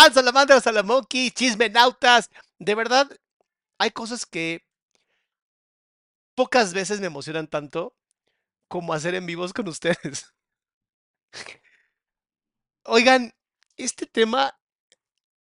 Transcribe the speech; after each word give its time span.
¿Cómo 0.00 0.08
están, 0.08 0.24
salamandras, 0.24 0.64
salamonquis, 0.64 1.34
chismenautas? 1.34 2.30
De 2.58 2.74
verdad, 2.74 3.06
hay 3.76 3.90
cosas 3.90 4.24
que 4.24 4.64
pocas 6.34 6.72
veces 6.72 7.00
me 7.00 7.06
emocionan 7.06 7.46
tanto 7.46 7.94
como 8.66 8.94
hacer 8.94 9.14
en 9.14 9.26
vivos 9.26 9.52
con 9.52 9.68
ustedes. 9.68 10.32
Oigan, 12.84 13.34
este 13.76 14.06
tema, 14.06 14.58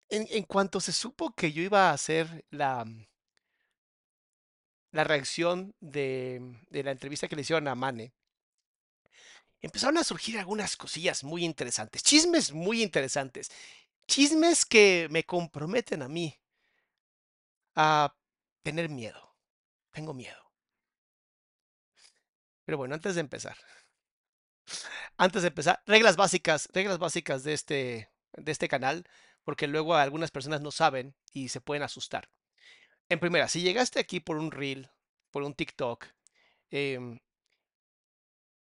en, 0.10 0.26
en 0.32 0.42
cuanto 0.42 0.80
se 0.80 0.92
supo 0.92 1.36
que 1.36 1.52
yo 1.52 1.62
iba 1.62 1.92
a 1.92 1.94
hacer 1.94 2.44
la, 2.50 2.84
la 4.92 5.04
reacción 5.04 5.76
de, 5.82 6.42
de 6.72 6.82
la 6.82 6.90
entrevista 6.90 7.28
que 7.28 7.36
le 7.36 7.44
hicieron 7.44 7.68
a 7.68 7.76
Mane, 7.76 8.12
empezaron 9.62 10.00
a 10.00 10.04
surgir 10.04 10.40
algunas 10.40 10.76
cosillas 10.78 11.24
muy 11.24 11.46
interesantes, 11.46 12.02
chismes 12.02 12.54
muy 12.54 12.82
interesantes, 12.82 13.52
chismes 14.08 14.66
que 14.66 15.08
me 15.12 15.24
comprometen 15.24 16.02
a 16.02 16.08
mí 16.08 16.40
a 17.76 18.16
tener 18.64 18.90
miedo. 18.90 19.36
Tengo 19.92 20.14
miedo. 20.14 20.52
Pero 22.66 22.78
bueno, 22.78 22.96
antes 22.96 23.16
de 23.16 23.22
empezar, 23.22 23.58
antes 25.18 25.42
de 25.42 25.50
empezar, 25.50 25.82
reglas 25.86 26.16
básicas, 26.18 26.68
reglas 26.74 27.00
básicas 27.00 27.44
de 27.44 27.54
este, 27.54 28.12
de 28.34 28.52
este 28.52 28.68
canal, 28.68 29.06
porque 29.44 29.68
luego 29.68 29.96
algunas 29.96 30.32
personas 30.32 30.62
no 30.62 30.72
saben 30.72 31.16
y 31.32 31.50
se 31.50 31.62
pueden 31.62 31.84
asustar. 31.84 32.30
En 33.10 33.20
primera, 33.20 33.48
si 33.48 33.62
llegaste 33.62 34.00
aquí 34.00 34.20
por 34.20 34.38
un 34.38 34.52
reel, 34.52 34.90
por 35.32 35.44
un 35.44 35.54
TikTok, 35.54 36.06
eh, 36.72 37.20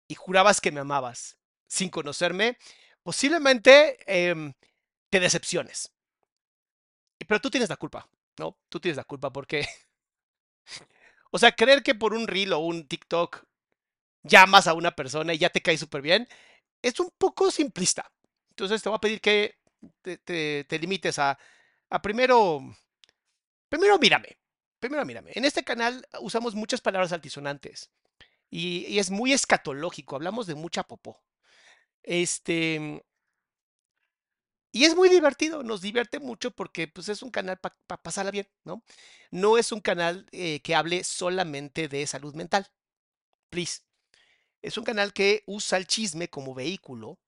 y 0.08 0.14
jurabas 0.14 0.60
que 0.60 0.72
me 0.72 0.80
amabas 0.80 1.38
sin 1.66 1.90
conocerme, 1.90 2.56
posiblemente 3.02 3.98
eh, 4.06 4.54
te 5.10 5.20
decepciones. 5.20 5.92
Pero 7.26 7.40
tú 7.40 7.50
tienes 7.50 7.68
la 7.68 7.76
culpa, 7.76 8.08
¿no? 8.38 8.56
Tú 8.68 8.80
tienes 8.80 8.96
la 8.96 9.04
culpa 9.04 9.32
porque... 9.32 9.66
o 11.30 11.38
sea, 11.38 11.52
creer 11.52 11.82
que 11.82 11.94
por 11.94 12.14
un 12.14 12.26
reel 12.26 12.52
o 12.52 12.60
un 12.60 12.86
TikTok 12.86 13.44
llamas 14.22 14.66
a 14.66 14.74
una 14.74 14.94
persona 14.96 15.34
y 15.34 15.38
ya 15.38 15.50
te 15.50 15.60
cae 15.60 15.78
súper 15.78 16.02
bien, 16.02 16.28
es 16.82 16.98
un 17.00 17.10
poco 17.18 17.50
simplista. 17.50 18.10
Entonces 18.50 18.82
te 18.82 18.88
voy 18.88 18.96
a 18.96 19.00
pedir 19.00 19.20
que 19.20 19.58
te, 20.02 20.18
te, 20.18 20.64
te 20.64 20.78
limites 20.78 21.18
a, 21.18 21.38
a 21.90 22.02
primero... 22.02 22.60
Primero 23.68 23.98
mírame. 23.98 24.36
Primero 24.80 25.04
mírame. 25.04 25.30
En 25.34 25.44
este 25.44 25.62
canal 25.62 26.04
usamos 26.20 26.54
muchas 26.54 26.80
palabras 26.80 27.12
altisonantes. 27.12 27.90
Y, 28.50 28.86
y, 28.88 28.98
es 28.98 29.10
muy 29.10 29.32
escatológico, 29.32 30.16
hablamos 30.16 30.48
de 30.48 30.56
mucha 30.56 30.82
popó. 30.82 31.22
Este. 32.02 33.04
Y 34.72 34.84
es 34.84 34.94
muy 34.94 35.08
divertido, 35.08 35.62
nos 35.64 35.80
divierte 35.80 36.20
mucho 36.20 36.52
porque 36.52 36.86
pues, 36.86 37.08
es 37.08 37.22
un 37.22 37.30
canal 37.30 37.58
para 37.58 37.76
pa 37.86 37.96
pasarla 38.02 38.30
bien, 38.30 38.48
¿no? 38.64 38.84
No 39.30 39.58
es 39.58 39.72
un 39.72 39.80
canal 39.80 40.26
eh, 40.32 40.60
que 40.60 40.74
hable 40.74 41.02
solamente 41.04 41.88
de 41.88 42.06
salud 42.06 42.34
mental. 42.34 42.68
Please. 43.50 43.80
Es 44.62 44.78
un 44.78 44.84
canal 44.84 45.12
que 45.12 45.42
usa 45.46 45.78
el 45.78 45.86
chisme 45.86 46.28
como 46.28 46.54
vehículo, 46.54 47.18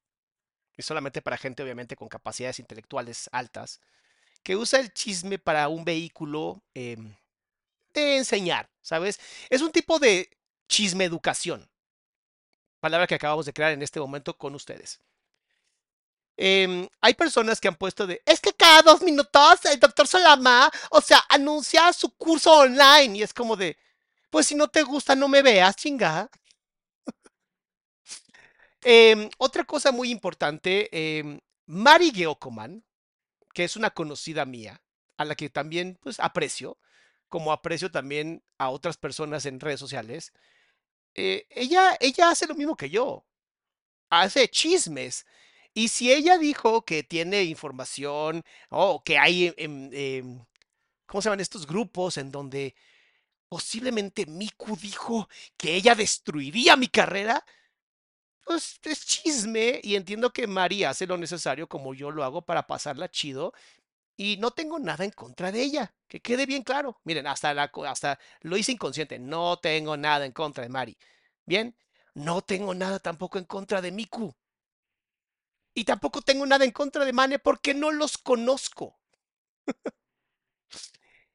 y 0.77 0.83
solamente 0.83 1.23
para 1.23 1.39
gente 1.39 1.63
obviamente 1.63 1.97
con 1.97 2.09
capacidades 2.09 2.59
intelectuales 2.61 3.29
altas, 3.33 3.81
que 4.43 4.57
usa 4.57 4.81
el 4.81 4.93
chisme 4.93 5.39
para 5.39 5.69
un 5.69 5.85
vehículo 5.85 6.63
eh, 6.75 6.97
de 7.95 8.19
enseñar, 8.19 8.71
¿sabes? 8.83 9.21
Es 9.51 9.63
un 9.63 9.73
tipo 9.73 9.99
de 9.99 10.31
chisme 10.69 11.05
educación. 11.05 11.69
Palabra 12.81 13.07
que 13.07 13.15
acabamos 13.15 13.47
de 13.47 13.53
crear 13.53 13.73
en 13.73 13.83
este 13.83 14.01
momento 14.01 14.37
con 14.37 14.55
ustedes. 14.55 15.01
Eh, 16.37 16.89
hay 17.01 17.15
personas 17.15 17.61
que 17.61 17.69
han 17.69 17.77
puesto 17.77 18.07
de, 18.07 18.23
es 18.27 18.41
que 18.41 18.53
cada 18.55 18.83
dos 18.83 19.03
minutos 19.03 19.65
el 19.67 19.79
doctor 19.79 20.07
Solama, 20.09 20.71
o 20.91 21.01
sea, 21.01 21.23
anuncia 21.29 21.93
su 21.93 22.11
curso 22.17 22.53
online 22.53 23.19
y 23.19 23.23
es 23.23 23.35
como 23.35 23.57
de, 23.57 23.77
pues 24.31 24.47
si 24.47 24.55
no 24.55 24.69
te 24.69 24.83
gusta, 24.83 25.15
no 25.15 25.29
me 25.29 25.43
veas, 25.43 25.77
chinga. 25.77 26.31
eh, 28.85 29.31
otra 29.39 29.65
cosa 29.65 29.93
muy 29.93 30.11
importante, 30.11 30.89
eh, 30.93 31.41
Mari 31.67 32.11
Geocoman, 32.13 32.85
que 33.55 33.65
es 33.65 33.77
una 33.77 33.91
conocida 33.91 34.47
mía, 34.47 34.83
a 35.19 35.25
la 35.25 35.35
que 35.37 35.51
también 35.51 35.99
pues 36.03 36.21
aprecio, 36.21 36.79
como 37.29 37.53
aprecio 37.53 37.91
también 37.91 38.45
a 38.59 38.71
otras 38.71 38.97
personas 38.99 39.47
en 39.47 39.61
redes 39.61 39.81
sociales, 39.81 40.33
eh, 41.15 41.47
ella, 41.51 41.97
ella 42.01 42.31
hace 42.31 42.47
lo 42.47 42.55
mismo 42.55 42.77
que 42.77 42.91
yo. 42.91 43.27
hace 44.11 44.49
chismes. 44.49 45.27
Y 45.75 45.89
si 45.89 46.13
ella 46.13 46.39
dijo 46.39 46.85
que 46.85 47.03
tiene 47.03 47.45
información 47.45 48.43
o 48.71 49.03
que 49.05 49.19
hay, 49.19 49.55
em, 49.57 50.45
¿cómo 51.07 51.23
se 51.23 51.27
llaman 51.29 51.41
estos 51.41 51.67
grupos 51.67 52.19
en 52.19 52.31
donde 52.31 52.75
posiblemente 53.49 54.27
Miku 54.27 54.77
dijo 54.77 55.29
que 55.57 55.77
ella 55.77 55.95
destruiría 55.95 56.77
mi 56.77 56.89
carrera? 56.89 57.45
Pues 58.45 58.81
es 58.85 59.07
chisme 59.07 59.81
y 59.83 59.95
entiendo 59.97 60.33
que 60.33 60.47
Mari 60.47 60.85
hace 60.85 61.07
lo 61.07 61.17
necesario 61.17 61.69
como 61.69 61.95
yo 61.95 62.11
lo 62.11 62.25
hago 62.25 62.43
para 62.43 62.67
pasarla 62.67 63.11
chido 63.11 63.53
y 64.17 64.37
no 64.39 64.53
tengo 64.53 64.79
nada 64.81 65.05
en 65.05 65.13
contra 65.13 65.53
de 65.53 65.63
ella, 65.63 65.95
que 66.09 66.21
quede 66.23 66.47
bien 66.47 66.63
claro. 66.65 67.01
Miren, 67.05 67.27
hasta, 67.29 67.55
la, 67.55 67.71
hasta 67.89 68.19
lo 68.43 68.57
hice 68.57 68.73
inconsciente, 68.73 69.19
no 69.19 69.59
tengo 69.59 69.97
nada 69.97 70.27
en 70.27 70.33
contra 70.33 70.65
de 70.65 70.71
Mari. 70.71 70.99
Bien, 71.47 71.77
no 72.15 72.43
tengo 72.43 72.75
nada 72.75 72.99
tampoco 73.01 73.39
en 73.39 73.45
contra 73.47 73.83
de 73.83 73.93
Miku. 73.93 74.35
Y 75.75 75.85
tampoco 75.85 76.23
tengo 76.23 76.47
nada 76.47 76.65
en 76.65 76.71
contra 76.71 77.05
de 77.05 77.13
Mane 77.13 77.39
porque 77.39 77.75
no 77.75 77.91
los 77.91 78.19
conozco. 78.19 78.99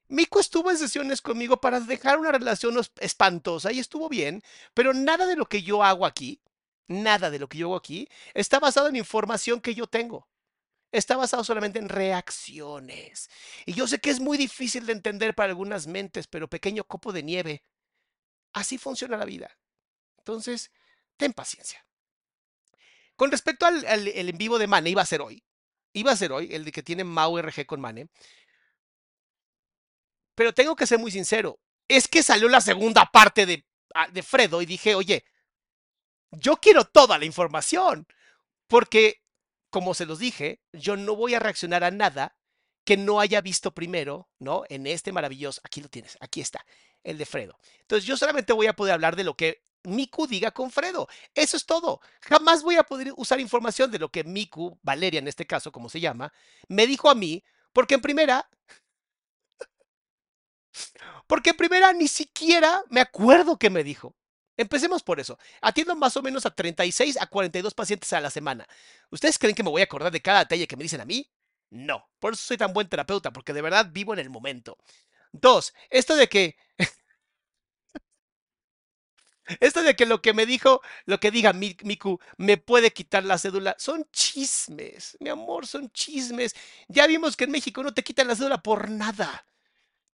Miku 0.08 0.38
estuvo 0.38 0.70
en 0.70 0.78
sesiones 0.78 1.20
conmigo 1.20 1.60
para 1.60 1.80
dejar 1.80 2.18
una 2.18 2.32
relación 2.32 2.78
espantosa 3.00 3.72
y 3.72 3.78
estuvo 3.78 4.08
bien, 4.08 4.42
pero 4.72 4.94
nada 4.94 5.26
de 5.26 5.36
lo 5.36 5.46
que 5.46 5.62
yo 5.62 5.84
hago 5.84 6.06
aquí, 6.06 6.40
nada 6.86 7.30
de 7.30 7.38
lo 7.38 7.48
que 7.48 7.58
yo 7.58 7.66
hago 7.66 7.76
aquí, 7.76 8.08
está 8.32 8.58
basado 8.58 8.88
en 8.88 8.96
información 8.96 9.60
que 9.60 9.74
yo 9.74 9.86
tengo. 9.86 10.28
Está 10.90 11.18
basado 11.18 11.44
solamente 11.44 11.78
en 11.78 11.90
reacciones. 11.90 13.28
Y 13.66 13.74
yo 13.74 13.86
sé 13.86 14.00
que 14.00 14.08
es 14.08 14.20
muy 14.20 14.38
difícil 14.38 14.86
de 14.86 14.92
entender 14.92 15.34
para 15.34 15.50
algunas 15.50 15.86
mentes, 15.86 16.26
pero 16.26 16.48
pequeño 16.48 16.84
copo 16.84 17.12
de 17.12 17.22
nieve, 17.22 17.62
así 18.54 18.78
funciona 18.78 19.18
la 19.18 19.26
vida. 19.26 19.58
Entonces, 20.16 20.72
ten 21.18 21.34
paciencia. 21.34 21.84
Con 23.18 23.32
respecto 23.32 23.66
al, 23.66 23.84
el 23.84 24.28
en 24.28 24.38
vivo 24.38 24.60
de 24.60 24.68
Mane, 24.68 24.90
iba 24.90 25.02
a 25.02 25.06
ser 25.06 25.22
hoy. 25.22 25.42
Iba 25.92 26.12
a 26.12 26.16
ser 26.16 26.30
hoy, 26.30 26.54
el 26.54 26.64
de 26.64 26.70
que 26.70 26.84
tiene 26.84 27.02
Mau 27.02 27.36
RG 27.36 27.66
con 27.66 27.80
Mane. 27.80 28.08
Pero 30.36 30.54
tengo 30.54 30.76
que 30.76 30.86
ser 30.86 31.00
muy 31.00 31.10
sincero. 31.10 31.58
Es 31.88 32.06
que 32.06 32.22
salió 32.22 32.48
la 32.48 32.60
segunda 32.60 33.06
parte 33.06 33.44
de, 33.44 33.66
ah, 33.92 34.06
de 34.06 34.22
Fredo 34.22 34.62
y 34.62 34.66
dije, 34.66 34.94
oye, 34.94 35.24
yo 36.30 36.58
quiero 36.58 36.84
toda 36.84 37.18
la 37.18 37.24
información. 37.24 38.06
Porque, 38.68 39.24
como 39.68 39.94
se 39.94 40.06
los 40.06 40.20
dije, 40.20 40.60
yo 40.72 40.96
no 40.96 41.16
voy 41.16 41.34
a 41.34 41.40
reaccionar 41.40 41.82
a 41.82 41.90
nada 41.90 42.36
que 42.84 42.96
no 42.96 43.18
haya 43.18 43.40
visto 43.40 43.74
primero, 43.74 44.30
¿no? 44.38 44.62
En 44.68 44.86
este 44.86 45.10
maravilloso, 45.10 45.60
aquí 45.64 45.80
lo 45.80 45.88
tienes, 45.88 46.16
aquí 46.20 46.40
está, 46.40 46.64
el 47.02 47.18
de 47.18 47.26
Fredo. 47.26 47.58
Entonces 47.80 48.06
yo 48.06 48.16
solamente 48.16 48.52
voy 48.52 48.68
a 48.68 48.76
poder 48.76 48.94
hablar 48.94 49.16
de 49.16 49.24
lo 49.24 49.34
que 49.34 49.64
Miku 49.84 50.26
diga 50.26 50.50
con 50.50 50.70
Fredo. 50.70 51.08
Eso 51.34 51.56
es 51.56 51.66
todo. 51.66 52.00
Jamás 52.22 52.62
voy 52.62 52.76
a 52.76 52.82
poder 52.84 53.12
usar 53.16 53.40
información 53.40 53.90
de 53.90 53.98
lo 53.98 54.10
que 54.10 54.24
Miku, 54.24 54.78
Valeria 54.82 55.18
en 55.18 55.28
este 55.28 55.46
caso, 55.46 55.72
como 55.72 55.88
se 55.88 56.00
llama, 56.00 56.32
me 56.68 56.86
dijo 56.86 57.10
a 57.10 57.14
mí, 57.14 57.42
porque 57.72 57.94
en 57.94 58.00
primera, 58.02 58.48
porque 61.26 61.50
en 61.50 61.56
primera 61.56 61.92
ni 61.92 62.08
siquiera 62.08 62.82
me 62.90 63.00
acuerdo 63.00 63.58
qué 63.58 63.70
me 63.70 63.84
dijo. 63.84 64.14
Empecemos 64.56 65.04
por 65.04 65.20
eso. 65.20 65.38
Atiendo 65.60 65.94
más 65.94 66.16
o 66.16 66.22
menos 66.22 66.44
a 66.44 66.50
36 66.50 67.16
a 67.20 67.26
42 67.26 67.74
pacientes 67.74 68.12
a 68.12 68.20
la 68.20 68.30
semana. 68.30 68.66
¿Ustedes 69.10 69.38
creen 69.38 69.54
que 69.54 69.62
me 69.62 69.70
voy 69.70 69.82
a 69.82 69.84
acordar 69.84 70.10
de 70.10 70.20
cada 70.20 70.40
detalle 70.40 70.66
que 70.66 70.76
me 70.76 70.82
dicen 70.82 71.00
a 71.00 71.04
mí? 71.04 71.30
No. 71.70 72.08
Por 72.18 72.32
eso 72.32 72.42
soy 72.42 72.56
tan 72.56 72.72
buen 72.72 72.88
terapeuta, 72.88 73.32
porque 73.32 73.52
de 73.52 73.62
verdad 73.62 73.88
vivo 73.92 74.12
en 74.14 74.18
el 74.18 74.30
momento. 74.30 74.76
Dos, 75.32 75.74
esto 75.90 76.16
de 76.16 76.28
que 76.28 76.56
esto 79.60 79.82
de 79.82 79.96
que 79.96 80.06
lo 80.06 80.22
que 80.22 80.34
me 80.34 80.46
dijo, 80.46 80.82
lo 81.06 81.20
que 81.20 81.30
diga 81.30 81.52
Miku, 81.52 82.20
me 82.36 82.56
puede 82.56 82.92
quitar 82.92 83.24
la 83.24 83.38
cédula, 83.38 83.76
son 83.78 84.06
chismes, 84.12 85.16
mi 85.20 85.30
amor, 85.30 85.66
son 85.66 85.90
chismes. 85.90 86.54
Ya 86.88 87.06
vimos 87.06 87.36
que 87.36 87.44
en 87.44 87.50
México 87.52 87.82
no 87.82 87.94
te 87.94 88.04
quitan 88.04 88.28
la 88.28 88.36
cédula 88.36 88.62
por 88.62 88.90
nada. 88.90 89.46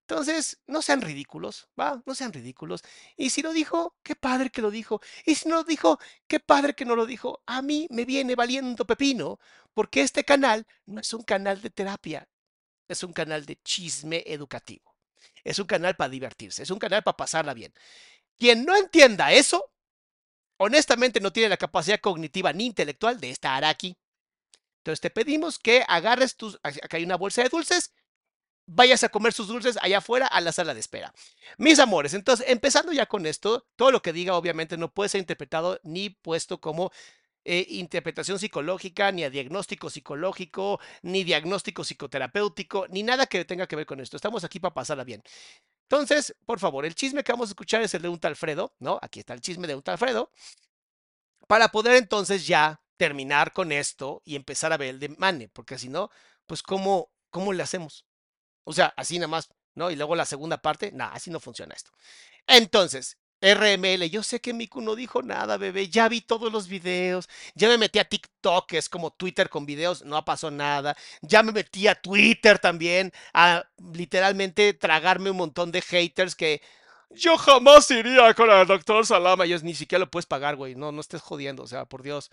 Entonces, 0.07 0.61
no 0.67 0.83
sean 0.83 1.01
ridículos, 1.01 1.69
¿va? 1.81 2.03
No 2.05 2.15
sean 2.15 2.33
ridículos. 2.33 2.83
Y 3.17 3.31
si 3.31 3.41
lo 3.41 3.53
dijo, 3.55 3.97
qué 4.03 4.15
padre 4.15 4.51
que 4.51 4.61
lo 4.61 4.71
dijo. 4.71 5.01
Y 5.25 5.35
si 5.35 5.49
no 5.49 5.57
lo 5.57 5.65
dijo, 5.65 5.99
qué 6.27 6.41
padre 6.41 6.75
que 6.75 6.85
no 6.85 6.95
lo 6.95 7.07
dijo. 7.07 7.43
A 7.47 7.63
mí 7.63 7.87
me 7.91 8.05
viene 8.05 8.35
valiendo 8.35 8.87
pepino, 8.87 9.39
porque 9.73 10.03
este 10.03 10.25
canal 10.25 10.67
no 10.87 11.01
es 11.01 11.15
un 11.15 11.23
canal 11.23 11.63
de 11.63 11.71
terapia, 11.71 12.29
es 12.89 13.03
un 13.03 13.13
canal 13.15 13.47
de 13.47 13.57
chisme 13.63 14.23
educativo. 14.27 14.95
Es 15.43 15.59
un 15.59 15.67
canal 15.67 15.97
para 15.97 16.11
divertirse, 16.11 16.63
es 16.63 16.71
un 16.71 16.79
canal 16.79 17.03
para 17.03 17.17
pasarla 17.17 17.55
bien. 17.55 17.73
Quien 18.39 18.65
no 18.65 18.77
entienda 18.77 19.33
eso, 19.33 19.71
honestamente 20.59 21.21
no 21.21 21.33
tiene 21.33 21.49
la 21.49 21.57
capacidad 21.57 22.01
cognitiva 22.01 22.53
ni 22.53 22.67
intelectual 22.67 23.21
de 23.21 23.31
estar 23.31 23.65
aquí. 23.65 23.97
Entonces 24.79 25.01
te 25.01 25.11
pedimos 25.11 25.59
que 25.59 25.85
agarres 25.89 26.37
tus, 26.37 26.59
acá 26.63 26.97
hay 26.97 27.05
una 27.05 27.17
bolsa 27.17 27.43
de 27.43 27.49
dulces, 27.49 27.95
vayas 28.67 29.05
a 29.05 29.09
comer 29.09 29.33
sus 29.33 29.49
dulces 29.49 29.79
allá 29.81 29.99
afuera 29.99 30.27
a 30.27 30.41
la 30.41 30.53
sala 30.53 30.75
de 30.75 30.81
espera. 30.81 31.15
Mis 31.59 31.79
amores, 31.79 32.15
entonces 32.15 32.47
empezando 32.49 32.93
ya 32.93 33.07
con 33.07 33.27
esto, 33.27 33.67
todo 33.77 33.91
lo 33.91 34.03
que 34.03 34.13
diga 34.13 34.37
obviamente 34.37 34.77
no 34.77 34.93
puede 34.93 35.09
ser 35.09 35.21
interpretado 35.21 35.81
ni 35.85 36.11
puesto 36.11 36.61
como 36.61 36.91
eh, 37.47 37.67
interpretación 37.71 38.39
psicológica, 38.39 39.13
ni 39.13 39.23
a 39.23 39.31
diagnóstico 39.31 39.91
psicológico, 39.91 40.81
ni 41.03 41.25
diagnóstico 41.25 41.83
psicoterapéutico, 41.85 42.87
ni 42.89 43.03
nada 43.03 43.27
que 43.27 43.45
tenga 43.45 43.67
que 43.67 43.77
ver 43.77 43.87
con 43.87 44.01
esto. 44.01 44.17
Estamos 44.17 44.45
aquí 44.45 44.61
para 44.61 44.73
pasarla 44.75 45.05
bien. 45.05 45.23
Entonces, 45.95 46.35
por 46.45 46.59
favor, 46.59 46.85
el 46.85 46.97
chisme 46.97 47.23
que 47.23 47.31
vamos 47.31 47.51
a 47.51 47.53
escuchar 47.53 47.81
es 47.81 47.95
el 47.95 48.03
de 48.03 48.09
un 48.09 48.19
tal 48.19 48.33
Alfredo, 48.33 48.75
¿no? 48.81 48.99
Aquí 49.01 49.21
está 49.21 49.33
el 49.33 49.41
chisme 49.41 49.69
de 49.69 49.77
un 49.77 49.83
tal 49.83 49.93
Alfredo. 49.93 50.29
Para 51.47 51.69
poder 51.69 51.95
entonces 51.95 52.49
ya 52.49 52.83
terminar 52.97 53.53
con 53.53 53.71
esto 53.71 54.21
y 54.25 54.35
empezar 54.35 54.73
a 54.73 54.77
ver 54.77 54.89
el 54.89 54.99
de 54.99 55.11
Mane, 55.11 55.49
porque 55.49 55.79
si 55.79 55.89
no, 55.89 56.11
pues 56.47 56.65
¿cómo, 56.65 57.13
cómo 57.31 57.53
le 57.53 57.63
hacemos? 57.63 58.07
O 58.65 58.73
sea, 58.73 58.93
así 58.97 59.21
nada 59.21 59.29
más, 59.29 59.51
¿no? 59.77 59.89
Y 59.89 59.95
luego 59.95 60.17
la 60.17 60.25
segunda 60.25 60.61
parte, 60.61 60.91
nada, 60.91 61.13
así 61.13 61.31
no 61.31 61.39
funciona 61.39 61.75
esto. 61.75 61.93
Entonces, 62.49 63.17
RML, 63.45 64.09
yo 64.09 64.23
sé 64.23 64.41
que 64.41 64.55
Miku 64.55 64.81
no 64.81 64.97
dijo 64.97 65.23
nada, 65.23 65.59
bebé. 65.59 65.89
Ya 65.89 66.09
vi 66.09 66.23
todos 66.23 66.51
los 66.51 66.67
videos. 66.67 67.29
Ya 67.55 67.69
me 67.69 67.77
metí 67.79 67.99
a 67.99 68.09
TikTok, 68.09 68.67
que 68.67 68.79
es 68.79 68.89
como 68.89 69.11
Twitter 69.13 69.51
con 69.51 69.67
videos, 69.67 70.03
no 70.05 70.25
pasó 70.25 70.51
nada. 70.51 70.97
Ya 71.21 71.43
me 71.43 71.53
metí 71.53 71.87
a 71.87 71.95
Twitter 71.95 72.59
también, 72.59 73.13
a 73.35 73.65
literalmente 73.93 74.73
tragarme 74.73 75.31
un 75.31 75.37
montón 75.37 75.73
de 75.73 75.83
haters 75.83 76.35
que 76.35 76.63
yo 77.11 77.37
jamás 77.39 77.91
iría 77.91 78.33
con 78.35 78.51
el 78.51 78.67
doctor 78.67 79.05
Salama. 79.07 79.45
Ellos 79.45 79.63
ni 79.63 79.75
siquiera 79.75 80.01
lo 80.01 80.11
puedes 80.11 80.27
pagar, 80.27 80.57
güey. 80.57 80.75
No, 80.75 80.93
no 80.93 81.01
estés 81.01 81.21
jodiendo, 81.23 81.63
o 81.65 81.67
sea, 81.67 81.85
por 81.85 82.03
Dios. 82.03 82.31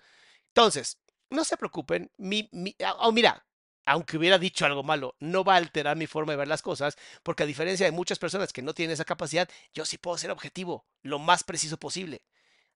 Entonces, 0.48 0.98
no 1.30 1.44
se 1.44 1.56
preocupen. 1.56 2.10
Mi, 2.16 2.48
mi, 2.52 2.74
oh, 2.98 3.12
mira, 3.12 3.44
aunque 3.84 4.16
hubiera 4.16 4.38
dicho 4.38 4.64
algo 4.64 4.82
malo, 4.82 5.16
no 5.20 5.44
va 5.44 5.54
a 5.54 5.56
alterar 5.56 5.96
mi 5.96 6.06
forma 6.06 6.32
de 6.32 6.38
ver 6.38 6.48
las 6.48 6.62
cosas, 6.62 6.96
porque 7.22 7.42
a 7.42 7.46
diferencia 7.46 7.86
de 7.86 7.92
muchas 7.92 8.18
personas 8.18 8.52
que 8.52 8.62
no 8.62 8.74
tienen 8.74 8.94
esa 8.94 9.04
capacidad, 9.04 9.48
yo 9.74 9.84
sí 9.84 9.98
puedo 9.98 10.18
ser 10.18 10.30
objetivo, 10.30 10.86
lo 11.02 11.18
más 11.18 11.44
preciso 11.44 11.76
posible. 11.78 12.22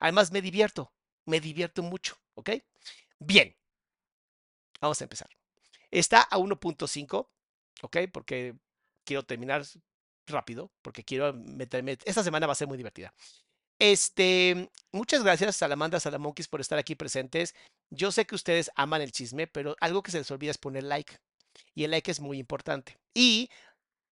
Además, 0.01 0.33
me 0.33 0.43
divierto, 0.43 0.93
me 1.25 1.41
divierto 1.41 1.83
mucho, 1.83 2.17
¿ok? 2.35 2.51
Bien, 3.19 3.57
vamos 4.81 5.01
a 5.01 5.05
empezar. 5.05 5.29
Está 5.91 6.23
a 6.23 6.39
1.5, 6.39 7.29
¿ok? 7.83 7.97
Porque 8.13 8.55
quiero 9.05 9.25
terminar 9.25 9.65
rápido, 10.27 10.73
porque 10.83 11.05
quiero 11.05 11.33
meterme, 11.33 11.99
esta 12.05 12.25
semana 12.25 12.47
va 12.47 12.53
a 12.53 12.57
ser 12.57 12.69
muy 12.69 12.77
divertida. 12.77 13.15
Este, 13.79 14.71
muchas 14.91 15.23
gracias 15.23 15.57
Salamandra 15.57 16.01
Salamonquis 16.01 16.49
por 16.49 16.61
estar 16.61 16.79
aquí 16.79 16.95
presentes. 16.95 17.55
Yo 17.91 18.11
sé 18.11 18.27
que 18.27 18.35
ustedes 18.35 18.71
aman 18.75 19.03
el 19.03 19.13
chisme, 19.13 19.47
pero 19.47 19.77
algo 19.81 20.03
que 20.03 20.11
se 20.11 20.19
les 20.19 20.31
olvida 20.31 20.51
es 20.51 20.59
poner 20.59 20.85
like. 20.85 21.19
Y 21.75 21.85
el 21.85 21.91
like 21.91 22.11
es 22.11 22.21
muy 22.21 22.39
importante. 22.39 22.99
Y 23.15 23.49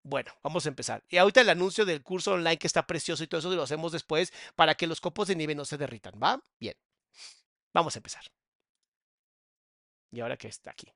bueno, 0.02 0.32
vamos 0.42 0.66
a 0.66 0.68
empezar. 0.68 1.04
Y 1.08 1.18
ahorita 1.18 1.40
el 1.40 1.48
anuncio 1.50 1.84
del 1.84 2.02
curso 2.02 2.32
online 2.32 2.58
que 2.58 2.66
está 2.66 2.86
precioso 2.86 3.22
y 3.22 3.26
todo 3.26 3.38
eso 3.38 3.54
lo 3.54 3.62
hacemos 3.62 3.92
después 3.92 4.32
para 4.56 4.74
que 4.74 4.86
los 4.86 5.00
copos 5.00 5.28
de 5.28 5.36
nieve 5.36 5.54
no 5.54 5.64
se 5.64 5.78
derritan, 5.78 6.14
¿va? 6.22 6.42
Bien. 6.58 6.74
Vamos 7.72 7.94
a 7.94 7.98
empezar. 7.98 8.24
Y 10.10 10.20
ahora 10.20 10.36
que 10.36 10.48
está 10.48 10.72
aquí. 10.72 10.90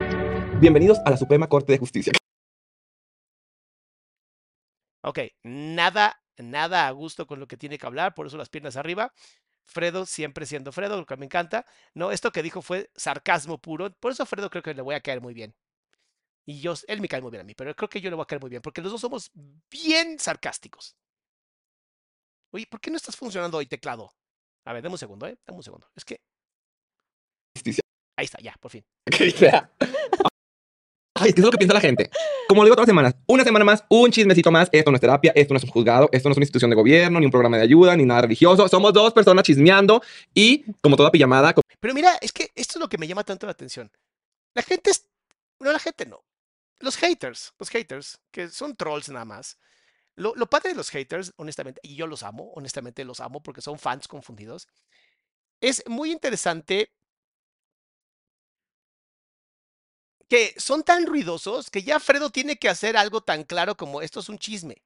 Bienvenidos 0.58 0.98
a 1.04 1.10
la 1.10 1.16
Suprema 1.16 1.48
Corte 1.48 1.72
de 1.72 1.78
Justicia. 1.78 2.12
Ok, 5.02 5.18
nada 5.42 6.18
nada 6.42 6.86
a 6.86 6.90
gusto 6.90 7.26
con 7.26 7.38
lo 7.38 7.46
que 7.46 7.56
tiene 7.56 7.78
que 7.78 7.86
hablar, 7.86 8.14
por 8.14 8.26
eso 8.26 8.36
las 8.36 8.48
piernas 8.48 8.76
arriba. 8.76 9.12
Fredo 9.64 10.06
siempre 10.06 10.46
siendo 10.46 10.72
Fredo, 10.72 10.96
lo 10.96 11.06
que 11.06 11.16
me 11.16 11.26
encanta. 11.26 11.66
No, 11.94 12.10
esto 12.10 12.32
que 12.32 12.42
dijo 12.42 12.62
fue 12.62 12.90
sarcasmo 12.94 13.58
puro. 13.58 13.92
Por 13.94 14.12
eso 14.12 14.22
a 14.22 14.26
Fredo 14.26 14.50
creo 14.50 14.62
que 14.62 14.74
le 14.74 14.82
voy 14.82 14.94
a 14.94 15.00
caer 15.00 15.20
muy 15.20 15.34
bien. 15.34 15.54
Y 16.46 16.60
yo, 16.60 16.74
él 16.88 17.00
me 17.00 17.08
cae 17.08 17.22
muy 17.22 17.30
bien 17.30 17.40
a 17.40 17.44
mí, 17.44 17.54
pero 17.54 17.74
creo 17.74 17.88
que 17.88 18.00
yo 18.00 18.10
le 18.10 18.16
voy 18.16 18.24
a 18.24 18.26
caer 18.26 18.40
muy 18.40 18.50
bien, 18.50 18.60
porque 18.60 18.82
los 18.82 18.92
dos 18.92 19.00
somos 19.00 19.30
bien 19.70 20.18
sarcásticos. 20.18 20.96
Oye, 22.50 22.66
¿por 22.66 22.80
qué 22.80 22.90
no 22.90 22.96
estás 22.96 23.16
funcionando 23.16 23.58
hoy 23.58 23.66
teclado? 23.66 24.12
A 24.64 24.72
ver, 24.72 24.82
dame 24.82 24.94
un 24.94 24.98
segundo, 24.98 25.26
¿eh? 25.26 25.38
Dame 25.46 25.56
un 25.56 25.62
segundo. 25.62 25.88
Es 25.96 26.04
que... 26.04 26.20
Ahí 28.16 28.26
está, 28.26 28.38
ya, 28.40 28.54
por 28.60 28.70
fin. 28.70 28.84
Ay, 31.16 31.28
es 31.28 31.34
que 31.34 31.40
es 31.40 31.44
lo 31.44 31.52
que 31.52 31.58
piensa 31.58 31.74
la 31.74 31.80
gente. 31.80 32.10
Como 32.48 32.62
lo 32.62 32.66
digo 32.66 32.74
todas 32.74 32.88
las 32.88 32.92
semanas, 32.92 33.14
una 33.28 33.44
semana 33.44 33.64
más, 33.64 33.84
un 33.88 34.10
chismecito 34.10 34.50
más. 34.50 34.68
Esto 34.72 34.90
no 34.90 34.96
es 34.96 35.00
terapia, 35.00 35.32
esto 35.36 35.54
no 35.54 35.58
es 35.58 35.64
un 35.64 35.70
juzgado, 35.70 36.08
esto 36.10 36.28
no 36.28 36.32
es 36.32 36.36
una 36.38 36.44
institución 36.44 36.70
de 36.70 36.76
gobierno, 36.76 37.20
ni 37.20 37.26
un 37.26 37.30
programa 37.30 37.56
de 37.56 37.62
ayuda, 37.62 37.96
ni 37.96 38.04
nada 38.04 38.22
religioso. 38.22 38.66
Somos 38.66 38.92
dos 38.92 39.12
personas 39.12 39.44
chismeando 39.44 40.02
y, 40.34 40.64
como 40.80 40.96
toda 40.96 41.12
pijamada, 41.12 41.54
Pero 41.78 41.94
mira, 41.94 42.18
es 42.20 42.32
que 42.32 42.50
esto 42.56 42.78
es 42.78 42.80
lo 42.80 42.88
que 42.88 42.98
me 42.98 43.06
llama 43.06 43.22
tanto 43.22 43.46
la 43.46 43.52
atención. 43.52 43.92
La 44.54 44.62
gente 44.62 44.90
es. 44.90 45.06
No, 45.60 45.72
la 45.72 45.78
gente 45.78 46.04
no. 46.04 46.24
Los 46.80 46.96
haters, 46.96 47.54
los 47.60 47.70
haters, 47.70 48.18
que 48.32 48.48
son 48.48 48.74
trolls 48.74 49.08
nada 49.08 49.24
más. 49.24 49.56
Lo, 50.16 50.34
lo 50.34 50.46
padre 50.46 50.70
de 50.70 50.76
los 50.76 50.90
haters, 50.90 51.32
honestamente, 51.36 51.80
y 51.84 51.94
yo 51.94 52.08
los 52.08 52.24
amo, 52.24 52.52
honestamente 52.56 53.04
los 53.04 53.20
amo 53.20 53.40
porque 53.40 53.60
son 53.60 53.78
fans 53.78 54.08
confundidos, 54.08 54.68
es 55.60 55.82
muy 55.88 56.12
interesante 56.12 56.90
que 60.28 60.54
son 60.58 60.82
tan 60.82 61.06
ruidosos 61.06 61.70
que 61.70 61.82
ya 61.82 62.00
Fredo 62.00 62.30
tiene 62.30 62.56
que 62.58 62.68
hacer 62.68 62.96
algo 62.96 63.22
tan 63.22 63.44
claro 63.44 63.76
como 63.76 64.02
esto 64.02 64.20
es 64.20 64.28
un 64.28 64.38
chisme. 64.38 64.82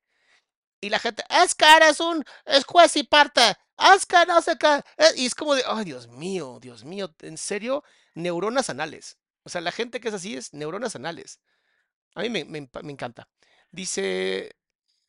Y 0.80 0.90
la 0.90 0.98
gente, 0.98 1.24
Oscar 1.44 1.82
es 1.82 2.00
un, 2.00 2.24
es 2.46 2.64
juez 2.64 2.96
y 2.96 3.02
parte, 3.04 3.42
Oscar 3.76 4.28
no 4.28 4.40
sé 4.42 4.56
qué. 4.58 4.80
eh", 4.98 5.12
Y 5.16 5.26
es 5.26 5.34
como 5.34 5.54
de, 5.54 5.62
ay, 5.66 5.84
Dios 5.84 6.08
mío, 6.08 6.58
Dios 6.60 6.84
mío, 6.84 7.14
en 7.20 7.36
serio, 7.38 7.82
neuronas 8.14 8.70
anales. 8.70 9.18
O 9.44 9.48
sea, 9.50 9.60
la 9.60 9.72
gente 9.72 10.00
que 10.00 10.08
es 10.08 10.14
así 10.14 10.36
es 10.36 10.52
neuronas 10.54 10.94
anales. 10.96 11.40
A 12.14 12.22
mí 12.22 12.30
me, 12.30 12.44
me 12.44 12.68
me 12.82 12.92
encanta. 12.92 13.28
Dice, 13.70 14.56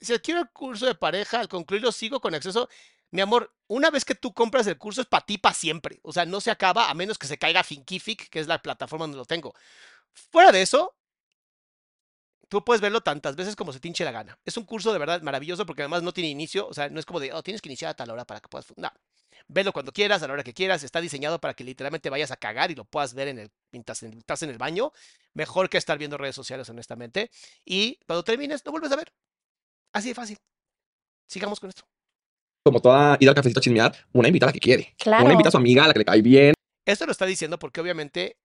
si 0.02 0.14
adquiero 0.14 0.42
el 0.42 0.50
curso 0.52 0.86
de 0.86 0.96
pareja, 0.96 1.40
al 1.40 1.50
concluirlo 1.50 1.92
sigo 1.92 2.22
con 2.22 2.36
acceso. 2.36 2.70
Mi 3.12 3.22
amor, 3.22 3.54
una 3.68 3.90
vez 3.92 4.06
que 4.06 4.16
tú 4.16 4.34
compras 4.34 4.68
el 4.68 4.78
curso 4.78 5.02
es 5.02 5.08
para 5.08 5.26
ti 5.26 5.38
para 5.38 5.56
siempre. 5.56 6.00
O 6.04 6.14
sea, 6.14 6.26
no 6.26 6.42
se 6.42 6.52
acaba 6.52 6.90
a 6.90 6.94
menos 6.96 7.18
que 7.18 7.28
se 7.28 7.38
caiga 7.40 7.64
Finkific, 7.64 8.30
que 8.30 8.40
es 8.40 8.48
la 8.48 8.62
plataforma 8.62 9.06
donde 9.06 9.18
lo 9.18 9.26
tengo. 9.26 9.54
Fuera 10.14 10.52
de 10.52 10.62
eso, 10.62 10.96
tú 12.48 12.64
puedes 12.64 12.82
verlo 12.82 13.02
tantas 13.02 13.36
veces 13.36 13.56
como 13.56 13.72
se 13.74 13.80
te 13.80 13.88
hinche 13.88 14.04
la 14.04 14.12
gana. 14.12 14.40
Es 14.46 14.58
un 14.58 14.66
curso 14.66 14.92
de 14.94 15.00
verdad 15.00 15.22
maravilloso 15.22 15.66
porque 15.66 15.82
además 15.84 16.04
no 16.04 16.14
tiene 16.14 16.30
inicio. 16.30 16.68
O 16.68 16.74
sea, 16.74 16.90
no 16.90 17.00
es 17.00 17.06
como 17.06 17.20
de, 17.20 17.34
oh, 17.34 17.44
tienes 17.44 17.62
que 17.62 17.70
iniciar 17.70 17.92
a 17.92 17.94
tal 17.96 18.10
hora 18.12 18.26
para 18.26 18.40
que 18.40 18.48
puedas. 18.50 18.66
fu-". 18.66 18.74
No. 18.78 18.92
Velo 19.48 19.72
cuando 19.74 19.92
quieras, 19.92 20.22
a 20.22 20.28
la 20.28 20.34
hora 20.34 20.44
que 20.44 20.54
quieras. 20.54 20.84
Está 20.84 21.02
diseñado 21.02 21.40
para 21.40 21.54
que 21.54 21.64
literalmente 21.64 22.10
vayas 22.10 22.32
a 22.32 22.38
cagar 22.38 22.70
y 22.72 22.76
lo 22.76 22.86
puedas 22.86 23.14
ver 23.14 23.30
en 23.30 23.40
el, 23.40 23.52
mientras 23.72 24.04
en- 24.04 24.18
estás 24.18 24.44
en 24.44 24.50
el 24.50 24.58
baño. 24.58 24.92
Mejor 25.34 25.70
que 25.70 25.78
estar 25.78 25.98
viendo 25.98 26.18
redes 26.18 26.36
sociales, 26.36 26.70
honestamente. 26.70 27.32
Y 27.66 27.98
cuando 28.06 28.24
termines, 28.24 28.64
lo 28.66 28.72
vuelves 28.72 28.92
a 28.92 28.96
ver. 28.96 29.12
Así 29.94 30.10
de 30.10 30.16
fácil. 30.16 30.38
Sigamos 31.28 31.60
con 31.60 31.70
esto. 31.70 31.84
como 32.66 32.82
toda 32.82 33.18
ida 33.20 33.32
al 33.32 33.36
cafecito 33.36 33.60
a 33.60 33.64
chismear, 33.64 33.96
una 34.14 34.28
invita 34.28 34.46
a 34.46 34.50
la 34.50 34.54
que 34.54 34.60
quiere. 34.60 34.94
Claro. 35.00 35.24
Una 35.24 35.34
invita 35.34 35.48
a 35.50 35.52
su 35.52 35.58
amiga, 35.58 35.86
a 35.86 35.88
la 35.88 35.94
que 35.94 36.00
le 36.00 36.06
cae 36.06 36.22
bien. 36.22 36.54
Esto 36.86 37.06
lo 37.08 37.12
está 37.12 37.26
diciendo 37.26 37.58
porque 37.58 37.80
obviamente 37.82 38.38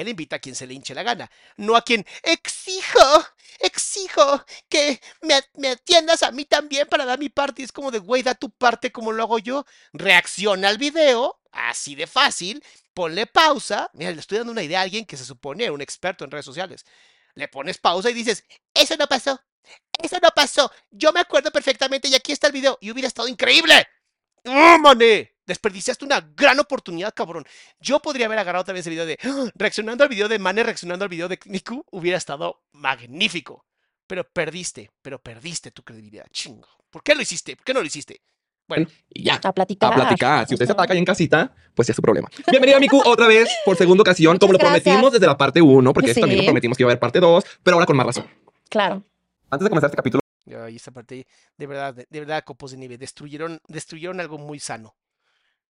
él 0.00 0.08
invita 0.08 0.36
a 0.36 0.38
quien 0.38 0.54
se 0.54 0.66
le 0.66 0.74
hinche 0.74 0.94
la 0.94 1.02
gana, 1.02 1.30
no 1.56 1.76
a 1.76 1.82
quien 1.82 2.06
exijo, 2.22 3.26
exijo 3.60 4.44
que 4.68 5.00
me, 5.22 5.68
atiendas 5.68 6.22
a 6.22 6.30
mí 6.30 6.44
también 6.44 6.86
para 6.88 7.04
dar 7.04 7.18
mi 7.18 7.28
parte. 7.28 7.62
Y 7.62 7.64
es 7.64 7.72
como 7.72 7.90
de, 7.90 7.98
güey, 7.98 8.22
da 8.22 8.34
tu 8.34 8.50
parte 8.50 8.92
como 8.92 9.12
lo 9.12 9.22
hago 9.22 9.38
yo. 9.38 9.64
Reacciona 9.92 10.68
al 10.68 10.78
video, 10.78 11.40
así 11.52 11.94
de 11.94 12.06
fácil, 12.06 12.62
ponle 12.94 13.26
pausa. 13.26 13.90
Mira, 13.94 14.10
le 14.12 14.20
estoy 14.20 14.38
dando 14.38 14.52
una 14.52 14.62
idea 14.62 14.80
a 14.80 14.82
alguien 14.82 15.06
que 15.06 15.16
se 15.16 15.24
supone 15.24 15.70
un 15.70 15.80
experto 15.80 16.24
en 16.24 16.30
redes 16.30 16.46
sociales. 16.46 16.84
Le 17.34 17.48
pones 17.48 17.78
pausa 17.78 18.10
y 18.10 18.14
dices, 18.14 18.44
eso 18.72 18.96
no 18.96 19.06
pasó, 19.06 19.40
eso 20.02 20.18
no 20.22 20.30
pasó. 20.34 20.70
Yo 20.90 21.12
me 21.12 21.20
acuerdo 21.20 21.50
perfectamente 21.50 22.08
y 22.08 22.14
aquí 22.14 22.32
está 22.32 22.46
el 22.46 22.52
video. 22.52 22.78
Y 22.80 22.90
hubiera 22.90 23.08
estado 23.08 23.28
increíble. 23.28 23.86
¡Oh! 24.44 24.78
Desperdiciaste 25.46 26.04
una 26.04 26.20
gran 26.36 26.58
oportunidad, 26.58 27.14
cabrón. 27.14 27.44
Yo 27.80 28.00
podría 28.00 28.26
haber 28.26 28.40
agarrado 28.40 28.64
también 28.64 28.80
ese 28.80 28.90
video 28.90 29.06
de 29.06 29.16
¡Ah! 29.22 29.48
reaccionando 29.54 30.02
al 30.02 30.10
video 30.10 30.28
de 30.28 30.40
Mane, 30.40 30.64
reaccionando 30.64 31.04
al 31.04 31.08
video 31.08 31.28
de 31.28 31.38
Niku, 31.44 31.84
hubiera 31.92 32.18
estado 32.18 32.62
magnífico. 32.72 33.64
Pero 34.08 34.24
perdiste, 34.24 34.90
pero 35.02 35.20
perdiste 35.20 35.70
tu 35.70 35.82
credibilidad. 35.82 36.26
Chingo. 36.30 36.68
¿Por 36.90 37.02
qué 37.02 37.14
lo 37.14 37.22
hiciste? 37.22 37.54
¿Por 37.56 37.64
qué 37.64 37.74
no 37.74 37.80
lo 37.80 37.86
hiciste? 37.86 38.20
Bueno, 38.66 38.88
Y 39.08 39.24
ya. 39.24 39.40
A 39.42 39.52
platicar. 39.52 39.92
A 39.92 39.94
platicar. 39.94 40.48
Si 40.48 40.54
usted 40.54 40.66
se 40.66 40.72
ataca 40.72 40.92
ahí 40.92 40.98
en 40.98 41.04
casita, 41.04 41.54
pues 41.74 41.86
ya 41.86 41.92
es 41.92 41.96
su 41.96 42.02
problema. 42.02 42.28
Bienvenida, 42.50 42.80
Miku, 42.80 43.00
otra 43.04 43.28
vez 43.28 43.48
por 43.64 43.76
segunda 43.76 44.02
ocasión, 44.02 44.38
como 44.38 44.52
lo 44.52 44.58
prometimos 44.58 45.12
desde 45.12 45.26
la 45.26 45.36
parte 45.36 45.62
1, 45.62 45.92
porque 45.92 46.12
también 46.14 46.38
lo 46.38 46.44
prometimos 46.46 46.76
que 46.76 46.82
iba 46.82 46.90
a 46.90 46.92
haber 46.92 47.00
parte 47.00 47.20
2, 47.20 47.44
pero 47.62 47.76
ahora 47.76 47.86
con 47.86 47.96
más 47.96 48.06
razón. 48.06 48.26
Claro. 48.68 49.04
Antes 49.48 49.64
de 49.64 49.68
comenzar 49.68 49.88
este 49.90 49.96
capítulo, 49.96 50.20
y 50.44 50.76
esta 50.76 50.90
parte, 50.90 51.26
de 51.56 51.66
verdad, 51.66 51.94
de, 51.94 52.06
de 52.10 52.20
verdad, 52.20 52.42
copos 52.44 52.72
de 52.72 52.76
nieve, 52.78 52.98
destruyeron, 52.98 53.60
destruyeron 53.68 54.18
algo 54.20 54.38
muy 54.38 54.58
sano. 54.58 54.96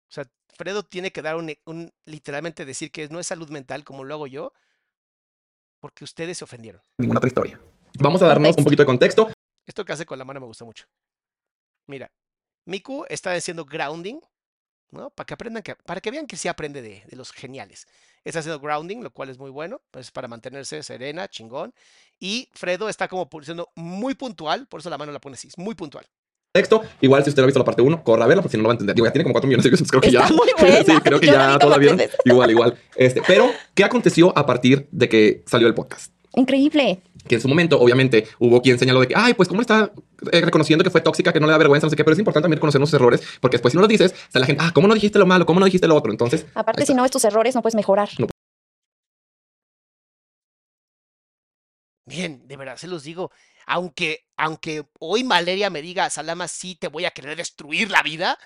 O 0.09 0.11
sea, 0.11 0.25
Fredo 0.55 0.83
tiene 0.83 1.11
que 1.11 1.21
dar 1.21 1.35
un, 1.35 1.49
e- 1.49 1.59
un- 1.65 1.91
literalmente 2.05 2.65
decir 2.65 2.91
que 2.91 3.07
no 3.09 3.19
es 3.19 3.27
salud 3.27 3.49
mental 3.49 3.83
como 3.83 4.03
lo 4.03 4.13
hago 4.13 4.27
yo, 4.27 4.53
porque 5.79 6.03
ustedes 6.03 6.37
se 6.37 6.43
ofendieron. 6.43 6.81
ninguna 6.97 7.19
otra 7.19 7.27
historia. 7.27 7.59
Vamos 7.99 8.21
a 8.21 8.27
darnos 8.27 8.57
un 8.57 8.63
poquito 8.63 8.83
de 8.83 8.87
contexto. 8.87 9.31
Esto 9.65 9.85
que 9.85 9.93
hace 9.93 10.05
con 10.05 10.17
la 10.19 10.25
mano 10.25 10.39
me 10.39 10.45
gusta 10.47 10.65
mucho. 10.65 10.85
Mira, 11.87 12.11
Miku 12.65 13.05
está 13.09 13.33
haciendo 13.33 13.65
grounding, 13.65 14.19
¿no? 14.91 15.09
Para 15.11 15.25
que 15.25 15.33
aprendan 15.33 15.63
que, 15.63 15.75
para 15.75 16.01
que 16.01 16.11
vean 16.11 16.27
que 16.27 16.37
sí 16.37 16.47
aprende 16.47 16.81
de, 16.81 17.03
de 17.05 17.15
los 17.15 17.31
geniales. 17.31 17.87
Está 18.23 18.39
haciendo 18.39 18.59
grounding, 18.59 19.01
lo 19.03 19.11
cual 19.11 19.29
es 19.29 19.37
muy 19.37 19.51
bueno, 19.51 19.81
pues 19.91 20.11
para 20.11 20.27
mantenerse 20.27 20.81
serena, 20.83 21.27
chingón. 21.27 21.73
Y 22.19 22.49
Fredo 22.53 22.89
está 22.89 23.07
como 23.07 23.29
siendo 23.43 23.71
muy 23.75 24.15
puntual, 24.15 24.67
por 24.67 24.79
eso 24.79 24.89
la 24.89 24.97
mano 24.97 25.11
la 25.11 25.19
pone 25.21 25.35
así, 25.35 25.47
es 25.47 25.57
muy 25.57 25.75
puntual. 25.75 26.07
Texto, 26.55 26.81
igual 27.01 27.21
si 27.23 27.29
usted 27.31 27.41
no 27.41 27.43
ha 27.43 27.47
visto 27.47 27.59
la 27.59 27.65
parte 27.65 27.81
1, 27.81 28.01
corra 28.03 28.23
a 28.23 28.27
verla 28.27 28.41
porque 28.41 28.53
si 28.53 28.57
no 28.57 28.63
lo 28.63 28.69
va 28.69 28.73
a 28.73 28.75
entender. 28.75 28.95
Digo, 28.95 29.05
ya 29.05 29.11
tiene 29.11 29.23
como 29.25 29.33
4 29.33 29.45
millones 29.47 29.63
de 29.65 29.69
views, 29.71 29.89
creo 29.89 29.99
que 30.01 30.07
Está 30.07 30.29
ya. 30.29 30.33
muy 30.33 30.47
buena. 30.59 30.77
sí, 30.85 30.91
creo 31.03 31.19
que 31.19 31.27
Yo 31.27 31.33
ya 31.33 31.57
la 31.57 31.77
vieron. 31.77 32.01
Igual, 32.23 32.51
igual. 32.51 32.75
Este, 32.95 33.21
pero, 33.27 33.51
¿qué 33.73 33.83
aconteció 33.83 34.31
a 34.37 34.45
partir 34.45 34.87
de 34.91 35.09
que 35.09 35.43
salió 35.45 35.67
el 35.67 35.73
podcast? 35.73 36.13
Increíble. 36.37 37.01
que 37.27 37.35
en 37.35 37.41
su 37.41 37.47
momento, 37.49 37.79
obviamente, 37.79 38.25
hubo 38.39 38.61
quien 38.61 38.79
señaló 38.79 39.01
de 39.01 39.07
que, 39.07 39.15
ay, 39.17 39.33
pues, 39.33 39.49
¿cómo 39.49 39.59
está 39.61 39.91
eh, 40.31 40.41
reconociendo 40.41 40.83
que 40.83 40.89
fue 40.89 41.01
tóxica, 41.01 41.33
que 41.33 41.39
no 41.41 41.47
le 41.47 41.51
da 41.51 41.57
vergüenza, 41.57 41.87
no 41.87 41.89
sé 41.89 41.95
qué? 41.97 42.03
Pero 42.05 42.13
es 42.13 42.19
importante 42.19 42.45
también 42.45 42.59
conocer 42.61 42.79
nuestros 42.79 43.01
errores, 43.01 43.21
porque 43.41 43.55
después, 43.57 43.71
si 43.71 43.77
no 43.77 43.81
lo 43.81 43.87
dices, 43.87 44.13
está 44.13 44.39
la 44.39 44.45
gente, 44.45 44.63
ah, 44.65 44.71
¿cómo 44.73 44.87
no 44.87 44.93
dijiste 44.93 45.19
lo 45.19 45.25
malo? 45.25 45.45
¿Cómo 45.45 45.59
no 45.59 45.65
dijiste 45.65 45.87
lo 45.87 45.95
otro? 45.95 46.11
Entonces, 46.11 46.45
Aparte, 46.55 46.85
si 46.85 46.93
no 46.93 47.01
ves 47.01 47.11
tus 47.11 47.25
errores, 47.25 47.53
no 47.55 47.61
puedes 47.61 47.75
mejorar. 47.75 48.09
De 52.47 52.57
verdad 52.57 52.77
se 52.77 52.87
los 52.87 53.03
digo, 53.03 53.31
aunque, 53.65 54.27
aunque 54.37 54.85
hoy 54.99 55.23
Valeria 55.23 55.69
me 55.69 55.81
diga, 55.81 56.09
Salama, 56.09 56.47
sí 56.47 56.75
te 56.75 56.87
voy 56.87 57.05
a 57.05 57.11
querer 57.11 57.35
destruir 57.37 57.89
la 57.91 58.03
vida, 58.03 58.37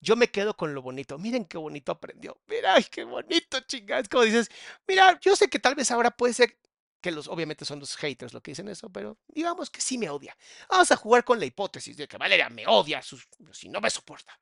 yo 0.00 0.16
me 0.16 0.30
quedo 0.30 0.56
con 0.56 0.74
lo 0.74 0.82
bonito. 0.82 1.18
Miren 1.18 1.44
qué 1.44 1.58
bonito 1.58 1.92
aprendió. 1.92 2.40
Mira, 2.46 2.76
qué 2.90 3.04
bonito, 3.04 3.60
chingada. 3.60 4.00
Es 4.00 4.08
como 4.08 4.24
dices, 4.24 4.50
mira, 4.86 5.18
yo 5.20 5.36
sé 5.36 5.48
que 5.48 5.58
tal 5.58 5.74
vez 5.74 5.90
ahora 5.90 6.10
puede 6.10 6.32
ser 6.32 6.56
que 7.00 7.10
los, 7.10 7.28
obviamente 7.28 7.64
son 7.64 7.80
los 7.80 7.96
haters 7.96 8.32
lo 8.34 8.42
que 8.42 8.50
dicen 8.50 8.68
eso, 8.68 8.90
pero 8.90 9.18
digamos 9.28 9.70
que 9.70 9.80
sí 9.80 9.98
me 9.98 10.10
odia. 10.10 10.36
Vamos 10.68 10.90
a 10.90 10.96
jugar 10.96 11.24
con 11.24 11.38
la 11.38 11.46
hipótesis 11.46 11.96
de 11.96 12.06
que 12.08 12.18
Valeria 12.18 12.48
me 12.50 12.66
odia, 12.66 13.02
si 13.02 13.68
no 13.68 13.80
me 13.80 13.90
soporta. 13.90 14.38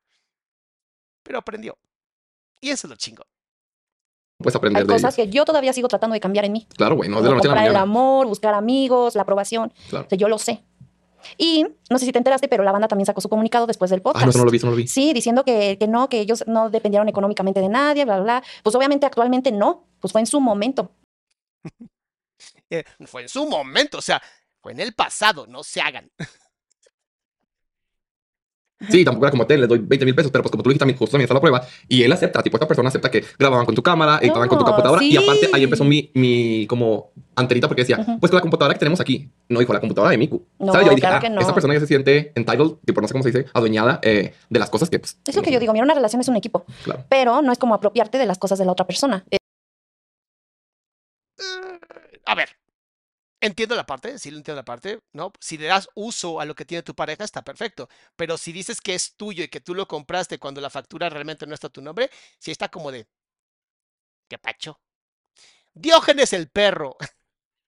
Pero 1.23 1.37
aprendió. 1.39 1.77
Y 2.61 2.69
eso 2.69 2.87
es 2.87 2.89
lo 2.89 2.95
chingo. 2.97 3.25
Puedes 4.39 4.55
aprender 4.55 4.81
Hay 4.81 4.87
de 4.87 4.93
cosas 4.93 5.17
ellos. 5.17 5.27
que 5.29 5.31
yo 5.35 5.45
todavía 5.45 5.73
sigo 5.73 5.87
tratando 5.87 6.13
de 6.13 6.19
cambiar 6.19 6.45
en 6.45 6.53
mí. 6.53 6.67
Claro, 6.75 6.95
güey, 6.95 7.09
no 7.09 7.21
de 7.21 7.29
la 7.29 7.35
noche 7.35 7.47
a 7.47 7.51
la 7.51 7.55
comprar 7.55 7.67
el 7.67 7.73
mañana. 7.73 7.83
amor, 7.83 8.27
buscar 8.27 8.53
amigos, 8.53 9.15
la 9.15 9.21
aprobación. 9.23 9.71
Claro. 9.89 10.05
O 10.05 10.09
sea, 10.09 10.17
yo 10.17 10.27
lo 10.27 10.37
sé. 10.39 10.63
Y 11.37 11.65
no 11.89 11.99
sé 11.99 12.05
si 12.05 12.11
te 12.13 12.17
enteraste, 12.17 12.47
pero 12.47 12.63
la 12.63 12.71
banda 12.71 12.87
también 12.87 13.05
sacó 13.05 13.19
su 13.19 13.27
comunicado 13.27 13.67
después 13.67 13.91
del 13.91 14.01
podcast. 14.01 14.23
Ah, 14.23 14.31
no, 14.33 14.37
no 14.39 14.45
lo 14.45 14.51
vi, 14.51 14.59
no 14.59 14.69
lo 14.71 14.75
vi. 14.77 14.87
Sí, 14.87 15.11
diciendo 15.13 15.43
que, 15.43 15.77
que 15.77 15.87
no, 15.87 16.07
que 16.07 16.21
ellos 16.21 16.45
no 16.47 16.69
dependieron 16.69 17.09
económicamente 17.09 17.59
de 17.59 17.67
nadie, 17.67 18.05
bla, 18.05 18.15
bla, 18.15 18.23
bla. 18.39 18.43
Pues 18.63 18.73
obviamente 18.75 19.05
actualmente 19.05 19.51
no, 19.51 19.85
pues 19.99 20.13
fue 20.13 20.21
en 20.21 20.27
su 20.27 20.39
momento. 20.39 20.91
Eh, 22.71 22.83
fue 23.07 23.23
en 23.23 23.29
su 23.29 23.47
momento, 23.49 23.97
o 23.97 24.01
sea, 24.01 24.21
fue 24.61 24.73
en 24.73 24.79
el 24.79 24.93
pasado, 24.93 25.47
no 25.47 25.63
se 25.63 25.81
hagan. 25.81 26.09
Sí, 28.89 29.03
tampoco 29.03 29.25
era 29.25 29.31
como 29.31 29.45
te, 29.45 29.57
le 29.57 29.67
doy 29.67 29.79
20 29.79 30.05
mil 30.05 30.15
pesos, 30.15 30.31
pero 30.31 30.41
pues 30.41 30.51
como 30.51 30.63
tú 30.63 30.69
dijiste 30.69 30.79
también, 30.79 30.97
justo 30.97 31.11
también 31.11 31.25
está 31.25 31.33
la 31.33 31.41
prueba. 31.41 31.61
Y 31.89 32.03
él 32.03 32.11
acepta, 32.13 32.41
tipo, 32.41 32.55
esta 32.55 32.67
persona 32.67 32.87
acepta 32.87 33.11
que 33.11 33.25
grababan 33.37 33.65
con 33.65 33.75
tu 33.75 33.83
cámara, 33.83 34.19
editaban 34.21 34.47
con 34.47 34.57
tu 34.57 34.63
No, 34.63 34.71
computadora. 34.71 35.03
Y 35.03 35.17
aparte, 35.17 35.49
ahí 35.51 35.63
empezó 35.63 35.83
mi, 35.83 36.11
mi 36.13 36.65
como 36.67 37.11
antenita 37.35 37.67
porque 37.67 37.81
decía, 37.81 37.97
pues 38.21 38.29
con 38.29 38.37
la 38.37 38.41
computadora 38.41 38.73
que 38.73 38.79
tenemos 38.79 38.99
aquí. 39.01 39.29
No 39.49 39.59
dijo 39.59 39.73
la 39.73 39.79
computadora 39.81 40.11
de 40.11 40.17
Miku. 40.17 40.45
No, 40.59 40.71
¿Sabes? 40.71 40.87
Yo 40.87 40.95
dije, 40.95 41.07
ah, 41.07 41.19
que 41.19 41.29
no. 41.29 41.41
esta 41.41 41.53
persona 41.53 41.73
ya 41.73 41.81
se 41.81 41.87
siente 41.87 42.31
entitled, 42.35 42.75
tipo, 42.85 43.01
no 43.01 43.07
sé 43.07 43.11
cómo 43.13 43.23
se 43.23 43.31
dice, 43.31 43.45
adueñada 43.53 43.99
eh, 44.01 44.33
de 44.49 44.59
las 44.59 44.69
cosas 44.69 44.89
que, 44.89 44.99
pues. 44.99 45.17
Es 45.27 45.35
lo 45.35 45.41
que 45.41 45.51
yo 45.51 45.59
digo, 45.59 45.73
mira, 45.73 45.83
una 45.83 45.93
relación 45.93 46.21
es 46.21 46.27
un 46.29 46.37
equipo, 46.37 46.65
Claro. 46.83 47.03
pero 47.09 47.41
no 47.41 47.51
es 47.51 47.57
como 47.57 47.73
apropiarte 47.75 48.17
de 48.17 48.25
las 48.25 48.37
cosas 48.37 48.59
de 48.59 48.65
la 48.65 48.71
otra 48.71 48.87
persona. 48.87 49.25
Eh, 49.29 49.37
Eh, 51.39 52.19
A 52.25 52.35
ver, 52.35 52.49
entiendo 53.41 53.75
la 53.75 53.85
parte, 53.85 54.19
sí 54.19 54.31
lo 54.31 54.37
entiendo 54.37 54.57
la 54.57 54.65
parte, 54.65 55.01
¿no? 55.13 55.31
Si 55.39 55.57
le 55.57 55.67
das 55.67 55.89
uso 55.95 56.39
a 56.39 56.45
lo 56.45 56.55
que 56.55 56.65
tiene 56.65 56.83
tu 56.83 56.95
pareja, 56.95 57.23
está 57.23 57.43
perfecto. 57.43 57.89
Pero 58.15 58.37
si 58.37 58.51
dices 58.51 58.81
que 58.81 58.95
es 58.95 59.15
tuyo 59.15 59.43
y 59.43 59.49
que 59.49 59.61
tú 59.61 59.75
lo 59.75 59.87
compraste 59.87 60.39
cuando 60.39 60.61
la 60.61 60.69
factura 60.69 61.09
realmente 61.09 61.47
no 61.47 61.53
está 61.53 61.67
a 61.67 61.69
tu 61.71 61.81
nombre, 61.81 62.09
sí 62.39 62.51
está 62.51 62.69
como 62.69 62.91
de. 62.91 63.07
¿Qué 64.27 64.37
pacho? 64.37 64.79
Diógenes 65.73 66.33
el 66.33 66.49
perro. 66.49 66.97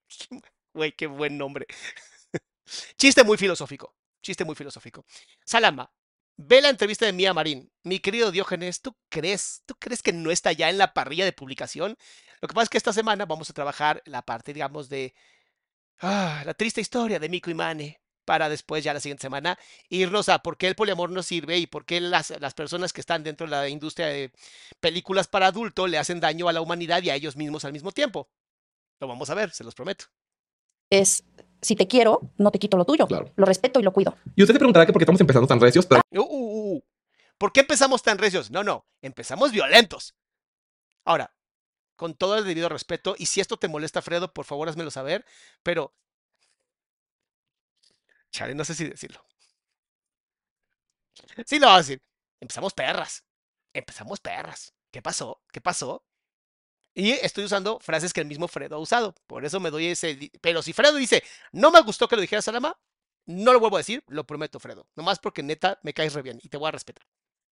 Güey, 0.74 0.94
qué 0.94 1.06
buen 1.08 1.38
nombre. 1.38 1.66
Chiste 2.98 3.26
muy 3.26 3.38
filosófico. 3.38 3.94
Chiste 4.22 4.46
muy 4.46 4.56
filosófico. 4.56 5.06
Salama, 5.44 5.92
Ve 6.44 6.62
la 6.62 6.70
entrevista 6.70 7.06
de 7.06 7.14
Mía 7.14 7.34
Marín. 7.34 7.72
Mi 7.84 8.00
querido 8.00 8.32
Diógenes, 8.32 8.82
¿tú 8.82 8.96
crees, 9.10 9.62
¿tú 9.68 9.76
crees 9.78 10.02
que 10.02 10.12
no 10.12 10.32
está 10.32 10.52
ya 10.52 10.70
en 10.70 10.78
la 10.80 10.94
parrilla 10.94 11.24
de 11.26 11.34
publicación? 11.34 11.98
Lo 12.42 12.48
que 12.48 12.56
pasa 12.56 12.64
es 12.64 12.70
que 12.70 12.78
esta 12.78 12.94
semana 12.94 13.26
vamos 13.28 13.50
a 13.50 13.54
trabajar 13.54 14.02
la 14.06 14.24
parte, 14.24 14.54
digamos, 14.54 14.90
de 14.90 15.14
ah, 16.02 16.44
la 16.46 16.54
triste 16.54 16.82
historia 16.82 17.20
de 17.20 17.30
Miko 17.30 17.50
y 17.50 17.54
Mane 17.54 18.02
para 18.26 18.50
después 18.50 18.84
ya 18.84 18.94
la 18.94 19.00
siguiente 19.00 19.22
semana 19.22 19.58
irnos 19.90 20.30
a 20.30 20.40
por 20.40 20.58
qué 20.58 20.68
el 20.68 20.76
poliamor 20.76 21.10
no 21.10 21.24
sirve 21.24 21.58
y 21.58 21.68
por 21.68 21.86
qué 21.86 22.00
las, 22.00 22.34
las 22.40 22.54
personas 22.54 22.94
que 22.94 23.02
están 23.02 23.24
dentro 23.24 23.48
de 23.48 23.52
la 23.52 23.68
industria 23.68 24.08
de 24.08 24.32
películas 24.80 25.28
para 25.28 25.48
adulto 25.48 25.88
le 25.88 25.98
hacen 25.98 26.20
daño 26.20 26.48
a 26.48 26.54
la 26.54 26.62
humanidad 26.62 27.02
y 27.04 27.10
a 27.10 27.16
ellos 27.16 27.36
mismos 27.36 27.66
al 27.66 27.74
mismo 27.74 27.92
tiempo. 27.92 28.30
Lo 29.00 29.08
vamos 29.08 29.30
a 29.30 29.36
ver, 29.36 29.52
se 29.52 29.64
los 29.64 29.74
prometo. 29.74 30.06
Es, 30.90 31.24
si 31.62 31.76
te 31.76 31.88
quiero, 31.88 32.22
no 32.38 32.52
te 32.52 32.60
quito 32.60 32.78
lo 32.78 32.86
tuyo. 32.86 33.08
Claro. 33.08 33.32
Lo 33.36 33.46
respeto 33.46 33.80
y 33.80 33.84
lo 33.84 33.92
cuido. 33.92 34.16
Y 34.36 34.44
usted 34.44 34.54
se 34.54 34.60
preguntará 34.60 34.86
que 34.86 34.94
por 34.94 35.00
qué 35.00 35.04
estamos 35.04 35.22
empezando 35.22 35.48
tan 35.48 35.60
recios, 35.60 35.86
pero 35.86 36.02
Uh, 36.12 36.20
uh, 36.20 36.76
uh. 36.76 36.84
¿Por 37.38 37.52
qué 37.52 37.62
empezamos 37.62 38.04
tan 38.04 38.18
recios? 38.18 38.52
No, 38.52 38.64
no, 38.64 38.86
empezamos 39.02 39.52
violentos. 39.52 40.16
Ahora, 41.06 41.34
con 42.02 42.16
todo 42.16 42.36
el 42.40 42.46
debido 42.46 42.68
respeto, 42.68 43.14
y 43.16 43.28
si 43.28 43.42
esto 43.42 43.58
te 43.58 43.68
molesta, 43.68 44.02
Fredo, 44.02 44.34
por 44.34 44.46
favor, 44.46 44.68
házmelo 44.68 44.90
saber, 44.90 45.24
pero... 45.62 45.94
Chale, 48.32 48.56
no 48.56 48.66
sé 48.66 48.74
si 48.76 48.86
decirlo. 48.90 49.24
Sí 51.46 51.60
lo 51.60 51.68
voy 51.68 51.76
a 51.76 51.78
decir. 51.80 52.02
Empezamos 52.40 52.74
perras. 52.74 53.24
Empezamos 53.74 54.20
perras. 54.20 54.74
¿Qué 54.92 55.02
pasó? 55.02 55.44
¿Qué 55.52 55.62
pasó? 55.62 56.04
Y 56.94 57.12
estoy 57.12 57.46
usando 57.46 57.80
frases 57.80 58.14
que 58.14 58.22
el 58.22 58.28
mismo 58.28 58.48
Fredo 58.48 58.76
ha 58.78 58.80
usado. 58.80 59.14
Por 59.28 59.46
eso 59.46 59.60
me 59.60 59.70
doy 59.70 59.88
ese... 59.88 60.32
Pero 60.42 60.64
si 60.64 60.74
Fredo 60.74 60.96
dice, 60.96 61.24
no 61.52 61.72
me 61.72 61.82
gustó 61.82 62.08
que 62.08 62.16
lo 62.16 62.22
dijera 62.22 62.42
Salama, 62.42 62.80
no 63.28 63.54
lo 63.54 63.60
vuelvo 63.60 63.78
a 63.78 63.80
decir, 63.80 64.04
lo 64.08 64.26
prometo, 64.26 64.60
Fredo. 64.60 64.88
Nomás 64.96 65.20
porque 65.20 65.44
neta 65.44 65.80
me 65.84 65.94
caes 65.94 66.14
re 66.14 66.24
bien 66.24 66.40
y 66.42 66.50
te 66.50 66.58
voy 66.58 66.70
a 66.70 66.72
respetar. 66.72 67.06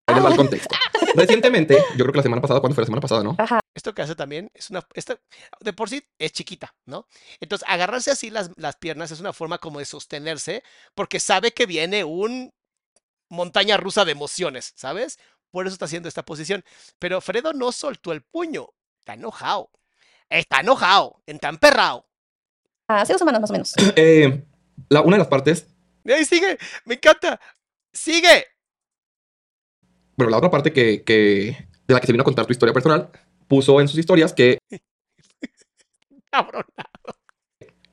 Ahí 0.09 0.15
les 0.15 0.25
va 0.25 0.29
el 0.29 0.37
contexto. 0.37 0.75
Recientemente, 1.15 1.77
yo 1.95 2.05
creo 2.05 2.11
que 2.11 2.17
la 2.17 2.23
semana 2.23 2.41
pasada, 2.41 2.59
¿cuándo 2.59 2.75
fue 2.75 2.83
la 2.83 2.85
semana 2.85 3.01
pasada, 3.01 3.23
no? 3.23 3.37
Esto 3.73 3.93
que 3.93 4.01
hace 4.01 4.15
también 4.15 4.51
es 4.53 4.69
una. 4.69 4.85
Esta, 4.93 5.19
de 5.59 5.73
por 5.73 5.89
sí 5.89 6.03
es 6.17 6.31
chiquita, 6.31 6.73
¿no? 6.85 7.07
Entonces, 7.39 7.67
agarrarse 7.69 8.11
así 8.11 8.29
las, 8.29 8.51
las 8.57 8.75
piernas 8.75 9.11
es 9.11 9.19
una 9.19 9.33
forma 9.33 9.57
como 9.57 9.79
de 9.79 9.85
sostenerse, 9.85 10.63
porque 10.95 11.19
sabe 11.19 11.51
que 11.51 11.65
viene 11.65 12.03
un 12.03 12.51
montaña 13.29 13.77
rusa 13.77 14.05
de 14.05 14.11
emociones, 14.11 14.73
¿sabes? 14.75 15.19
Por 15.51 15.65
eso 15.65 15.73
está 15.73 15.85
haciendo 15.85 16.09
esta 16.09 16.23
posición. 16.23 16.63
Pero 16.99 17.21
Fredo 17.21 17.53
no 17.53 17.71
soltó 17.71 18.11
el 18.11 18.21
puño. 18.21 18.69
Está 18.99 19.13
enojado. 19.13 19.71
Está 20.29 20.59
enojado. 20.59 21.21
Está 21.25 21.49
emperrado. 21.49 22.05
Hace 22.87 23.13
dos 23.13 23.19
semanas 23.19 23.41
más 23.41 23.49
o 23.49 23.53
menos. 23.53 23.73
Eh, 23.95 24.45
la, 24.89 25.01
una 25.01 25.17
de 25.17 25.19
las 25.19 25.27
partes, 25.27 25.67
Y 26.03 26.11
ahí 26.11 26.25
sigue. 26.25 26.57
Me 26.85 26.95
encanta. 26.95 27.39
Sigue. 27.91 28.45
Bueno, 30.19 30.31
la 30.31 30.37
otra 30.37 30.51
parte 30.51 30.73
que, 30.73 31.01
que 31.03 31.55
de 31.87 31.93
la 31.93 32.01
que 32.01 32.05
se 32.05 32.11
vino 32.11 32.23
a 32.23 32.25
contar 32.25 32.45
tu 32.45 32.51
historia 32.51 32.73
personal, 32.73 33.09
puso 33.47 33.79
en 33.79 33.87
sus 33.87 33.97
historias 33.97 34.33
que 34.33 34.57
Cabrón. 36.29 36.65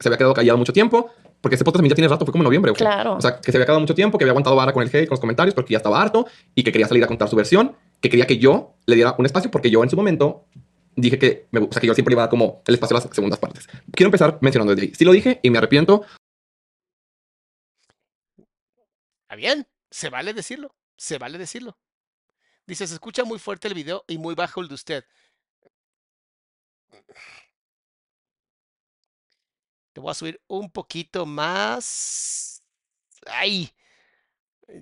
se 0.01 0.09
había 0.09 0.19
quedado 0.19 0.35
callado 0.35 0.59
mucho 0.59 0.73
tiempo, 0.73 1.13
porque 1.41 1.55
ese 1.55 1.63
podcast 1.63 1.77
también 1.77 1.91
ya 1.91 1.95
tiene 1.95 2.09
rato, 2.09 2.25
fue 2.25 2.33
como 2.33 2.43
en 2.43 2.47
noviembre. 2.47 2.73
Claro. 2.73 3.15
O 3.15 3.21
sea, 3.21 3.41
que 3.41 3.53
se 3.53 3.57
había 3.57 3.67
quedado 3.67 3.79
mucho 3.79 3.95
tiempo, 3.95 4.19
que 4.19 4.25
había 4.25 4.33
aguantado 4.33 4.57
vara 4.57 4.73
con 4.73 4.83
el 4.83 4.89
hate, 4.89 5.07
con 5.07 5.13
los 5.15 5.21
comentarios, 5.21 5.55
porque 5.55 5.71
ya 5.71 5.77
estaba 5.77 6.03
harto 6.03 6.27
y 6.57 6.65
que 6.65 6.73
quería 6.73 6.89
salir 6.89 7.05
a 7.05 7.07
contar 7.07 7.29
su 7.29 7.37
versión, 7.37 7.77
que 8.01 8.11
quería 8.11 8.27
que 8.27 8.39
yo 8.39 8.75
le 8.87 8.97
diera 8.97 9.15
un 9.17 9.25
espacio, 9.25 9.53
porque 9.53 9.71
yo 9.71 9.85
en 9.85 9.89
su 9.91 9.95
momento 9.95 10.47
dije 10.97 11.21
que, 11.21 11.47
me, 11.53 11.61
o 11.61 11.69
sea, 11.71 11.81
que 11.81 11.87
yo 11.87 11.95
siempre 11.95 12.15
iba 12.15 12.23
a 12.23 12.25
dar 12.25 12.31
como 12.31 12.61
el 12.67 12.75
espacio 12.75 12.97
a 12.97 13.01
las 13.01 13.15
segundas 13.15 13.39
partes. 13.39 13.69
Quiero 13.93 14.09
empezar 14.09 14.39
mencionando 14.41 14.75
desde 14.75 14.89
ahí. 14.89 14.95
Sí 14.97 15.05
lo 15.05 15.13
dije 15.13 15.39
y 15.45 15.51
me 15.51 15.59
arrepiento. 15.59 16.05
Está 19.23 19.37
bien. 19.37 19.69
Se 19.93 20.11
vale 20.11 20.35
decirlo. 20.35 20.75
Se 20.97 21.19
vale 21.19 21.39
decirlo. 21.39 21.79
Dice, 22.67 22.87
se 22.87 22.95
escucha 22.95 23.25
muy 23.25 23.39
fuerte 23.39 23.69
el 23.69 23.75
video 23.75 24.05
y 24.09 24.19
muy 24.19 24.35
bajo 24.35 24.61
el 24.61 24.69
de 24.69 24.75
usted. 24.75 25.05
Te 29.93 30.01
voy 30.01 30.11
a 30.11 30.15
subir 30.15 30.41
un 30.49 30.71
poquito 30.71 31.25
más. 31.27 32.63
Ay. 33.27 33.71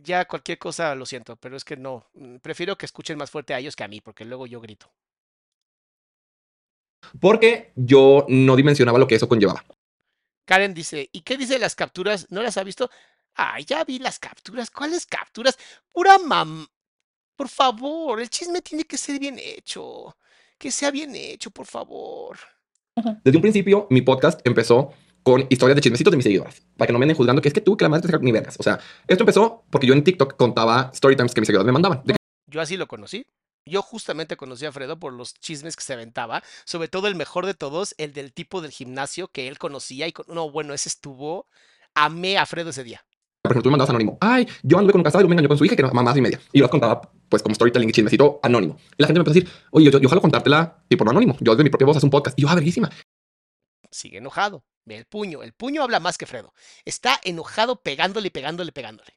Ya 0.02 0.24
cualquier 0.26 0.58
cosa 0.58 0.94
lo 0.94 1.06
siento, 1.06 1.36
pero 1.36 1.56
es 1.56 1.64
que 1.64 1.76
no. 1.76 2.06
mm, 2.14 2.36
Prefiero 2.38 2.76
que 2.76 2.86
escuchen 2.86 3.18
más 3.18 3.30
fuerte 3.30 3.54
a 3.54 3.58
ellos 3.58 3.76
que 3.76 3.84
a 3.84 3.88
mí, 3.88 4.00
porque 4.00 4.24
luego 4.24 4.46
yo 4.46 4.60
grito. 4.60 4.90
Porque 7.20 7.72
yo 7.76 8.24
no 8.28 8.56
dimensionaba 8.56 8.98
lo 8.98 9.06
que 9.06 9.14
eso 9.16 9.28
conllevaba. 9.28 9.64
Karen 10.46 10.74
dice, 10.74 11.08
¿y 11.12 11.22
qué 11.22 11.36
dice 11.36 11.54
de 11.54 11.58
las 11.58 11.74
capturas? 11.74 12.26
¿No 12.30 12.42
las 12.42 12.56
ha 12.56 12.64
visto? 12.64 12.90
Ay, 13.34 13.64
ya 13.64 13.84
vi 13.84 13.98
las 13.98 14.18
capturas. 14.18 14.70
¿Cuáles 14.70 15.06
capturas? 15.06 15.58
Pura 15.92 16.18
mam. 16.18 16.66
Por 17.36 17.48
favor, 17.48 18.20
el 18.20 18.30
chisme 18.30 18.62
tiene 18.62 18.84
que 18.84 18.96
ser 18.96 19.18
bien 19.18 19.38
hecho. 19.38 20.16
Que 20.58 20.70
sea 20.70 20.90
bien 20.90 21.14
hecho, 21.14 21.50
por 21.50 21.66
favor. 21.66 22.38
Desde 23.24 23.36
un 23.36 23.42
principio, 23.42 23.86
mi 23.90 24.02
podcast 24.02 24.40
empezó 24.46 24.92
con 25.24 25.46
historias 25.48 25.74
de 25.76 25.82
chismecitos 25.82 26.12
de 26.12 26.16
mis 26.16 26.24
seguidores. 26.24 26.62
Para 26.76 26.86
que 26.86 26.92
no 26.92 26.98
me 26.98 27.04
anden 27.04 27.16
juzgando 27.16 27.42
que 27.42 27.48
es 27.48 27.54
que 27.54 27.60
tú, 27.60 27.76
que 27.76 27.84
la 27.84 27.88
madre 27.88 28.08
te 28.08 28.18
ni 28.20 28.30
vergas. 28.30 28.56
O 28.58 28.62
sea, 28.62 28.78
esto 29.08 29.22
empezó 29.22 29.64
porque 29.70 29.86
yo 29.86 29.94
en 29.94 30.04
TikTok 30.04 30.36
contaba 30.36 30.90
story 30.92 31.16
times 31.16 31.34
que 31.34 31.40
mis 31.40 31.48
seguidores 31.48 31.66
me 31.66 31.72
mandaban. 31.72 32.02
De 32.04 32.14
Yo 32.46 32.60
así 32.60 32.76
lo 32.76 32.86
conocí. 32.86 33.26
Yo 33.66 33.80
justamente 33.80 34.36
conocí 34.36 34.66
a 34.66 34.72
Fredo 34.72 35.00
por 35.00 35.14
los 35.14 35.32
chismes 35.34 35.74
que 35.74 35.82
se 35.82 35.94
aventaba, 35.94 36.42
sobre 36.66 36.88
todo 36.88 37.08
el 37.08 37.14
mejor 37.14 37.46
de 37.46 37.54
todos, 37.54 37.94
el 37.96 38.12
del 38.12 38.34
tipo 38.34 38.60
del 38.60 38.70
gimnasio 38.70 39.28
que 39.28 39.48
él 39.48 39.58
conocía 39.58 40.06
y 40.06 40.12
con... 40.12 40.26
no, 40.28 40.50
bueno, 40.50 40.74
ese 40.74 40.90
estuvo. 40.90 41.48
Amé 41.94 42.36
a 42.36 42.44
Fredo 42.44 42.70
ese 42.70 42.84
día. 42.84 43.04
Por 43.44 43.52
ejemplo, 43.52 43.62
tú 43.64 43.68
me 43.68 43.72
mandabas 43.72 43.90
anónimo. 43.90 44.16
Ay, 44.22 44.48
yo 44.62 44.78
anduve 44.78 44.92
con 44.92 45.00
un 45.00 45.04
casado 45.04 45.20
y 45.20 45.22
luego 45.24 45.28
me 45.28 45.34
engañó 45.34 45.48
con 45.48 45.58
su 45.58 45.66
hija 45.66 45.76
que 45.76 45.82
era 45.82 45.92
mamá 45.92 46.14
y 46.16 46.20
media. 46.22 46.40
Y 46.50 46.58
yo 46.60 46.62
las 46.64 46.70
contaba, 46.70 47.02
pues, 47.28 47.42
como 47.42 47.54
storytelling 47.54 47.90
y 47.90 47.92
chismecito 47.92 48.40
anónimo. 48.42 48.78
Y 48.96 49.02
la 49.02 49.06
gente 49.06 49.18
me 49.18 49.22
empezó 49.28 49.38
a 49.38 49.42
decir, 49.42 49.50
oye, 49.70 49.90
yo, 49.90 49.98
yo 49.98 50.06
ojalá 50.06 50.22
contártela 50.22 50.78
y 50.88 50.96
por 50.96 51.04
no 51.04 51.10
anónimo. 51.10 51.36
Yo 51.40 51.52
desde 51.52 51.62
mi 51.62 51.68
propia 51.68 51.84
voz 51.86 51.98
hace 51.98 52.06
un 52.06 52.10
podcast. 52.10 52.38
Y 52.38 52.42
yo, 52.42 52.48
ah, 52.48 52.54
verguísima. 52.54 52.90
Sigue 53.90 54.16
enojado. 54.18 54.64
Ve 54.86 54.96
el 54.96 55.04
puño. 55.04 55.42
El 55.42 55.52
puño 55.52 55.82
habla 55.82 56.00
más 56.00 56.16
que 56.16 56.24
Fredo. 56.24 56.54
Está 56.86 57.20
enojado 57.22 57.82
pegándole, 57.82 58.30
pegándole, 58.30 58.72
pegándole. 58.72 59.10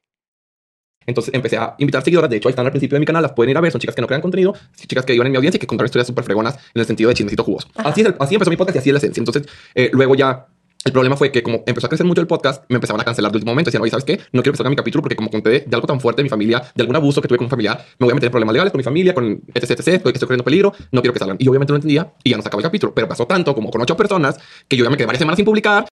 Entonces 1.06 1.32
empecé 1.32 1.56
a 1.56 1.74
invitar 1.78 2.04
seguidoras. 2.04 2.28
De 2.28 2.36
hecho, 2.36 2.48
ahí 2.48 2.52
están 2.52 2.66
al 2.66 2.72
principio 2.72 2.96
de 2.96 3.00
mi 3.00 3.06
canal. 3.06 3.22
Las 3.22 3.32
pueden 3.32 3.50
ir 3.50 3.56
a 3.56 3.62
ver. 3.62 3.72
Son 3.72 3.80
chicas 3.80 3.94
que 3.94 4.02
no 4.02 4.06
crean 4.06 4.20
contenido, 4.20 4.54
chicas 4.76 5.06
que 5.06 5.12
viven 5.14 5.28
en 5.28 5.32
mi 5.32 5.36
audiencia 5.38 5.56
y 5.56 5.60
que 5.60 5.66
contaron 5.66 5.86
historias 5.86 6.06
súper 6.06 6.24
fregonas 6.24 6.56
en 6.74 6.80
el 6.80 6.86
sentido 6.86 7.08
de 7.08 7.14
chismecito 7.14 7.44
jugoso. 7.44 7.66
Así, 7.76 8.02
es 8.02 8.08
el- 8.08 8.16
así 8.20 8.34
empezó 8.34 8.50
mi 8.50 8.58
podcast 8.58 8.76
y 8.76 8.78
así 8.80 8.90
es 8.90 8.92
la 8.92 8.98
esencia. 8.98 9.20
Entonces, 9.22 9.46
eh, 9.74 9.88
luego 9.94 10.14
ya 10.14 10.48
el 10.88 10.92
problema 10.92 11.16
fue 11.16 11.30
que 11.30 11.42
como 11.42 11.62
empezó 11.66 11.86
a 11.86 11.90
crecer 11.90 12.06
mucho 12.06 12.20
el 12.20 12.26
podcast, 12.26 12.64
me 12.68 12.76
empezaban 12.76 13.00
a 13.00 13.04
cancelar 13.04 13.30
de 13.30 13.36
último 13.36 13.52
momento. 13.52 13.68
Decían, 13.68 13.82
oye, 13.82 13.90
¿sabes 13.90 14.04
qué? 14.04 14.20
No 14.32 14.42
quiero 14.42 14.56
que 14.56 14.68
mi 14.68 14.76
capítulo 14.76 15.02
porque 15.02 15.16
como 15.16 15.30
conté 15.30 15.60
de 15.60 15.76
algo 15.76 15.86
tan 15.86 16.00
fuerte 16.00 16.20
de 16.20 16.24
mi 16.24 16.28
familia, 16.28 16.62
de 16.74 16.82
algún 16.82 16.96
abuso 16.96 17.20
que 17.20 17.28
tuve 17.28 17.38
con 17.38 17.46
un 17.46 17.50
familiar, 17.50 17.84
me 17.98 18.06
voy 18.06 18.12
a 18.12 18.14
meter 18.14 18.26
en 18.26 18.32
problemas 18.32 18.52
legales 18.52 18.72
con 18.72 18.78
mi 18.78 18.84
familia, 18.84 19.14
con 19.14 19.42
etc, 19.54 19.70
etc, 19.70 19.88
estoy, 19.88 20.12
estoy 20.12 20.26
corriendo 20.26 20.44
peligro, 20.44 20.72
no 20.92 21.00
quiero 21.00 21.12
que 21.12 21.18
salgan. 21.18 21.36
Y 21.38 21.48
obviamente 21.48 21.72
no 21.72 21.76
entendía 21.76 22.12
y 22.24 22.30
ya 22.30 22.36
no 22.36 22.42
sacaba 22.42 22.60
el 22.60 22.64
capítulo. 22.64 22.94
Pero 22.94 23.08
pasó 23.08 23.26
tanto 23.26 23.54
como 23.54 23.70
con 23.70 23.80
ocho 23.82 23.96
personas 23.96 24.38
que 24.66 24.76
yo 24.76 24.84
ya 24.84 24.90
me 24.90 24.96
quedé 24.96 25.06
varias 25.06 25.20
semanas 25.20 25.36
sin 25.36 25.44
publicar. 25.44 25.86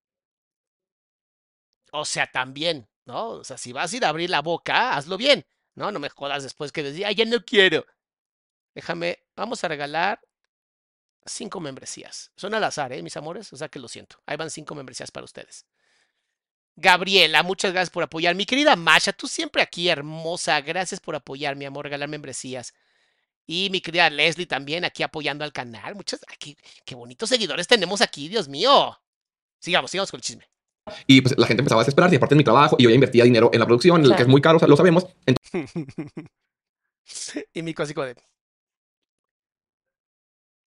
O 1.93 2.05
sea, 2.05 2.27
también, 2.27 2.89
¿no? 3.07 3.29
O 3.29 3.45
sea, 3.45 3.57
si 3.57 3.73
vas 3.73 3.93
a 3.93 3.97
ir 3.97 4.05
a 4.05 4.09
abrir 4.09 4.31
la 4.31 4.43
boca, 4.43 4.97
hazlo 4.97 5.17
bien. 5.17 5.45
No, 5.75 5.93
no 5.93 5.99
me 5.99 6.09
jodas 6.09 6.43
después 6.43 6.73
que 6.73 6.83
decía, 6.83 7.13
ya 7.13 7.25
no 7.25 7.45
quiero. 7.45 7.85
Déjame, 8.75 9.19
vamos 9.37 9.63
a 9.63 9.69
regalar 9.69 10.21
cinco 11.27 11.61
membresías. 11.61 12.31
Son 12.37 12.55
al 12.55 12.65
azar, 12.65 12.93
¿eh, 12.93 13.03
mis 13.03 13.17
amores? 13.17 13.53
O 13.53 13.57
sea 13.57 13.69
que 13.69 13.79
lo 13.79 13.89
siento. 13.89 14.17
Ahí 14.27 14.37
van 14.37 14.51
cinco 14.51 14.75
membresías 14.75 15.11
para 15.11 15.25
ustedes. 15.25 15.67
Gabriela, 16.77 17.43
muchas 17.43 17.73
gracias 17.73 17.91
por 17.91 18.03
apoyar. 18.03 18.35
Mi 18.35 18.45
querida 18.45 18.77
Masha, 18.77 19.13
tú 19.13 19.27
siempre 19.29 19.63
aquí, 19.63 19.89
hermosa. 19.89 20.61
Gracias 20.61 21.01
por 21.01 21.15
apoyar, 21.17 21.57
mi 21.57 21.65
amor, 21.65 21.85
regalar 21.85 22.09
membresías. 22.09 22.75
Y 23.47 23.71
mi 23.71 23.81
querida 23.81 24.11
Leslie 24.11 24.47
también 24.47 24.85
aquí 24.85 25.03
apoyando 25.03 25.45
al 25.45 25.53
canal. 25.53 25.95
Muchas, 25.95 26.21
ay, 26.29 26.57
qué, 26.85 26.95
bonitos 26.95 27.29
seguidores 27.29 27.67
tenemos 27.67 28.01
aquí, 28.03 28.29
Dios 28.29 28.49
mío. 28.49 28.99
Sigamos, 29.59 29.91
sigamos 29.91 30.11
con 30.11 30.19
el 30.19 30.23
chisme. 30.23 30.49
Y 31.07 31.21
pues 31.21 31.37
la 31.39 31.47
gente 31.47 31.63
empezaba 31.63 31.81
a 31.81 31.85
desesperarse 31.85 32.15
y 32.15 32.19
aparte 32.19 32.35
de 32.35 32.39
mi 32.39 32.45
trabajo 32.45 32.77
y 32.79 32.85
yo 32.85 32.91
ya 32.91 32.95
invertía 32.95 33.25
dinero 33.25 33.51
en 33.53 33.59
la 33.59 33.67
producción, 33.67 34.03
el 34.03 34.09
que 34.09 34.13
es 34.13 34.17
Claro. 34.19 34.31
muy 34.31 34.41
caro, 34.41 34.57
o 34.57 34.59
sea, 34.59 34.69
lo 34.69 34.77
sabemos. 34.77 35.07
y 37.55 37.63
Mico 37.63 37.83
así 37.83 37.95
como 37.95 38.07
de... 38.07 38.17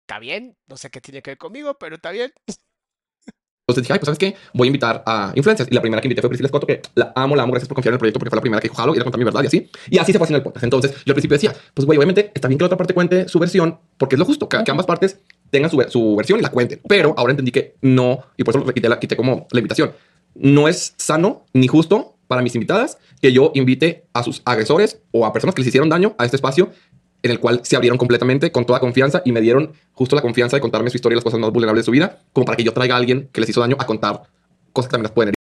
Está 0.10 0.18
bien, 0.18 0.58
no 0.68 0.76
sé 0.76 0.90
qué 0.90 1.02
tiene 1.02 1.22
que 1.22 1.30
ver 1.30 1.38
conmigo, 1.38 1.78
pero 1.80 1.98
está 1.98 2.10
bien. 2.10 2.34
Entonces 2.48 3.84
dije, 3.84 3.94
ay, 3.94 4.00
pues 4.00 4.08
¿sabes 4.08 4.18
qué? 4.18 4.36
Voy 4.56 4.66
a 4.66 4.70
invitar 4.70 5.04
a 5.06 5.32
influencers. 5.36 5.72
Y 5.72 5.76
la 5.76 5.82
primera 5.82 6.02
que 6.02 6.08
invité 6.08 6.22
fue 6.22 6.32
Priscila 6.32 6.48
Escoto, 6.48 6.66
que 6.66 6.82
la 6.96 7.14
amo, 7.16 7.36
la 7.36 7.44
amo, 7.44 7.52
gracias 7.52 7.68
por 7.68 7.76
confiar 7.76 7.92
en 7.92 7.98
el 7.98 8.00
proyecto, 8.00 8.18
porque 8.18 8.32
fue 8.32 8.38
la 8.38 8.42
primera 8.42 8.60
que 8.60 8.70
dijo, 8.70 8.76
jalo, 8.76 8.96
y 8.96 8.98
le 8.98 9.04
contar 9.04 9.20
mi 9.20 9.26
verdad 9.26 9.44
y 9.44 9.46
así. 9.46 9.70
Y 9.88 10.00
así 10.00 10.12
se 10.12 10.18
fue 10.18 10.26
haciendo 10.26 10.38
el 10.38 10.44
podcast. 10.44 10.64
Entonces 10.64 10.94
yo 11.06 11.12
al 11.12 11.14
principio 11.14 11.36
decía, 11.36 11.54
pues 11.76 11.86
güey, 11.86 11.96
obviamente 12.00 12.32
está 12.34 12.48
bien 12.48 12.58
que 12.58 12.64
la 12.64 12.66
otra 12.66 12.78
parte 12.80 12.96
cuente 12.96 13.28
su 13.28 13.38
versión, 13.38 13.78
porque 14.00 14.16
es 14.16 14.20
lo 14.20 14.26
justo, 14.26 14.50
que, 14.50 14.64
que 14.64 14.72
ambas 14.72 14.88
partes 14.88 15.20
tengan 15.52 15.70
su, 15.70 15.80
su 15.90 16.16
versión 16.16 16.40
y 16.40 16.42
la 16.42 16.50
cuenten. 16.50 16.82
Pero 16.90 17.14
ahora 17.16 17.34
entendí 17.34 17.52
que 17.52 17.76
no, 17.84 18.26
y 18.36 18.44
por 18.44 18.56
eso 18.56 18.66
quité, 18.74 18.90
la, 18.90 19.00
quité 19.00 19.16
como 19.16 19.46
la 19.52 19.60
invitación. 19.60 19.92
No 20.34 20.68
es 20.68 20.96
sano 20.98 21.46
ni 21.54 21.68
justo 21.68 22.18
para 22.26 22.42
mis 22.42 22.56
invitadas 22.56 22.98
que 23.22 23.32
yo 23.32 23.52
invite 23.54 24.08
a 24.14 24.24
sus 24.24 24.42
agresores 24.46 25.04
o 25.12 25.28
a 25.28 25.34
personas 25.34 25.54
que 25.54 25.62
les 25.62 25.68
hicieron 25.68 25.90
daño 25.90 26.16
a 26.18 26.26
este 26.26 26.38
espacio 26.38 26.72
en 27.22 27.32
el 27.32 27.40
cual 27.40 27.62
se 27.64 27.76
abrieron 27.76 27.98
completamente 27.98 28.52
con 28.52 28.66
toda 28.66 28.80
confianza 28.80 29.22
y 29.26 29.32
me 29.32 29.42
dieron 29.42 29.74
justo 29.94 30.16
la 30.16 30.22
confianza 30.22 30.58
de 30.58 30.62
contarme 30.62 30.90
su 30.90 30.98
historia 30.98 31.16
y 31.16 31.18
las 31.18 31.24
cosas 31.24 31.40
más 31.40 31.52
vulnerables 31.52 31.84
de 31.84 31.86
su 31.86 31.92
vida, 31.92 32.24
como 32.34 32.46
para 32.46 32.56
que 32.56 32.64
yo 32.64 32.74
traiga 32.74 32.96
a 32.96 32.98
alguien 32.98 33.30
que 33.32 33.42
les 33.42 33.50
hizo 33.50 33.62
daño 33.62 33.76
a 33.80 33.86
contar 33.86 34.24
cosas 34.72 34.88
que 34.88 34.92
también 34.92 35.04
las 35.04 35.12
pueden 35.12 35.30
herir. 35.30 35.36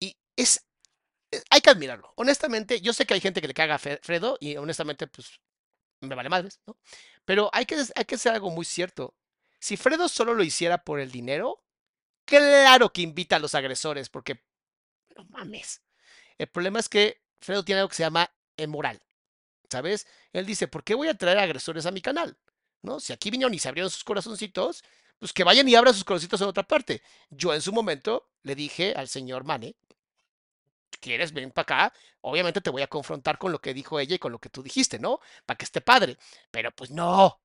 Y 0.00 0.16
es, 0.36 0.64
eh, 1.30 1.42
hay 1.50 1.60
que 1.60 1.70
admirarlo. 1.70 2.12
Honestamente, 2.16 2.80
yo 2.80 2.92
sé 2.92 3.06
que 3.06 3.14
hay 3.14 3.20
gente 3.20 3.40
que 3.40 3.48
le 3.48 3.54
caga 3.54 3.74
a 3.74 3.78
Fredo 3.78 4.38
y 4.40 4.56
honestamente, 4.56 5.06
pues, 5.06 5.40
me 6.00 6.14
vale 6.14 6.28
madres, 6.28 6.60
¿no? 6.66 6.76
Pero 7.24 7.50
hay 7.52 7.66
que, 7.66 7.76
hay 7.94 8.04
que 8.04 8.14
hacer 8.14 8.32
algo 8.32 8.50
muy 8.50 8.64
cierto. 8.64 9.14
Si 9.58 9.76
Fredo 9.76 10.08
solo 10.08 10.34
lo 10.34 10.42
hiciera 10.42 10.78
por 10.78 11.00
el 11.00 11.10
dinero, 11.10 11.62
claro 12.24 12.92
que 12.92 13.02
invita 13.02 13.36
a 13.36 13.38
los 13.38 13.54
agresores, 13.54 14.08
porque 14.08 14.42
no 15.16 15.24
mames. 15.24 15.82
El 16.38 16.48
problema 16.48 16.80
es 16.80 16.88
que 16.88 17.22
Fredo 17.40 17.64
tiene 17.64 17.80
algo 17.80 17.88
que 17.88 17.96
se 17.96 18.02
llama 18.02 18.30
moral, 18.68 19.02
¿sabes? 19.70 20.06
Él 20.32 20.46
dice, 20.46 20.68
¿por 20.68 20.84
qué 20.84 20.94
voy 20.94 21.08
a 21.08 21.14
traer 21.14 21.38
agresores 21.38 21.86
a 21.86 21.90
mi 21.90 22.00
canal? 22.00 22.36
¿No? 22.82 23.00
Si 23.00 23.12
aquí 23.12 23.30
vinieron 23.30 23.54
y 23.54 23.58
se 23.58 23.68
abrieron 23.68 23.90
sus 23.90 24.04
corazoncitos, 24.04 24.84
pues 25.18 25.32
que 25.32 25.44
vayan 25.44 25.68
y 25.68 25.74
abran 25.74 25.94
sus 25.94 26.04
corazoncitos 26.04 26.40
en 26.40 26.48
otra 26.48 26.64
parte. 26.64 27.02
Yo 27.30 27.54
en 27.54 27.62
su 27.62 27.72
momento 27.72 28.28
le 28.42 28.54
dije 28.54 28.92
al 28.94 29.08
señor 29.08 29.44
Mane, 29.44 29.76
¿quieres 31.00 31.32
ven 31.32 31.50
para 31.50 31.62
acá? 31.86 31.94
Obviamente 32.22 32.60
te 32.60 32.70
voy 32.70 32.82
a 32.82 32.86
confrontar 32.86 33.38
con 33.38 33.52
lo 33.52 33.60
que 33.60 33.74
dijo 33.74 34.00
ella 34.00 34.16
y 34.16 34.18
con 34.18 34.32
lo 34.32 34.38
que 34.38 34.48
tú 34.50 34.62
dijiste, 34.62 34.98
¿no? 34.98 35.20
Para 35.46 35.56
que 35.58 35.64
esté 35.64 35.80
padre. 35.80 36.18
Pero 36.50 36.70
pues 36.72 36.90
no. 36.90 37.40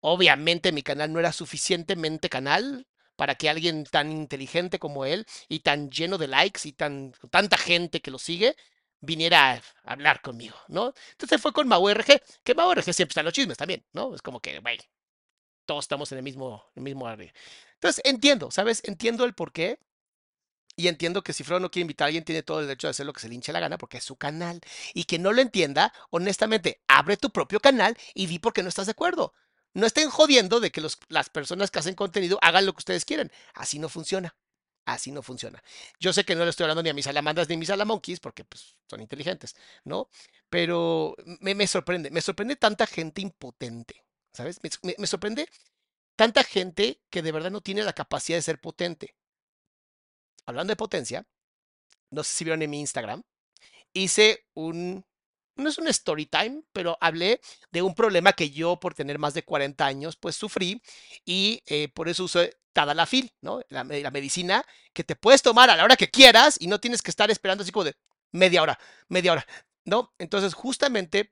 Obviamente 0.00 0.72
mi 0.72 0.82
canal 0.82 1.12
no 1.12 1.20
era 1.20 1.32
suficientemente 1.32 2.28
canal 2.28 2.86
para 3.16 3.36
que 3.36 3.48
alguien 3.48 3.84
tan 3.84 4.10
inteligente 4.12 4.78
como 4.78 5.04
él 5.04 5.26
y 5.48 5.60
tan 5.60 5.90
lleno 5.90 6.18
de 6.18 6.28
likes 6.28 6.68
y 6.68 6.72
tan 6.72 7.12
tanta 7.30 7.56
gente 7.56 8.00
que 8.00 8.10
lo 8.10 8.18
sigue 8.18 8.56
viniera 9.04 9.52
a 9.54 9.62
hablar 9.84 10.20
conmigo, 10.22 10.56
¿no? 10.68 10.94
Entonces 11.12 11.40
fue 11.40 11.52
con 11.52 11.68
Mau 11.68 11.88
RG, 11.88 12.20
que 12.42 12.54
Mau 12.54 12.72
RG 12.72 12.92
siempre 12.92 13.12
está 13.12 13.20
en 13.20 13.26
los 13.26 13.34
chismes 13.34 13.56
también, 13.58 13.84
¿no? 13.92 14.14
Es 14.14 14.22
como 14.22 14.40
que, 14.40 14.58
güey, 14.60 14.78
todos 15.66 15.84
estamos 15.84 16.10
en 16.12 16.18
el 16.18 16.24
mismo, 16.24 16.64
el 16.74 16.82
mismo 16.82 17.06
área. 17.06 17.32
Entonces 17.74 18.02
entiendo, 18.04 18.50
¿sabes? 18.50 18.82
Entiendo 18.84 19.24
el 19.24 19.34
por 19.34 19.52
qué. 19.52 19.78
Y 20.76 20.88
entiendo 20.88 21.22
que 21.22 21.32
si 21.32 21.44
Fredo 21.44 21.60
no 21.60 21.70
quiere 21.70 21.82
invitar 21.82 22.06
a 22.06 22.08
alguien, 22.08 22.24
tiene 22.24 22.42
todo 22.42 22.60
el 22.60 22.66
derecho 22.66 22.88
de 22.88 22.92
hacer 22.92 23.06
lo 23.06 23.12
que 23.12 23.20
se 23.20 23.28
le 23.28 23.34
hinche 23.36 23.52
la 23.52 23.60
gana 23.60 23.78
porque 23.78 23.98
es 23.98 24.04
su 24.04 24.16
canal. 24.16 24.60
Y 24.92 25.04
que 25.04 25.18
no 25.18 25.32
lo 25.32 25.40
entienda, 25.40 25.92
honestamente, 26.10 26.82
abre 26.88 27.16
tu 27.16 27.30
propio 27.30 27.60
canal 27.60 27.96
y 28.12 28.26
di 28.26 28.40
por 28.40 28.52
qué 28.52 28.62
no 28.62 28.68
estás 28.68 28.86
de 28.86 28.92
acuerdo. 28.92 29.32
No 29.72 29.86
estén 29.86 30.10
jodiendo 30.10 30.60
de 30.60 30.72
que 30.72 30.80
las 31.08 31.30
personas 31.30 31.70
que 31.70 31.78
hacen 31.78 31.94
contenido 31.94 32.38
hagan 32.42 32.66
lo 32.66 32.72
que 32.72 32.78
ustedes 32.78 33.04
quieren. 33.04 33.30
Así 33.54 33.78
no 33.78 33.88
funciona. 33.88 34.34
Así 34.86 35.12
no 35.12 35.22
funciona. 35.22 35.62
Yo 35.98 36.12
sé 36.12 36.24
que 36.24 36.34
no 36.34 36.44
le 36.44 36.50
estoy 36.50 36.64
hablando 36.64 36.82
ni 36.82 36.90
a 36.90 36.94
mis 36.94 37.06
salamandas 37.06 37.48
ni 37.48 37.54
a 37.54 37.58
mis 37.58 37.68
salamonkeys 37.68 38.20
porque 38.20 38.44
pues, 38.44 38.76
son 38.88 39.00
inteligentes, 39.00 39.56
¿no? 39.84 40.08
Pero 40.50 41.16
me, 41.40 41.54
me 41.54 41.66
sorprende, 41.66 42.10
me 42.10 42.20
sorprende 42.20 42.56
tanta 42.56 42.86
gente 42.86 43.22
impotente, 43.22 44.04
¿sabes? 44.32 44.60
Me- 44.82 44.94
me 44.98 45.06
sorprende 45.06 45.48
tanta 46.16 46.44
gente 46.44 47.00
que 47.10 47.22
de 47.22 47.32
verdad 47.32 47.50
no 47.52 47.62
tiene 47.62 47.82
la 47.84 47.94
capacidad 47.94 48.38
de 48.38 48.42
ser 48.42 48.60
potente. 48.60 49.16
Hablando 50.46 50.72
de 50.72 50.76
potencia, 50.76 51.26
no 52.10 52.24
sé 52.24 52.34
si 52.34 52.44
vieron 52.44 52.62
en 52.62 52.70
mi 52.70 52.80
Instagram, 52.80 53.22
hice 53.94 54.46
un, 54.54 55.04
no 55.56 55.68
es 55.68 55.78
un 55.78 55.88
story 55.88 56.26
time, 56.26 56.62
pero 56.72 56.96
hablé 57.00 57.40
de 57.70 57.82
un 57.82 57.94
problema 57.94 58.32
que 58.32 58.50
yo 58.50 58.78
por 58.78 58.94
tener 58.94 59.18
más 59.18 59.34
de 59.34 59.44
40 59.44 59.84
años 59.84 60.16
pues 60.16 60.36
sufrí 60.36 60.82
y 61.24 61.62
eh, 61.66 61.88
por 61.88 62.08
eso 62.08 62.24
uso 62.24 62.40
Tadalafil, 62.72 63.32
¿no? 63.40 63.60
La, 63.68 63.84
la 63.84 64.10
medicina 64.10 64.64
que 64.92 65.04
te 65.04 65.16
puedes 65.16 65.42
tomar 65.42 65.70
a 65.70 65.76
la 65.76 65.84
hora 65.84 65.96
que 65.96 66.10
quieras 66.10 66.56
y 66.60 66.66
no 66.66 66.80
tienes 66.80 67.02
que 67.02 67.10
estar 67.10 67.30
esperando 67.30 67.62
así 67.62 67.72
como 67.72 67.84
de 67.84 67.94
media 68.32 68.62
hora, 68.62 68.78
media 69.08 69.32
hora, 69.32 69.46
¿no? 69.84 70.12
Entonces 70.18 70.54
justamente 70.54 71.30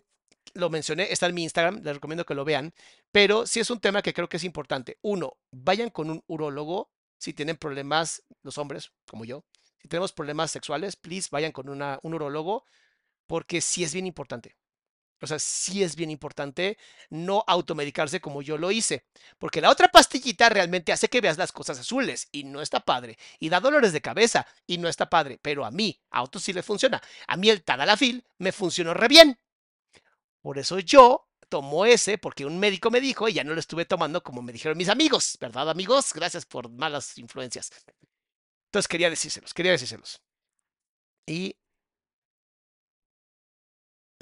lo 0.54 0.70
mencioné, 0.70 1.08
está 1.10 1.26
en 1.26 1.34
mi 1.34 1.42
Instagram, 1.42 1.82
les 1.82 1.94
recomiendo 1.94 2.24
que 2.24 2.34
lo 2.34 2.44
vean, 2.44 2.74
pero 3.10 3.46
sí 3.46 3.60
es 3.60 3.70
un 3.70 3.80
tema 3.80 4.02
que 4.02 4.12
creo 4.12 4.28
que 4.28 4.36
es 4.36 4.44
importante. 4.44 4.98
Uno, 5.02 5.36
vayan 5.50 5.90
con 5.90 6.10
un 6.10 6.22
urólogo 6.26 6.90
si 7.18 7.32
tienen 7.32 7.56
problemas, 7.56 8.22
los 8.42 8.58
hombres 8.58 8.92
como 9.06 9.24
yo, 9.24 9.44
si 9.80 9.88
tenemos 9.88 10.12
problemas 10.12 10.50
sexuales, 10.50 10.96
please 10.96 11.28
vayan 11.30 11.52
con 11.52 11.68
una, 11.68 11.98
un 12.02 12.14
urólogo 12.14 12.64
porque 13.26 13.60
sí 13.60 13.84
es 13.84 13.92
bien 13.92 14.06
importante. 14.06 14.56
O 15.22 15.26
sea, 15.28 15.38
sí 15.38 15.84
es 15.84 15.94
bien 15.94 16.10
importante 16.10 16.76
no 17.08 17.44
automedicarse 17.46 18.20
como 18.20 18.42
yo 18.42 18.58
lo 18.58 18.72
hice, 18.72 19.06
porque 19.38 19.60
la 19.60 19.70
otra 19.70 19.88
pastillita 19.88 20.48
realmente 20.48 20.92
hace 20.92 21.08
que 21.08 21.20
veas 21.20 21.38
las 21.38 21.52
cosas 21.52 21.78
azules 21.78 22.28
y 22.32 22.42
no 22.42 22.60
está 22.60 22.80
padre, 22.80 23.16
y 23.38 23.48
da 23.48 23.60
dolores 23.60 23.92
de 23.92 24.02
cabeza 24.02 24.46
y 24.66 24.78
no 24.78 24.88
está 24.88 25.08
padre, 25.08 25.38
pero 25.40 25.64
a 25.64 25.70
mí, 25.70 26.00
a 26.10 26.24
otros 26.24 26.42
sí 26.42 26.52
le 26.52 26.64
funciona. 26.64 27.00
A 27.28 27.36
mí 27.36 27.50
el 27.50 27.62
Tadalafil 27.62 28.24
me 28.38 28.50
funcionó 28.50 28.94
re 28.94 29.06
bien. 29.06 29.38
Por 30.40 30.58
eso 30.58 30.80
yo 30.80 31.28
tomo 31.48 31.86
ese, 31.86 32.18
porque 32.18 32.44
un 32.44 32.58
médico 32.58 32.90
me 32.90 33.00
dijo 33.00 33.28
y 33.28 33.34
ya 33.34 33.44
no 33.44 33.54
lo 33.54 33.60
estuve 33.60 33.84
tomando 33.84 34.24
como 34.24 34.42
me 34.42 34.52
dijeron 34.52 34.76
mis 34.76 34.88
amigos, 34.88 35.38
¿verdad 35.40 35.70
amigos? 35.70 36.12
Gracias 36.14 36.46
por 36.46 36.68
malas 36.68 37.16
influencias. 37.16 37.70
Entonces 38.66 38.88
quería 38.88 39.08
decírselos, 39.08 39.54
quería 39.54 39.70
decírselos. 39.70 40.20
Y 41.26 41.54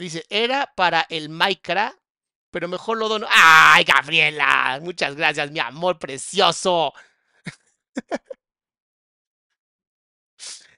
dice, 0.01 0.25
era 0.31 0.73
para 0.75 1.07
el 1.11 1.29
Minecraft, 1.29 1.99
pero 2.51 2.69
mejor 2.69 2.99
lo 2.99 3.09
dono. 3.09 3.27
¡Ay, 3.31 3.85
Gabriela! 3.85 4.81
Muchas 4.83 5.15
gracias, 5.15 5.51
mi 5.51 5.61
amor 5.61 5.99
precioso. 5.99 6.93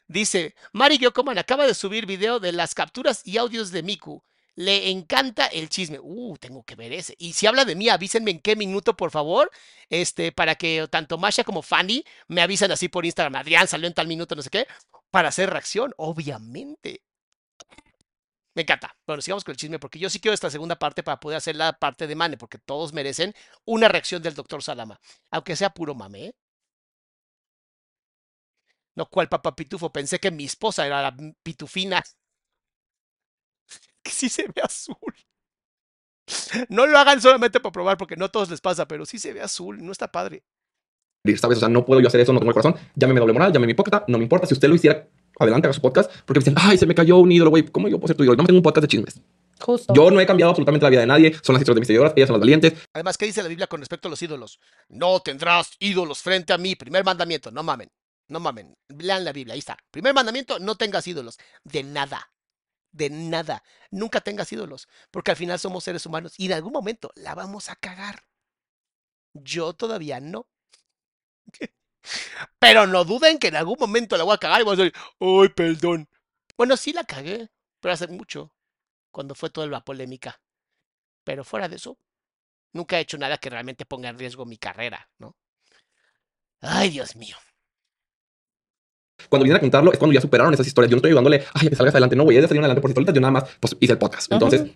Dice, 0.09 0.55
Mari 0.73 0.99
Gyokoman 0.99 1.39
acaba 1.39 1.67
de 1.67 1.75
subir 1.75 2.05
video 2.05 2.39
de 2.39 2.53
las 2.53 2.75
capturas 2.75 3.23
y 3.25 3.39
audios 3.39 3.71
de 3.71 3.83
Miku. 3.83 4.23
Le 4.55 4.91
encanta 4.91 5.47
el 5.47 5.71
chisme. 5.71 5.99
Uh, 6.03 6.37
tengo 6.37 6.63
que 6.65 6.75
ver 6.75 6.93
ese. 6.93 7.15
Y 7.19 7.33
si 7.33 7.47
habla 7.47 7.65
de 7.65 7.75
mí, 7.75 7.89
avísenme 7.89 8.31
en 8.31 8.41
qué 8.41 8.55
minuto, 8.55 8.95
por 8.95 9.11
favor. 9.11 9.51
Este, 9.89 10.31
para 10.31 10.55
que 10.57 10.87
tanto 10.91 11.17
Masha 11.17 11.45
como 11.45 11.63
Fanny 11.63 12.05
me 12.29 12.43
avisen 12.43 12.71
así 12.71 12.89
por 12.89 13.07
Instagram. 13.07 13.37
Adrián 13.37 13.67
salió 13.69 13.87
en 13.89 13.95
tal 13.95 14.07
minuto, 14.07 14.35
no 14.35 14.43
sé 14.43 14.51
qué. 14.51 14.67
Para 15.11 15.29
hacer 15.29 15.49
reacción, 15.49 15.95
obviamente. 15.97 17.03
Me 18.55 18.63
encanta. 18.63 18.95
Bueno, 19.07 19.23
sigamos 19.23 19.45
con 19.45 19.53
el 19.53 19.57
chisme, 19.57 19.79
porque 19.79 19.99
yo 19.99 20.11
sí 20.11 20.21
quiero 20.21 20.35
esta 20.35 20.51
segunda 20.51 20.79
parte 20.79 21.03
para 21.03 21.19
poder 21.19 21.39
hacer 21.39 21.57
la 21.57 21.73
parte 21.73 22.07
de 22.07 22.15
Mane, 22.15 22.37
porque 22.37 22.59
todos 22.59 22.93
merecen 22.93 23.35
una 23.65 23.89
reacción 23.89 24.23
del 24.23 24.35
doctor 24.35 24.63
Salama. 24.63 25.01
Aunque 25.31 25.57
sea 25.57 25.71
puro 25.71 25.95
mame, 25.95 26.27
¿eh? 26.27 26.35
No, 28.95 29.07
cual 29.07 29.29
papá 29.29 29.57
pitufo. 29.57 29.91
Pensé 29.91 30.19
que 30.19 30.31
mi 30.31 30.45
esposa 30.45 30.87
era 30.87 31.03
la 31.03 31.17
pitufina. 31.43 32.03
Que 34.05 34.11
sí 34.11 34.29
se 34.29 34.49
ve 34.49 34.61
azul. 34.61 34.97
No 36.69 36.87
lo 36.87 36.99
hagan 36.99 37.21
solamente 37.21 37.61
para 37.61 37.73
probar, 37.73 37.97
porque 37.97 38.17
no 38.17 38.25
a 38.25 38.29
todos 38.29 38.51
les 38.51 38.61
pasa, 38.61 38.89
pero 38.89 39.07
sí 39.07 39.19
se 39.19 39.33
ve 39.33 39.41
azul. 39.41 39.85
No 39.85 39.93
está 39.93 40.11
padre. 40.11 40.43
¿sabes? 41.37 41.59
O 41.59 41.61
sea, 41.61 41.69
no 41.69 41.85
puedo 41.85 42.01
yo 42.01 42.09
hacer 42.09 42.21
eso, 42.21 42.33
no 42.33 42.41
tengo 42.41 42.51
el 42.51 42.55
corazón. 42.55 42.75
Llámeme 42.97 43.21
doble 43.21 43.33
moral, 43.33 43.53
llámeme 43.53 43.73
hipócrita, 43.73 44.05
no 44.09 44.19
me 44.19 44.25
importa. 44.25 44.47
Si 44.47 44.55
usted 44.55 44.69
lo 44.69 44.75
hiciera, 44.75 45.09
adelante, 45.43 45.67
haga 45.67 45.75
su 45.75 45.81
podcast. 45.81 46.11
Porque 46.25 46.41
me 46.41 46.45
dicen, 46.45 46.55
ay, 46.59 46.79
se 46.79 46.87
me 46.87 46.95
cayó 46.95 47.19
un 47.19 47.31
ídolo, 47.31 47.51
güey. 47.51 47.65
¿Cómo 47.65 47.89
yo 47.89 47.99
puedo 47.99 48.09
ser 48.09 48.17
tu 48.17 48.25
ídolo? 48.25 48.37
No 48.37 48.45
tengo 48.45 48.59
un 48.59 48.63
podcast 48.63 48.83
de 48.83 48.89
chismes. 48.89 49.21
Justo. 49.61 49.95
Yo 49.95 50.11
no 50.11 50.21
he 50.21 50.27
cambiado 50.27 50.51
absolutamente 50.51 50.85
la 50.85 50.91
vida 50.91 51.01
de 51.01 51.07
nadie. 51.07 51.35
Son 51.43 51.55
las 51.55 51.63
historias 51.63 51.77
de 51.77 51.81
mis 51.81 51.87
seguidoras, 51.87 52.13
ellas 52.17 52.27
son 52.27 52.35
las 52.35 52.41
valientes. 52.41 52.75
Además, 52.93 53.17
¿qué 53.17 53.27
dice 53.27 53.43
la 53.43 53.49
Biblia 53.49 53.67
con 53.69 53.81
respecto 53.81 54.09
a 54.09 54.11
los 54.11 54.21
ídolos? 54.21 54.59
No 54.89 55.21
tendrás 55.21 55.71
ídolos 55.79 56.21
frente 56.21 56.53
a 56.53 56.59
mí. 56.59 56.75
Primer 56.75 57.05
mandamiento, 57.05 57.51
no 57.51 57.63
mamen. 57.63 57.91
No 58.29 58.41
mamen. 58.41 58.75
Lean 58.89 59.25
la 59.25 59.33
Biblia, 59.33 59.55
ahí 59.55 59.61
está. 59.61 59.77
Primer 59.91 60.15
mandamiento, 60.15 60.59
no 60.59 60.77
tengas 60.77 61.07
ídolos. 61.07 61.39
De 61.65 61.83
nada. 61.83 62.33
De 62.91 63.11
nada. 63.11 63.63
Nunca 63.91 64.21
tengas 64.21 64.53
ídolos. 64.53 64.89
Porque 65.11 65.31
al 65.31 65.37
final 65.37 65.59
somos 65.59 65.85
seres 65.85 66.05
humanos 66.07 66.35
y 66.39 66.47
en 66.47 66.55
algún 66.55 66.73
momento 66.73 67.13
la 67.15 67.35
vamos 67.35 67.71
a 67.71 67.77
cagar. 67.77 68.25
Yo 69.35 69.73
todavía 69.75 70.21
no. 70.21 70.47
Pero 72.59 72.87
no 72.87 73.05
duden 73.05 73.39
que 73.39 73.49
en 73.49 73.57
algún 73.57 73.77
momento 73.79 74.17
la 74.17 74.25
voy 74.25 74.35
a 74.35 74.39
cagar 74.39 74.61
y 74.61 74.65
voy 74.65 74.75
a 74.75 74.77
decir, 74.77 74.95
¡ay, 75.21 75.49
perdón! 75.51 76.09
Bueno, 76.57 76.77
sí 76.77 76.93
la 76.93 77.05
cagué, 77.05 77.49
pero 77.81 77.95
hace 77.95 78.09
mucho, 78.09 78.53
cuando 79.11 79.35
fue 79.35 79.51
toda 79.51 79.67
la 79.67 79.85
polémica. 79.85 80.41
Pero 81.25 81.45
fuera 81.45 81.69
de 81.69 81.77
eso, 81.77 81.97
nunca 82.73 82.99
he 82.99 83.03
hecho 83.03 83.19
nada 83.19 83.39
que 83.39 83.51
realmente 83.51 83.87
ponga 83.87 84.09
en 84.09 84.19
riesgo 84.19 84.45
mi 84.45 84.59
carrera, 84.59 85.09
¿no? 85.19 85.37
Ay, 86.61 86.91
Dios 86.91 87.17
mío. 87.17 87.37
Cuando 89.29 89.45
vienen 89.45 89.59
a 89.59 89.61
contarlo 89.61 89.93
es 89.93 89.99
cuando 89.99 90.15
ya 90.15 90.21
superaron 90.21 90.55
esas 90.55 90.67
historias. 90.67 90.91
Yo 90.91 90.97
no 90.97 90.99
estoy 90.99 91.11
ayudándole, 91.11 91.45
ay, 91.55 91.67
a 91.67 91.71
que 91.71 91.77
salgas 91.77 91.95
adelante. 91.95 92.17
No, 92.17 92.25
güey, 92.25 92.39
ella 92.39 92.49
salió 92.49 92.61
adelante 92.61 92.81
por 92.81 92.91
sí 92.91 92.95
solita. 92.95 93.13
Yo 93.13 93.21
nada 93.21 93.33
más, 93.33 93.45
pues 93.61 93.77
hice 93.81 93.93
el 93.93 93.99
podcast. 93.99 94.31
Entonces, 94.33 94.71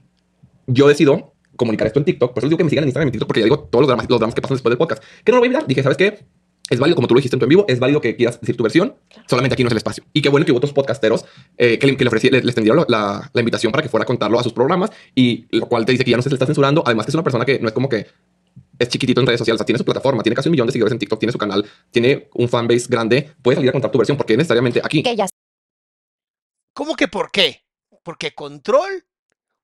yo 0.67 0.89
decido 0.89 1.35
comunicar 1.57 1.87
esto 1.87 1.99
en 1.99 2.05
TikTok. 2.05 2.33
Por 2.33 2.39
eso 2.39 2.47
les 2.47 2.51
digo 2.51 2.59
que 2.59 2.65
me 2.65 2.71
sigan 2.71 2.85
en 2.85 2.89
Instagram 2.89 3.07
y 3.07 3.11
en 3.11 3.12
TikTok, 3.12 3.29
porque 3.29 3.41
ya 3.41 3.45
digo 3.45 3.61
todos 3.65 3.83
los 3.83 3.89
dramas, 3.89 4.09
los 4.09 4.19
dramas 4.19 4.35
que 4.35 4.43
pasan 4.43 4.57
después 4.57 4.71
del 4.71 4.79
podcast. 4.79 5.03
Que 5.25 5.33
no 5.33 5.37
lo 5.37 5.41
voy 5.41 5.49
a 5.49 5.51
evitar. 5.51 5.67
Dije, 5.67 5.83
¿sabes 5.83 5.99
qué? 5.99 6.27
Es 6.69 6.81
válido, 6.81 6.97
como 6.97 7.07
tú 7.07 7.15
lo 7.15 7.19
dijiste 7.19 7.37
en 7.37 7.41
tu 7.41 7.45
en 7.45 7.51
vivo, 7.51 7.65
es 7.69 7.79
válido 7.79 8.01
que 8.01 8.17
quieras 8.17 8.41
decir 8.41 8.57
tu 8.57 8.65
versión. 8.65 8.97
Solamente 9.27 9.55
aquí 9.55 9.63
no 9.63 9.69
es 9.69 9.73
el 9.73 9.79
espacio. 9.79 10.05
Y 10.13 10.23
qué 10.23 10.29
bueno 10.29 10.45
que 10.45 10.53
hubo 10.53 10.59
otros 10.59 10.73
podcasteros 10.73 11.25
eh, 11.57 11.79
que, 11.79 11.87
le, 11.87 11.97
que 11.97 12.05
le 12.05 12.09
ofrecí, 12.09 12.29
le, 12.29 12.43
les 12.43 12.55
tendieron 12.55 12.85
la, 12.89 13.31
la 13.33 13.41
invitación 13.41 13.71
para 13.71 13.83
que 13.83 13.89
fuera 13.89 14.03
a 14.03 14.07
contarlo 14.07 14.39
a 14.39 14.43
sus 14.43 14.53
programas. 14.53 14.91
Y 15.15 15.47
lo 15.57 15.67
cual 15.67 15.85
te 15.85 15.93
dice 15.93 16.05
que 16.05 16.11
ya 16.11 16.17
no 16.17 16.23
se 16.23 16.29
le 16.29 16.35
está 16.35 16.47
censurando. 16.47 16.83
Además, 16.85 17.07
que 17.07 17.11
es 17.11 17.15
una 17.15 17.25
persona 17.25 17.45
que 17.45 17.61
no 17.61 17.69
es 17.69 17.75
como 17.75 17.89
que 17.89 18.07
es 18.79 18.89
chiquitito 18.89 19.21
en 19.21 19.27
redes 19.27 19.39
sociales, 19.39 19.57
o 19.57 19.61
sea, 19.61 19.67
tiene 19.67 19.79
su 19.79 19.85
plataforma, 19.85 20.23
tiene 20.23 20.37
casi 20.37 20.49
un 20.49 20.53
millón 20.53 20.67
de 20.67 20.73
seguidores 20.73 20.93
en 20.93 20.99
TikTok, 20.99 21.19
tiene 21.19 21.33
su 21.33 21.39
canal, 21.39 21.65
tiene 21.91 22.29
un 22.35 22.49
fanbase 22.49 22.87
grande, 22.89 23.33
puedes 23.43 23.57
salir 23.57 23.71
a 23.71 23.73
contar 23.73 23.91
tu 23.91 23.99
versión, 23.99 24.17
porque 24.17 24.37
necesariamente 24.37 24.81
aquí. 24.85 25.03
Que 25.03 25.17
ya 25.17 25.27
¿Cómo 26.75 26.95
que 26.95 27.09
por 27.09 27.31
qué? 27.31 27.65
Porque 28.03 28.35
control. 28.35 29.07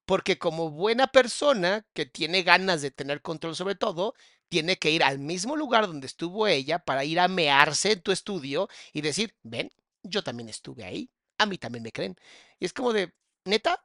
Porque 0.04 0.36
como 0.36 0.70
buena 0.70 1.06
persona 1.06 1.86
que 1.92 2.06
tiene 2.06 2.42
ganas 2.42 2.82
de 2.82 2.90
tener 2.90 3.22
control 3.22 3.54
sobre 3.54 3.76
todo, 3.76 4.14
tiene 4.52 4.76
que 4.76 4.90
ir 4.90 5.02
al 5.02 5.18
mismo 5.18 5.56
lugar 5.56 5.86
donde 5.86 6.06
estuvo 6.06 6.46
ella 6.46 6.78
para 6.78 7.06
ir 7.06 7.18
a 7.20 7.26
mearse 7.26 7.92
en 7.92 8.02
tu 8.02 8.12
estudio 8.12 8.68
y 8.92 9.00
decir, 9.00 9.34
ven, 9.42 9.72
yo 10.02 10.22
también 10.22 10.50
estuve 10.50 10.84
ahí. 10.84 11.10
a 11.38 11.46
mí 11.46 11.56
también 11.56 11.82
me 11.82 11.90
creen. 11.90 12.16
Y 12.60 12.66
es 12.66 12.74
como 12.74 12.92
de, 12.92 13.14
neta, 13.46 13.80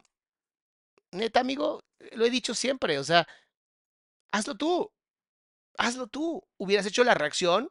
neta, 1.14 1.40
amigo, 1.40 1.86
lo 2.12 2.26
he 2.26 2.30
dicho 2.30 2.54
siempre, 2.54 3.00
o 3.00 3.04
sea, 3.06 3.26
hazlo 4.34 4.56
tú, 4.58 4.92
hazlo 5.78 6.08
tú. 6.08 6.44
Hubieras 6.58 6.86
hecho 6.86 7.06
la 7.06 7.14
reacción 7.14 7.70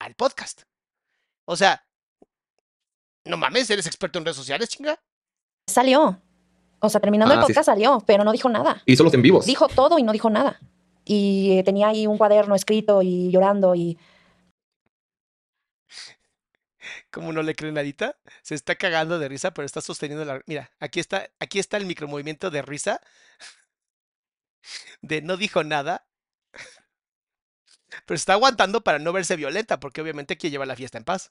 al 0.00 0.16
podcast. 0.16 0.62
O 1.44 1.54
sea, 1.54 1.86
no 3.24 3.36
mames, 3.36 3.70
eres 3.70 3.86
experto 3.86 4.18
en 4.18 4.24
redes 4.24 4.36
sociales, 4.36 4.68
chinga. 4.68 5.00
Salió. 5.68 6.20
O 6.80 6.88
sea, 6.88 7.00
terminando 7.00 7.34
Ah, 7.34 7.38
el 7.38 7.42
sí. 7.44 7.52
podcast 7.52 7.66
salió, 7.66 8.02
pero 8.04 8.24
no 8.24 8.32
dijo 8.32 8.48
nada. 8.48 8.82
Hizo 8.84 9.04
los 9.04 9.14
en 9.14 9.22
vivos. 9.22 9.46
Dijo 9.46 9.68
todo 9.68 9.96
y 10.00 10.02
no 10.02 10.10
dijo 10.12 10.28
nada. 10.28 10.58
Y 11.06 11.62
tenía 11.62 11.88
ahí 11.88 12.06
un 12.06 12.18
cuaderno 12.18 12.54
escrito 12.54 13.00
y 13.00 13.30
llorando 13.30 13.74
y 13.74 13.96
Como 17.10 17.32
no 17.32 17.42
le 17.42 17.54
creen 17.54 17.74
nadita, 17.74 18.16
se 18.42 18.54
está 18.54 18.74
cagando 18.74 19.18
de 19.18 19.28
risa, 19.28 19.52
pero 19.52 19.64
está 19.64 19.80
sosteniendo 19.80 20.24
la. 20.24 20.42
Mira, 20.46 20.70
aquí 20.80 21.00
está, 21.00 21.30
aquí 21.38 21.58
está 21.58 21.76
el 21.76 21.86
micromovimiento 21.86 22.50
de 22.50 22.62
risa. 22.62 23.00
De 25.00 25.22
no 25.22 25.36
dijo 25.36 25.64
nada. 25.64 26.06
Pero 28.04 28.16
está 28.16 28.34
aguantando 28.34 28.82
para 28.82 28.98
no 28.98 29.12
verse 29.12 29.36
violenta, 29.36 29.80
porque 29.80 30.00
obviamente 30.00 30.36
quiere 30.36 30.52
llevar 30.52 30.68
la 30.68 30.76
fiesta 30.76 30.98
en 30.98 31.04
paz. 31.04 31.30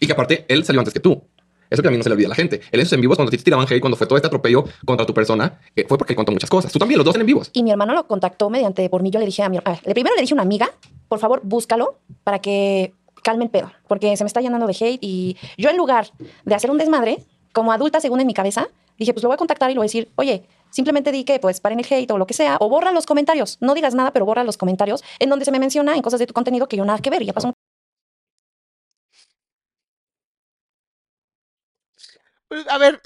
Y 0.00 0.06
que 0.06 0.12
aparte, 0.12 0.46
él 0.48 0.64
salió 0.64 0.80
antes 0.80 0.94
que 0.94 1.00
tú. 1.00 1.28
Eso 1.70 1.88
mí 1.88 1.96
no 1.96 2.02
se 2.02 2.08
le 2.08 2.14
olvida 2.14 2.26
a 2.26 2.30
la 2.30 2.34
gente. 2.34 2.60
Él 2.72 2.80
en 2.80 2.86
sus 2.86 2.92
en 2.94 3.00
vivos, 3.00 3.16
cuando 3.16 3.30
te 3.30 3.38
tiraban 3.38 3.64
hate, 3.66 3.80
cuando 3.80 3.96
fue 3.96 4.06
todo 4.06 4.16
este 4.16 4.26
atropello 4.26 4.64
contra 4.84 5.06
tu 5.06 5.14
persona, 5.14 5.60
eh, 5.76 5.86
fue 5.88 5.96
porque 5.96 6.12
él 6.12 6.16
contó 6.16 6.32
muchas 6.32 6.50
cosas. 6.50 6.72
Tú 6.72 6.78
también, 6.78 6.98
los 6.98 7.04
dos 7.04 7.14
en 7.14 7.24
vivos. 7.24 7.50
Y 7.52 7.62
mi 7.62 7.70
hermano 7.70 7.94
lo 7.94 8.06
contactó 8.06 8.50
mediante 8.50 8.88
por 8.90 9.02
mí. 9.02 9.10
Yo 9.10 9.20
le 9.20 9.26
dije 9.26 9.42
a 9.42 9.48
mi 9.48 9.58
le 9.58 9.94
primero 9.94 10.14
le 10.16 10.22
dije 10.22 10.34
a 10.34 10.36
una 10.36 10.42
amiga, 10.42 10.70
por 11.08 11.20
favor, 11.20 11.40
búscalo 11.44 11.98
para 12.24 12.40
que 12.40 12.92
calme 13.22 13.44
el 13.44 13.50
pedo, 13.50 13.70
porque 13.86 14.16
se 14.16 14.24
me 14.24 14.28
está 14.28 14.40
llenando 14.40 14.66
de 14.66 14.72
hate. 14.72 14.98
Y 15.02 15.36
yo, 15.56 15.70
en 15.70 15.76
lugar 15.76 16.08
de 16.44 16.54
hacer 16.54 16.70
un 16.70 16.78
desmadre, 16.78 17.18
como 17.52 17.72
adulta, 17.72 18.00
según 18.00 18.20
en 18.20 18.26
mi 18.26 18.34
cabeza, 18.34 18.68
dije, 18.98 19.12
pues 19.12 19.22
lo 19.22 19.28
voy 19.28 19.34
a 19.34 19.38
contactar 19.38 19.70
y 19.70 19.74
le 19.74 19.78
voy 19.78 19.84
a 19.84 19.88
decir, 19.88 20.08
oye, 20.16 20.44
simplemente 20.70 21.12
di 21.12 21.24
que 21.24 21.38
pues 21.38 21.60
paren 21.60 21.80
el 21.80 21.86
hate 21.88 22.10
o 22.10 22.18
lo 22.18 22.26
que 22.26 22.34
sea, 22.34 22.56
o 22.60 22.68
borra 22.68 22.92
los 22.92 23.06
comentarios. 23.06 23.58
No 23.60 23.74
digas 23.74 23.94
nada, 23.94 24.12
pero 24.12 24.24
borra 24.24 24.44
los 24.44 24.56
comentarios 24.56 25.02
en 25.18 25.30
donde 25.30 25.44
se 25.44 25.52
me 25.52 25.58
menciona 25.58 25.94
en 25.94 26.02
cosas 26.02 26.20
de 26.20 26.26
tu 26.26 26.34
contenido 26.34 26.66
que 26.68 26.76
yo 26.76 26.84
nada 26.84 26.98
que 26.98 27.10
ver. 27.10 27.24
Ya 27.24 27.32
pasó 27.32 27.48
un 27.48 27.54
Pues, 31.94 32.18
A 32.68 32.78
ver. 32.78 33.00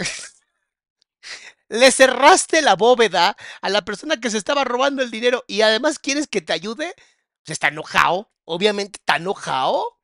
Le 1.69 1.91
cerraste 1.91 2.63
la 2.63 2.77
bóveda 2.77 3.37
a 3.63 3.69
la 3.69 3.85
persona 3.85 4.21
que 4.21 4.31
se 4.31 4.39
estaba 4.39 4.65
robando 4.65 5.03
el 5.03 5.11
dinero 5.11 5.45
y 5.47 5.63
además 5.63 5.99
quieres 5.99 6.29
que 6.29 6.43
te 6.43 6.53
ayude. 6.53 6.95
Se 7.45 7.53
está 7.53 7.69
enojado. 7.69 8.31
Obviamente 8.45 8.99
está 9.01 9.17
enojado. 9.17 9.99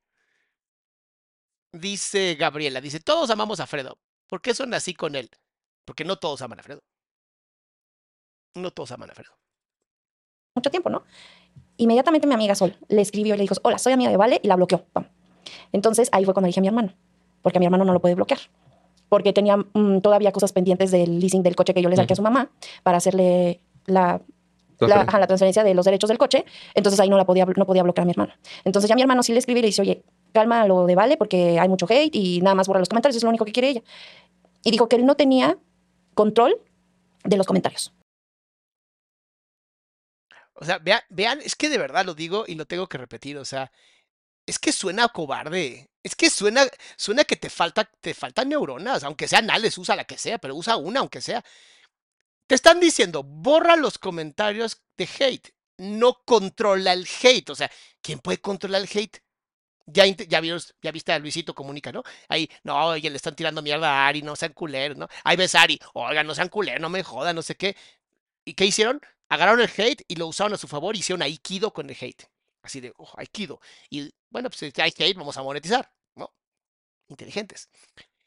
Dice 1.71 2.35
Gabriela, 2.35 2.81
dice, 2.81 2.99
todos 2.99 3.29
amamos 3.29 3.59
a 3.59 3.67
Fredo. 3.67 3.97
¿Por 4.27 4.41
qué 4.41 4.53
son 4.53 4.73
así 4.73 4.93
con 4.93 5.15
él? 5.15 5.29
Porque 5.85 6.03
no 6.03 6.17
todos 6.17 6.41
aman 6.41 6.59
a 6.59 6.63
Fredo. 6.63 6.83
No 8.55 8.71
todos 8.71 8.91
aman 8.91 9.09
a 9.11 9.13
Fredo. 9.13 9.31
mucho 10.55 10.69
tiempo, 10.69 10.89
¿no? 10.89 11.03
Inmediatamente 11.77 12.27
mi 12.27 12.33
amiga 12.33 12.55
Sol 12.55 12.77
le 12.89 13.01
escribió 13.01 13.35
y 13.35 13.37
le 13.37 13.43
dijo, 13.43 13.55
hola, 13.63 13.77
soy 13.77 13.93
amiga 13.93 14.11
de 14.11 14.17
Vale, 14.17 14.41
y 14.43 14.47
la 14.47 14.55
bloqueó. 14.55 14.85
Entonces 15.71 16.09
ahí 16.11 16.25
fue 16.25 16.33
cuando 16.33 16.47
dije 16.47 16.59
a 16.59 16.61
mi 16.61 16.67
hermano, 16.67 16.93
porque 17.41 17.57
a 17.57 17.59
mi 17.59 17.65
hermano 17.65 17.85
no 17.85 17.93
lo 17.93 18.01
puede 18.01 18.15
bloquear, 18.15 18.39
porque 19.11 19.33
tenía 19.33 19.57
mm, 19.57 19.99
todavía 19.99 20.31
cosas 20.31 20.53
pendientes 20.53 20.89
del 20.89 21.19
leasing 21.19 21.43
del 21.43 21.53
coche 21.53 21.73
que 21.73 21.81
yo 21.81 21.89
le 21.89 21.97
saqué 21.97 22.13
a 22.13 22.15
su 22.15 22.21
mamá 22.21 22.49
para 22.81 22.95
hacerle 22.95 23.59
la, 23.85 24.21
la, 24.79 25.01
ajá, 25.01 25.19
la 25.19 25.27
transferencia 25.27 25.65
de 25.65 25.73
los 25.73 25.83
derechos 25.83 26.07
del 26.07 26.17
coche, 26.17 26.45
entonces 26.75 26.97
ahí 27.01 27.09
no 27.09 27.17
la 27.17 27.25
podía, 27.25 27.43
no 27.43 27.65
podía 27.65 27.83
bloquear 27.83 28.03
a 28.03 28.05
mi 28.05 28.11
hermano. 28.11 28.31
Entonces 28.63 28.87
ya 28.87 28.95
mi 28.95 29.01
hermano 29.01 29.21
sí 29.21 29.33
le 29.33 29.39
escribe 29.39 29.59
y 29.59 29.63
le 29.63 29.67
dice, 29.67 29.81
oye, 29.81 30.01
calma 30.31 30.65
lo 30.65 30.85
de 30.85 30.95
Vale 30.95 31.17
porque 31.17 31.59
hay 31.59 31.67
mucho 31.67 31.87
hate 31.89 32.15
y 32.15 32.39
nada 32.39 32.55
más 32.55 32.69
borra 32.69 32.79
los 32.79 32.87
comentarios, 32.87 33.17
es 33.17 33.23
lo 33.23 33.27
único 33.27 33.43
que 33.43 33.51
quiere 33.51 33.67
ella. 33.67 33.81
Y 34.63 34.71
dijo 34.71 34.87
que 34.87 34.95
él 34.95 35.05
no 35.05 35.15
tenía 35.15 35.57
control 36.13 36.61
de 37.25 37.35
los 37.35 37.45
comentarios. 37.45 37.93
O 40.53 40.63
sea, 40.63 40.79
vean, 40.79 41.01
vean, 41.09 41.41
es 41.41 41.57
que 41.57 41.67
de 41.67 41.77
verdad 41.77 42.05
lo 42.05 42.13
digo 42.13 42.45
y 42.47 42.55
lo 42.55 42.65
tengo 42.65 42.87
que 42.87 42.97
repetir, 42.97 43.37
o 43.37 43.43
sea, 43.43 43.73
es 44.51 44.59
que 44.59 44.71
suena 44.71 45.07
cobarde. 45.09 45.89
Es 46.03 46.15
que 46.15 46.29
suena, 46.29 46.65
suena 46.97 47.23
que 47.25 47.35
te 47.35 47.49
falta, 47.49 47.85
te 48.01 48.13
faltan 48.13 48.49
neuronas, 48.49 49.03
aunque 49.03 49.27
sean 49.27 49.45
anales, 49.45 49.77
usa 49.77 49.95
la 49.95 50.05
que 50.05 50.17
sea, 50.17 50.37
pero 50.39 50.55
usa 50.55 50.75
una 50.77 50.99
aunque 51.01 51.21
sea. 51.21 51.43
Te 52.47 52.55
están 52.55 52.79
diciendo, 52.79 53.23
borra 53.23 53.75
los 53.75 53.97
comentarios 53.97 54.81
de 54.97 55.09
hate. 55.19 55.49
No 55.77 56.21
controla 56.25 56.93
el 56.93 57.07
hate. 57.23 57.49
O 57.49 57.55
sea, 57.55 57.71
¿quién 58.01 58.19
puede 58.19 58.39
controlar 58.39 58.81
el 58.81 58.89
hate? 58.93 59.17
Ya, 59.87 60.05
ya, 60.07 60.41
vieron- 60.41 60.61
ya 60.81 60.91
viste 60.91 61.13
a 61.13 61.19
Luisito 61.19 61.55
Comunica, 61.55 61.91
¿no? 61.91 62.03
Ahí, 62.29 62.49
no, 62.63 62.77
oye, 62.87 63.09
le 63.09 63.17
están 63.17 63.35
tirando 63.35 63.61
mierda 63.63 63.89
a 63.89 64.07
Ari, 64.07 64.21
no 64.23 64.35
sean 64.35 64.53
culeros, 64.53 64.97
¿no? 64.97 65.07
Ahí 65.25 65.37
ves 65.37 65.55
a 65.55 65.63
Ari, 65.63 65.79
oiga, 65.93 66.23
no 66.23 66.35
sean 66.35 66.49
culeros, 66.49 66.81
no 66.81 66.89
me 66.89 67.03
jodan, 67.03 67.35
no 67.35 67.43
sé 67.43 67.55
qué. 67.57 67.75
¿Y 68.45 68.53
qué 68.55 68.65
hicieron? 68.65 69.01
Agarraron 69.29 69.61
el 69.61 69.71
hate 69.77 70.03
y 70.07 70.15
lo 70.17 70.27
usaron 70.27 70.53
a 70.53 70.57
su 70.57 70.67
favor 70.67 70.95
hicieron 70.97 71.21
aikido 71.23 71.73
con 71.73 71.89
el 71.89 71.97
hate. 71.99 72.25
Así 72.63 72.79
de, 72.81 72.93
oh, 72.97 73.11
aikido. 73.17 73.59
Y 73.89 74.13
bueno, 74.29 74.49
pues 74.49 74.59
si 74.59 74.81
hay 74.81 74.93
hate, 74.97 75.17
vamos 75.17 75.37
a 75.37 75.43
monetizar, 75.43 75.91
¿no? 76.15 76.33
Inteligentes. 77.07 77.69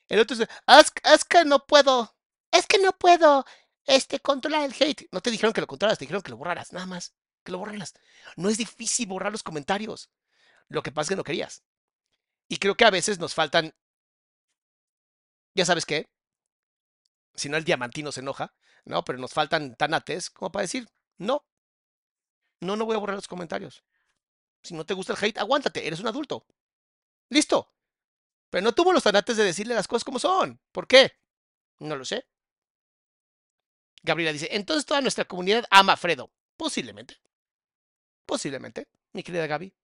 El 0.08 0.20
otro 0.20 0.36
dice, 0.36 0.50
es, 0.66 0.92
es 1.04 1.24
que 1.24 1.44
no 1.44 1.66
puedo, 1.66 2.16
es 2.50 2.66
que 2.66 2.78
no 2.78 2.92
puedo, 2.92 3.44
este, 3.86 4.20
controlar 4.20 4.64
el 4.64 4.74
hate. 4.78 5.08
No 5.12 5.20
te 5.20 5.30
dijeron 5.30 5.52
que 5.52 5.60
lo 5.60 5.66
controlaras, 5.66 5.98
te 5.98 6.04
dijeron 6.04 6.22
que 6.22 6.30
lo 6.30 6.36
borraras, 6.36 6.72
nada 6.72 6.86
más, 6.86 7.14
que 7.42 7.52
lo 7.52 7.58
borraras. 7.58 7.94
No 8.36 8.48
es 8.48 8.58
difícil 8.58 9.06
borrar 9.06 9.32
los 9.32 9.42
comentarios. 9.42 10.10
Lo 10.68 10.82
que 10.82 10.92
pasa 10.92 11.06
es 11.06 11.08
que 11.10 11.16
no 11.16 11.24
querías. 11.24 11.62
Y 12.48 12.58
creo 12.58 12.76
que 12.76 12.84
a 12.84 12.90
veces 12.90 13.18
nos 13.18 13.34
faltan, 13.34 13.74
ya 15.54 15.64
sabes 15.64 15.86
qué, 15.86 16.08
si 17.34 17.48
no 17.48 17.56
el 17.56 17.64
diamantino 17.64 18.12
se 18.12 18.20
enoja, 18.20 18.54
¿no? 18.84 19.04
Pero 19.04 19.18
nos 19.18 19.32
faltan 19.32 19.74
tanates 19.76 20.30
como 20.30 20.52
para 20.52 20.62
decir, 20.62 20.88
no, 21.18 21.44
no, 22.60 22.76
no 22.76 22.84
voy 22.86 22.96
a 22.96 23.00
borrar 23.00 23.16
los 23.16 23.28
comentarios. 23.28 23.84
Si 24.64 24.74
no 24.74 24.84
te 24.84 24.94
gusta 24.94 25.12
el 25.12 25.22
hate, 25.22 25.38
aguántate, 25.38 25.86
eres 25.86 26.00
un 26.00 26.08
adulto. 26.08 26.46
Listo. 27.28 27.70
Pero 28.50 28.64
no 28.64 28.72
tuvo 28.72 28.92
los 28.92 29.02
tanates 29.02 29.36
de 29.36 29.44
decirle 29.44 29.74
las 29.74 29.86
cosas 29.86 30.04
como 30.04 30.18
son. 30.18 30.58
¿Por 30.72 30.86
qué? 30.86 31.12
No 31.80 31.96
lo 31.96 32.04
sé. 32.04 32.26
Gabriela 34.02 34.32
dice, 34.32 34.48
entonces 34.52 34.86
toda 34.86 35.02
nuestra 35.02 35.26
comunidad 35.26 35.64
ama 35.70 35.92
a 35.92 35.96
Fredo. 35.96 36.30
Posiblemente. 36.56 37.16
Posiblemente, 38.26 38.88
mi 39.12 39.22
querida 39.22 39.46
Gaby. 39.46 39.74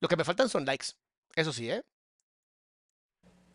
Lo 0.00 0.08
que 0.08 0.16
me 0.16 0.24
faltan 0.24 0.48
son 0.48 0.64
likes. 0.64 0.86
Eso 1.34 1.52
sí, 1.52 1.70
¿eh? 1.70 1.84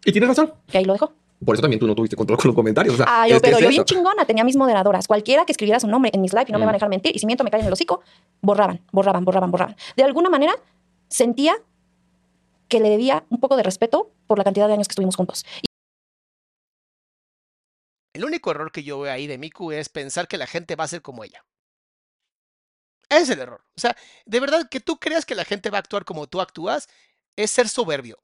Y 0.06 0.12
tienes 0.12 0.30
razón. 0.30 0.54
Que 0.68 0.78
ahí 0.78 0.86
lo 0.86 0.94
dejó. 0.94 1.16
Por 1.46 1.56
eso 1.56 1.62
también 1.62 1.80
tú 1.80 1.88
no 1.88 1.96
tuviste 1.96 2.16
control 2.18 2.38
con 2.38 2.50
los 2.50 2.56
comentarios. 2.56 2.94
O 2.96 2.98
sea, 2.98 3.06
Ah, 3.08 3.28
yo, 3.28 3.40
pero 3.40 3.56
es 3.58 3.62
yo 3.64 3.70
eso. 3.70 3.76
bien 3.76 3.86
chingona, 3.86 4.26
tenía 4.26 4.44
mis 4.44 4.58
moderadoras. 4.58 5.08
Cualquiera 5.08 5.46
que 5.46 5.54
escribiera 5.54 5.80
su 5.80 5.88
nombre 5.88 6.12
en 6.14 6.20
mis 6.22 6.34
live 6.34 6.46
y 6.50 6.52
no 6.52 6.60
me 6.60 6.66
Mm. 6.66 6.68
van 6.68 6.76
a 6.76 6.78
dejar 6.78 6.90
mentir, 6.90 7.16
y 7.16 7.20
si 7.20 7.26
miento 7.26 7.44
me 7.46 7.50
caen 7.52 7.62
en 7.62 7.68
el 7.68 7.74
hocico, 7.74 8.02
borraban, 8.42 8.82
borraban, 8.92 9.24
borraban, 9.24 9.50
borraban. 9.52 9.76
De 9.96 10.04
alguna 10.04 10.30
manera 10.30 10.54
sentía 11.08 11.56
que 12.68 12.80
le 12.80 12.90
debía 12.90 13.24
un 13.30 13.40
poco 13.40 13.56
de 13.56 13.64
respeto 13.64 14.12
por 14.28 14.38
la 14.38 14.44
cantidad 14.44 14.68
de 14.68 14.74
años 14.74 14.88
que 14.88 14.92
estuvimos 14.92 15.16
juntos. 15.16 15.46
El 18.14 18.26
único 18.26 18.52
error 18.52 18.72
que 18.72 18.84
yo 18.84 19.00
veo 19.00 19.12
ahí 19.14 19.28
de 19.28 19.38
Miku 19.38 19.72
es 19.72 19.88
pensar 19.90 20.28
que 20.28 20.38
la 20.38 20.48
gente 20.48 20.76
va 20.76 20.84
a 20.84 20.88
ser 20.88 21.02
como 21.02 21.24
ella. 21.24 21.46
Ese 23.10 23.24
es 23.24 23.30
el 23.30 23.40
error. 23.40 23.64
O 23.78 23.80
sea, 23.80 23.96
de 24.26 24.40
verdad 24.40 24.68
que 24.70 24.80
tú 24.80 24.98
creas 25.00 25.26
que 25.26 25.36
la 25.36 25.46
gente 25.46 25.70
va 25.70 25.78
a 25.78 25.80
actuar 25.80 26.06
como 26.06 26.28
tú 26.28 26.42
actúas 26.42 26.88
es 27.36 27.50
ser 27.50 27.68
soberbio. 27.70 28.20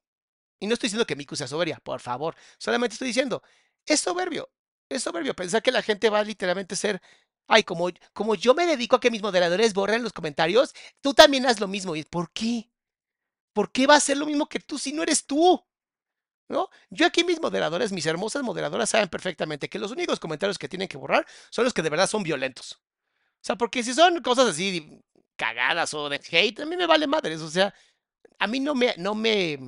Y 0.59 0.67
no 0.67 0.73
estoy 0.73 0.87
diciendo 0.87 1.05
que 1.05 1.15
Miku 1.15 1.35
sea 1.35 1.47
soberbia, 1.47 1.79
por 1.83 1.99
favor. 1.99 2.35
Solamente 2.57 2.93
estoy 2.93 3.09
diciendo, 3.09 3.41
es 3.85 3.99
soberbio. 3.99 4.49
Es 4.89 5.03
soberbio 5.03 5.35
pensar 5.35 5.61
que 5.61 5.71
la 5.71 5.81
gente 5.81 6.09
va 6.09 6.19
a 6.19 6.23
literalmente 6.23 6.75
ser, 6.75 7.01
ay, 7.47 7.63
como, 7.63 7.89
como 8.13 8.35
yo 8.35 8.53
me 8.53 8.65
dedico 8.65 8.95
a 8.95 8.99
que 8.99 9.11
mis 9.11 9.21
moderadores 9.21 9.73
borren 9.73 10.03
los 10.03 10.13
comentarios, 10.13 10.73
tú 11.01 11.13
también 11.13 11.45
haz 11.45 11.59
lo 11.59 11.67
mismo. 11.67 11.95
¿Y 11.95 12.03
por 12.03 12.31
qué? 12.31 12.69
¿Por 13.53 13.71
qué 13.71 13.87
va 13.87 13.95
a 13.95 13.99
ser 13.99 14.17
lo 14.17 14.25
mismo 14.25 14.47
que 14.47 14.59
tú 14.59 14.77
si 14.77 14.93
no 14.93 15.03
eres 15.03 15.25
tú? 15.25 15.63
¿No? 16.47 16.69
Yo 16.91 17.07
aquí 17.07 17.23
mis 17.23 17.41
moderadores, 17.41 17.91
mis 17.91 18.05
hermosas 18.05 18.43
moderadoras 18.43 18.89
saben 18.89 19.09
perfectamente 19.09 19.67
que 19.67 19.79
los 19.79 19.91
únicos 19.91 20.19
comentarios 20.19 20.59
que 20.59 20.69
tienen 20.69 20.87
que 20.87 20.97
borrar 20.97 21.25
son 21.49 21.65
los 21.65 21.73
que 21.73 21.81
de 21.81 21.89
verdad 21.89 22.07
son 22.07 22.21
violentos. 22.21 22.73
O 22.73 23.45
sea, 23.45 23.55
porque 23.55 23.83
si 23.83 23.93
son 23.93 24.21
cosas 24.21 24.49
así 24.49 25.01
cagadas 25.35 25.93
o 25.93 26.09
de 26.09 26.21
hate, 26.31 26.61
a 26.61 26.65
mí 26.65 26.77
me 26.77 26.87
vale 26.87 27.07
madres. 27.07 27.41
O 27.41 27.49
sea, 27.49 27.73
a 28.39 28.47
mí 28.47 28.59
no 28.59 28.75
me, 28.75 28.95
no 28.97 29.15
me, 29.15 29.59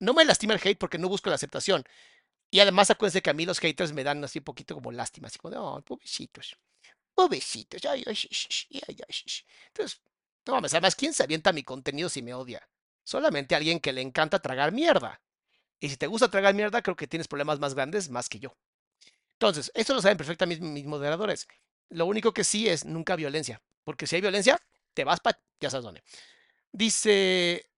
no 0.00 0.14
me 0.14 0.24
lastima 0.24 0.54
el 0.54 0.60
hate 0.62 0.78
porque 0.78 0.98
no 0.98 1.08
busco 1.08 1.30
la 1.30 1.36
aceptación. 1.36 1.84
Y 2.50 2.60
además 2.60 2.90
acuérdense 2.90 3.22
que 3.22 3.30
a 3.30 3.34
mí 3.34 3.46
los 3.46 3.60
haters 3.60 3.92
me 3.92 4.04
dan 4.04 4.24
así 4.24 4.40
un 4.40 4.44
poquito 4.44 4.74
como 4.74 4.92
lástima, 4.92 5.28
así 5.28 5.38
como 5.38 5.52
de, 5.52 5.58
oh, 5.58 5.82
pobrecitos, 5.82 6.56
pobrecitos, 7.14 7.84
ay, 7.86 8.04
ay, 8.06 8.14
ay, 8.88 8.96
ay, 9.08 9.12
sh- 9.12 9.26
sh". 9.26 9.44
Entonces, 9.68 10.02
no 10.46 10.54
mames, 10.54 10.74
además, 10.74 10.96
¿quién 10.96 11.14
se 11.14 11.22
avienta 11.24 11.52
mi 11.52 11.62
contenido 11.64 12.08
si 12.08 12.22
me 12.22 12.34
odia? 12.34 12.68
Solamente 13.04 13.54
alguien 13.56 13.80
que 13.80 13.92
le 13.92 14.02
encanta 14.02 14.40
tragar 14.40 14.72
mierda. 14.72 15.20
Y 15.80 15.90
si 15.90 15.96
te 15.96 16.06
gusta 16.08 16.30
tragar 16.30 16.54
mierda, 16.54 16.82
creo 16.82 16.96
que 16.96 17.08
tienes 17.08 17.28
problemas 17.28 17.60
más 17.60 17.74
grandes 17.74 18.10
más 18.10 18.28
que 18.28 18.40
yo. 18.40 18.56
Entonces, 19.34 19.70
esto 19.74 19.94
lo 19.94 20.02
saben 20.02 20.18
perfectamente 20.18 20.62
mis, 20.62 20.72
mis 20.72 20.86
moderadores. 20.86 21.48
Lo 21.88 22.06
único 22.06 22.32
que 22.32 22.44
sí 22.44 22.68
es 22.68 22.84
nunca 22.84 23.16
violencia. 23.16 23.62
Porque 23.84 24.06
si 24.06 24.16
hay 24.16 24.22
violencia, 24.22 24.60
te 24.94 25.04
vas 25.04 25.20
para 25.20 25.38
ya 25.60 25.70
sabes 25.70 25.84
dónde. 25.84 26.02
Dice, 26.72 27.69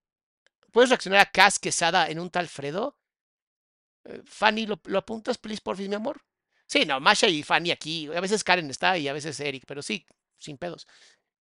¿puedes 0.73 0.91
reaccionar 0.91 1.21
a 1.21 1.31
Cas 1.31 1.59
Quesada 1.59 2.09
en 2.09 2.19
un 2.19 2.31
tal 2.31 2.49
Fredo? 2.49 2.99
Eh, 4.05 4.23
Fanny, 4.25 4.67
¿lo, 4.67 4.81
apuntas, 4.99 5.39
please, 5.39 5.63
porfis, 5.63 5.89
mi 5.89 5.95
amor? 5.95 6.21
Sí, 6.67 6.85
no, 6.85 6.99
Masha 7.01 7.29
y 7.29 7.43
Fanny 7.43 7.71
aquí. 7.71 8.09
A 8.15 8.21
veces 8.21 8.43
Karen 8.43 8.71
está 8.71 8.99
y 8.99 9.09
a 9.09 9.13
veces 9.13 9.39
Eric, 9.41 9.65
pero 9.67 9.83
sí, 9.83 10.07
sin 10.39 10.59
pedos. 10.59 10.87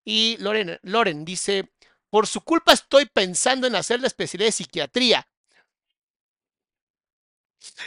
Y 0.04 0.38
Loren, 0.40 0.80
Loren 0.84 1.24
dice, 1.24 1.72
por 2.10 2.28
su 2.28 2.42
culpa 2.42 2.74
estoy 2.74 3.06
pensando 3.06 3.68
en 3.68 3.76
hacer 3.76 4.02
la 4.02 4.08
especialidad 4.08 4.48
de 4.48 4.52
psiquiatría. 4.54 5.28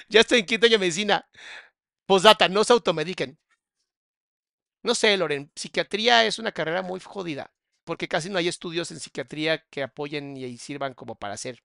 Ya 0.08 0.20
estoy 0.20 0.40
en 0.40 0.46
quinto 0.46 0.66
año 0.66 0.74
de 0.74 0.78
medicina. 0.78 1.28
Postdata, 2.06 2.48
no 2.48 2.64
se 2.64 2.72
automediquen. 2.72 3.38
No 4.82 4.94
sé, 4.94 5.16
Loren, 5.16 5.50
psiquiatría 5.54 6.24
es 6.24 6.38
una 6.38 6.52
carrera 6.52 6.82
muy 6.82 7.00
jodida, 7.00 7.52
porque 7.84 8.08
casi 8.08 8.30
no 8.30 8.38
hay 8.38 8.48
estudios 8.48 8.90
en 8.90 9.00
psiquiatría 9.00 9.64
que 9.68 9.82
apoyen 9.82 10.36
y 10.36 10.56
sirvan 10.58 10.94
como 10.94 11.14
para 11.16 11.34
hacer. 11.34 11.62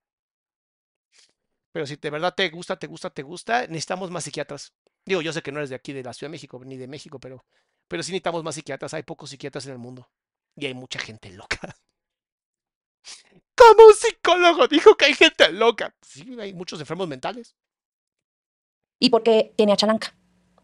Pero 1.72 1.86
si 1.86 1.96
de 1.96 2.10
verdad 2.10 2.34
te 2.36 2.50
gusta, 2.50 2.78
te 2.78 2.88
gusta, 2.88 3.10
te 3.10 3.22
gusta, 3.24 3.68
necesitamos 3.68 4.10
más 4.10 4.24
psiquiatras. 4.24 4.74
Digo, 5.06 5.22
yo 5.22 5.32
sé 5.32 5.42
que 5.42 5.52
no 5.52 5.60
eres 5.60 5.70
de 5.70 5.76
aquí, 5.76 5.94
de 5.94 6.04
la 6.04 6.14
Ciudad 6.14 6.30
de 6.30 6.32
México, 6.32 6.60
ni 6.66 6.76
de 6.76 6.88
México, 6.88 7.20
pero, 7.20 7.46
pero 7.88 8.04
sí 8.04 8.12
necesitamos 8.12 8.44
más 8.44 8.56
psiquiatras. 8.56 8.94
Hay 8.94 9.04
pocos 9.04 9.30
psiquiatras 9.30 9.66
en 9.68 9.74
el 9.74 9.78
mundo. 9.78 10.10
Y 10.56 10.66
hay 10.66 10.74
mucha 10.74 11.00
gente 11.00 11.30
loca. 11.32 11.60
Como 13.56 13.88
un 13.88 13.94
psicólogo 13.94 14.68
dijo 14.68 14.96
que 14.96 15.06
hay 15.06 15.14
gente 15.14 15.52
loca. 15.52 15.96
Sí, 16.02 16.38
hay 16.40 16.54
muchos 16.54 16.80
enfermos 16.80 17.08
mentales. 17.08 17.56
Y 19.00 19.10
porque 19.10 19.54
tiene 19.56 19.74
a 19.74 19.78
Chalanca, 19.78 20.16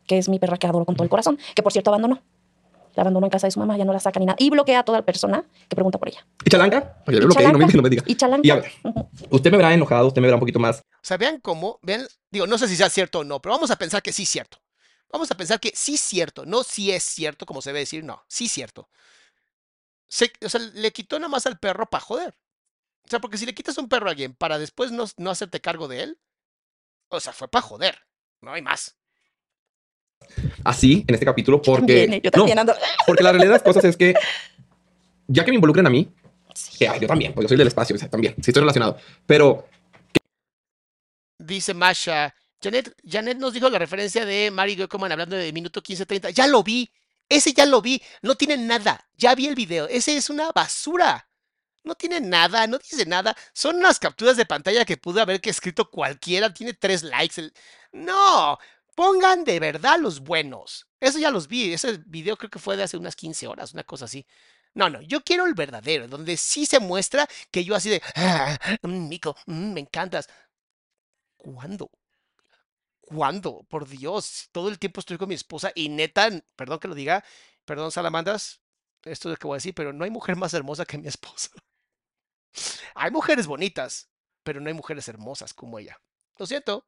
que 0.08 0.18
es 0.18 0.28
mi 0.30 0.40
perra 0.40 0.58
que 0.58 0.68
adoro 0.68 0.86
con 0.86 0.96
todo 0.96 1.04
el 1.04 1.10
corazón, 1.10 1.38
que 1.56 1.62
por 1.62 1.72
cierto 1.72 1.92
abandonó. 1.92 2.24
La 2.96 3.02
abandonó 3.02 3.26
en 3.26 3.32
casa 3.32 3.48
de 3.48 3.52
su 3.52 3.60
mamá, 3.60 3.76
ya 3.78 3.86
no 3.86 3.94
la 3.94 4.00
saca 4.00 4.20
ni 4.20 4.26
nada. 4.26 4.36
Y 4.40 4.50
bloquea 4.50 4.80
a 4.80 4.84
toda 4.84 5.00
la 5.00 5.06
persona 5.06 5.44
que 5.68 5.76
pregunta 5.76 5.98
por 5.98 6.08
ella. 6.10 6.26
¿Y 6.46 6.50
Chalanca? 6.50 6.82
Para 6.82 7.06
que 7.06 7.12
le 7.14 7.18
Y 7.18 7.26
bloquee, 7.26 7.44
no 7.44 7.54
me, 7.54 7.60
Chalanca. 7.60 7.76
no 7.78 7.82
me 7.84 7.90
diga. 7.90 8.04
Y 8.06 8.16
Chalanca. 8.16 8.48
Y 8.48 8.52
a 8.52 8.56
ver, 8.56 8.72
usted 9.30 9.52
me 9.52 9.58
verá 9.58 9.74
enojado, 9.74 10.08
usted 10.08 10.22
me 10.22 10.28
verá 10.28 10.36
un 10.36 10.42
poquito 10.42 10.60
más. 10.60 10.80
O 10.80 10.82
sea, 11.02 11.18
vean 11.18 11.40
cómo, 11.40 11.80
vean, 11.82 12.08
digo, 12.30 12.46
no 12.48 12.58
sé 12.58 12.68
si 12.68 12.76
sea 12.76 12.90
cierto 12.90 13.20
o 13.20 13.24
no, 13.24 13.42
pero 13.42 13.56
vamos 13.56 13.72
a 13.72 13.76
pensar 13.78 14.02
que 14.04 14.14
sí 14.14 14.24
es 14.24 14.30
cierto. 14.30 14.60
Vamos 15.12 15.30
a 15.32 15.36
pensar 15.38 15.60
que 15.60 15.72
sí 15.76 15.96
es 15.96 16.02
cierto, 16.02 16.46
no 16.46 16.64
sí 16.64 16.92
es 16.92 17.04
cierto, 17.04 17.46
como 17.46 17.62
se 17.62 17.70
debe 17.70 17.80
decir, 17.80 18.04
no, 18.04 18.24
sí 18.28 18.46
es 18.46 18.52
cierto. 18.52 18.90
Se- 20.08 20.34
o 20.46 20.50
sea, 20.50 20.60
le 20.62 20.92
quitó 20.92 21.18
nada 21.20 21.30
más 21.30 21.46
al 21.46 21.58
perro 21.60 21.88
para 21.90 22.04
joder. 22.04 22.38
O 23.06 23.10
sea, 23.10 23.20
porque 23.20 23.38
si 23.38 23.46
le 23.46 23.54
quitas 23.54 23.78
un 23.78 23.90
perro 23.90 24.08
a 24.08 24.12
alguien 24.12 24.34
para 24.34 24.58
después 24.60 24.92
no, 24.92 25.06
no 25.18 25.30
hacerte 25.32 25.60
cargo 25.62 25.88
de 25.88 26.04
él, 26.04 26.20
o 27.10 27.20
sea, 27.20 27.34
fue 27.34 27.48
para 27.48 27.62
joder, 27.62 27.98
no 28.42 28.54
hay 28.54 28.62
más. 28.62 28.96
Así, 30.64 31.04
en 31.08 31.14
este 31.16 31.26
capítulo, 31.26 31.62
porque... 31.62 32.02
También, 32.02 32.14
¿eh? 32.14 32.22
yo 32.24 32.30
no, 32.34 32.38
también 32.40 32.60
ando. 32.60 32.74
porque 33.08 33.24
la 33.24 33.32
realidad 33.32 33.52
de 33.52 33.56
las 33.58 33.64
cosas 33.64 33.84
es 33.86 33.98
que, 33.98 34.14
ya 35.28 35.44
que 35.46 35.52
me 35.52 35.56
involucran 35.56 35.88
a 35.88 35.90
mí, 35.90 36.10
Sí. 36.56 36.78
que 36.80 36.88
ay, 36.88 37.00
yo 37.00 37.08
también, 37.08 37.34
porque 37.34 37.46
yo 37.46 37.50
soy 37.50 37.58
del 37.58 37.68
espacio, 37.68 37.96
o 37.96 38.00
sea, 38.00 38.10
también, 38.10 38.36
sí 38.36 38.52
estoy 38.52 38.62
relacionado. 38.62 38.98
Pero 39.26 39.68
Dice 41.40 41.74
Masha, 41.74 42.34
Janet, 42.62 42.96
Janet 43.06 43.38
nos 43.38 43.54
dijo 43.54 43.70
la 43.70 43.80
referencia 43.80 44.26
de 44.26 44.50
Mary 44.52 44.76
Goeckman 44.76 45.12
hablando 45.12 45.36
de 45.36 45.52
minuto 45.52 45.82
15-30. 45.82 46.30
Ya 46.32 46.48
lo 46.48 46.64
vi, 46.64 46.90
ese 47.28 47.54
ya 47.54 47.66
lo 47.66 47.82
vi, 47.82 48.02
no 48.22 48.36
tiene 48.36 48.56
nada, 48.58 49.06
ya 49.18 49.36
vi 49.36 49.48
el 49.48 49.56
video, 49.56 49.88
ese 49.88 50.16
es 50.16 50.30
una 50.30 50.52
basura. 50.52 51.28
No 51.84 51.96
tiene 51.96 52.22
nada, 52.22 52.66
no 52.66 52.78
dice 52.78 53.06
nada. 53.06 53.36
Son 53.52 53.76
unas 53.76 54.00
capturas 54.00 54.38
de 54.38 54.46
pantalla 54.46 54.86
que 54.86 54.96
pudo 54.96 55.22
haber 55.22 55.42
que 55.42 55.50
escrito 55.50 55.90
cualquiera, 55.90 56.54
tiene 56.54 56.74
tres 56.74 57.04
likes. 57.04 57.42
el- 57.42 57.54
No, 57.92 58.58
pongan 58.96 59.44
de 59.44 59.60
verdad 59.60 60.00
los 60.00 60.22
buenos. 60.22 60.88
Eso 61.00 61.20
ya 61.20 61.32
los 61.32 61.48
vi, 61.48 61.74
ese 61.74 61.98
video 62.06 62.38
creo 62.38 62.50
que 62.50 62.60
fue 62.60 62.78
de 62.78 62.84
hace 62.84 62.98
unas 62.98 63.16
15 63.16 63.48
horas, 63.48 63.74
una 63.74 63.84
cosa 63.84 64.06
así. 64.06 64.26
No, 64.74 64.90
no, 64.90 65.02
yo 65.02 65.24
quiero 65.24 65.46
el 65.46 65.54
verdadero, 65.54 66.08
donde 66.08 66.38
sí 66.38 66.66
se 66.66 66.80
muestra 66.80 67.28
que 67.52 67.64
yo 67.64 67.76
así 67.76 67.90
de, 67.90 68.02
ah, 68.16 68.58
mm, 68.82 69.08
Mico, 69.10 69.36
mm, 69.46 69.74
me 69.74 69.82
encantas. 69.82 70.28
¿Cuándo? 71.38 71.92
¿Cuándo? 73.02 73.64
Por 73.70 73.88
Dios, 73.88 74.50
todo 74.52 74.70
el 74.70 74.80
tiempo 74.80 75.00
estoy 75.00 75.18
con 75.18 75.30
mi 75.30 75.36
esposa 75.36 75.72
y 75.76 75.90
neta, 75.90 76.30
perdón 76.56 76.80
que 76.80 76.88
lo 76.88 76.96
diga, 76.96 77.24
perdón 77.66 77.92
Salamandas, 77.92 78.62
esto 79.04 79.30
es 79.30 79.34
lo 79.34 79.38
que 79.38 79.48
voy 79.48 79.56
a 79.56 79.58
decir, 79.58 79.76
pero 79.76 79.94
no 79.94 80.06
hay 80.06 80.10
mujer 80.12 80.36
más 80.38 80.54
hermosa 80.54 80.86
que 80.86 80.98
mi 80.98 81.08
esposa. 81.08 81.50
Hay 82.96 83.12
mujeres 83.12 83.48
bonitas, 83.48 84.10
pero 84.44 84.60
no 84.62 84.68
hay 84.68 84.74
mujeres 84.74 85.08
hermosas 85.08 85.54
como 85.54 85.80
ella. 85.80 86.00
Lo 86.38 86.46
siento. 86.46 86.88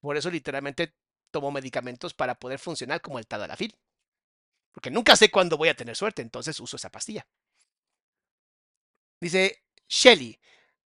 Por 0.00 0.16
eso 0.16 0.30
literalmente 0.30 0.94
tomo 1.34 1.50
medicamentos 1.50 2.14
para 2.14 2.36
poder 2.36 2.60
funcionar 2.60 3.00
como 3.00 3.18
el 3.18 3.26
tadalafil. 3.26 3.76
Porque 4.70 4.92
nunca 4.92 5.16
sé 5.16 5.32
cuándo 5.32 5.56
voy 5.56 5.68
a 5.68 5.74
tener 5.74 5.96
suerte, 5.96 6.22
entonces 6.22 6.60
uso 6.60 6.76
esa 6.76 6.90
pastilla. 6.90 7.26
Dice 9.20 9.64
Shelly, 9.88 10.38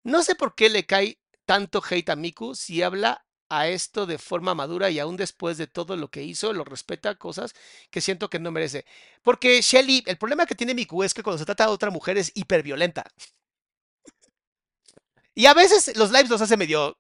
no 0.03 0.23
sé 0.23 0.35
por 0.35 0.55
qué 0.55 0.69
le 0.69 0.85
cae 0.85 1.19
tanto 1.47 1.83
hate 1.83 2.11
a 2.11 2.17
Miku 2.17 2.55
si 2.55 2.83
habla 2.83 3.25
a 3.49 3.69
esto 3.69 4.05
de 4.05 4.19
forma 4.19 4.55
madura 4.55 4.91
y 4.91 4.99
aún 4.99 5.17
después 5.17 5.57
de 5.57 5.67
todo 5.67 5.97
lo 5.97 6.11
que 6.11 6.23
hizo, 6.23 6.53
lo 6.53 6.65
respeta, 6.65 7.15
cosas 7.15 7.55
que 7.91 8.03
siento 8.03 8.29
que 8.29 8.39
no 8.39 8.51
merece. 8.51 8.85
Porque 9.23 9.63
Shelly, 9.63 10.03
el 10.07 10.19
problema 10.19 10.45
que 10.45 10.55
tiene 10.55 10.75
Miku 10.75 11.03
es 11.05 11.15
que 11.15 11.23
cuando 11.23 11.39
se 11.39 11.47
trata 11.47 11.65
de 11.65 11.73
otra 11.73 11.91
mujer 11.91 12.19
es 12.19 12.33
hiperviolenta. 12.35 13.05
Y 15.35 15.47
a 15.47 15.55
veces 15.55 15.97
los 15.97 16.13
lives 16.13 16.29
los 16.29 16.43
hace 16.43 16.59
medio... 16.59 16.99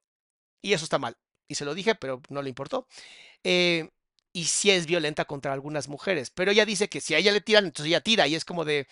Y 0.62 0.72
eso 0.72 0.84
está 0.84 0.98
mal. 0.98 1.14
Y 1.48 1.54
se 1.56 1.64
lo 1.64 1.74
dije, 1.74 1.94
pero 1.94 2.22
no 2.28 2.42
le 2.42 2.48
importó. 2.48 2.86
Eh, 3.44 3.90
y 4.32 4.44
sí 4.46 4.70
es 4.70 4.86
violenta 4.86 5.24
contra 5.26 5.52
algunas 5.52 5.88
mujeres. 5.88 6.30
Pero 6.30 6.52
ella 6.52 6.66
dice 6.66 6.88
que 6.88 7.00
si 7.00 7.14
a 7.14 7.18
ella 7.18 7.32
le 7.32 7.40
tiran, 7.40 7.66
entonces 7.66 7.88
ella 7.88 8.00
tira. 8.00 8.26
Y 8.26 8.34
es 8.34 8.44
como 8.44 8.64
de... 8.64 8.88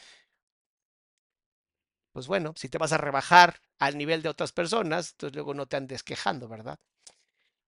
Pues 2.12 2.26
bueno, 2.26 2.52
si 2.56 2.68
te 2.68 2.78
vas 2.78 2.92
a 2.92 2.98
rebajar 2.98 3.60
al 3.78 3.96
nivel 3.98 4.22
de 4.22 4.28
otras 4.28 4.52
personas, 4.52 5.12
entonces 5.12 5.34
luego 5.34 5.54
no 5.54 5.66
te 5.66 5.76
andes 5.76 6.02
quejando, 6.02 6.46
¿verdad? 6.48 6.78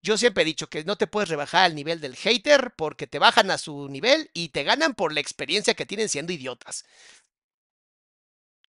Yo 0.03 0.19
siempre 0.19 0.43
he 0.43 0.47
dicho 0.47 0.69
que 0.69 0.85
no 0.85 0.97
te 0.97 1.07
puedes 1.07 1.31
rebajar 1.31 1.65
al 1.65 1.75
nivel 1.75 2.01
del 2.01 2.17
hater 2.17 2.75
porque 2.77 3.07
te 3.07 3.19
bajan 3.19 3.51
a 3.51 3.59
su 3.59 3.89
nivel 3.89 4.31
y 4.35 4.51
te 4.51 4.63
ganan 4.65 4.95
por 4.95 5.13
la 5.15 5.21
experiencia 5.21 5.75
que 5.75 5.87
tienen 5.87 6.09
siendo 6.11 6.33
idiotas. 6.33 6.85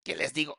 ¿Qué 0.04 0.14
les 0.16 0.32
digo? 0.32 0.58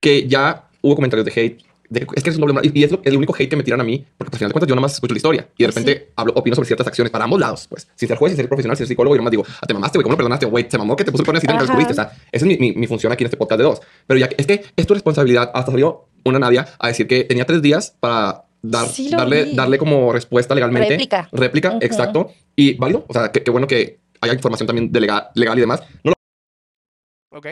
que 0.00 0.26
ya 0.26 0.68
hubo 0.80 0.94
comentarios 0.96 1.26
de 1.26 1.40
hate. 1.40 1.69
De- 1.90 2.06
es 2.14 2.22
que 2.24 2.30
es 2.30 2.36
un 2.36 2.40
doble 2.40 2.54
moral, 2.54 2.70
y 2.74 2.82
es 2.84 2.90
lo- 2.90 3.00
el 3.04 3.16
único 3.16 3.34
hate 3.34 3.50
que 3.50 3.56
me 3.56 3.62
tiran 3.62 3.80
a 3.80 3.84
mí, 3.84 4.04
porque 4.16 4.32
al 4.34 4.38
final 4.38 4.48
de 4.48 4.52
cuentas 4.54 4.68
yo 4.68 4.74
nada 4.74 4.82
más 4.82 4.94
escucho 4.94 5.12
la 5.12 5.18
historia 5.18 5.48
y 5.58 5.64
de 5.64 5.66
Pues 5.72 5.74
sí. 5.74 5.80
repente 5.84 6.12
hablo, 6.16 6.32
opino 6.36 6.56
sobre 6.56 6.66
ciertas 6.68 6.86
acciones 6.86 7.10
para 7.10 7.24
ambos 7.24 7.38
lados, 7.40 7.66
pues, 7.68 7.86
sin 7.96 8.08
ser 8.08 8.16
juez, 8.16 8.30
sin 8.32 8.36
ser 8.38 8.48
profesional, 8.48 8.76
sin 8.76 8.86
ser 8.86 8.88
psicólogo, 8.94 9.14
yo 9.16 9.18
nada 9.20 9.24
más 9.24 9.30
digo, 9.32 9.44
ah, 9.46 9.66
te 9.66 9.74
mamaste, 9.74 9.98
güey, 9.98 10.04
¿cómo 10.04 10.12
lo 10.12 10.16
perdonaste? 10.16 10.46
Güey, 10.46 10.66
se 10.70 10.78
mamó 10.78 10.96
que 10.96 11.04
te 11.04 11.10
puso 11.12 11.22
el 11.22 11.26
cuerno 11.26 11.38
así, 11.38 11.46
te 11.46 11.52
Ajá. 11.52 11.62
descubriste. 11.62 11.92
O 11.92 11.96
sea, 11.96 12.04
esa 12.32 12.44
es 12.44 12.44
mi, 12.44 12.56
mi, 12.56 12.72
mi 12.72 12.86
función 12.86 13.12
aquí 13.12 13.24
en 13.24 13.26
este 13.26 13.36
podcast 13.36 13.58
de 13.58 13.64
dos. 13.64 13.80
Pero 14.06 14.18
ya 14.20 14.28
que- 14.28 14.36
es 14.38 14.46
que 14.46 14.64
es 14.76 14.86
tu 14.86 14.94
responsabilidad. 14.94 15.50
Hasta 15.52 15.72
salió 15.72 16.06
una 16.24 16.38
Nadia 16.38 16.66
a 16.78 16.88
decir 16.88 17.06
que 17.06 17.24
tenía 17.24 17.44
tres 17.44 17.60
días 17.62 17.96
para 17.98 18.44
dar, 18.62 18.86
Sí 18.88 19.10
darle, 19.10 19.44
vi. 19.46 19.54
darle 19.56 19.78
como 19.78 20.12
respuesta 20.12 20.54
legalmente. 20.54 20.90
Réplica. 20.90 21.28
Réplica, 21.32 21.78
exacto. 21.80 22.30
Y 22.54 22.74
válido. 22.74 23.04
O 23.08 23.12
sea, 23.12 23.32
qué 23.32 23.42
qué 23.42 23.50
bueno 23.50 23.66
que 23.66 23.98
haya 24.20 24.34
información 24.34 24.66
también 24.66 24.92
de 24.92 25.00
legal, 25.00 25.28
legal 25.34 25.56
y 25.58 25.60
demás. 25.62 25.82
No 26.04 26.12
lo 26.12 27.38
¿Ok? 27.38 27.46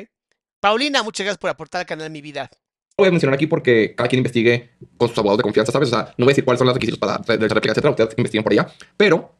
Paulina, 0.60 1.02
muchas 1.02 1.24
gracias 1.24 1.38
por 1.38 1.50
aportar 1.50 1.80
al 1.80 1.86
canal 1.86 2.10
Mi 2.10 2.20
Vida. 2.20 2.50
Voy 2.98 3.08
a 3.08 3.10
mencionar 3.12 3.34
aquí 3.34 3.46
porque 3.46 3.94
cada 3.96 4.08
quien 4.08 4.18
investigue 4.18 4.70
con 4.96 5.08
sus 5.08 5.16
abogados 5.18 5.38
de 5.38 5.42
confianza, 5.44 5.72
¿sabes? 5.72 5.88
O 5.88 5.92
sea, 5.92 6.14
no 6.18 6.24
voy 6.24 6.32
a 6.32 6.34
decir 6.34 6.44
cuáles 6.44 6.58
son 6.58 6.66
los 6.66 6.74
requisitos 6.74 6.98
para 6.98 7.12
dar 7.18 7.38
réplica, 7.40 7.70
etcétera. 7.70 7.90
Ustedes 7.90 8.14
investiguen 8.18 8.42
por 8.44 8.52
allá. 8.52 8.68
Pero 8.96 9.34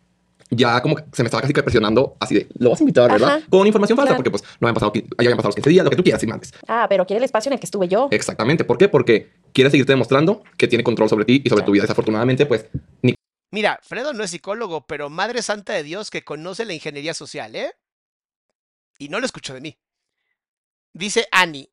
ya 0.50 0.80
como 0.80 0.96
que 0.96 1.04
se 1.12 1.22
me 1.22 1.26
estaba 1.26 1.42
casi 1.42 1.52
que 1.52 1.62
presionando 1.62 2.16
así 2.20 2.36
de, 2.36 2.48
lo 2.58 2.70
vas 2.70 2.80
a 2.80 2.82
invitar, 2.82 3.10
¿verdad? 3.10 3.36
Ajá. 3.38 3.46
Con 3.50 3.66
información 3.66 3.96
falsa, 3.96 4.10
Claro. 4.14 4.16
porque 4.18 4.30
pues 4.30 4.42
no 4.60 4.68
habían 4.68 4.74
pasado, 4.74 4.92
ya 4.94 5.02
habían 5.18 5.36
pasado 5.36 5.48
los 5.48 5.54
15 5.56 5.70
días, 5.70 5.84
lo 5.84 5.90
que 5.90 5.96
tú 5.96 6.02
quieras, 6.04 6.20
sin 6.20 6.30
más. 6.30 6.40
Ah, 6.68 6.86
pero 6.88 7.04
quiere 7.04 7.18
el 7.18 7.24
espacio 7.24 7.50
en 7.50 7.54
el 7.54 7.60
que 7.60 7.66
estuve 7.66 7.88
yo. 7.88 8.08
Exactamente. 8.12 8.64
¿Por 8.64 8.78
qué? 8.78 8.88
Porque 8.88 9.30
quiere 9.52 9.70
seguirte 9.70 9.92
demostrando 9.92 10.42
que 10.56 10.68
tiene 10.68 10.84
control 10.84 11.08
sobre 11.08 11.24
ti 11.24 11.42
y 11.44 11.48
sobre 11.48 11.64
tu 11.64 11.72
vida. 11.72 11.82
Desafortunadamente, 11.82 12.46
pues, 12.46 12.66
ni 13.02 13.14
Mira, 13.50 13.80
Fredo 13.82 14.12
no 14.12 14.22
es 14.24 14.30
psicólogo, 14.30 14.86
pero 14.86 15.08
Madre 15.10 15.42
Santa 15.42 15.72
de 15.72 15.82
Dios 15.82 16.10
que 16.10 16.22
conoce 16.22 16.64
la 16.66 16.74
ingeniería 16.74 17.14
social, 17.14 17.56
¿eh? 17.56 17.72
Y 18.98 19.08
no 19.08 19.20
lo 19.20 19.26
escuchó 19.26 19.54
de 19.54 19.60
mí. 19.62 19.78
Dice 20.92 21.26
Ani. 21.32 21.68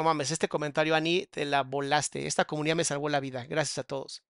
No 0.00 0.04
mames, 0.04 0.30
este 0.30 0.48
comentario, 0.48 0.94
Ani, 0.94 1.26
te 1.26 1.44
la 1.44 1.62
volaste. 1.62 2.26
Esta 2.26 2.46
comunidad 2.46 2.74
me 2.74 2.84
salvó 2.84 3.10
la 3.10 3.20
vida. 3.20 3.44
Gracias 3.44 3.76
a 3.76 3.84
todos. 3.84 4.22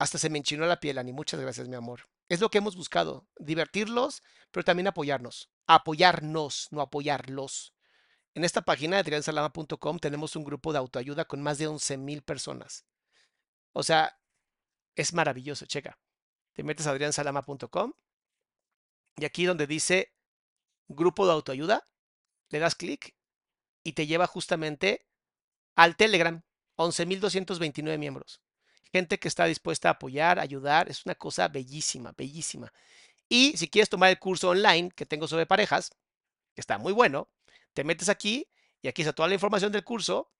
Hasta 0.00 0.18
se 0.18 0.30
me 0.30 0.38
enchinó 0.38 0.66
la 0.66 0.80
piel, 0.80 0.98
Ani. 0.98 1.12
Muchas 1.12 1.38
gracias, 1.38 1.68
mi 1.68 1.76
amor. 1.76 2.00
Es 2.28 2.40
lo 2.40 2.50
que 2.50 2.58
hemos 2.58 2.74
buscado. 2.74 3.28
Divertirlos, 3.38 4.24
pero 4.50 4.64
también 4.64 4.88
apoyarnos. 4.88 5.48
Apoyarnos, 5.68 6.66
no 6.72 6.80
apoyarlos. 6.80 7.72
En 8.34 8.42
esta 8.42 8.62
página 8.62 8.96
de 8.96 9.04
triansalama.com 9.04 10.00
tenemos 10.00 10.34
un 10.34 10.42
grupo 10.42 10.72
de 10.72 10.80
autoayuda 10.80 11.26
con 11.26 11.40
más 11.40 11.58
de 11.58 11.68
11.000 11.68 12.24
personas. 12.24 12.84
O 13.74 13.84
sea, 13.84 14.18
es 14.96 15.12
maravilloso, 15.12 15.66
checa. 15.66 16.00
Te 16.54 16.64
metes 16.64 16.88
a 16.88 16.90
adriansalama.com 16.90 17.92
y 19.18 19.24
aquí 19.24 19.44
donde 19.44 19.68
dice 19.68 20.12
grupo 20.88 21.26
de 21.26 21.32
autoayuda, 21.34 21.88
le 22.48 22.58
das 22.58 22.74
clic 22.74 23.14
y 23.84 23.92
te 23.92 24.06
lleva 24.06 24.26
justamente 24.26 25.06
al 25.76 25.96
Telegram. 25.96 26.42
11.229 26.76 27.98
miembros. 27.98 28.40
Gente 28.92 29.18
que 29.18 29.28
está 29.28 29.44
dispuesta 29.44 29.88
a 29.88 29.92
apoyar, 29.92 30.40
ayudar. 30.40 30.88
Es 30.88 31.06
una 31.06 31.14
cosa 31.14 31.46
bellísima, 31.46 32.12
bellísima. 32.16 32.72
Y 33.28 33.56
si 33.56 33.68
quieres 33.68 33.88
tomar 33.88 34.10
el 34.10 34.18
curso 34.18 34.48
online 34.48 34.90
que 34.90 35.06
tengo 35.06 35.28
sobre 35.28 35.46
parejas, 35.46 35.90
que 36.54 36.60
está 36.60 36.78
muy 36.78 36.92
bueno, 36.92 37.28
te 37.72 37.84
metes 37.84 38.08
aquí 38.08 38.48
y 38.82 38.88
aquí 38.88 39.02
está 39.02 39.12
toda 39.12 39.28
la 39.28 39.34
información 39.34 39.72
del 39.72 39.84
curso 39.84 40.30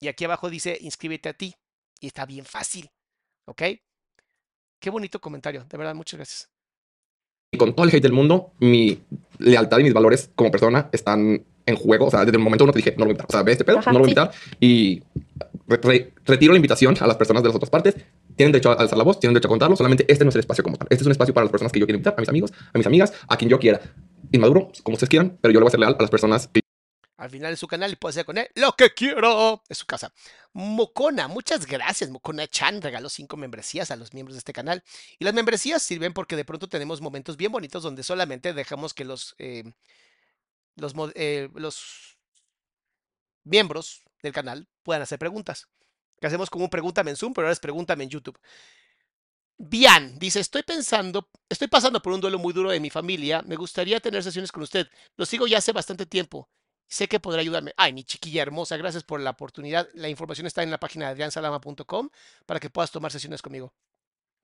y 0.00 0.08
aquí 0.08 0.24
abajo 0.24 0.48
dice 0.48 0.78
inscríbete 0.80 1.28
a 1.28 1.34
ti. 1.34 1.54
Y 2.00 2.06
está 2.06 2.26
bien 2.26 2.44
fácil. 2.44 2.90
¿Ok? 3.46 3.62
Qué 4.78 4.90
bonito 4.90 5.20
comentario, 5.20 5.64
de 5.64 5.76
verdad, 5.76 5.94
muchas 5.94 6.18
gracias. 6.18 6.50
Y 7.50 7.58
con 7.58 7.74
todo 7.74 7.86
el 7.86 7.94
hate 7.94 8.02
del 8.02 8.12
mundo, 8.12 8.52
mi 8.60 9.02
lealtad 9.38 9.78
y 9.78 9.84
mis 9.84 9.94
valores 9.94 10.30
como 10.34 10.50
persona 10.50 10.88
están 10.92 11.44
en 11.68 11.76
juego. 11.76 12.06
O 12.06 12.10
sea, 12.10 12.24
desde 12.24 12.36
el 12.38 12.42
momento 12.42 12.64
uno 12.64 12.72
te 12.72 12.78
dije, 12.78 12.92
no 12.96 13.00
lo 13.00 13.04
voy 13.06 13.10
a 13.10 13.14
invitar. 13.14 13.26
O 13.28 13.32
sea, 13.32 13.42
ve 13.42 13.52
este 13.52 13.64
pedo, 13.64 13.78
Ajá, 13.78 13.92
no 13.92 13.98
lo 13.98 14.04
voy 14.04 14.12
a 14.12 14.14
sí. 14.14 14.20
invitar. 14.20 14.34
Y 14.60 15.02
re- 15.66 15.80
re- 15.82 16.14
retiro 16.24 16.52
la 16.52 16.56
invitación 16.58 16.96
a 17.00 17.06
las 17.06 17.16
personas 17.16 17.42
de 17.42 17.48
las 17.48 17.56
otras 17.56 17.70
partes. 17.70 17.94
Tienen 18.36 18.52
derecho 18.52 18.70
a 18.70 18.74
alzar 18.74 18.96
la 18.98 19.04
voz, 19.04 19.20
tienen 19.20 19.34
derecho 19.34 19.48
a 19.48 19.50
contarlo. 19.50 19.76
Solamente 19.76 20.04
este 20.08 20.24
no 20.24 20.30
es 20.30 20.34
el 20.36 20.40
espacio 20.40 20.64
como 20.64 20.76
tal. 20.76 20.86
Este 20.90 21.02
es 21.02 21.06
un 21.06 21.12
espacio 21.12 21.34
para 21.34 21.44
las 21.44 21.50
personas 21.50 21.72
que 21.72 21.80
yo 21.80 21.86
quiero 21.86 21.96
invitar, 21.96 22.14
a 22.16 22.20
mis 22.20 22.28
amigos, 22.28 22.52
a 22.72 22.78
mis 22.78 22.86
amigas, 22.86 23.12
a 23.28 23.36
quien 23.36 23.50
yo 23.50 23.58
quiera. 23.58 23.80
Inmaduro, 24.32 24.70
como 24.82 24.94
ustedes 24.94 25.08
quieran, 25.10 25.38
pero 25.40 25.52
yo 25.52 25.60
le 25.60 25.64
voy 25.64 25.68
a 25.68 25.70
ser 25.72 25.80
leal 25.80 25.96
a 25.98 26.02
las 26.02 26.10
personas 26.10 26.48
que 26.48 26.60
Al 27.16 27.30
final 27.30 27.52
es 27.52 27.58
su 27.58 27.66
canal 27.66 27.92
y 27.92 27.96
puede 27.96 28.10
hacer 28.12 28.24
con 28.24 28.38
él 28.38 28.48
lo 28.54 28.72
que 28.72 28.90
quiero. 28.94 29.62
Es 29.68 29.78
su 29.78 29.86
casa. 29.86 30.12
Mocona, 30.52 31.26
muchas 31.28 31.66
gracias. 31.66 32.10
Mocona 32.10 32.46
Chan 32.46 32.80
regaló 32.80 33.08
cinco 33.08 33.36
membresías 33.36 33.90
a 33.90 33.96
los 33.96 34.14
miembros 34.14 34.34
de 34.36 34.38
este 34.38 34.52
canal. 34.52 34.84
Y 35.18 35.24
las 35.24 35.34
membresías 35.34 35.82
sirven 35.82 36.12
porque 36.12 36.36
de 36.36 36.44
pronto 36.44 36.68
tenemos 36.68 37.00
momentos 37.00 37.36
bien 37.36 37.50
bonitos 37.50 37.82
donde 37.82 38.02
solamente 38.04 38.52
dejamos 38.52 38.94
que 38.94 39.04
los, 39.04 39.34
eh, 39.38 39.64
eh, 41.14 41.48
los 41.54 42.18
miembros 43.44 44.02
del 44.22 44.32
canal 44.32 44.68
puedan 44.82 45.02
hacer 45.02 45.18
preguntas. 45.18 45.68
Que 46.20 46.26
hacemos 46.26 46.50
como 46.50 46.64
un 46.64 46.70
pregúntame 46.70 47.10
en 47.10 47.16
Zoom, 47.16 47.32
pero 47.32 47.46
ahora 47.46 47.52
es 47.52 47.60
pregúntame 47.60 48.04
en 48.04 48.10
YouTube. 48.10 48.38
Bian 49.58 50.18
dice, 50.18 50.40
estoy 50.40 50.62
pensando, 50.62 51.28
estoy 51.48 51.66
pasando 51.68 52.00
por 52.00 52.12
un 52.12 52.20
duelo 52.20 52.38
muy 52.38 52.52
duro 52.52 52.70
de 52.70 52.80
mi 52.80 52.90
familia. 52.90 53.42
Me 53.42 53.56
gustaría 53.56 54.00
tener 54.00 54.22
sesiones 54.22 54.52
con 54.52 54.62
usted. 54.62 54.88
Lo 55.16 55.26
sigo 55.26 55.46
ya 55.46 55.58
hace 55.58 55.72
bastante 55.72 56.06
tiempo. 56.06 56.48
Sé 56.88 57.08
que 57.08 57.20
podrá 57.20 57.40
ayudarme. 57.40 57.74
Ay, 57.76 57.92
mi 57.92 58.04
chiquilla 58.04 58.42
hermosa, 58.42 58.76
gracias 58.76 59.04
por 59.04 59.20
la 59.20 59.30
oportunidad. 59.30 59.88
La 59.94 60.08
información 60.08 60.46
está 60.46 60.62
en 60.62 60.70
la 60.70 60.78
página 60.78 61.06
de 61.06 61.12
adriansalama.com 61.12 62.08
para 62.46 62.60
que 62.60 62.70
puedas 62.70 62.90
tomar 62.90 63.12
sesiones 63.12 63.42
conmigo. 63.42 63.74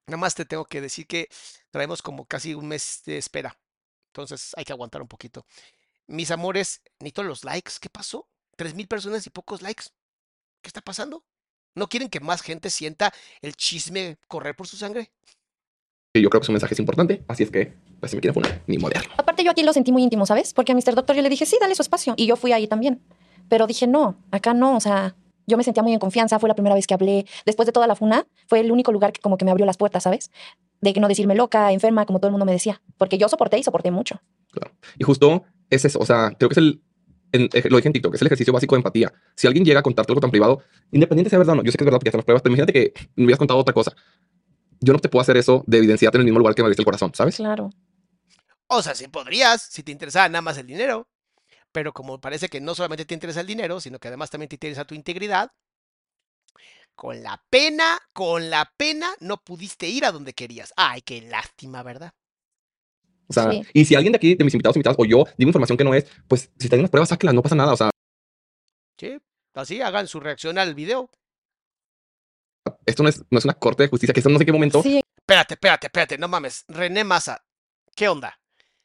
Nada 0.07 0.19
más 0.19 0.35
te 0.35 0.45
tengo 0.45 0.67
que 0.67 0.81
decir 0.81 1.07
que 1.07 1.29
traemos 1.71 2.03
como 2.03 2.27
casi 2.27 2.55
un 2.55 2.69
mes 2.69 3.03
de 3.07 3.17
espera. 3.17 3.59
Entonces 4.09 4.53
hay 4.57 4.65
que 4.65 4.73
aguantar 4.73 5.01
un 5.01 5.09
poquito. 5.09 5.47
Mis 6.07 6.31
amores, 6.31 6.83
necesito 7.01 7.23
los 7.23 7.45
likes. 7.45 7.75
¿Qué 7.81 7.89
pasó? 7.89 8.29
Tres 8.57 8.75
mil 8.75 8.87
personas 8.87 9.27
y 9.27 9.31
pocos 9.31 9.63
likes. 9.63 9.85
¿Qué 10.63 10.69
está 10.69 10.81
pasando? 10.81 11.25
¿No 11.75 11.89
quieren 11.89 12.09
que 12.09 12.21
más 12.21 12.43
gente 12.43 12.71
sienta 12.71 13.13
el 13.41 13.57
chisme 13.57 14.19
correr 14.29 14.55
por 14.55 14.67
su 14.67 14.77
sangre? 14.77 15.11
que 16.15 16.23
yo 16.23 16.31
creo 16.31 16.41
que 16.41 16.47
su 16.47 16.53
mensaje 16.53 16.75
es 16.75 16.81
importante. 16.81 17.25
Así 17.27 17.43
es 17.43 17.51
que, 17.51 17.75
pues 17.99 18.11
si 18.11 18.17
me 18.17 18.21
quieren 18.21 18.35
poner, 18.35 18.63
ni 18.69 18.79
moderno. 18.79 19.13
Aparte 19.17 19.43
yo 19.43 19.51
aquí 19.51 19.65
lo 19.65 19.73
sentí 19.73 19.91
muy 19.91 20.05
íntimo, 20.05 20.27
¿sabes? 20.27 20.55
Porque 20.55 20.71
a 20.71 20.75
Mr. 20.77 20.95
Doctor 20.95 21.17
yo 21.17 21.23
le 21.23 21.29
dije, 21.29 21.45
sí, 21.45 21.57
dale 21.61 21.75
su 21.75 21.83
espacio. 21.83 22.15
Y 22.17 22.27
yo 22.27 22.37
fui 22.37 22.53
ahí 22.53 22.69
también. 22.69 23.03
Pero 23.49 23.67
dije, 23.67 23.89
no, 23.89 24.17
acá 24.31 24.55
no, 24.55 24.77
o 24.77 24.81
sea, 24.81 25.17
yo 25.49 25.57
me 25.57 25.65
sentía 25.65 25.83
muy 25.83 25.93
en 25.93 25.99
confianza, 25.99 26.39
fue 26.39 26.49
la 26.49 26.55
primera 26.55 26.77
vez 26.77 26.87
que 26.87 26.95
hablé. 26.95 27.27
Después 27.45 27.67
de 27.67 27.73
toda 27.73 27.89
la 27.89 27.97
funa, 27.97 28.29
fue 28.47 28.61
el 28.61 28.71
único 28.71 28.93
lugar 28.93 29.13
que 29.13 29.21
como 29.21 29.37
que 29.37 29.45
me 29.45 29.51
abrió 29.51 29.67
las 29.67 29.77
puertas, 29.77 30.05
¿sabes? 30.05 30.31
De 30.81 30.93
que 30.93 31.01
no 31.01 31.09
decirme 31.09 31.35
loca, 31.35 31.73
enferma, 31.73 32.07
como 32.07 32.21
todo 32.21 32.29
el 32.29 32.33
mundo 32.33 32.47
me 32.47 32.53
decía. 32.53 32.81
Porque 32.97 33.19
yo 33.19 33.29
soporté 33.29 33.59
y 33.59 33.65
soporté 33.65 33.91
mucho. 33.91 34.21
Y 34.97 35.03
justo 35.03 35.43
es 35.71 35.85
eso, 35.85 35.99
o 35.99 36.07
sea, 36.07 36.33
creo 36.39 36.49
que 36.49 36.55
es 36.55 36.59
el, 36.59 36.83
en- 37.33 37.49
eh, 37.53 37.69
lo 37.71 37.77
dije 37.77 37.89
en 37.89 37.93
TikTok, 37.95 38.15
es 38.15 38.21
el 38.23 38.27
ejercicio 38.29 38.53
básico 38.53 38.75
de 38.75 38.81
empatía. 38.81 39.13
Si 39.37 39.47
alguien 39.47 39.65
llega 39.65 39.81
a 39.81 39.83
contarte 39.83 40.13
algo 40.13 40.21
tan 40.21 40.31
privado, 40.31 40.63
independiente 40.93 41.31
sea 41.31 41.39
verdad 41.39 41.55
o 41.55 41.57
no, 41.57 41.65
yo 41.65 41.73
sé 41.73 41.79
que 41.79 41.85
es 41.85 41.87
verdad 41.87 41.99
porque 41.99 42.11
están 42.11 42.19
las 42.21 42.25
pruebas, 42.25 42.43
pero 42.43 42.55
imagínate 42.55 42.73
que 42.73 42.93
me 43.17 43.25
hubieras 43.25 43.39
contado 43.39 43.61
otra 43.61 43.75
cosa. 43.75 43.93
Yo 44.81 44.93
no 44.93 44.99
te 45.01 45.09
puedo 45.09 45.23
hacer 45.23 45.37
eso 45.37 45.65
de 45.67 45.79
evidenciarte 45.79 46.19
en 46.19 46.23
el 46.23 46.27
mismo 46.27 46.39
lugar 46.41 46.55
que 46.55 46.63
me 46.63 46.67
abriste 46.67 46.83
el 46.83 46.87
corazón, 46.87 47.13
¿sabes? 47.15 47.37
Claro. 47.37 47.71
O 48.69 48.83
sea, 48.83 48.95
sí 48.95 49.09
podrías, 49.09 49.63
si 49.63 49.83
te 49.83 49.93
interesara 49.93 50.29
nada 50.29 50.43
más 50.43 50.59
el 50.59 50.67
dinero. 50.67 51.09
Pero 51.73 51.93
como 51.95 52.21
parece 52.21 52.49
que 52.49 52.61
no 52.61 52.75
solamente 52.75 53.05
te 53.07 53.15
interesa 53.15 53.41
el 53.43 53.47
dinero, 53.49 53.81
sino 53.81 53.99
que 54.01 54.09
además 54.09 54.31
también 54.31 54.49
te 54.51 54.57
interesa 54.57 54.87
tu 54.87 54.95
integridad, 54.95 55.53
con 56.95 57.23
la 57.23 57.43
pena, 57.51 57.99
con 58.13 58.51
la 58.51 58.73
pena 58.77 59.13
no 59.21 59.37
pudiste 59.39 59.89
ir 59.89 60.05
a 60.05 60.13
donde 60.13 60.33
querías. 60.35 60.73
Ay, 60.77 61.03
qué 61.03 61.21
lástima, 61.23 61.83
¿verdad? 61.83 62.13
O 63.29 63.33
sea, 63.33 63.51
Sí. 63.51 63.63
y 63.73 63.85
si 63.85 63.95
alguien 63.95 64.13
de 64.13 64.17
aquí, 64.17 64.35
de 64.35 64.45
mis 64.45 64.55
invitados, 64.55 64.77
invitadas, 64.77 64.97
o 64.99 65.05
yo 65.05 65.25
digo 65.39 65.49
información 65.49 65.77
que 65.79 65.85
no 65.85 65.95
es, 65.95 66.07
pues 66.29 66.51
si 66.59 66.69
te 66.69 66.77
unas 66.79 66.91
pruebas, 66.91 67.09
sáquelas, 67.09 67.35
no 67.35 67.43
pasa 67.43 67.55
nada. 67.55 67.73
O 67.73 67.77
sea, 67.77 67.91
Sí, 68.99 69.19
así 69.55 69.81
hagan 69.81 70.07
su 70.07 70.21
reacción 70.21 70.59
al 70.59 70.75
video. 70.75 71.11
esto 72.87 73.03
no 73.03 73.09
es, 73.09 73.23
no 73.31 73.39
es 73.39 73.45
una 73.45 73.55
corte 73.55 73.83
de 73.83 73.89
justicia, 73.89 74.13
que 74.15 74.21
esto 74.21 74.31
no 74.31 74.39
sé 74.39 74.45
qué 74.47 74.53
momento. 74.53 74.83
Sí, 74.83 75.01
Espérate, 75.27 75.55
espérate, 75.55 75.87
espérate, 75.87 76.19
no 76.19 76.29
mames. 76.29 76.65
René 76.69 77.03
Massa, 77.03 77.43
¿qué 77.97 78.09
onda? 78.09 78.39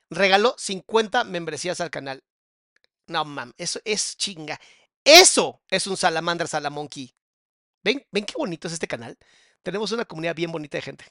Regaló 0.09 0.55
50 0.57 1.25
membresías 1.25 1.81
al 1.81 1.89
canal. 1.89 2.23
No 3.07 3.25
mames, 3.25 3.53
eso 3.57 3.81
es 3.83 4.15
chinga. 4.15 4.57
Eso 5.03 5.61
es 5.69 5.85
un 5.87 5.97
salamandra 5.97 6.47
salamonkey. 6.47 7.13
¿Ven, 7.83 8.05
¿Ven 8.11 8.23
qué 8.25 8.33
bonito 8.37 8.67
es 8.67 8.73
este 8.73 8.87
canal? 8.87 9.17
Tenemos 9.63 9.91
una 9.91 10.05
comunidad 10.05 10.35
bien 10.35 10.51
bonita 10.51 10.77
de 10.77 10.81
gente. 10.81 11.05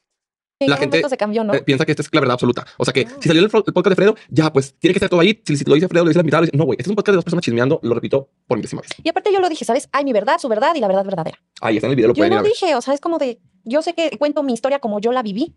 La 0.61 0.77
gente- 0.77 1.09
se 1.09 1.17
cambió, 1.17 1.45
¿no? 1.45 1.55
eh, 1.55 1.63
piensa 1.63 1.85
que 1.87 1.93
esta 1.93 2.03
es 2.03 2.09
la 2.13 2.21
verdad 2.21 2.35
absoluta. 2.35 2.67
O 2.79 2.85
sea 2.85 2.93
que 2.93 3.05
No. 3.05 3.11
si 3.23 3.29
salió 3.29 3.41
el, 3.45 3.51
el 3.55 3.73
podcast 3.73 3.89
de 3.91 3.95
Fredo, 3.95 4.17
ya, 4.29 4.53
pues 4.53 4.75
tiene 4.79 4.93
que 4.93 4.99
estar 4.99 5.09
todo 5.09 5.21
ahí. 5.21 5.41
Si, 5.47 5.57
si 5.57 5.65
lo 5.65 5.75
dice 5.75 5.87
Fredo, 5.89 6.05
lo 6.05 6.09
dice 6.11 6.19
la 6.19 6.25
mitad. 6.25 6.39
lo 6.41 6.47
dice- 6.47 6.57
No, 6.57 6.65
güey, 6.65 6.75
este 6.77 6.89
es 6.89 6.91
un 6.91 6.97
podcast 6.97 7.13
de 7.13 7.17
dos 7.17 7.25
personas 7.25 7.45
chismeando, 7.45 7.79
lo 7.83 7.95
repito 7.95 8.31
por 8.47 8.59
milésima 8.59 8.83
vez. 8.83 8.91
Y 9.03 9.09
aparte 9.09 9.33
yo 9.33 9.39
lo 9.41 9.49
dije, 9.49 9.65
¿sabes? 9.65 9.89
Ay, 9.93 10.05
mi 10.05 10.13
verdad, 10.13 10.39
su 10.41 10.49
verdad 10.49 10.75
y 10.75 10.81
la 10.81 10.89
verdad 10.89 11.05
verdadera. 11.05 11.39
Ahí 11.61 11.77
está 11.77 11.87
en 11.87 11.93
el 11.93 11.97
video, 11.97 12.09
lo 12.09 12.15
Yo 12.15 12.27
lo 12.29 12.43
dije, 12.43 12.75
o 12.75 12.81
sea, 12.81 12.93
es 12.95 13.01
como 13.01 13.19
de, 13.19 13.41
yo 13.65 13.83
sé 13.83 13.95
que 13.95 14.11
cuento 14.19 14.43
mi 14.43 14.53
historia 14.53 14.81
como 14.81 15.01
yo 15.01 15.13
la 15.13 15.23
viví. 15.23 15.55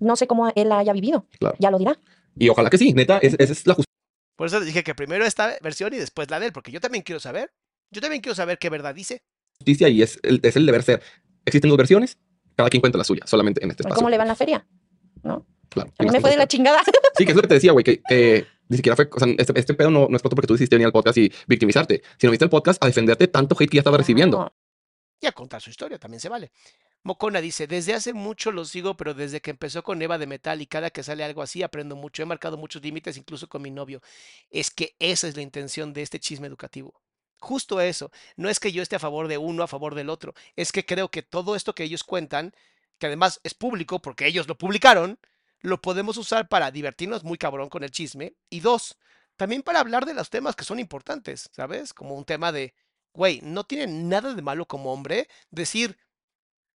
No 0.00 0.16
sé 0.16 0.26
cómo 0.26 0.50
él 0.54 0.68
la 0.68 0.78
haya 0.78 0.92
vivido. 0.94 1.26
Claro. 1.38 1.56
Ya 1.58 1.70
lo 1.70 1.78
dirá. 1.78 1.98
Y 2.38 2.48
ojalá 2.48 2.70
que 2.70 2.78
sí, 2.78 2.92
neta, 2.94 3.18
es- 3.18 3.36
esa 3.38 3.52
es 3.52 3.66
la 3.66 3.76
Por 4.36 4.46
eso 4.46 4.60
dije 4.60 4.82
que 4.82 4.94
primero 4.94 5.24
esta 5.26 5.56
versión 5.62 5.92
y 5.92 5.98
después 5.98 6.30
la 6.30 6.40
de 6.40 6.46
él, 6.46 6.52
porque 6.52 6.72
yo 6.72 6.80
también 6.80 7.04
quiero 7.04 7.20
saber. 7.20 7.52
Yo 7.90 8.00
también 8.00 8.22
quiero 8.22 8.34
saber 8.34 8.58
qué 8.58 8.70
verdad 8.70 8.94
dice. 8.94 9.22
justicia 9.58 9.88
y 9.90 10.00
es 10.02 10.18
el, 10.22 10.40
es 10.42 10.56
el 10.56 10.64
deber 10.66 10.82
ser. 10.82 11.02
Existen 11.44 11.68
dos 11.68 11.76
versiones, 11.76 12.18
cada 12.62 12.70
quien 12.70 12.80
cuenta 12.80 12.98
la 12.98 13.04
suya, 13.04 13.22
solamente 13.26 13.62
en 13.62 13.70
este 13.70 13.82
espacio. 13.82 13.96
¿Cómo 13.96 14.10
le 14.10 14.16
va 14.16 14.24
en 14.24 14.28
la 14.28 14.34
feria? 14.36 14.66
¿No? 15.22 15.46
Claro, 15.68 15.92
A 15.98 16.02
mí 16.02 16.08
y 16.08 16.12
me 16.12 16.12
más 16.12 16.20
fue 16.20 16.30
de 16.30 16.36
la 16.36 16.46
chingada. 16.46 16.80
Sí, 17.16 17.24
que 17.24 17.32
es 17.32 17.36
lo 17.36 17.42
que 17.42 17.48
te 17.48 17.54
decía, 17.54 17.72
güey, 17.72 17.84
que, 17.84 18.00
que 18.02 18.46
ni 18.68 18.76
siquiera 18.76 18.96
fue, 18.96 19.08
o 19.12 19.18
sea, 19.18 19.28
este, 19.36 19.58
este 19.58 19.74
pedo 19.74 19.90
no, 19.90 20.08
no 20.08 20.16
es 20.16 20.22
porque 20.22 20.46
tú 20.46 20.54
decidiste 20.54 20.76
venir 20.76 20.86
al 20.86 20.92
podcast 20.92 21.18
y 21.18 21.30
victimizarte, 21.46 22.02
sino 22.18 22.30
viste 22.30 22.44
el 22.44 22.50
podcast 22.50 22.82
a 22.82 22.86
defenderte 22.86 23.28
tanto 23.28 23.54
hate 23.58 23.70
que 23.70 23.76
ya 23.76 23.80
estaba 23.80 23.98
recibiendo. 23.98 24.38
No. 24.38 24.52
Y 25.20 25.26
a 25.26 25.32
contar 25.32 25.60
su 25.60 25.70
historia, 25.70 25.98
también 25.98 26.20
se 26.20 26.28
vale. 26.28 26.50
Mocona 27.04 27.40
dice, 27.40 27.66
desde 27.66 27.94
hace 27.94 28.12
mucho 28.12 28.52
lo 28.52 28.64
sigo, 28.64 28.96
pero 28.96 29.12
desde 29.12 29.40
que 29.40 29.50
empezó 29.50 29.82
con 29.82 30.00
Eva 30.00 30.18
de 30.18 30.26
Metal 30.26 30.60
y 30.62 30.66
cada 30.66 30.90
que 30.90 31.02
sale 31.02 31.24
algo 31.24 31.42
así 31.42 31.62
aprendo 31.62 31.96
mucho. 31.96 32.22
He 32.22 32.26
marcado 32.26 32.56
muchos 32.56 32.82
límites, 32.82 33.16
incluso 33.16 33.48
con 33.48 33.62
mi 33.62 33.70
novio. 33.70 34.00
Es 34.50 34.70
que 34.70 34.94
esa 35.00 35.26
es 35.26 35.36
la 35.36 35.42
intención 35.42 35.92
de 35.92 36.02
este 36.02 36.20
chisme 36.20 36.46
educativo. 36.46 36.94
Justo 37.42 37.80
eso. 37.80 38.12
No 38.36 38.48
es 38.48 38.60
que 38.60 38.70
yo 38.70 38.84
esté 38.84 38.94
a 38.94 39.00
favor 39.00 39.26
de 39.26 39.36
uno, 39.36 39.64
a 39.64 39.66
favor 39.66 39.96
del 39.96 40.10
otro. 40.10 40.32
Es 40.54 40.70
que 40.70 40.86
creo 40.86 41.10
que 41.10 41.22
todo 41.24 41.56
esto 41.56 41.74
que 41.74 41.82
ellos 41.82 42.04
cuentan, 42.04 42.54
que 42.98 43.06
además 43.06 43.40
es 43.42 43.52
público 43.52 44.00
porque 44.00 44.28
ellos 44.28 44.46
lo 44.46 44.56
publicaron, 44.56 45.18
lo 45.60 45.82
podemos 45.82 46.16
usar 46.18 46.48
para 46.48 46.70
divertirnos 46.70 47.24
muy 47.24 47.38
cabrón 47.38 47.68
con 47.68 47.82
el 47.82 47.90
chisme. 47.90 48.36
Y 48.48 48.60
dos, 48.60 48.96
también 49.36 49.62
para 49.62 49.80
hablar 49.80 50.06
de 50.06 50.14
los 50.14 50.30
temas 50.30 50.54
que 50.54 50.62
son 50.62 50.78
importantes, 50.78 51.50
¿sabes? 51.52 51.92
Como 51.92 52.14
un 52.14 52.24
tema 52.24 52.52
de, 52.52 52.74
güey, 53.12 53.40
no 53.42 53.64
tiene 53.64 53.88
nada 53.88 54.34
de 54.34 54.42
malo 54.42 54.66
como 54.66 54.92
hombre 54.92 55.28
decir, 55.50 55.98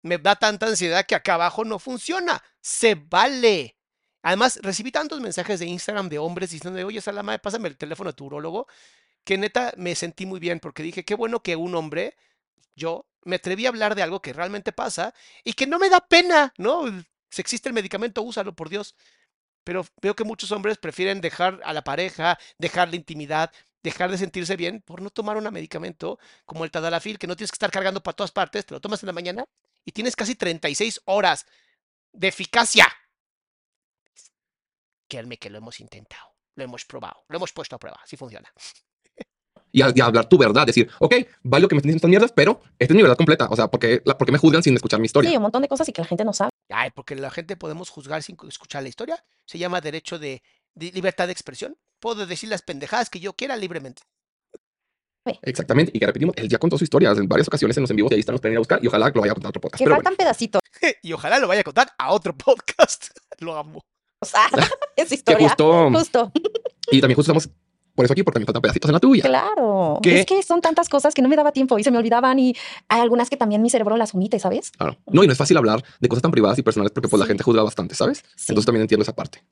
me 0.01 0.17
da 0.17 0.35
tanta 0.35 0.65
ansiedad 0.67 1.05
que 1.05 1.15
acá 1.15 1.35
abajo 1.35 1.67
no 1.67 1.79
funciona. 1.79 2.43
Se 2.62 2.95
vale. 2.95 3.77
Además, 4.23 4.59
recibí 4.62 4.91
tantos 4.91 5.21
mensajes 5.21 5.61
de 5.61 5.67
Instagram 5.67 6.09
de 6.09 6.19
hombres 6.19 6.49
diciendo, 6.49 6.87
oye, 6.87 7.03
Salama, 7.03 7.37
pásame 7.37 7.69
el 7.69 7.77
teléfono 7.77 8.09
de 8.09 8.15
tu 8.15 8.25
urólogo, 8.25 8.67
que 9.25 9.39
neta 9.39 9.72
me 9.77 9.95
sentí 9.95 10.27
muy 10.27 10.41
bien 10.41 10.61
porque 10.61 10.83
dije, 10.83 11.05
qué 11.05 11.14
bueno 11.14 11.43
que 11.43 11.57
un 11.57 11.75
hombre, 11.75 12.16
yo, 12.77 13.07
me 13.25 13.37
atreví 13.37 13.66
a 13.66 13.70
hablar 13.70 13.95
de 13.95 14.03
algo 14.03 14.20
que 14.22 14.33
realmente 14.33 14.72
pasa 14.72 15.14
y 15.43 15.55
que 15.55 15.66
no 15.66 15.79
me 15.79 15.89
da 15.89 16.01
pena, 16.01 16.53
¿no? 16.59 16.85
Si 17.31 17.41
existe 17.41 17.68
el 17.68 17.75
medicamento, 17.75 18.22
úsalo, 18.22 18.55
por 18.55 18.68
Dios. 18.68 18.95
Pero 19.64 19.87
veo 20.03 20.14
que 20.14 20.25
muchos 20.25 20.53
hombres 20.53 20.77
prefieren 20.79 21.20
dejar 21.20 21.61
a 21.64 21.72
la 21.72 21.83
pareja, 21.83 22.39
dejar 22.59 22.91
la 22.91 22.97
intimidad, 22.97 23.51
dejar 23.83 24.11
de 24.11 24.18
sentirse 24.18 24.57
bien 24.57 24.83
por 24.83 25.01
no 25.01 25.11
tomar 25.11 25.37
un 25.37 25.51
medicamento 25.53 26.18
como 26.45 26.64
el 26.64 26.70
Tadalafil, 26.70 27.18
que 27.18 27.27
no 27.27 27.37
tienes 27.37 27.51
que 27.51 27.57
estar 27.57 27.70
cargando 27.70 28.03
para 28.03 28.16
todas 28.16 28.31
partes, 28.31 28.66
te 28.66 28.75
lo 28.75 28.81
tomas 28.81 29.03
en 29.03 29.09
la 29.09 29.12
mañana 29.12 29.45
y 29.85 29.93
tienes 29.93 30.16
casi 30.16 30.35
36 30.35 31.03
horas 31.07 31.47
de 32.12 32.29
eficacia. 32.29 32.87
Créanme 35.09 35.39
que 35.39 35.51
lo 35.51 35.59
hemos 35.59 35.81
intentado, 35.81 36.35
lo 36.55 36.64
hemos 36.64 36.85
probado, 36.85 37.25
lo 37.29 37.37
hemos 37.37 37.53
puesto 37.53 37.77
a 37.77 37.79
prueba, 37.79 38.01
así 38.03 38.16
funciona. 38.16 38.53
Y, 39.75 39.83
a- 39.83 39.93
y 39.93 40.01
a 40.01 40.05
hablar 40.07 40.29
tu 40.29 40.39
verdad, 40.39 40.64
decir, 40.66 40.89
ok, 41.01 41.14
vale 41.43 41.62
lo 41.62 41.68
que 41.68 41.75
me 41.75 41.79
están 41.79 41.89
diciendo 41.89 41.97
estas 41.97 42.09
mierdas, 42.11 42.33
pero 42.33 42.61
esta 42.79 42.95
es 42.95 42.97
mi 42.97 43.03
verdad 43.03 43.16
completa. 43.16 43.49
O 43.51 43.57
sea, 43.57 43.66
¿por 43.68 43.81
qué, 43.81 44.01
la- 44.05 44.16
por 44.16 44.25
qué 44.27 44.31
me 44.33 44.39
juzgan 44.39 44.62
sin 44.62 44.75
escuchar 44.77 45.01
mi 45.01 45.07
historia? 45.07 45.29
Sí, 45.31 45.37
un 45.37 45.43
montón 45.43 45.62
de 45.62 45.68
cosas 45.68 45.89
y 45.89 45.93
que 45.93 46.01
la 46.01 46.07
gente 46.07 46.25
no 46.25 46.33
sabe. 46.33 46.51
Ay, 46.70 46.91
porque 46.95 47.16
la 47.16 47.31
gente 47.31 47.57
podemos 47.57 47.91
juzgar 47.91 48.22
sin 48.22 48.37
escuchar 48.49 48.83
la 48.85 48.89
historia. 48.89 49.25
Se 49.47 49.59
llama 49.59 49.81
derecho 49.81 50.18
de, 50.20 50.43
de 50.75 50.93
libertad 50.93 51.27
de 51.27 51.33
expresión. 51.33 51.77
Puedo 52.01 52.25
decir 52.27 52.49
las 52.51 52.62
pendejadas 52.62 53.11
que 53.11 53.18
yo 53.18 53.33
quiera 53.33 53.57
libremente. 53.57 54.03
Exactamente, 55.43 55.91
y 55.95 55.99
que 55.99 56.05
repetimos, 56.07 56.35
él 56.37 56.49
ya 56.51 56.59
contó 56.59 56.77
su 56.77 56.85
historia 56.85 57.11
en 57.12 57.27
varias 57.27 57.49
ocasiones 57.49 57.75
en 57.79 57.83
los 57.83 57.91
en 57.91 57.97
vivos 57.97 58.12
y 58.12 58.14
ahí 58.14 58.20
están 58.20 58.35
los 58.35 58.43
pueden 58.43 58.53
ir 58.53 58.59
a 58.59 58.61
buscar 58.61 58.79
y 58.85 58.89
ojalá 58.89 59.11
que 59.11 59.16
lo 59.16 59.22
vaya 59.22 59.33
a 59.33 59.35
contar 59.35 59.49
en 59.49 59.51
otro 59.53 59.61
podcast. 59.62 59.79
Que 59.79 59.85
Pero 59.85 59.97
faltan 59.97 60.16
pedacitos. 60.16 60.61
y 61.03 61.12
ojalá 61.14 61.39
lo 61.39 61.49
vaya 61.49 61.62
a 61.62 61.64
contar 61.64 61.89
a 61.99 62.12
otro 62.12 62.37
podcast. 62.37 63.07
lo 63.41 63.57
amo. 63.57 63.81
O 64.20 64.27
sea, 64.27 64.47
es 64.47 64.53
bueno, 64.53 64.68
que 65.09 65.14
historia. 65.14 65.49
justo, 65.49 65.91
Justo. 65.93 66.33
y 66.91 67.01
también 67.01 67.16
justo 67.16 67.33
estamos 67.33 67.49
Por 67.95 68.05
eso 68.05 68.12
aquí, 68.12 68.22
porque 68.22 68.34
también 68.36 68.47
faltan 68.47 68.62
pedacitos 68.62 68.88
en 68.88 68.92
la 68.95 69.01
tuya. 69.01 69.22
Claro. 69.22 70.01
¿Qué? 70.03 70.20
Es 70.20 70.26
que 70.26 70.42
son 70.42 70.61
tantas 70.61 70.88
cosas 70.88 71.14
que 71.14 71.22
no 71.22 71.28
me 71.28 71.36
daba 71.36 71.53
tiempo 71.53 71.78
y 71.78 71.84
se 71.84 71.90
me 71.90 71.99
olvidaban 71.99 72.38
y 72.38 72.55
hay 72.88 73.01
algunas 73.01 73.30
que 73.30 73.36
también 73.36 73.62
mi 73.62 73.70
cerebro 73.70 73.97
las 73.97 74.14
omite, 74.14 74.38
¿sabes? 74.38 74.72
Claro. 74.72 74.97
No, 75.07 75.22
y 75.22 75.26
no 75.26 75.32
es 75.32 75.38
fácil 75.38 75.57
hablar 75.57 75.82
de 76.01 76.09
cosas 76.09 76.22
tan 76.22 76.30
privadas 76.32 76.59
y 76.59 76.62
personales 76.62 76.92
porque 76.92 77.09
pues 77.09 77.18
la 77.20 77.24
Sí. 77.26 77.30
gente 77.30 77.45
juzga 77.45 77.62
bastante, 77.62 77.95
¿sabes? 77.95 78.18
Sí. 78.36 78.47
Entonces 78.49 78.66
también 78.66 78.82
entiendo 78.82 79.03
esa 79.03 79.14
parte. 79.14 79.45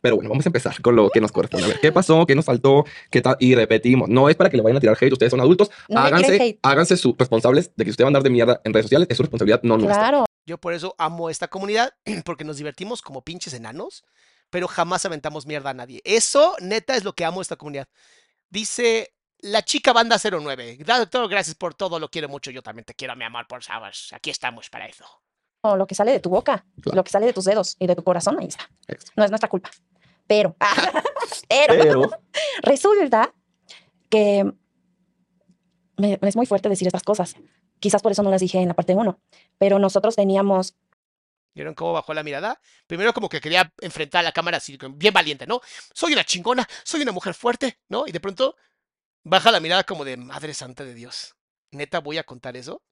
Pero 0.00 0.16
bueno, 0.16 0.30
vamos 0.30 0.44
a 0.44 0.48
empezar 0.48 0.80
con 0.82 0.96
lo 0.96 1.10
que 1.10 1.20
nos 1.20 1.30
corresponde. 1.30 1.64
A 1.66 1.68
ver, 1.68 1.80
¿qué 1.80 1.92
pasó? 1.92 2.26
¿Qué 2.26 2.34
nos 2.34 2.44
faltó? 2.44 2.84
¿Qué 3.10 3.20
tal? 3.20 3.36
Y 3.38 3.54
repetimos, 3.54 4.08
no 4.08 4.28
es 4.28 4.34
para 4.34 4.50
que 4.50 4.56
le 4.56 4.62
vayan 4.64 4.76
a 4.78 4.80
tirar 4.80 4.96
hate, 5.00 5.12
ustedes 5.12 5.30
son 5.30 5.40
adultos, 5.40 5.70
No 5.88 6.00
háganse, 6.00 6.42
hate. 6.42 6.58
háganse 6.62 6.96
su, 6.96 7.14
responsables 7.16 7.70
de 7.76 7.84
que 7.84 7.90
usted 7.90 8.02
va 8.04 8.06
a 8.06 8.10
andar 8.10 8.22
de 8.24 8.30
mierda 8.30 8.60
en 8.64 8.72
redes 8.72 8.86
sociales, 8.86 9.06
es 9.10 9.16
su 9.16 9.22
responsabilidad, 9.22 9.60
no 9.62 9.76
nuestra. 9.76 9.98
Claro. 10.02 10.24
Yo 10.44 10.58
por 10.58 10.72
eso 10.72 10.96
amo 10.98 11.30
esta 11.30 11.46
comunidad, 11.48 11.94
porque 12.24 12.42
nos 12.44 12.56
divertimos 12.56 13.00
como 13.00 13.22
pinches 13.22 13.54
enanos, 13.54 14.04
pero 14.52 14.68
jamás 14.68 15.04
aventamos 15.06 15.46
mierda 15.46 15.70
a 15.70 15.74
nadie. 15.74 16.00
Eso, 16.04 16.54
neta, 16.60 16.94
es 16.94 17.02
lo 17.04 17.14
que 17.14 17.24
amo 17.24 17.40
de 17.40 17.42
esta 17.42 17.56
comunidad. 17.56 17.88
Dice 18.50 19.14
la 19.38 19.62
chica 19.64 19.92
banda 19.92 20.18
09. 20.18 20.76
"Gra- 20.78 20.98
Doctor, 20.98 21.28
gracias 21.28 21.56
por 21.56 21.74
todo, 21.74 21.98
lo 21.98 22.08
quiero 22.10 22.28
mucho. 22.28 22.50
Yo 22.50 22.62
también 22.62 22.84
te 22.84 22.94
quiero, 22.94 23.16
mi 23.16 23.24
amor, 23.24 23.46
por 23.48 23.64
sabes. 23.64 24.12
Aquí 24.12 24.30
estamos 24.30 24.68
para 24.70 24.86
eso. 24.86 25.04
O 25.62 25.76
lo 25.76 25.86
que 25.86 25.94
sale 25.94 26.12
de 26.12 26.20
tu 26.20 26.28
boca, 26.28 26.66
Claro. 26.82 26.96
lo 26.96 27.02
que 27.04 27.10
sale 27.10 27.26
de 27.26 27.32
tus 27.32 27.44
dedos 27.46 27.76
y 27.78 27.86
de 27.86 27.96
tu 27.96 28.04
corazón, 28.04 28.36
ahí 28.38 28.46
está. 28.48 28.68
No 29.16 29.24
es 29.24 29.30
nuestra 29.30 29.48
culpa. 29.48 29.70
Pero, 30.26 30.54
pero, 31.48 31.74
Pero, 31.82 32.10
resulta 32.62 33.34
que 34.10 34.52
me- 35.96 36.18
es 36.22 36.36
muy 36.36 36.46
fuerte 36.46 36.68
decir 36.68 36.86
estas 36.86 37.02
cosas. 37.02 37.36
Quizás 37.80 38.02
por 38.02 38.12
eso 38.12 38.22
no 38.22 38.30
las 38.30 38.40
dije 38.40 38.58
en 38.58 38.68
la 38.68 38.74
parte 38.74 38.94
1, 38.94 39.18
pero 39.58 39.78
nosotros 39.78 40.14
teníamos 40.14 40.74
¿Vieron 41.54 41.74
cómo 41.74 41.92
bajó 41.92 42.14
la 42.14 42.22
mirada? 42.22 42.60
Primero 42.86 43.12
como 43.12 43.28
que 43.28 43.40
quería 43.40 43.72
enfrentar 43.80 44.20
a 44.20 44.22
la 44.22 44.32
cámara 44.32 44.56
así, 44.56 44.78
bien 44.94 45.12
valiente, 45.12 45.46
¿no? 45.46 45.60
Soy 45.92 46.12
una 46.12 46.24
chingona, 46.24 46.66
soy 46.84 47.02
una 47.02 47.12
mujer 47.12 47.34
fuerte, 47.34 47.78
¿no? 47.88 48.06
Y 48.06 48.12
de 48.12 48.20
pronto 48.20 48.56
baja 49.24 49.50
la 49.50 49.60
mirada 49.60 49.84
como 49.84 50.04
de 50.04 50.16
Madre 50.16 50.54
Santa 50.54 50.84
de 50.84 50.94
Dios. 50.94 51.36
¿Neta 51.70 52.00
voy 52.00 52.18
a 52.18 52.24
contar 52.24 52.56
eso? 52.56 52.82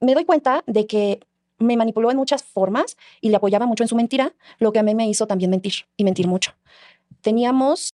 me 0.00 0.14
doy 0.14 0.24
cuenta 0.24 0.64
de 0.66 0.86
que 0.86 1.20
me 1.58 1.76
manipuló 1.76 2.10
en 2.10 2.16
muchas 2.16 2.42
formas 2.42 2.96
y 3.20 3.28
le 3.28 3.36
apoyaba 3.36 3.66
mucho 3.66 3.84
en 3.84 3.88
su 3.88 3.96
mentira, 3.96 4.34
lo 4.58 4.72
que 4.72 4.78
a 4.78 4.82
mí 4.82 4.94
me 4.94 5.08
hizo 5.08 5.26
también 5.26 5.50
mentir 5.50 5.86
y 5.96 6.04
mentir 6.04 6.26
mucho. 6.26 6.54
Teníamos, 7.20 7.90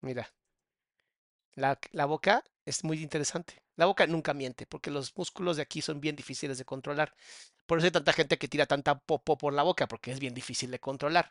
Mira, 0.00 0.30
la, 1.54 1.78
la 1.92 2.04
boca 2.04 2.44
es 2.64 2.84
muy 2.84 3.02
interesante. 3.02 3.63
La 3.76 3.86
boca 3.86 4.06
nunca 4.06 4.34
miente, 4.34 4.66
porque 4.66 4.90
los 4.90 5.16
músculos 5.16 5.56
de 5.56 5.62
aquí 5.62 5.80
son 5.82 6.00
bien 6.00 6.16
difíciles 6.16 6.58
de 6.58 6.64
controlar. 6.64 7.14
Por 7.66 7.78
eso 7.78 7.86
hay 7.86 7.92
tanta 7.92 8.12
gente 8.12 8.38
que 8.38 8.48
tira 8.48 8.66
tanta 8.66 8.98
popó 8.98 9.38
por 9.38 9.52
la 9.52 9.62
boca, 9.62 9.88
porque 9.88 10.12
es 10.12 10.20
bien 10.20 10.34
difícil 10.34 10.70
de 10.70 10.80
controlar. 10.80 11.30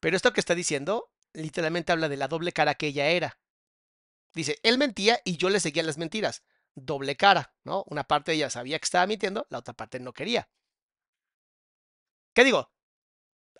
Pero 0.00 0.16
esto 0.16 0.32
que 0.32 0.40
está 0.40 0.54
diciendo, 0.54 1.10
literalmente 1.32 1.92
habla 1.92 2.08
de 2.08 2.16
la 2.16 2.28
doble 2.28 2.52
cara 2.52 2.74
que 2.74 2.88
ella 2.88 3.08
era. 3.08 3.38
Dice, 4.34 4.58
él 4.62 4.78
mentía 4.78 5.20
y 5.24 5.36
yo 5.36 5.50
le 5.50 5.60
seguía 5.60 5.82
las 5.82 5.98
mentiras. 5.98 6.44
Doble 6.74 7.16
cara, 7.16 7.54
¿no? 7.64 7.84
Una 7.88 8.04
parte 8.04 8.32
de 8.32 8.36
ella 8.38 8.50
sabía 8.50 8.78
que 8.78 8.84
estaba 8.84 9.06
mintiendo, 9.06 9.46
la 9.50 9.58
otra 9.58 9.74
parte 9.74 10.00
no 10.00 10.12
quería. 10.12 10.48
¿Qué 12.34 12.44
digo? 12.44 12.70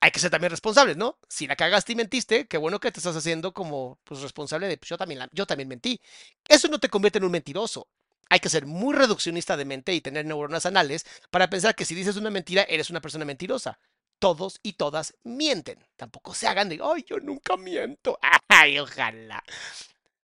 Hay 0.01 0.11
que 0.11 0.21
ser 0.21 0.31
también 0.31 0.51
responsables, 0.51 0.97
¿no? 0.97 1.19
Si 1.29 1.47
la 1.47 1.57
cagaste 1.57 1.93
y 1.93 1.97
mentiste, 1.97 2.47
qué 2.47 2.59
bueno 2.59 2.79
que 2.81 2.93
te 2.93 3.01
estás 3.01 3.17
haciendo 3.17 3.53
como 3.53 3.99
pues, 4.05 4.21
responsable 4.21 4.69
de, 4.69 4.77
pues 4.79 4.89
yo 4.91 4.99
también, 4.99 5.21
la- 5.21 5.29
yo 5.33 5.47
también 5.47 5.69
mentí. 5.69 6.01
Eso 6.49 6.69
no 6.69 6.79
te 6.79 6.89
convierte 6.89 7.19
en 7.19 7.25
un 7.25 7.33
mentiroso. 7.33 7.89
Hay 8.29 8.41
que 8.41 8.49
ser 8.49 8.67
muy 8.67 8.95
reduccionista 8.95 9.57
de 9.57 9.65
mente 9.65 9.95
y 9.95 10.01
tener 10.01 10.27
neuronas 10.27 10.67
anales 10.67 11.05
para 11.31 11.49
pensar 11.49 11.75
que 11.75 11.85
si 11.85 11.95
dices 11.95 12.17
una 12.17 12.31
mentira, 12.31 12.63
eres 12.65 12.91
una 12.91 13.01
persona 13.01 13.25
mentirosa. 13.25 13.79
Todos 14.19 14.59
y 14.63 14.75
todas 14.75 15.15
mienten. 15.25 15.79
Tampoco 15.97 16.35
se 16.35 16.47
hagan 16.49 16.69
de, 16.69 16.81
ay, 16.83 17.05
yo 17.07 17.19
nunca 17.21 17.57
miento. 17.57 18.19
Ay, 18.49 18.79
ojalá. 18.79 19.43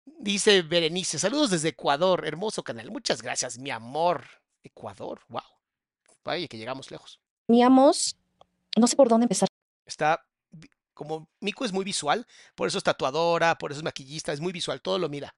Dice 0.05 0.61
Berenice, 0.61 1.19
saludos 1.19 1.49
desde 1.51 1.69
Ecuador, 1.69 2.25
hermoso 2.25 2.63
canal. 2.63 2.91
Muchas 2.91 3.21
gracias, 3.21 3.57
mi 3.57 3.69
amor. 3.71 4.23
Ecuador, 4.63 5.21
wow. 5.27 5.41
Vaya 6.23 6.47
que 6.47 6.57
llegamos 6.57 6.91
lejos. 6.91 7.19
teníamos, 7.47 8.15
no 8.77 8.87
sé 8.87 8.95
por 8.95 9.09
dónde 9.09 9.25
empezar. 9.25 9.47
Está 9.91 10.25
como 10.93 11.27
Miku 11.39 11.65
es 11.65 11.73
muy 11.73 11.83
visual, 11.83 12.25
por 12.55 12.67
eso 12.67 12.77
es 12.77 12.83
tatuadora, 12.83 13.57
por 13.57 13.71
eso 13.71 13.79
es 13.79 13.83
maquillista, 13.83 14.33
es 14.33 14.39
muy 14.39 14.53
visual, 14.53 14.81
todo 14.81 14.99
lo 14.99 15.09
mira. 15.09 15.33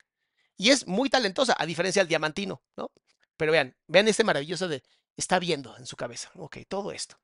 Y 0.58 0.70
es 0.70 0.88
muy 0.88 1.10
talentosa, 1.10 1.56
a 1.58 1.66
diferencia 1.66 2.02
del 2.02 2.10
diamantino, 2.10 2.62
¿no? 2.78 2.92
Pero 3.38 3.52
vean, 3.52 3.76
vean 3.88 4.08
este 4.08 4.24
maravilloso 4.24 4.68
de 4.68 4.84
está 5.18 5.40
viendo 5.40 5.76
en 5.78 5.86
su 5.86 5.96
cabeza. 5.96 6.30
Ok, 6.36 6.58
todo 6.68 6.92
esto. 6.92 7.18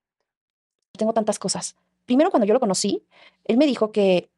Tengo 0.98 1.14
tantas 1.14 1.38
cosas. 1.38 1.76
Primero, 2.06 2.32
cuando 2.32 2.46
yo 2.46 2.54
lo 2.54 2.60
conocí, 2.60 3.04
él 3.46 3.58
me 3.58 3.66
dijo 3.66 3.92
que 3.92 4.30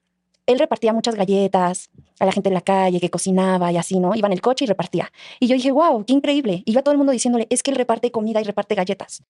él 0.45 0.59
repartía 0.59 0.91
muchas 0.91 1.15
galletas 1.15 1.89
a 2.19 2.25
la 2.25 2.31
gente 2.31 2.49
en 2.49 2.55
la 2.55 2.61
calle, 2.61 2.99
que 2.99 3.09
cocinaba 3.09 3.71
y 3.71 3.77
así, 3.77 3.99
¿no? 3.99 4.15
Iba 4.15 4.27
en 4.27 4.33
el 4.33 4.41
coche 4.41 4.65
y 4.65 4.67
repartía. 4.67 5.11
Y 5.39 5.47
yo 5.47 5.55
dije, 5.55 5.71
wow, 5.71 6.03
qué 6.05 6.13
increíble. 6.13 6.63
Y 6.65 6.73
yo 6.73 6.79
a 6.79 6.83
todo 6.83 6.91
el 6.91 6.97
mundo 6.97 7.13
diciéndole, 7.13 7.47
es 7.49 7.63
que 7.63 7.71
él 7.71 7.77
reparte 7.77 8.11
comida 8.11 8.41
y 8.41 8.43
reparte 8.43 8.75
galletas. 8.75 9.23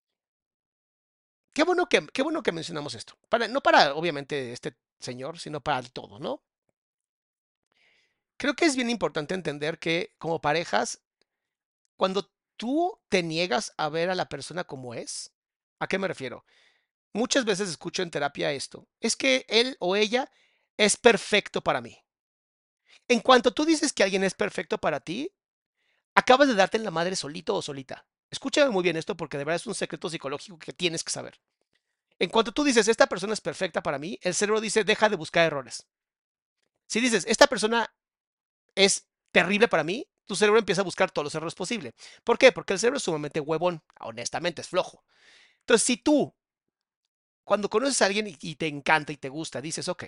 Qué 1.53 1.63
bueno 1.63 1.87
que, 1.87 2.05
qué 2.07 2.21
bueno 2.21 2.43
que 2.43 2.51
mencionamos 2.51 2.93
esto. 2.95 3.17
Para, 3.29 3.47
no 3.47 3.61
para, 3.61 3.93
obviamente, 3.95 4.53
este 4.53 4.75
señor, 4.99 5.39
sino 5.39 5.61
para 5.61 5.81
todo, 5.83 6.19
¿no? 6.19 6.41
Creo 8.37 8.55
que 8.55 8.65
es 8.65 8.75
bien 8.75 8.89
importante 8.89 9.33
entender 9.35 9.79
que 9.79 10.15
como 10.17 10.41
parejas, 10.41 11.01
cuando 11.97 12.31
tú 12.57 12.99
te 13.09 13.23
niegas 13.23 13.73
a 13.77 13.89
ver 13.89 14.09
a 14.09 14.15
la 14.15 14.29
persona 14.29 14.63
como 14.63 14.93
es, 14.95 15.33
¿a 15.79 15.87
qué 15.87 15.99
me 15.99 16.07
refiero? 16.07 16.45
Muchas 17.13 17.45
veces 17.45 17.69
escucho 17.69 18.03
en 18.03 18.11
terapia 18.11 18.53
esto, 18.53 18.87
es 18.99 19.15
que 19.15 19.45
él 19.49 19.77
o 19.79 19.95
ella 19.95 20.31
es 20.77 20.97
perfecto 20.97 21.61
para 21.61 21.81
mí. 21.81 21.97
En 23.07 23.19
cuanto 23.19 23.53
tú 23.53 23.63
dices 23.63 23.93
que 23.93 24.01
alguien 24.01 24.23
es 24.23 24.33
perfecto 24.33 24.79
para 24.79 24.99
ti, 25.01 25.31
acabas 26.15 26.47
de 26.47 26.55
darte 26.55 26.77
en 26.77 26.85
la 26.85 26.91
madre 26.91 27.15
solito 27.15 27.55
o 27.55 27.61
solita. 27.61 28.07
Escúchame 28.31 28.71
muy 28.71 28.81
bien 28.81 28.95
esto 28.95 29.15
porque 29.15 29.37
de 29.37 29.43
verdad 29.43 29.57
es 29.57 29.67
un 29.67 29.75
secreto 29.75 30.09
psicológico 30.09 30.57
que 30.57 30.71
tienes 30.73 31.03
que 31.03 31.11
saber. 31.11 31.39
En 32.17 32.29
cuanto 32.29 32.53
tú 32.53 32.63
dices, 32.63 32.87
esta 32.87 33.07
persona 33.07 33.33
es 33.33 33.41
perfecta 33.41 33.83
para 33.83 33.99
mí, 33.99 34.17
el 34.21 34.33
cerebro 34.33 34.61
dice, 34.61 34.83
deja 34.83 35.09
de 35.09 35.17
buscar 35.17 35.45
errores. 35.45 35.87
Si 36.87 37.01
dices, 37.01 37.25
esta 37.27 37.47
persona 37.47 37.93
es 38.75 39.09
terrible 39.31 39.67
para 39.67 39.83
mí, 39.83 40.07
tu 40.25 40.35
cerebro 40.35 40.59
empieza 40.59 40.81
a 40.81 40.85
buscar 40.85 41.11
todos 41.11 41.25
los 41.25 41.35
errores 41.35 41.55
posibles. 41.55 41.93
¿Por 42.23 42.37
qué? 42.37 42.51
Porque 42.51 42.73
el 42.73 42.79
cerebro 42.79 42.97
es 42.97 43.03
sumamente 43.03 43.39
huevón, 43.39 43.83
honestamente, 43.99 44.61
es 44.61 44.69
flojo. 44.69 45.03
Entonces, 45.59 45.85
si 45.85 45.97
tú, 45.97 46.33
cuando 47.43 47.69
conoces 47.69 48.01
a 48.01 48.05
alguien 48.05 48.27
y, 48.27 48.55
te 48.55 48.67
encanta 48.67 49.11
y 49.11 49.17
te 49.17 49.29
gusta, 49.29 49.59
dices, 49.59 49.89
ok, 49.89 50.05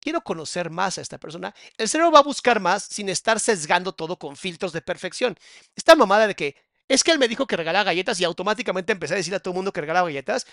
quiero 0.00 0.22
conocer 0.22 0.70
más 0.70 0.98
a 0.98 1.02
esta 1.02 1.18
persona, 1.18 1.54
el 1.76 1.88
cerebro 1.88 2.12
va 2.12 2.20
a 2.20 2.24
buscar 2.24 2.60
más 2.60 2.84
sin 2.84 3.08
estar 3.08 3.38
sesgando 3.40 3.92
todo 3.92 4.18
con 4.18 4.36
filtros 4.36 4.72
de 4.72 4.82
perfección. 4.82 5.36
Esta 5.74 5.94
mamada 5.94 6.26
de 6.26 6.34
que 6.34 6.56
es 6.88 7.04
que 7.04 7.12
él 7.12 7.18
me 7.18 7.28
dijo 7.28 7.46
que 7.46 7.56
regalaba 7.56 7.84
galletas 7.84 8.20
y 8.20 8.24
automáticamente 8.24 8.92
empecé 8.92 9.14
a 9.14 9.18
decir 9.18 9.34
a 9.34 9.40
todo 9.40 9.52
el 9.52 9.56
mundo 9.56 9.72
que 9.72 9.80
regalaba 9.80 10.08
galletas, 10.08 10.46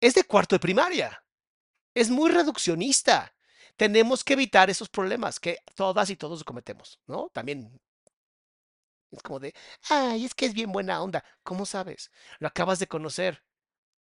es 0.00 0.14
de 0.14 0.24
cuarto 0.24 0.56
de 0.56 0.60
primaria. 0.60 1.22
Es 1.94 2.10
muy 2.10 2.30
reduccionista. 2.30 3.34
Tenemos 3.76 4.24
que 4.24 4.32
evitar 4.32 4.70
esos 4.70 4.88
problemas 4.88 5.38
que 5.38 5.58
todas 5.76 6.10
y 6.10 6.16
todos 6.16 6.42
cometemos, 6.42 7.00
¿no? 7.06 7.30
También 7.32 7.80
es 9.10 9.22
como 9.22 9.40
de, 9.40 9.54
ay, 9.88 10.24
es 10.24 10.34
que 10.34 10.46
es 10.46 10.54
bien 10.54 10.72
buena 10.72 11.02
onda. 11.02 11.24
¿Cómo 11.42 11.64
sabes? 11.64 12.10
Lo 12.38 12.48
acabas 12.48 12.78
de 12.78 12.88
conocer. 12.88 13.42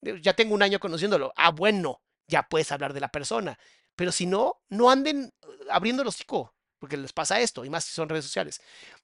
Ya 0.03 0.35
tengo 0.35 0.55
un 0.55 0.63
año 0.63 0.79
conociéndolo. 0.79 1.33
Ah, 1.37 1.51
bueno, 1.51 2.03
ya 2.29 2.43
puedes 2.49 2.71
hablar 2.73 2.93
de 2.93 3.01
la 3.01 3.09
persona. 3.11 3.59
Pero 3.97 4.13
si 4.13 4.27
no, 4.27 4.61
no 4.69 4.91
anden 4.91 5.33
eh, 5.43 5.47
abriendo 5.71 6.03
el 6.03 6.09
hocico, 6.09 6.53
porque 6.79 6.97
les 6.97 7.13
pasa 7.13 7.41
esto, 7.41 7.65
y 7.65 7.71
más 7.71 7.85
si 7.85 7.93
son 7.93 8.09
redes 8.09 8.25
sociales. 8.25 8.61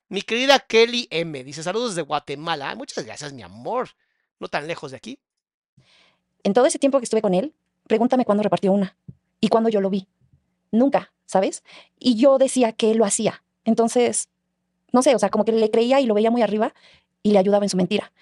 Mi 0.09 0.22
querida 0.22 0.59
Kelly 0.59 1.07
M 1.11 1.45
dice: 1.45 1.62
Saludos 1.62 1.95
desde 1.95 2.03
Guatemala. 2.03 2.74
Muchas 2.74 3.05
gracias, 3.05 3.32
mi 3.32 3.43
amor. 3.43 3.91
No 4.38 4.49
tan 4.49 4.66
lejos 4.66 4.91
de 4.91 4.97
aquí. 4.97 5.18
En 6.43 6.53
todo 6.55 6.66
ese 6.66 6.78
tiempo 6.78 6.99
que 6.99 7.05
estuve 7.05 7.22
con 7.22 7.34
él, 7.34 7.55
pregúntame 7.86 8.24
cuándo 8.24 8.43
repartió 8.43 8.72
una 8.72 8.97
y 9.41 9.49
cuándo 9.49 9.68
yo 9.68 9.80
lo 9.80 9.91
vi. 9.91 10.09
Nunca, 10.72 11.12
¿sabes? 11.26 11.62
Y 11.99 12.16
yo 12.16 12.38
decía 12.38 12.72
que 12.72 12.91
él 12.91 12.99
lo 12.99 13.05
hacía. 13.05 13.45
Entonces, 13.64 14.28
no 14.93 15.03
sé, 15.03 15.14
o 15.14 15.18
sea, 15.18 15.30
como 15.30 15.45
que 15.45 15.53
le 15.53 15.70
creía 15.70 16.01
y 16.01 16.07
lo 16.07 16.14
veía 16.14 16.30
muy 16.30 16.43
arriba 16.43 16.74
y 17.22 17.32
le 17.32 17.38
ayudaba 17.38 17.64
en 17.64 17.68
su 17.68 17.76
mentira. 17.76 18.12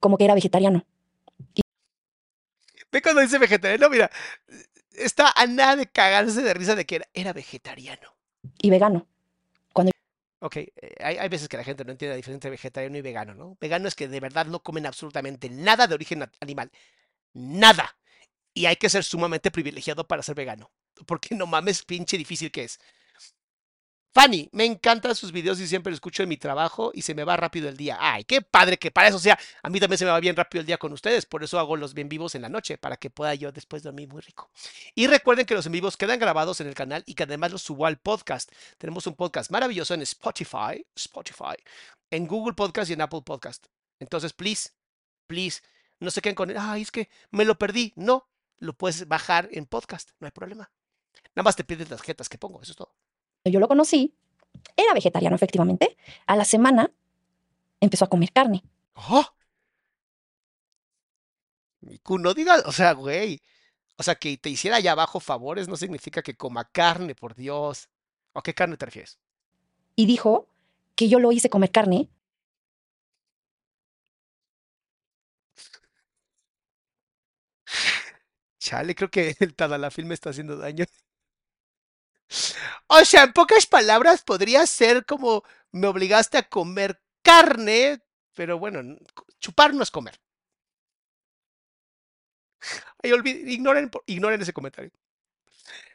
Como 0.00 0.16
que 0.16 0.24
era 0.24 0.34
vegetariano. 0.34 0.84
Ve 2.90 3.02
cuando 3.02 3.20
dice 3.20 3.38
vegetariano, 3.38 3.90
mira, 3.90 4.10
está 4.98 5.32
a 5.34 5.46
nada 5.46 5.76
de 5.76 5.86
cagarse 5.86 6.42
de 6.42 6.54
risa 6.54 6.74
de 6.74 6.86
que 6.86 6.96
era, 6.96 7.08
era 7.14 7.32
vegetariano. 7.32 8.14
y 8.60 8.70
vegano. 8.70 9.06
Ok, 10.40 10.56
eh, 10.56 10.72
hay, 11.00 11.16
hay 11.18 11.28
veces 11.28 11.48
que 11.48 11.56
la 11.56 11.64
gente 11.64 11.84
no 11.84 11.90
entiende 11.92 12.12
la 12.12 12.16
diferencia 12.16 12.36
entre 12.36 12.50
vegetariano 12.50 12.96
y 12.96 13.02
vegano, 13.02 13.34
¿no? 13.34 13.56
Vegano 13.60 13.88
es 13.88 13.94
que 13.94 14.06
de 14.06 14.20
verdad 14.20 14.46
no 14.46 14.62
comen 14.62 14.86
absolutamente 14.86 15.50
nada 15.50 15.86
de 15.86 15.94
origen 15.94 16.30
animal. 16.40 16.70
Nada. 17.32 17.96
Y 18.54 18.66
hay 18.66 18.76
que 18.76 18.88
ser 18.88 19.04
sumamente 19.04 19.50
privilegiado 19.50 20.06
para 20.06 20.22
ser 20.22 20.36
vegano. 20.36 20.70
Porque 21.06 21.34
no 21.34 21.46
mames, 21.46 21.84
pinche 21.84 22.16
difícil 22.16 22.50
que 22.52 22.64
es. 22.64 22.78
Fanny, 24.14 24.48
me 24.52 24.64
encantan 24.64 25.14
sus 25.14 25.32
videos 25.32 25.60
y 25.60 25.68
siempre 25.68 25.90
lo 25.90 25.94
escucho 25.94 26.22
en 26.22 26.28
mi 26.28 26.36
trabajo 26.36 26.90
y 26.94 27.02
se 27.02 27.14
me 27.14 27.24
va 27.24 27.36
rápido 27.36 27.68
el 27.68 27.76
día. 27.76 27.98
Ay, 28.00 28.24
qué 28.24 28.40
padre 28.40 28.78
que 28.78 28.90
para 28.90 29.08
eso 29.08 29.18
sea. 29.18 29.38
A 29.62 29.68
mí 29.68 29.78
también 29.78 29.98
se 29.98 30.04
me 30.04 30.10
va 30.10 30.18
bien 30.18 30.34
rápido 30.34 30.60
el 30.60 30.66
día 30.66 30.78
con 30.78 30.92
ustedes, 30.92 31.26
por 31.26 31.44
eso 31.44 31.58
hago 31.58 31.76
los 31.76 31.94
bien 31.94 32.08
vivos 32.08 32.34
en 32.34 32.42
la 32.42 32.48
noche, 32.48 32.78
para 32.78 32.96
que 32.96 33.10
pueda 33.10 33.34
yo 33.34 33.52
después 33.52 33.82
dormir 33.82 34.08
muy 34.08 34.22
rico. 34.22 34.50
Y 34.94 35.06
recuerden 35.06 35.46
que 35.46 35.54
los 35.54 35.66
en 35.66 35.72
vivos 35.72 35.96
quedan 35.96 36.18
grabados 36.18 36.60
en 36.60 36.66
el 36.66 36.74
canal 36.74 37.04
y 37.06 37.14
que 37.14 37.24
además 37.24 37.52
los 37.52 37.62
subo 37.62 37.86
al 37.86 37.98
podcast. 37.98 38.50
Tenemos 38.78 39.06
un 39.06 39.14
podcast 39.14 39.50
maravilloso 39.50 39.94
en 39.94 40.02
Spotify, 40.02 40.84
Spotify, 40.96 41.56
en 42.10 42.26
Google 42.26 42.54
Podcast 42.54 42.90
y 42.90 42.94
en 42.94 43.02
Apple 43.02 43.22
Podcast. 43.24 43.66
Entonces, 44.00 44.32
please, 44.32 44.70
please, 45.26 45.60
no 46.00 46.10
se 46.10 46.22
queden 46.22 46.34
con, 46.34 46.56
ay, 46.56 46.82
es 46.82 46.90
que 46.90 47.10
me 47.30 47.44
lo 47.44 47.58
perdí. 47.58 47.92
No, 47.94 48.28
lo 48.58 48.72
puedes 48.72 49.06
bajar 49.06 49.48
en 49.52 49.66
podcast, 49.66 50.10
no 50.18 50.26
hay 50.26 50.32
problema. 50.32 50.70
Nada 51.34 51.44
más 51.44 51.56
te 51.56 51.64
pides 51.64 51.90
las 51.90 52.02
jetas 52.02 52.28
que 52.28 52.38
pongo, 52.38 52.62
eso 52.62 52.72
es 52.72 52.76
todo. 52.76 52.94
Yo 53.48 53.60
lo 53.60 53.68
conocí, 53.68 54.14
era 54.76 54.94
vegetariano 54.94 55.36
efectivamente. 55.36 55.96
A 56.26 56.36
la 56.36 56.44
semana 56.44 56.90
empezó 57.80 58.04
a 58.04 58.08
comer 58.08 58.32
carne. 58.32 58.62
¡Oh! 58.94 59.24
Miku, 61.80 62.18
no 62.18 62.34
digas, 62.34 62.64
o 62.66 62.72
sea, 62.72 62.92
güey. 62.92 63.40
O 63.96 64.02
sea, 64.02 64.14
que 64.14 64.36
te 64.38 64.50
hiciera 64.50 64.76
allá 64.76 64.92
abajo 64.92 65.20
favores 65.20 65.68
no 65.68 65.76
significa 65.76 66.22
que 66.22 66.36
coma 66.36 66.64
carne, 66.70 67.14
por 67.14 67.34
Dios. 67.34 67.88
¿O 68.32 68.42
qué 68.42 68.54
carne 68.54 68.76
te 68.76 68.86
refieres? 68.86 69.18
Y 69.96 70.06
dijo 70.06 70.48
que 70.94 71.08
yo 71.08 71.18
lo 71.18 71.32
hice 71.32 71.50
comer 71.50 71.70
carne 71.70 72.08
Chale, 78.58 78.94
creo 78.94 79.10
que 79.10 79.36
el 79.40 79.54
Tadalafil 79.54 80.06
me 80.06 80.14
está 80.14 80.30
haciendo 80.30 80.56
daño. 80.56 80.84
O 82.86 83.04
sea, 83.04 83.24
en 83.24 83.32
pocas 83.32 83.66
palabras 83.66 84.22
podría 84.22 84.66
ser 84.66 85.04
como 85.04 85.44
me 85.72 85.86
obligaste 85.86 86.38
a 86.38 86.48
comer 86.48 87.00
carne, 87.22 88.00
pero 88.34 88.58
bueno, 88.58 88.96
chupar 89.40 89.74
no 89.74 89.82
es 89.82 89.90
comer. 89.90 90.20
Ay, 93.02 93.12
ignoren, 93.46 93.90
ignoren 94.06 94.42
ese 94.42 94.52
comentario. 94.52 94.90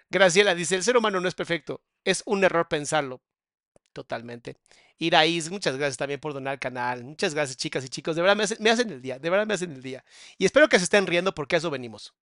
Graciela 0.10 0.56
dice, 0.56 0.76
el 0.76 0.84
ser 0.84 0.98
humano 0.98 1.20
no 1.20 1.28
es 1.28 1.36
perfecto, 1.36 1.82
es 2.04 2.24
un 2.26 2.44
error 2.44 2.68
pensarlo. 2.68 3.22
Totalmente. 3.94 4.58
Iraís, 4.98 5.52
muchas 5.52 5.78
gracias 5.78 5.98
también 5.98 6.20
por 6.20 6.34
donar 6.34 6.54
al 6.54 6.60
canal. 6.60 7.04
Muchas 7.04 7.34
gracias, 7.34 7.58
chicas 7.58 7.86
y 7.86 7.90
chicos. 7.90 8.16
De 8.16 8.22
verdad 8.22 8.36
me 8.36 8.44
hacen, 8.44 8.58
me 8.60 8.70
hacen 8.72 8.90
el 8.90 9.02
día. 9.02 9.20
De 9.20 9.30
verdad 9.30 9.46
me 9.46 9.54
hacen 9.54 9.72
el 9.72 9.82
día. 9.82 10.04
Y 10.38 10.46
espero 10.46 10.68
que 10.68 10.80
se 10.80 10.86
estén 10.86 11.06
riendo 11.06 11.34
porque 11.36 11.56
a 11.56 11.60
eso 11.60 11.70
venimos. 11.70 12.14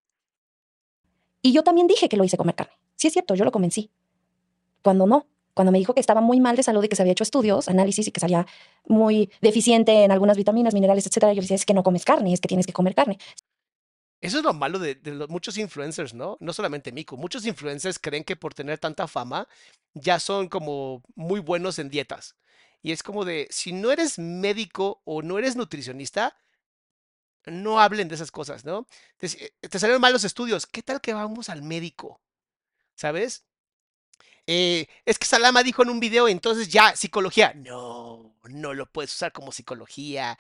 Y 1.42 1.54
yo 1.54 1.64
también 1.64 1.88
dije 1.88 2.10
que 2.10 2.18
lo 2.18 2.24
hice 2.24 2.38
comer 2.38 2.56
carne. 2.56 2.74
Sí 2.96 3.08
es 3.08 3.14
cierto, 3.14 3.36
yo 3.36 3.46
lo 3.46 3.52
convencí. 3.52 3.90
Cuando 4.82 5.08
no, 5.08 5.28
cuando 5.54 5.72
me 5.72 5.80
dijo 5.80 5.94
que 5.94 6.00
estaba 6.00 6.22
muy 6.22 6.40
mal 6.40 6.56
de 6.56 6.64
salud 6.64 6.84
y 6.84 6.90
que 6.90 6.96
se 6.96 7.02
había 7.02 7.12
hecho 7.12 7.24
estudios, 7.24 7.68
análisis 7.68 8.08
y 8.08 8.12
que 8.12 8.20
salía 8.20 8.48
muy 8.86 9.30
deficiente 9.42 10.04
en 10.04 10.12
algunas 10.12 10.38
vitaminas, 10.38 10.74
minerales, 10.74 11.06
etcétera, 11.06 11.34
yo 11.34 11.38
le 11.38 11.42
decía, 11.42 11.56
es 11.56 11.66
que 11.66 11.74
no 11.74 11.84
comes 11.84 12.06
carne, 12.06 12.34
es 12.34 12.40
que 12.40 12.48
tienes 12.48 12.66
que 12.66 12.74
comer 12.74 12.96
carne. 12.96 13.18
Eso 14.22 14.38
es 14.38 14.44
lo 14.44 14.54
malo 14.54 14.78
de, 14.78 15.00
los, 15.04 15.30
muchos 15.30 15.58
influencers, 15.58 16.14
¿no? 16.14 16.38
No 16.40 16.54
solamente 16.54 16.92
Miku. 16.92 17.18
Muchos 17.18 17.46
influencers 17.46 17.98
creen 17.98 18.24
que 18.24 18.36
por 18.36 18.54
tener 18.54 18.78
tanta 18.78 19.08
fama 19.08 19.48
ya 19.96 20.20
son 20.20 20.48
como 20.48 21.02
muy 21.16 21.40
buenos 21.40 21.80
en 21.80 21.90
dietas. 21.90 22.36
Y 22.84 22.92
es 22.92 23.02
como 23.02 23.26
de, 23.26 23.48
si 23.50 23.74
no 23.74 23.92
eres 23.92 24.20
médico 24.20 25.02
o 25.06 25.24
no 25.24 25.40
eres 25.40 25.56
nutricionista, 25.56 26.38
no 27.46 27.80
hablen 27.80 28.08
de 28.08 28.16
esas 28.16 28.32
cosas, 28.32 28.64
¿no? 28.64 28.88
Te, 29.18 29.28
te 29.60 29.80
salieron 29.80 30.02
mal 30.02 30.14
los 30.14 30.24
estudios. 30.24 30.68
¿Qué 30.68 30.84
tal 30.84 31.02
que 31.02 31.14
vamos 31.14 31.50
al 31.50 31.64
médico? 31.64 32.22
¿Sabes? 32.96 33.44
Eh, 34.48 34.88
es 35.06 35.20
que 35.20 35.26
Salama 35.26 35.64
dijo 35.64 35.84
en 35.84 35.90
un 35.90 36.00
video, 36.00 36.28
entonces 36.28 36.70
ya, 36.70 36.96
psicología. 36.96 37.54
No, 37.56 38.36
no 38.50 38.74
lo 38.74 38.86
puedes 38.86 39.14
usar 39.14 39.32
como 39.32 39.52
psicología. 39.52 40.38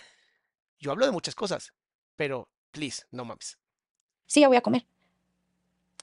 Yo 0.79 0.91
hablo 0.91 1.05
de 1.05 1.11
muchas 1.11 1.35
cosas, 1.35 1.73
pero, 2.15 2.49
please, 2.71 3.03
no 3.11 3.25
mames. 3.25 3.57
Sí, 4.25 4.41
ya 4.41 4.47
voy 4.47 4.57
a 4.57 4.61
comer. 4.61 4.85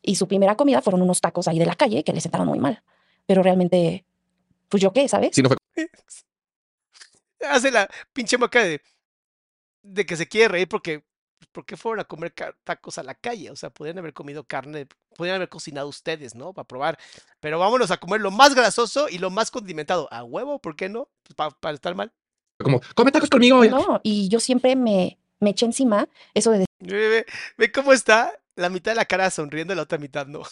Y 0.03 0.15
su 0.15 0.29
primera 0.29 0.57
comida 0.57 0.81
fueron 0.83 1.03
unos 1.03 1.21
tacos 1.21 1.49
ahí 1.49 1.59
de 1.59 1.67
la 1.67 1.75
calle 1.75 2.05
que 2.05 2.13
le 2.13 2.21
sentaron 2.21 2.47
muy 2.47 2.61
mal. 2.61 2.83
Pero 3.27 3.43
realmente, 3.43 4.05
pues 4.69 4.83
yo 4.83 4.93
qué, 4.93 5.09
¿sabes? 5.09 5.31
Sí, 5.35 5.43
no 5.43 5.49
fue. 5.49 5.57
Hace 7.49 7.71
la 7.71 7.89
pinche 8.13 8.39
moca 8.39 8.63
de, 8.63 8.81
de 9.83 10.07
que 10.07 10.17
se 10.17 10.29
quiere 10.29 10.49
reír 10.49 10.69
porque 10.69 11.05
pues, 11.39 11.49
¿por 11.53 11.65
qué 11.65 11.77
fueron 11.77 12.01
a 12.01 12.05
comer 12.05 12.35
tacos 12.65 12.99
a 12.99 13.03
la 13.03 13.15
calle? 13.15 13.51
O 13.51 13.57
sea, 13.57 13.71
podrían 13.71 13.99
haber 13.99 14.13
comido 14.13 14.45
carne, 14.45 14.89
podrían 15.17 15.37
haber 15.37 15.49
cocinado 15.49 15.89
ustedes, 15.89 16.35
¿no? 16.35 16.53
Para 16.53 16.67
probar. 16.67 16.99
Pero 17.41 17.59
vámonos 17.59 17.91
a 17.91 17.99
comer 17.99 18.21
lo 18.21 18.31
más 18.31 18.55
grasoso 18.55 19.09
y 19.09 19.19
lo 19.19 19.31
más 19.31 19.51
condimentado. 19.51 20.09
¿A 20.13 20.25
huevo? 20.25 20.59
¿Por 20.59 20.77
qué 20.77 20.89
no? 20.89 21.09
Pues 21.23 21.35
para, 21.35 21.75
estar 21.75 21.95
mal. 21.95 22.13
Como, 22.59 22.81
come 22.95 23.13
tacos 23.13 23.31
conmigo. 23.31 23.65
No, 23.65 24.01
y 24.03 24.29
yo 24.29 24.41
siempre 24.41 24.75
me, 24.75 25.19
me 25.39 25.51
eché 25.51 25.67
encima 25.67 26.09
eso 26.35 26.51
de 26.51 26.67
Ve, 26.81 27.27
ve, 27.57 27.73
cómo 27.73 27.93
está 27.93 28.33
la 28.55 28.69
mitad 28.69 28.93
de 28.93 28.97
la 28.97 29.05
cara 29.05 29.31
sonriendo 29.31 29.73
y 29.73 29.77
la 29.77 29.83
otra 29.83 29.99
mitad 29.99 30.27
no. 30.27 30.43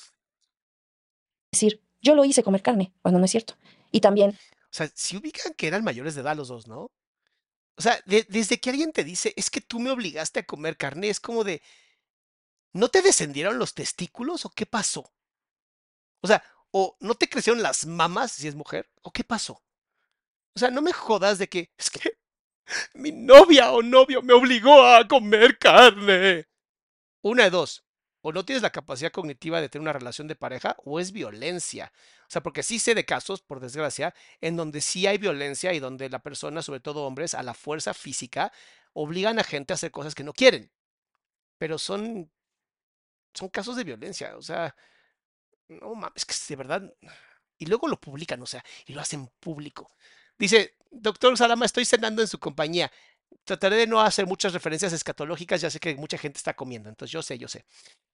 Decir, 1.53 1.81
yo 2.01 2.15
lo 2.15 2.25
hice 2.25 2.43
comer 2.43 2.63
carne, 2.63 2.93
cuando 3.03 3.19
no 3.19 3.25
es 3.25 3.31
cierto. 3.31 3.55
Y 3.91 4.01
también. 4.01 4.31
O 4.31 4.73
sea, 4.77 4.91
si 4.95 5.17
ubican 5.17 5.55
que 5.55 5.69
eran 5.69 5.85
mayores 5.85 6.15
de 6.15 6.21
edad 6.21 6.37
los 6.37 6.49
dos, 6.49 6.67
¿no? 6.67 6.91
O 7.79 7.83
sea, 7.83 8.01
desde 8.07 8.59
que 8.59 8.71
alguien 8.71 8.93
te 8.93 9.05
dice, 9.05 9.35
es 9.37 9.51
que 9.51 9.61
tú 9.61 9.81
me 9.81 9.91
obligaste 9.91 10.41
a 10.41 10.47
comer 10.47 10.77
carne, 10.77 11.11
es 11.11 11.21
como 11.21 11.45
de, 11.45 11.63
¿no 12.73 12.89
te 12.89 13.03
descendieron 13.03 13.59
los 13.59 13.75
testículos 13.75 14.47
o 14.47 14.51
qué 14.51 14.67
pasó? 14.67 15.13
O 16.23 16.27
sea, 16.29 16.43
o 16.71 16.97
no 17.01 17.15
te 17.15 17.29
crecieron 17.29 17.63
las 17.63 17.87
mamas 17.87 18.33
si 18.33 18.49
es 18.49 18.55
mujer, 18.55 18.91
o 19.03 19.13
qué 19.13 19.25
pasó. 19.25 19.63
O 20.55 20.59
sea, 20.59 20.71
no 20.71 20.83
me 20.83 20.93
jodas 20.93 21.39
de 21.39 21.49
que, 21.49 21.71
es 21.79 21.91
que 21.91 22.19
mi 22.95 23.13
novia 23.13 23.73
o 23.73 23.83
novio 23.83 24.23
me 24.23 24.35
obligó 24.35 24.85
a 24.85 25.09
comer 25.09 25.59
carne. 25.59 26.49
Una 27.23 27.45
de 27.45 27.51
dos. 27.51 27.86
O 28.29 28.33
no 28.33 28.45
tienes 28.45 28.65
la 28.65 28.71
capacidad 28.71 29.13
cognitiva 29.13 29.61
de 29.61 29.69
tener 29.69 29.83
una 29.83 29.93
relación 29.93 30.27
de 30.27 30.35
pareja 30.35 30.77
o 30.85 30.99
es 30.99 31.13
violencia. 31.13 31.93
O 32.23 32.27
sea, 32.27 32.43
porque 32.43 32.65
sí 32.65 32.81
sé 32.81 32.97
de 32.97 33.05
casos, 33.05 33.41
por 33.41 33.61
desgracia, 33.61 34.17
en 34.41 34.57
donde 34.57 34.81
sí 34.81 35.07
hay 35.07 35.17
violencia 35.17 35.73
y 35.73 35.79
donde 35.79 36.11
la 36.11 36.19
persona, 36.19 36.61
sobre 36.61 36.81
todo 36.81 37.07
hombres, 37.07 37.35
a 37.35 37.45
la 37.45 37.55
fuerza 37.55 37.95
física, 37.95 38.53
obligan 38.95 39.39
a 39.39 39.45
gente 39.45 39.73
a 39.73 39.77
hacer 39.77 39.93
cosas 39.93 40.17
que 40.17 40.25
no 40.25 40.33
quieren. 40.33 40.73
Pero 41.57 41.79
son, 41.79 42.29
son 43.33 43.49
casos 43.49 43.77
de 43.77 43.85
violencia. 43.85 44.37
O 44.37 44.43
sea, 44.43 44.75
no 45.69 45.95
mames, 45.95 46.25
que 46.25 46.35
de 46.49 46.57
verdad. 46.57 46.95
Y 47.59 47.67
luego 47.67 47.87
lo 47.87 48.01
publican, 48.01 48.43
o 48.43 48.47
sea, 48.47 48.65
y 48.87 48.93
lo 48.93 49.03
hacen 49.03 49.29
público. 49.39 49.89
Dice, 50.37 50.75
doctor 50.91 51.39
Salama, 51.39 51.65
estoy 51.65 51.85
cenando 51.85 52.23
en 52.23 52.29
su 52.29 52.41
compañía. 52.41 52.91
Trataré 53.45 53.77
de 53.77 53.87
no 53.87 54.01
hacer 54.01 54.27
muchas 54.27 54.53
referencias 54.53 54.93
escatológicas, 54.93 55.61
ya 55.61 55.71
sé 55.71 55.79
que 55.79 55.95
mucha 55.95 56.19
gente 56.19 56.39
está 56.39 56.55
comiendo, 56.55 56.89
entonces 56.89 57.13
yo 57.13 57.23
sé, 57.23 57.39
yo 57.39 57.47
sé. 57.47 57.65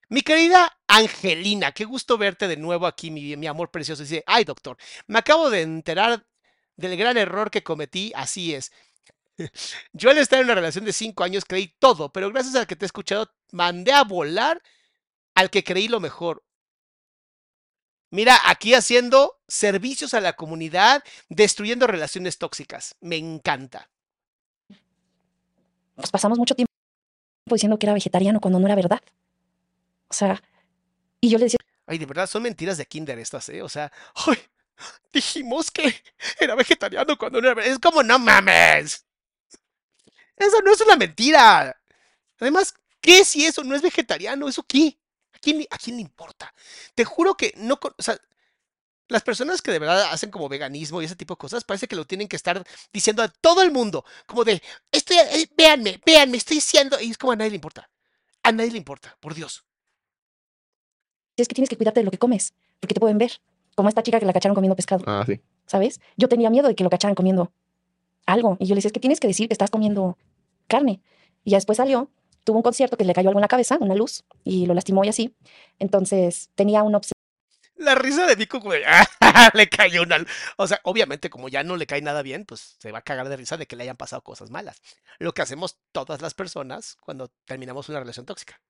Mi 0.09 0.21
querida 0.21 0.77
Angelina, 0.87 1.71
qué 1.71 1.85
gusto 1.85 2.17
verte 2.17 2.47
de 2.47 2.57
nuevo 2.57 2.85
aquí, 2.87 3.09
mi, 3.11 3.47
amor 3.47 3.71
precioso. 3.71 4.03
Dice, 4.03 4.23
ay 4.27 4.43
doctor, 4.43 4.77
me 5.07 5.19
acabo 5.19 5.49
de 5.49 5.61
enterar 5.61 6.25
del 6.75 6.97
gran 6.97 7.17
error 7.17 7.49
que 7.49 7.63
cometí, 7.63 8.11
así 8.15 8.53
es. 8.53 8.71
Yo 9.93 10.11
al 10.11 10.17
estar 10.17 10.39
en 10.39 10.45
una 10.45 10.55
relación 10.55 10.85
de 10.85 10.93
cinco 10.93 11.23
años 11.23 11.45
creí 11.45 11.75
todo, 11.79 12.11
pero 12.11 12.31
gracias 12.31 12.55
al 12.55 12.67
que 12.67 12.75
te 12.75 12.85
he 12.85 12.87
escuchado, 12.87 13.31
mandé 13.51 13.91
a 13.91 14.03
volar 14.03 14.61
al 15.35 15.49
que 15.49 15.63
creí 15.63 15.87
lo 15.87 15.99
mejor. 15.99 16.43
Mira, 18.11 18.37
aquí 18.45 18.75
haciendo 18.75 19.39
servicios 19.47 20.13
a 20.13 20.21
la 20.21 20.33
comunidad, 20.33 21.03
destruyendo 21.29 21.87
relaciones 21.87 22.37
tóxicas. 22.37 22.95
Me 23.01 23.17
encanta. 23.17 23.89
Nos 25.95 26.11
pasamos 26.11 26.37
mucho 26.37 26.53
tiempo 26.53 26.71
diciendo 27.45 27.79
que 27.79 27.87
era 27.87 27.93
vegetariano 27.93 28.39
cuando 28.39 28.59
no 28.59 28.67
era 28.67 28.75
verdad. 28.75 29.01
O 30.13 30.15
sea, 30.15 30.39
y 31.19 31.31
yo 31.31 31.39
le 31.39 31.45
decía... 31.45 31.57
Ay, 31.87 31.97
de 31.97 32.05
verdad, 32.05 32.29
son 32.29 32.43
mentiras 32.43 32.77
de 32.77 32.85
kinder 32.85 33.17
estas, 33.17 33.49
¿eh? 33.49 33.63
O 33.63 33.67
sea, 33.67 33.91
dijimos 35.11 35.71
que 35.71 36.03
era 36.39 36.53
vegetariano 36.53 37.17
cuando 37.17 37.41
no 37.41 37.49
era. 37.49 37.65
Es 37.65 37.79
como, 37.79 38.03
no 38.03 38.19
mames. 38.19 39.07
Eso 40.37 40.61
no 40.61 40.71
es 40.71 40.81
una 40.81 40.97
mentira. 40.97 41.75
Además, 42.39 42.75
¿qué 43.01 43.25
si 43.25 43.43
eso 43.43 43.63
no 43.63 43.75
es 43.75 43.81
vegetariano? 43.81 44.47
¿Eso 44.47 44.61
qué? 44.61 44.99
¿A 45.33 45.39
quién, 45.39 45.65
¿A 45.71 45.79
quién 45.79 45.95
le 45.95 46.03
importa? 46.03 46.53
Te 46.93 47.05
juro 47.05 47.35
que 47.35 47.51
no... 47.57 47.79
O 47.97 48.03
sea, 48.03 48.15
las 49.07 49.23
personas 49.23 49.63
que 49.63 49.71
de 49.71 49.79
verdad 49.79 50.11
hacen 50.11 50.29
como 50.29 50.47
veganismo 50.47 51.01
y 51.01 51.05
ese 51.05 51.15
tipo 51.15 51.33
de 51.33 51.39
cosas, 51.39 51.63
parece 51.63 51.87
que 51.87 51.95
lo 51.95 52.05
tienen 52.05 52.27
que 52.27 52.35
estar 52.35 52.63
diciendo 52.91 53.23
a 53.23 53.29
todo 53.29 53.63
el 53.63 53.71
mundo. 53.71 54.05
Como 54.27 54.43
de, 54.43 54.61
estoy, 54.91 55.17
eh, 55.17 55.49
véanme, 55.57 55.99
véanme, 56.05 56.37
estoy 56.37 56.57
diciendo. 56.57 56.99
Y 57.01 57.09
es 57.09 57.17
como 57.17 57.31
a 57.31 57.35
nadie 57.35 57.49
le 57.49 57.55
importa. 57.55 57.89
A 58.43 58.51
nadie 58.51 58.69
le 58.69 58.77
importa, 58.77 59.17
por 59.19 59.33
Dios 59.33 59.65
es 61.41 61.47
que 61.47 61.55
tienes 61.55 61.69
que 61.69 61.77
cuidarte 61.77 61.99
de 61.99 62.05
lo 62.05 62.11
que 62.11 62.17
comes, 62.17 62.53
porque 62.79 62.93
te 62.93 62.99
pueden 62.99 63.17
ver. 63.17 63.31
Como 63.75 63.89
esta 63.89 64.03
chica 64.03 64.19
que 64.19 64.25
la 64.25 64.33
cacharon 64.33 64.53
comiendo 64.53 64.75
pescado. 64.75 65.03
Ah, 65.07 65.23
sí. 65.25 65.41
¿Sabes? 65.65 65.99
Yo 66.15 66.29
tenía 66.29 66.51
miedo 66.51 66.67
de 66.67 66.75
que 66.75 66.83
lo 66.83 66.91
cacharan 66.91 67.15
comiendo 67.15 67.51
algo. 68.25 68.57
Y 68.59 68.67
yo 68.67 68.75
le 68.75 68.77
decía, 68.77 68.89
es 68.89 68.93
que 68.93 68.99
tienes 68.99 69.19
que 69.19 69.27
decir 69.27 69.47
que 69.47 69.53
estás 69.53 69.71
comiendo 69.71 70.17
carne. 70.67 71.01
Y 71.43 71.51
ya 71.51 71.57
después 71.57 71.77
salió, 71.77 72.09
tuvo 72.43 72.57
un 72.57 72.63
concierto 72.63 72.97
que 72.97 73.05
le 73.05 73.13
cayó 73.13 73.29
algo 73.29 73.39
en 73.39 73.43
la 73.43 73.47
cabeza, 73.47 73.77
una 73.79 73.95
luz, 73.95 74.23
y 74.43 74.65
lo 74.65 74.73
lastimó 74.73 75.03
y 75.03 75.09
así. 75.09 75.35
Entonces 75.79 76.49
tenía 76.55 76.83
una 76.83 76.97
opción. 76.97 77.13
La 77.75 77.95
risa 77.95 78.27
de 78.27 78.35
Nico, 78.35 78.59
güey, 78.59 78.83
le 79.53 79.67
cayó 79.67 80.03
una... 80.03 80.23
O 80.57 80.67
sea, 80.67 80.79
obviamente 80.83 81.29
como 81.29 81.49
ya 81.49 81.63
no 81.63 81.75
le 81.75 81.87
cae 81.87 82.01
nada 82.01 82.21
bien, 82.21 82.45
pues 82.45 82.75
se 82.79 82.91
va 82.91 82.99
a 82.99 83.01
cagar 83.01 83.27
de 83.27 83.35
risa 83.35 83.57
de 83.57 83.65
que 83.65 83.75
le 83.75 83.83
hayan 83.83 83.97
pasado 83.97 84.21
cosas 84.21 84.51
malas. 84.51 84.81
Lo 85.19 85.33
que 85.33 85.41
hacemos 85.41 85.79
todas 85.91 86.21
las 86.21 86.33
personas 86.33 86.97
cuando 87.01 87.29
terminamos 87.45 87.89
una 87.89 87.99
relación 87.99 88.25
tóxica. 88.25 88.61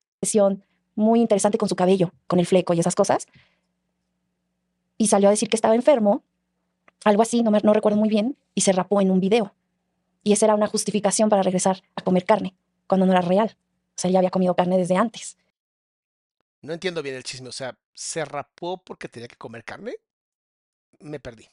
Muy 0.94 1.20
interesante 1.20 1.58
con 1.58 1.68
su 1.68 1.76
cabello, 1.76 2.12
con 2.26 2.38
el 2.38 2.46
fleco 2.46 2.74
y 2.74 2.80
esas 2.80 2.94
cosas. 2.94 3.26
Y 4.96 5.08
salió 5.08 5.28
a 5.28 5.30
decir 5.30 5.48
que 5.48 5.56
estaba 5.56 5.74
enfermo, 5.74 6.22
algo 7.04 7.22
así, 7.22 7.42
no, 7.42 7.50
me, 7.50 7.60
no 7.60 7.72
recuerdo 7.72 7.98
muy 7.98 8.08
bien, 8.08 8.36
y 8.54 8.62
se 8.62 8.72
rapó 8.72 9.00
en 9.00 9.10
un 9.10 9.20
video. 9.20 9.54
Y 10.22 10.32
esa 10.32 10.46
era 10.46 10.54
una 10.54 10.66
justificación 10.66 11.28
para 11.28 11.42
regresar 11.42 11.82
a 11.96 12.02
comer 12.02 12.24
carne, 12.24 12.56
cuando 12.86 13.06
no 13.06 13.12
era 13.12 13.20
real. 13.20 13.56
O 13.90 14.00
sea, 14.00 14.10
ya 14.10 14.18
había 14.18 14.30
comido 14.30 14.54
carne 14.54 14.78
desde 14.78 14.96
antes. 14.96 15.36
No 16.62 16.72
entiendo 16.72 17.02
bien 17.02 17.14
el 17.14 17.24
chisme. 17.24 17.48
O 17.48 17.52
sea, 17.52 17.76
¿se 17.92 18.24
rapó 18.24 18.78
porque 18.78 19.08
tenía 19.08 19.28
que 19.28 19.36
comer 19.36 19.64
carne? 19.64 19.96
Me 20.98 21.20
perdí. 21.20 21.46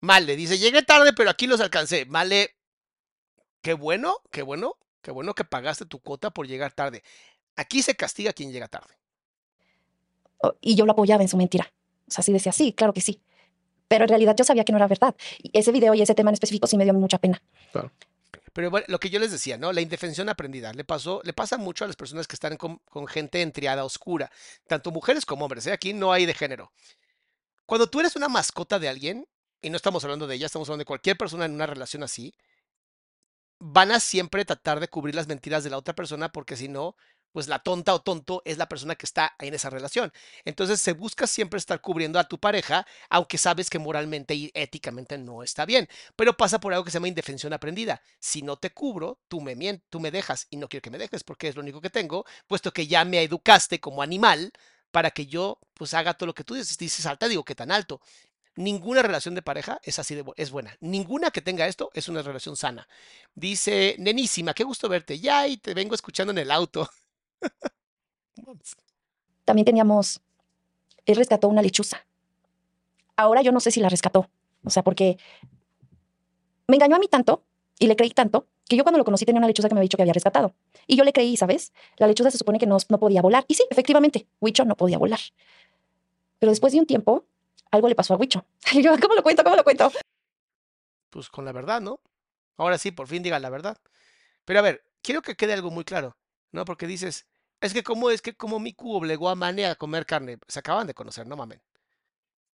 Male, 0.00 0.36
dice, 0.36 0.58
llegué 0.58 0.82
tarde, 0.82 1.12
pero 1.12 1.30
aquí 1.30 1.46
los 1.46 1.60
alcancé. 1.60 2.06
Male, 2.06 2.54
qué 3.60 3.74
bueno, 3.74 4.18
qué 4.30 4.42
bueno, 4.42 4.76
qué 5.02 5.10
bueno 5.10 5.34
que 5.34 5.44
pagaste 5.44 5.84
tu 5.86 5.98
cuota 5.98 6.30
por 6.30 6.46
llegar 6.46 6.72
tarde. 6.72 7.02
Aquí 7.56 7.82
se 7.82 7.94
castiga 7.94 8.30
a 8.30 8.32
quien 8.32 8.52
llega 8.52 8.68
tarde. 8.68 8.94
Y 10.60 10.74
yo 10.74 10.84
lo 10.86 10.92
apoyaba 10.92 11.22
en 11.22 11.28
su 11.28 11.36
mentira. 11.36 11.72
O 12.06 12.10
sea, 12.10 12.22
sí 12.22 12.32
decía, 12.32 12.52
sí, 12.52 12.72
claro 12.72 12.92
que 12.92 13.00
sí. 13.00 13.20
Pero 13.88 14.04
en 14.04 14.08
realidad 14.08 14.34
yo 14.36 14.44
sabía 14.44 14.64
que 14.64 14.72
no 14.72 14.78
era 14.78 14.88
verdad. 14.88 15.14
Y 15.38 15.50
ese 15.58 15.72
video 15.72 15.94
y 15.94 16.02
ese 16.02 16.14
tema 16.14 16.30
en 16.30 16.34
específico 16.34 16.66
sí 16.66 16.76
me 16.76 16.84
dio 16.84 16.94
mucha 16.94 17.18
pena. 17.18 17.42
Pero 18.52 18.70
bueno, 18.70 18.86
lo 18.88 19.00
que 19.00 19.10
yo 19.10 19.18
les 19.18 19.32
decía, 19.32 19.58
¿no? 19.58 19.72
La 19.72 19.80
indefensión 19.80 20.28
aprendida 20.28 20.72
le 20.72 20.84
pasó, 20.84 21.20
le 21.24 21.32
pasa 21.32 21.58
mucho 21.58 21.84
a 21.84 21.88
las 21.88 21.96
personas 21.96 22.28
que 22.28 22.36
están 22.36 22.56
con, 22.56 22.78
con 22.88 23.06
gente 23.06 23.42
en 23.42 23.52
triada 23.52 23.84
oscura, 23.84 24.30
tanto 24.66 24.92
mujeres 24.92 25.26
como 25.26 25.44
hombres, 25.44 25.66
¿eh? 25.66 25.72
Aquí 25.72 25.92
no 25.92 26.12
hay 26.12 26.24
de 26.24 26.34
género. 26.34 26.72
Cuando 27.66 27.88
tú 27.88 28.00
eres 28.00 28.14
una 28.14 28.28
mascota 28.28 28.78
de 28.78 28.88
alguien, 28.88 29.26
y 29.60 29.70
no 29.70 29.76
estamos 29.76 30.04
hablando 30.04 30.26
de 30.26 30.36
ella, 30.36 30.46
estamos 30.46 30.68
hablando 30.68 30.82
de 30.82 30.86
cualquier 30.86 31.16
persona 31.16 31.46
en 31.46 31.54
una 31.54 31.66
relación 31.66 32.02
así, 32.02 32.34
van 33.58 33.90
a 33.90 33.98
siempre 33.98 34.44
tratar 34.44 34.78
de 34.78 34.88
cubrir 34.88 35.14
las 35.14 35.26
mentiras 35.26 35.64
de 35.64 35.70
la 35.70 35.78
otra 35.78 35.94
persona 35.94 36.30
porque 36.30 36.56
si 36.56 36.68
no, 36.68 36.96
pues 37.34 37.48
la 37.48 37.58
tonta 37.58 37.92
o 37.92 38.00
tonto 38.00 38.42
es 38.44 38.58
la 38.58 38.68
persona 38.68 38.94
que 38.94 39.06
está 39.06 39.34
en 39.40 39.54
esa 39.54 39.68
relación. 39.68 40.12
Entonces 40.44 40.80
se 40.80 40.92
busca 40.92 41.26
siempre 41.26 41.58
estar 41.58 41.80
cubriendo 41.80 42.20
a 42.20 42.28
tu 42.28 42.38
pareja, 42.38 42.86
aunque 43.10 43.38
sabes 43.38 43.68
que 43.68 43.80
moralmente 43.80 44.36
y 44.36 44.52
éticamente 44.54 45.18
no 45.18 45.42
está 45.42 45.66
bien. 45.66 45.88
Pero 46.14 46.36
pasa 46.36 46.60
por 46.60 46.72
algo 46.72 46.84
que 46.84 46.92
se 46.92 46.98
llama 46.98 47.08
indefensión 47.08 47.52
aprendida. 47.52 48.00
Si 48.20 48.42
no 48.42 48.56
te 48.56 48.70
cubro, 48.72 49.18
tú 49.26 49.40
me, 49.40 49.82
tú 49.90 49.98
me 49.98 50.12
dejas 50.12 50.46
y 50.48 50.58
no 50.58 50.68
quiero 50.68 50.82
que 50.82 50.90
me 50.90 50.98
dejes 50.98 51.24
porque 51.24 51.48
es 51.48 51.56
lo 51.56 51.62
único 51.62 51.80
que 51.80 51.90
tengo, 51.90 52.24
puesto 52.46 52.72
que 52.72 52.86
ya 52.86 53.04
me 53.04 53.20
educaste 53.20 53.80
como 53.80 54.00
animal 54.00 54.52
para 54.92 55.10
que 55.10 55.26
yo 55.26 55.58
pues 55.74 55.92
haga 55.92 56.14
todo 56.14 56.28
lo 56.28 56.34
que 56.36 56.44
tú 56.44 56.54
dices. 56.54 56.78
Dices 56.78 57.04
alta, 57.04 57.26
digo 57.26 57.44
que 57.44 57.56
tan 57.56 57.72
alto. 57.72 58.00
Ninguna 58.54 59.02
relación 59.02 59.34
de 59.34 59.42
pareja 59.42 59.80
es 59.82 59.98
así 59.98 60.14
de 60.14 60.24
es 60.36 60.52
buena. 60.52 60.76
Ninguna 60.78 61.32
que 61.32 61.42
tenga 61.42 61.66
esto 61.66 61.90
es 61.94 62.08
una 62.08 62.22
relación 62.22 62.56
sana. 62.56 62.86
Dice, 63.34 63.96
nenísima, 63.98 64.54
qué 64.54 64.62
gusto 64.62 64.88
verte. 64.88 65.18
Ya, 65.18 65.48
y 65.48 65.56
te 65.56 65.74
vengo 65.74 65.96
escuchando 65.96 66.30
en 66.30 66.38
el 66.38 66.52
auto. 66.52 66.88
También 69.44 69.64
teníamos, 69.64 70.20
él 71.06 71.16
rescató 71.16 71.48
una 71.48 71.62
lechuza. 71.62 72.04
Ahora 73.16 73.42
yo 73.42 73.52
no 73.52 73.60
sé 73.60 73.70
si 73.70 73.80
la 73.80 73.88
rescató. 73.88 74.28
O 74.64 74.70
sea, 74.70 74.82
porque 74.82 75.18
me 76.66 76.76
engañó 76.76 76.96
a 76.96 76.98
mí 76.98 77.08
tanto 77.08 77.44
y 77.78 77.86
le 77.86 77.96
creí 77.96 78.10
tanto 78.10 78.46
que 78.68 78.76
yo 78.76 78.84
cuando 78.84 78.98
lo 78.98 79.04
conocí 79.04 79.26
tenía 79.26 79.38
una 79.38 79.46
lechuza 79.46 79.68
que 79.68 79.74
me 79.74 79.80
había 79.80 79.86
dicho 79.86 79.96
que 79.96 80.02
había 80.02 80.14
rescatado. 80.14 80.54
Y 80.86 80.96
yo 80.96 81.04
le 81.04 81.12
creí, 81.12 81.36
¿sabes? 81.36 81.72
La 81.98 82.06
lechuza 82.06 82.30
se 82.30 82.38
supone 82.38 82.58
que 82.58 82.66
no, 82.66 82.78
no 82.88 82.98
podía 82.98 83.20
volar. 83.20 83.44
Y 83.46 83.54
sí, 83.54 83.64
efectivamente, 83.70 84.26
Huicho 84.40 84.64
no 84.64 84.76
podía 84.76 84.98
volar. 84.98 85.20
Pero 86.38 86.50
después 86.50 86.72
de 86.72 86.80
un 86.80 86.86
tiempo, 86.86 87.26
algo 87.70 87.88
le 87.88 87.94
pasó 87.94 88.14
a 88.14 88.16
Huicho. 88.16 88.46
Y 88.72 88.82
yo, 88.82 88.98
¿cómo 89.00 89.14
lo 89.14 89.22
cuento? 89.22 89.44
¿Cómo 89.44 89.56
lo 89.56 89.64
cuento? 89.64 89.92
Pues 91.10 91.28
con 91.28 91.44
la 91.44 91.52
verdad, 91.52 91.80
¿no? 91.80 92.00
Ahora 92.56 92.78
sí, 92.78 92.90
por 92.90 93.06
fin 93.06 93.22
diga 93.22 93.38
la 93.38 93.50
verdad. 93.50 93.76
Pero 94.44 94.58
a 94.58 94.62
ver, 94.62 94.84
quiero 95.02 95.22
que 95.22 95.36
quede 95.36 95.52
algo 95.52 95.70
muy 95.70 95.84
claro, 95.84 96.16
¿no? 96.52 96.64
Porque 96.64 96.86
dices, 96.86 97.26
es 97.60 97.72
que 97.72 97.82
cómo 97.82 98.10
es 98.10 98.22
que 98.22 98.36
como 98.36 98.60
Miku 98.60 98.94
obligó 98.94 99.28
a 99.28 99.34
Mane 99.34 99.66
a 99.66 99.74
comer 99.74 100.06
carne. 100.06 100.38
Se 100.48 100.58
acaban 100.58 100.86
de 100.86 100.94
conocer, 100.94 101.26
no 101.26 101.36
mamen. 101.36 101.62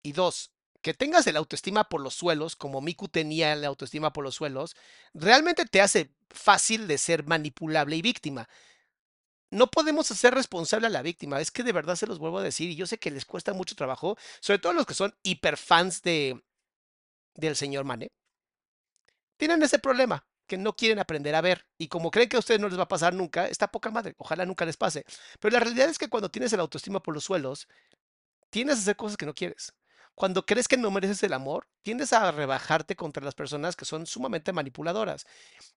Y 0.04 0.12
dos, 0.12 0.52
que 0.82 0.94
tengas 0.94 1.26
el 1.26 1.38
autoestima 1.38 1.90
por 1.90 2.00
los 2.02 2.14
suelos, 2.14 2.56
como 2.56 2.80
Miku 2.80 3.08
tenía 3.08 3.54
el 3.54 3.66
autoestima 3.66 4.14
por 4.14 4.24
los 4.24 4.36
suelos, 4.36 4.76
realmente 5.16 5.66
te 5.66 5.82
hace 5.82 6.14
fácil 6.30 6.88
de 6.88 6.98
ser 6.98 7.26
manipulable 7.26 7.96
y 7.96 8.04
víctima. 8.04 8.48
No 9.50 9.72
podemos 9.72 10.12
hacer 10.12 10.36
responsable 10.36 10.88
a 10.88 10.92
la 10.92 11.02
víctima, 11.02 11.40
es 11.42 11.50
que 11.50 11.64
de 11.64 11.72
verdad 11.72 11.96
se 11.96 12.08
los 12.08 12.20
vuelvo 12.20 12.40
a 12.40 12.44
decir, 12.44 12.70
y 12.70 12.76
yo 12.76 12.86
sé 12.86 13.00
que 13.00 13.10
les 13.10 13.26
cuesta 13.26 13.54
mucho 13.54 13.76
trabajo, 13.76 14.16
sobre 14.42 14.60
todo 14.60 14.74
los 14.74 14.86
que 14.86 14.94
son 14.94 15.16
hiperfans 15.24 16.04
de, 16.04 16.44
del 17.34 17.56
señor 17.56 17.84
Mane, 17.84 18.12
tienen 19.38 19.64
ese 19.64 19.80
problema, 19.80 20.28
que 20.48 20.58
no 20.58 20.76
quieren 20.76 21.00
aprender 21.00 21.36
a 21.36 21.42
ver, 21.42 21.66
y 21.78 21.88
como 21.88 22.12
creen 22.12 22.30
que 22.30 22.38
a 22.38 22.40
ustedes 22.40 22.60
no 22.60 22.70
les 22.70 22.78
va 22.78 22.84
a 22.84 22.88
pasar 22.88 23.14
nunca, 23.14 23.48
está 23.48 23.72
poca 23.72 23.92
madre, 23.92 24.16
ojalá 24.18 24.46
nunca 24.46 24.66
les 24.66 24.78
pase. 24.78 25.06
Pero 25.40 25.54
la 25.54 25.60
realidad 25.60 25.90
es 25.90 25.98
que 25.98 26.10
cuando 26.10 26.30
tienes 26.30 26.54
el 26.54 26.60
autoestima 26.60 27.02
por 27.02 27.14
los 27.14 27.24
suelos, 27.24 27.68
tiendes 28.50 28.78
a 28.78 28.82
hacer 28.82 28.96
cosas 28.96 29.18
que 29.18 29.26
no 29.26 29.34
quieres. 29.34 29.74
Cuando 30.16 30.46
crees 30.46 30.70
que 30.70 30.78
no 30.78 30.92
mereces 30.92 31.22
el 31.24 31.34
amor, 31.34 31.68
tiendes 31.82 32.14
a 32.14 32.32
rebajarte 32.32 32.96
contra 32.96 33.24
las 33.24 33.36
personas 33.36 33.76
que 33.76 33.84
son 33.84 34.06
sumamente 34.06 34.54
manipuladoras. 34.54 35.28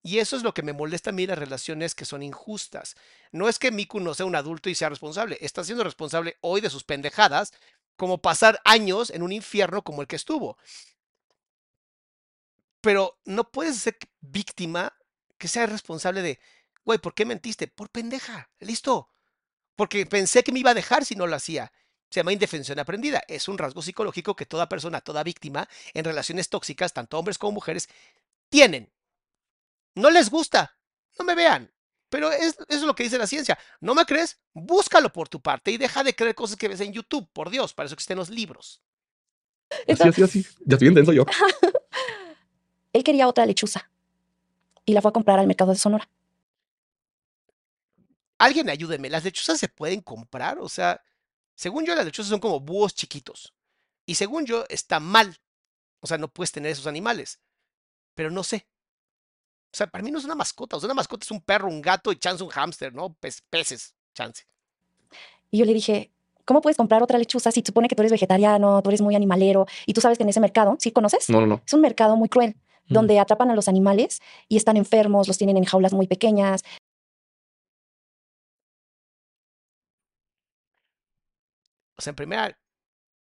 Y 0.00 0.18
eso 0.18 0.36
es 0.36 0.44
lo 0.44 0.54
que 0.54 0.62
me 0.62 0.72
molesta 0.72 1.10
a 1.10 1.12
mí 1.12 1.26
las 1.26 1.38
relaciones 1.38 1.96
que 1.96 2.04
son 2.04 2.22
injustas. 2.22 2.94
No 3.32 3.48
es 3.48 3.58
que 3.58 3.72
Miku 3.72 3.98
no 3.98 4.14
sea 4.14 4.26
un 4.26 4.36
adulto 4.36 4.70
y 4.70 4.76
sea 4.76 4.90
responsable, 4.90 5.38
está 5.40 5.64
siendo 5.64 5.82
responsable 5.82 6.36
hoy 6.40 6.60
de 6.60 6.70
sus 6.70 6.84
pendejadas, 6.84 7.52
como 7.96 8.22
pasar 8.22 8.60
años 8.64 9.10
en 9.10 9.22
un 9.22 9.32
infierno 9.32 9.82
como 9.82 10.02
el 10.02 10.06
que 10.06 10.14
estuvo. 10.14 10.56
Pero 12.80 13.18
no 13.24 13.50
puedes 13.50 13.76
ser 13.76 13.98
víctima 14.20 14.96
que 15.36 15.48
sea 15.48 15.66
responsable 15.66 16.22
de, 16.22 16.38
güey, 16.84 16.98
¿por 16.98 17.14
qué 17.14 17.24
mentiste? 17.24 17.68
Por 17.68 17.90
pendeja, 17.90 18.50
listo. 18.60 19.10
Porque 19.76 20.06
pensé 20.06 20.42
que 20.42 20.52
me 20.52 20.60
iba 20.60 20.70
a 20.70 20.74
dejar 20.74 21.04
si 21.04 21.14
no 21.14 21.26
lo 21.26 21.36
hacía. 21.36 21.72
Se 22.10 22.20
llama 22.20 22.32
indefensión 22.32 22.78
aprendida. 22.78 23.22
Es 23.28 23.48
un 23.48 23.58
rasgo 23.58 23.82
psicológico 23.82 24.34
que 24.34 24.46
toda 24.46 24.68
persona, 24.68 25.00
toda 25.00 25.22
víctima 25.22 25.68
en 25.94 26.04
relaciones 26.04 26.48
tóxicas, 26.48 26.92
tanto 26.92 27.18
hombres 27.18 27.38
como 27.38 27.52
mujeres, 27.52 27.88
tienen. 28.48 28.92
No 29.94 30.10
les 30.10 30.30
gusta. 30.30 30.76
No 31.18 31.24
me 31.24 31.34
vean. 31.34 31.72
Pero 32.08 32.32
es, 32.32 32.56
eso 32.56 32.64
es 32.68 32.82
lo 32.82 32.94
que 32.94 33.02
dice 33.02 33.18
la 33.18 33.26
ciencia. 33.26 33.58
¿No 33.80 33.94
me 33.94 34.06
crees? 34.06 34.40
Búscalo 34.54 35.12
por 35.12 35.28
tu 35.28 35.40
parte 35.40 35.70
y 35.70 35.76
deja 35.76 36.02
de 36.02 36.14
creer 36.14 36.34
cosas 36.34 36.56
que 36.56 36.68
ves 36.68 36.80
en 36.80 36.92
YouTube. 36.92 37.28
Por 37.32 37.50
Dios, 37.50 37.74
para 37.74 37.86
eso 37.86 37.94
existen 37.94 38.18
los 38.18 38.30
libros. 38.30 38.82
Así, 39.86 40.08
así, 40.08 40.22
así. 40.22 40.46
Ya 40.64 40.76
estoy 40.76 40.88
intenso 40.88 41.12
yo. 41.12 41.26
Él 42.98 43.04
quería 43.04 43.28
otra 43.28 43.46
lechuza 43.46 43.88
y 44.84 44.92
la 44.92 45.00
fue 45.00 45.10
a 45.10 45.12
comprar 45.12 45.38
al 45.38 45.46
mercado 45.46 45.70
de 45.70 45.78
Sonora. 45.78 46.08
Alguien 48.38 48.68
ayúdeme. 48.68 49.08
¿Las 49.08 49.22
lechuzas 49.22 49.60
se 49.60 49.68
pueden 49.68 50.00
comprar? 50.00 50.58
O 50.58 50.68
sea, 50.68 51.00
según 51.54 51.86
yo, 51.86 51.94
las 51.94 52.04
lechuzas 52.04 52.30
son 52.30 52.40
como 52.40 52.58
búhos 52.58 52.96
chiquitos. 52.96 53.54
Y 54.04 54.16
según 54.16 54.46
yo, 54.46 54.64
está 54.68 54.98
mal. 54.98 55.38
O 56.00 56.08
sea, 56.08 56.18
no 56.18 56.26
puedes 56.26 56.50
tener 56.50 56.72
esos 56.72 56.88
animales. 56.88 57.38
Pero 58.16 58.32
no 58.32 58.42
sé. 58.42 58.66
O 59.72 59.76
sea, 59.76 59.86
para 59.86 60.02
mí 60.02 60.10
no 60.10 60.18
es 60.18 60.24
una 60.24 60.34
mascota. 60.34 60.76
O 60.76 60.80
sea, 60.80 60.88
una 60.88 60.94
mascota 60.94 61.24
es 61.24 61.30
un 61.30 61.40
perro, 61.40 61.68
un 61.68 61.80
gato 61.80 62.10
y 62.10 62.16
chance 62.16 62.42
un 62.42 62.50
hámster, 62.50 62.92
¿no? 62.92 63.14
Peces, 63.50 63.94
chance. 64.12 64.44
Y 65.52 65.58
yo 65.58 65.64
le 65.64 65.72
dije, 65.72 66.10
¿cómo 66.44 66.60
puedes 66.60 66.76
comprar 66.76 67.04
otra 67.04 67.16
lechuza 67.16 67.52
si 67.52 67.62
supone 67.64 67.86
que 67.86 67.94
tú 67.94 68.02
eres 68.02 68.10
vegetariano, 68.10 68.82
tú 68.82 68.90
eres 68.90 69.02
muy 69.02 69.14
animalero 69.14 69.66
y 69.86 69.92
tú 69.92 70.00
sabes 70.00 70.18
que 70.18 70.24
en 70.24 70.30
ese 70.30 70.40
mercado, 70.40 70.76
¿sí 70.80 70.90
conoces? 70.90 71.30
No, 71.30 71.40
no, 71.40 71.46
no. 71.46 71.62
Es 71.64 71.72
un 71.74 71.80
mercado 71.80 72.16
muy 72.16 72.28
cruel, 72.28 72.56
Mm. 72.88 72.94
donde 72.94 73.20
atrapan 73.20 73.50
a 73.50 73.54
los 73.54 73.68
animales 73.68 74.20
y 74.48 74.56
están 74.56 74.76
enfermos, 74.76 75.28
los 75.28 75.38
tienen 75.38 75.56
en 75.56 75.64
jaulas 75.64 75.92
muy 75.92 76.06
pequeñas. 76.06 76.62
O 81.96 82.02
sea, 82.02 82.10
en 82.12 82.16
primera, 82.16 82.58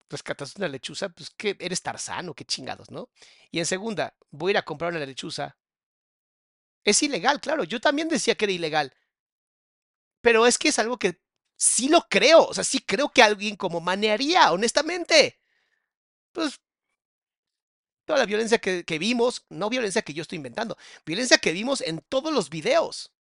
rescatas 0.09 0.55
una 0.55 0.68
lechuza, 0.68 1.09
pues 1.09 1.32
que 1.32 1.55
eres 1.59 1.82
tarzano, 1.82 2.34
qué 2.34 2.45
chingados, 2.45 2.91
¿no? 2.91 3.09
Y 3.51 3.59
en 3.59 3.65
segunda, 3.65 4.15
voy 4.32 4.51
a 4.51 4.53
ir 4.53 4.57
a 4.57 4.65
comprar 4.65 4.91
una 4.93 5.05
lechuza. 5.05 5.57
Es 6.84 7.03
ilegal, 7.03 7.41
claro. 7.41 7.63
Yo 7.63 7.82
también 7.82 8.07
decía 8.07 8.36
que 8.36 8.45
era 8.45 8.53
ilegal. 8.53 8.93
Pero 10.22 10.45
es 10.45 10.57
que 10.57 10.70
es 10.70 10.80
algo 10.80 10.97
que 10.97 11.22
sí 11.57 11.89
lo 11.89 12.01
creo. 12.09 12.45
O 12.47 12.53
sea, 12.53 12.63
sí 12.63 12.80
creo 12.80 13.09
que 13.11 13.24
alguien 13.24 13.55
como 13.55 13.82
manearía, 13.82 14.51
honestamente. 14.51 15.39
Pues 16.32 16.59
toda 18.08 18.20
la 18.20 18.26
violencia 18.26 18.58
que, 18.60 18.84
vimos, 18.99 19.45
no 19.49 19.70
violencia 19.70 20.01
que 20.01 20.16
yo 20.16 20.24
estoy 20.24 20.38
inventando, 20.38 20.78
violencia 21.05 21.38
que 21.38 21.51
vimos 21.53 21.82
en 21.82 21.99
todos 22.10 22.34
los 22.34 22.49
videos. 22.49 23.12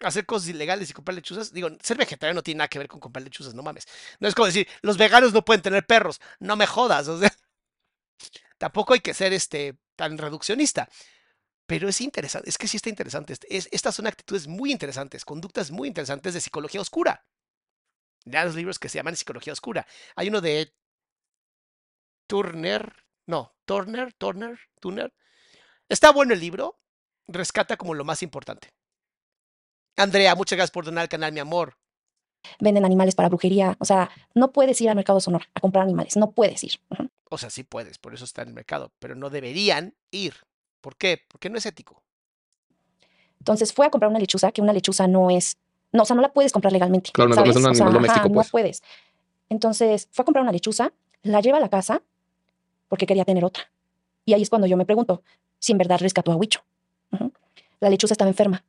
Hacer 0.00 0.26
cosas 0.26 0.48
ilegales 0.50 0.90
y 0.90 0.92
comprar 0.92 1.14
lechuzas. 1.14 1.52
Digo, 1.54 1.68
ser 1.82 1.96
vegetariano 1.96 2.38
no 2.38 2.42
tiene 2.42 2.58
nada 2.58 2.68
que 2.68 2.78
ver 2.78 2.88
con 2.88 3.00
comprar 3.00 3.22
lechuzas, 3.24 3.54
no 3.54 3.62
mames. 3.62 3.86
No 4.20 4.28
es 4.28 4.34
como 4.34 4.44
decir, 4.46 4.68
los 4.82 4.98
veganos 4.98 5.32
no 5.32 5.42
pueden 5.44 5.62
tener 5.62 5.86
perros. 5.86 6.20
No 6.38 6.54
me 6.56 6.66
jodas, 6.66 7.08
o 7.08 7.18
sea. 7.18 7.32
Tampoco 8.58 8.94
hay 8.94 9.00
que 9.00 9.14
ser 9.14 9.32
este 9.32 9.76
tan 9.96 10.18
reduccionista. 10.18 10.88
Pero 11.66 11.88
es 11.88 12.00
interesante, 12.02 12.50
es 12.50 12.58
que 12.58 12.68
sí 12.68 12.76
está 12.78 12.90
interesante. 12.90 13.32
este- 13.34 13.56
es- 13.56 13.68
estas 13.72 13.94
son 13.96 14.06
actitudes 14.06 14.48
muy 14.48 14.72
interesantes, 14.72 15.24
conductas 15.24 15.70
muy 15.70 15.88
interesantes 15.88 16.34
de 16.34 16.40
psicología 16.42 16.80
oscura. 16.80 17.24
Lean 18.24 18.46
los 18.46 18.56
libros 18.56 18.78
que 18.78 18.88
se 18.88 18.98
llaman 18.98 19.16
Psicología 19.16 19.52
Oscura. 19.52 19.86
Hay 20.16 20.28
uno 20.28 20.40
de 20.40 20.74
Turner, 22.26 22.92
no, 23.26 23.52
Turner, 23.64 24.12
Turner, 24.14 24.58
Turner. 24.80 25.12
Está 25.88 26.10
bueno 26.12 26.34
el 26.34 26.40
libro, 26.40 26.78
rescata 27.28 27.76
como 27.76 27.94
lo 27.94 28.04
más 28.04 28.22
importante. 28.22 28.72
Andrea, 29.96 30.34
muchas 30.34 30.56
gracias 30.56 30.72
por 30.72 30.84
donar 30.84 31.02
al 31.02 31.08
canal, 31.08 31.32
mi 31.32 31.40
amor. 31.40 31.76
Venden 32.60 32.84
animales 32.84 33.14
para 33.14 33.28
brujería. 33.28 33.76
O 33.80 33.84
sea, 33.84 34.10
no 34.34 34.52
puedes 34.52 34.80
ir 34.80 34.88
al 34.90 34.96
mercado 34.96 35.20
Sonora 35.20 35.48
a 35.54 35.60
comprar 35.60 35.84
animales. 35.84 36.16
No 36.16 36.32
puedes 36.32 36.62
ir. 36.64 36.72
O 37.30 37.38
sea, 37.38 37.50
sí 37.50 37.64
puedes, 37.64 37.98
por 37.98 38.14
eso 38.14 38.24
está 38.24 38.42
en 38.42 38.48
el 38.48 38.54
mercado, 38.54 38.92
pero 38.98 39.14
no 39.14 39.30
deberían 39.30 39.94
ir. 40.10 40.34
¿Por 40.80 40.96
qué? 40.96 41.20
Porque 41.28 41.50
no 41.50 41.58
es 41.58 41.66
ético. 41.66 42.02
Entonces 43.38 43.72
fue 43.72 43.86
a 43.86 43.90
comprar 43.90 44.10
una 44.10 44.18
lechuza, 44.20 44.52
que 44.52 44.60
una 44.60 44.72
lechuza 44.72 45.06
no 45.08 45.30
es. 45.30 45.56
No, 45.92 46.02
o 46.02 46.06
sea, 46.06 46.14
no 46.16 46.22
la 46.22 46.32
puedes 46.32 46.52
comprar 46.52 46.72
legalmente. 46.72 47.10
Claro, 47.12 47.30
no- 47.30 47.36
no 47.36 47.42
es 47.42 47.54
¿sabes? 47.54 47.56
un 47.56 47.70
O 47.70 47.74
sea, 47.74 47.86
animal 47.86 47.92
doméstico, 47.94 48.26
ajá, 48.26 48.34
pues. 48.34 48.46
No 48.46 48.50
puedes. 48.50 48.82
Entonces 49.48 50.08
fue 50.12 50.22
a 50.22 50.26
comprar 50.26 50.42
una 50.42 50.52
lechuza, 50.52 50.92
la 51.22 51.40
lleva 51.40 51.58
a 51.58 51.60
la 51.60 51.68
casa 51.70 52.02
porque 52.88 53.06
quería 53.06 53.24
tener 53.24 53.44
otra. 53.44 53.70
Y 54.24 54.34
ahí 54.34 54.42
es 54.42 54.50
cuando 54.50 54.66
yo 54.66 54.76
me 54.76 54.84
pregunto 54.84 55.22
si 55.58 55.72
en 55.72 55.78
verdad 55.78 55.98
rescató 56.00 56.32
a 56.32 56.36
Huicho. 56.36 56.64
La 57.80 57.90
lechuza 57.90 58.14
estaba 58.14 58.30
enferma. 58.30 58.64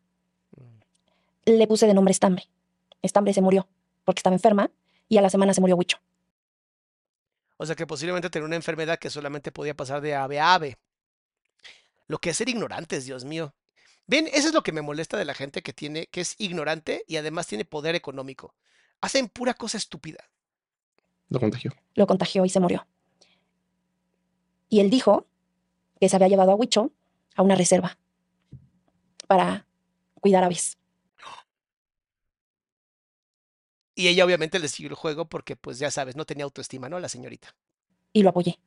Le 1.46 1.68
puse 1.68 1.88
de 1.88 1.94
nombre 1.94 2.12
Estambre. 2.12 2.48
Estambre 3.02 3.34
se 3.34 3.42
murió 3.42 3.68
porque 4.04 4.20
estaba 4.20 4.36
enferma 4.36 4.70
y 5.10 5.18
a 5.18 5.22
la 5.22 5.30
semana 5.30 5.54
se 5.54 5.62
murió 5.62 5.76
Huicho. 5.76 5.98
O 7.58 7.66
sea 7.66 7.76
que 7.76 7.88
posiblemente 7.88 8.30
tenía 8.30 8.46
una 8.46 8.56
enfermedad 8.56 9.00
que 9.00 9.10
solamente 9.10 9.52
podía 9.52 9.76
pasar 9.76 10.02
de 10.02 10.16
ave 10.16 10.40
a 10.40 10.54
ave. 10.54 10.78
Lo 12.08 12.20
que 12.20 12.30
es 12.30 12.38
ser 12.38 12.50
ignorantes, 12.50 13.06
Dios 13.06 13.26
mío. 13.26 13.54
Ven, 14.06 14.28
eso 14.28 14.48
es 14.48 14.54
lo 14.54 14.64
que 14.64 14.72
me 14.72 14.82
molesta 14.82 15.18
de 15.18 15.26
la 15.26 15.34
gente 15.34 15.62
que 15.62 15.74
tiene, 15.74 16.08
que 16.08 16.22
es 16.22 16.36
ignorante 16.38 17.04
y 17.08 17.18
además 17.18 17.48
tiene 17.48 17.66
poder 17.66 17.96
económico. 17.96 18.56
Hacen 19.02 19.28
pura 19.28 19.54
cosa 19.54 19.78
estúpida. 19.78 20.24
Lo 21.30 21.40
contagió. 21.40 21.74
Lo 21.96 22.08
contagió 22.08 22.46
y 22.46 22.50
se 22.50 22.60
murió. 22.60 22.88
Y 24.70 24.80
él 24.82 24.90
dijo 24.90 25.28
que 26.00 26.10
se 26.10 26.16
había 26.16 26.28
llevado 26.30 26.52
a 26.52 26.56
Huicho 26.56 26.92
a 27.36 27.42
una 27.44 27.56
reserva 27.56 27.98
para 29.28 29.66
cuidar 30.22 30.44
aves. 30.44 30.78
Y 33.96 34.08
ella 34.08 34.24
obviamente 34.26 34.60
le 34.60 34.68
siguió 34.68 34.90
el 34.90 34.96
juego 34.96 35.26
porque, 35.26 35.56
pues 35.56 35.80
ya 35.80 35.90
sabes, 35.92 36.16
no 36.16 36.26
tenía 36.26 36.46
autoestima, 36.46 36.88
¿no? 36.90 37.00
La 37.00 37.10
señorita. 37.10 37.56
y 38.14 38.24
lo 38.24 38.30
apoyé. 38.30 38.60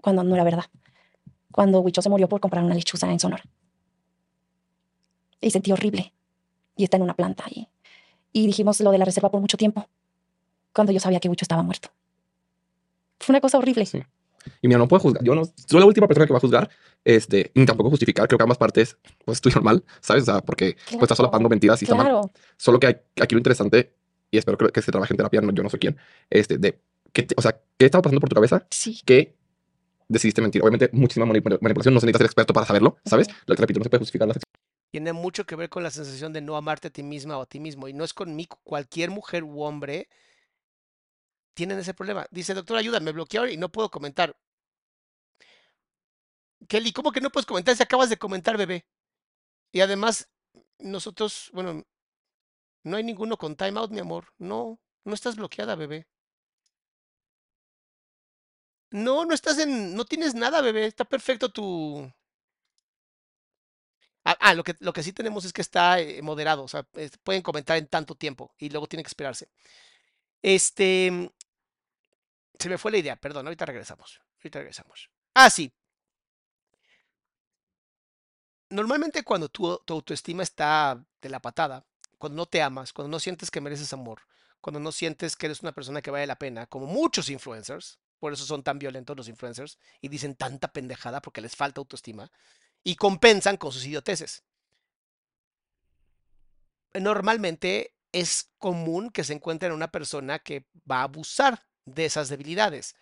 Cuando 0.00 0.22
no 0.22 0.34
era 0.34 0.44
verdad. 0.44 0.66
Cuando 1.52 1.80
Huicho 1.80 2.02
se 2.02 2.10
murió 2.10 2.28
por 2.28 2.40
comprar 2.40 2.64
una 2.64 2.74
lechuza 2.74 3.10
en 3.10 3.20
Sonora. 3.20 3.44
Y 5.40 5.50
sentí 5.50 5.72
horrible. 5.72 6.12
Y 6.76 6.84
está 6.84 6.96
en 6.96 7.02
una 7.04 7.14
planta. 7.14 7.44
Y, 7.50 7.68
y 8.32 8.46
dijimos 8.46 8.80
lo 8.80 8.90
de 8.90 8.98
la 8.98 9.04
reserva 9.04 9.30
por 9.30 9.40
mucho 9.40 9.56
tiempo. 9.56 9.88
Cuando 10.72 10.92
yo 10.92 11.00
sabía 11.00 11.20
que 11.20 11.28
Huicho 11.28 11.44
estaba 11.44 11.62
muerto. 11.62 11.90
Fue 13.20 13.32
una 13.32 13.40
cosa 13.40 13.58
horrible. 13.58 13.86
Sí. 13.86 14.02
Y 14.62 14.68
mira, 14.68 14.78
no 14.78 14.88
puedo 14.88 15.00
juzgar. 15.00 15.22
Yo 15.24 15.34
no 15.34 15.44
soy 15.44 15.80
la 15.80 15.86
última 15.86 16.06
persona 16.06 16.26
que 16.26 16.32
va 16.32 16.38
a 16.38 16.40
juzgar, 16.40 16.70
este, 17.04 17.50
ni 17.54 17.64
tampoco 17.66 17.90
justificar. 17.90 18.26
Creo 18.28 18.38
que 18.38 18.42
ambas 18.42 18.58
partes, 18.58 18.96
pues 19.24 19.36
estuvieron 19.38 19.64
mal, 19.64 19.84
¿sabes? 20.00 20.22
O 20.22 20.26
sea, 20.26 20.40
porque 20.40 20.74
pues 20.74 20.86
estás 20.94 21.00
Claro, 21.00 21.16
solapando 21.16 21.48
mentiras 21.48 21.80
y 21.82 21.84
está 21.84 21.94
mal. 21.94 22.06
Claro. 22.06 22.30
Solo 22.56 22.78
que 22.80 22.86
hay, 22.88 22.96
aquí 23.20 23.34
lo 23.34 23.38
interesante, 23.38 23.94
y 24.30 24.38
espero 24.38 24.56
que, 24.58 24.68
que 24.68 24.82
se 24.82 24.90
trabaje 24.90 25.12
en 25.12 25.16
terapia, 25.18 25.40
no, 25.40 25.52
yo 25.52 25.62
no 25.62 25.70
soy 25.70 25.78
quien, 25.80 25.96
este, 26.30 26.58
de, 26.58 26.80
que 27.12 27.22
te- 27.22 27.34
o 27.38 27.42
sea, 27.42 27.60
¿qué 27.78 27.84
estaba 27.86 28.02
pasando 28.02 28.20
por 28.20 28.28
tu 28.28 28.34
cabeza 28.34 28.66
Sí. 28.70 29.00
que 29.04 29.34
decidiste 30.08 30.42
mentir? 30.42 30.62
Obviamente, 30.62 30.90
muchísima 30.92 31.26
manip- 31.26 31.58
manipulación, 31.60 31.94
no 31.94 32.00
se 32.00 32.06
necesita 32.06 32.18
ser 32.18 32.26
experto 32.26 32.52
para 32.52 32.66
saberlo, 32.66 32.96
¿sabes? 33.04 33.28
Ujú. 33.28 33.36
Lo 33.46 33.54
que 33.54 33.60
repito, 33.60 33.78
no 33.80 33.84
se 33.84 33.90
puede 33.90 34.00
justificar 34.00 34.28
las 34.28 34.38
Tiene 34.90 35.12
mucho 35.12 35.44
que 35.44 35.56
ver 35.56 35.68
con 35.68 35.82
la 35.82 35.90
sensación 35.90 36.32
de 36.32 36.40
no 36.40 36.56
amarte 36.56 36.88
a 36.88 36.90
ti 36.90 37.02
misma 37.02 37.36
o 37.38 37.42
a 37.42 37.46
ti 37.46 37.58
mismo. 37.60 37.88
Y 37.88 37.92
no 37.92 38.04
es 38.04 38.12
conmigo. 38.14 38.58
Cualquier 38.64 39.10
mujer 39.10 39.42
u 39.44 39.62
hombre 39.62 40.08
tienen 41.54 41.78
ese 41.78 41.94
problema. 41.94 42.26
Dice, 42.30 42.54
doctor, 42.54 42.76
ayuda, 42.76 43.00
me 43.00 43.12
bloquearon 43.12 43.50
y 43.50 43.56
no 43.56 43.70
puedo 43.70 43.90
comentar. 43.90 44.36
Kelly, 46.68 46.92
¿cómo 46.92 47.12
que 47.12 47.20
no 47.20 47.30
puedes 47.30 47.46
comentar 47.46 47.76
si 47.76 47.82
acabas 47.82 48.10
de 48.10 48.18
comentar, 48.18 48.56
bebé? 48.56 48.86
Y 49.72 49.80
además, 49.80 50.28
nosotros, 50.78 51.50
bueno, 51.52 51.84
no 52.84 52.96
hay 52.96 53.04
ninguno 53.04 53.36
con 53.38 53.56
timeout, 53.56 53.90
mi 53.90 54.00
amor. 54.00 54.32
No, 54.38 54.80
no 55.04 55.14
estás 55.14 55.36
bloqueada, 55.36 55.74
bebé. 55.76 56.06
No, 58.90 59.24
no 59.26 59.34
estás 59.34 59.58
en, 59.58 59.94
no 59.94 60.04
tienes 60.06 60.34
nada, 60.34 60.60
bebé. 60.62 60.86
Está 60.86 61.04
perfecto 61.04 61.50
tu. 61.50 62.10
Ah, 64.24 64.36
ah, 64.40 64.54
lo 64.54 64.64
que, 64.64 64.74
lo 64.80 64.92
que 64.92 65.02
sí 65.02 65.12
tenemos 65.12 65.44
es 65.44 65.52
que 65.52 65.60
está 65.60 66.00
eh, 66.00 66.22
moderado, 66.22 66.62
o 66.64 66.68
sea, 66.68 66.82
pueden 67.22 67.42
comentar 67.42 67.76
en 67.76 67.86
tanto 67.88 68.14
tiempo 68.14 68.54
y 68.58 68.70
luego 68.70 68.86
tienen 68.86 69.04
que 69.04 69.08
esperarse. 69.08 69.48
Este, 70.42 71.30
se 72.58 72.68
me 72.68 72.78
fue 72.78 72.92
la 72.92 72.98
idea, 72.98 73.16
perdón, 73.16 73.46
ahorita 73.46 73.66
regresamos. 73.66 74.20
Ahorita 74.38 74.58
regresamos. 74.60 75.10
Ah, 75.34 75.50
sí. 75.50 75.72
Normalmente 78.70 79.22
cuando 79.22 79.48
tu, 79.48 79.68
autoestima 79.86 80.42
está 80.42 81.04
de 81.20 81.28
la 81.28 81.40
patada, 81.40 81.84
cuando 82.18 82.36
no 82.36 82.46
te 82.46 82.62
amas, 82.62 82.92
cuando 82.92 83.10
no 83.10 83.20
sientes 83.20 83.50
que 83.50 83.60
mereces 83.60 83.92
amor, 83.92 84.22
cuando 84.60 84.80
no 84.80 84.92
sientes 84.92 85.36
que 85.36 85.46
eres 85.46 85.60
una 85.60 85.72
persona 85.72 86.02
que 86.02 86.10
vale 86.10 86.26
la 86.26 86.38
pena, 86.38 86.66
como 86.66 86.86
muchos 86.86 87.28
influencers, 87.28 88.00
por 88.18 88.32
eso 88.32 88.44
son 88.44 88.62
tan 88.62 88.78
violentos 88.78 89.16
los 89.16 89.28
influencers 89.28 89.78
y 90.00 90.08
dicen 90.08 90.34
tanta 90.34 90.68
pendejada 90.72 91.20
porque 91.20 91.40
les 91.40 91.54
falta 91.54 91.80
autoestima 91.80 92.30
y 92.82 92.96
compensan 92.96 93.56
con 93.58 93.70
sus 93.70 93.84
idioteces. 93.84 94.44
Normalmente 96.94 97.94
es 98.12 98.50
común 98.58 99.10
que 99.10 99.24
se 99.24 99.34
encuentre 99.34 99.68
en 99.68 99.74
una 99.74 99.90
persona 99.90 100.38
que 100.38 100.66
va 100.90 101.00
a 101.00 101.04
abusar 101.04 101.66
de 101.84 102.06
esas 102.06 102.28
debilidades. 102.28 102.94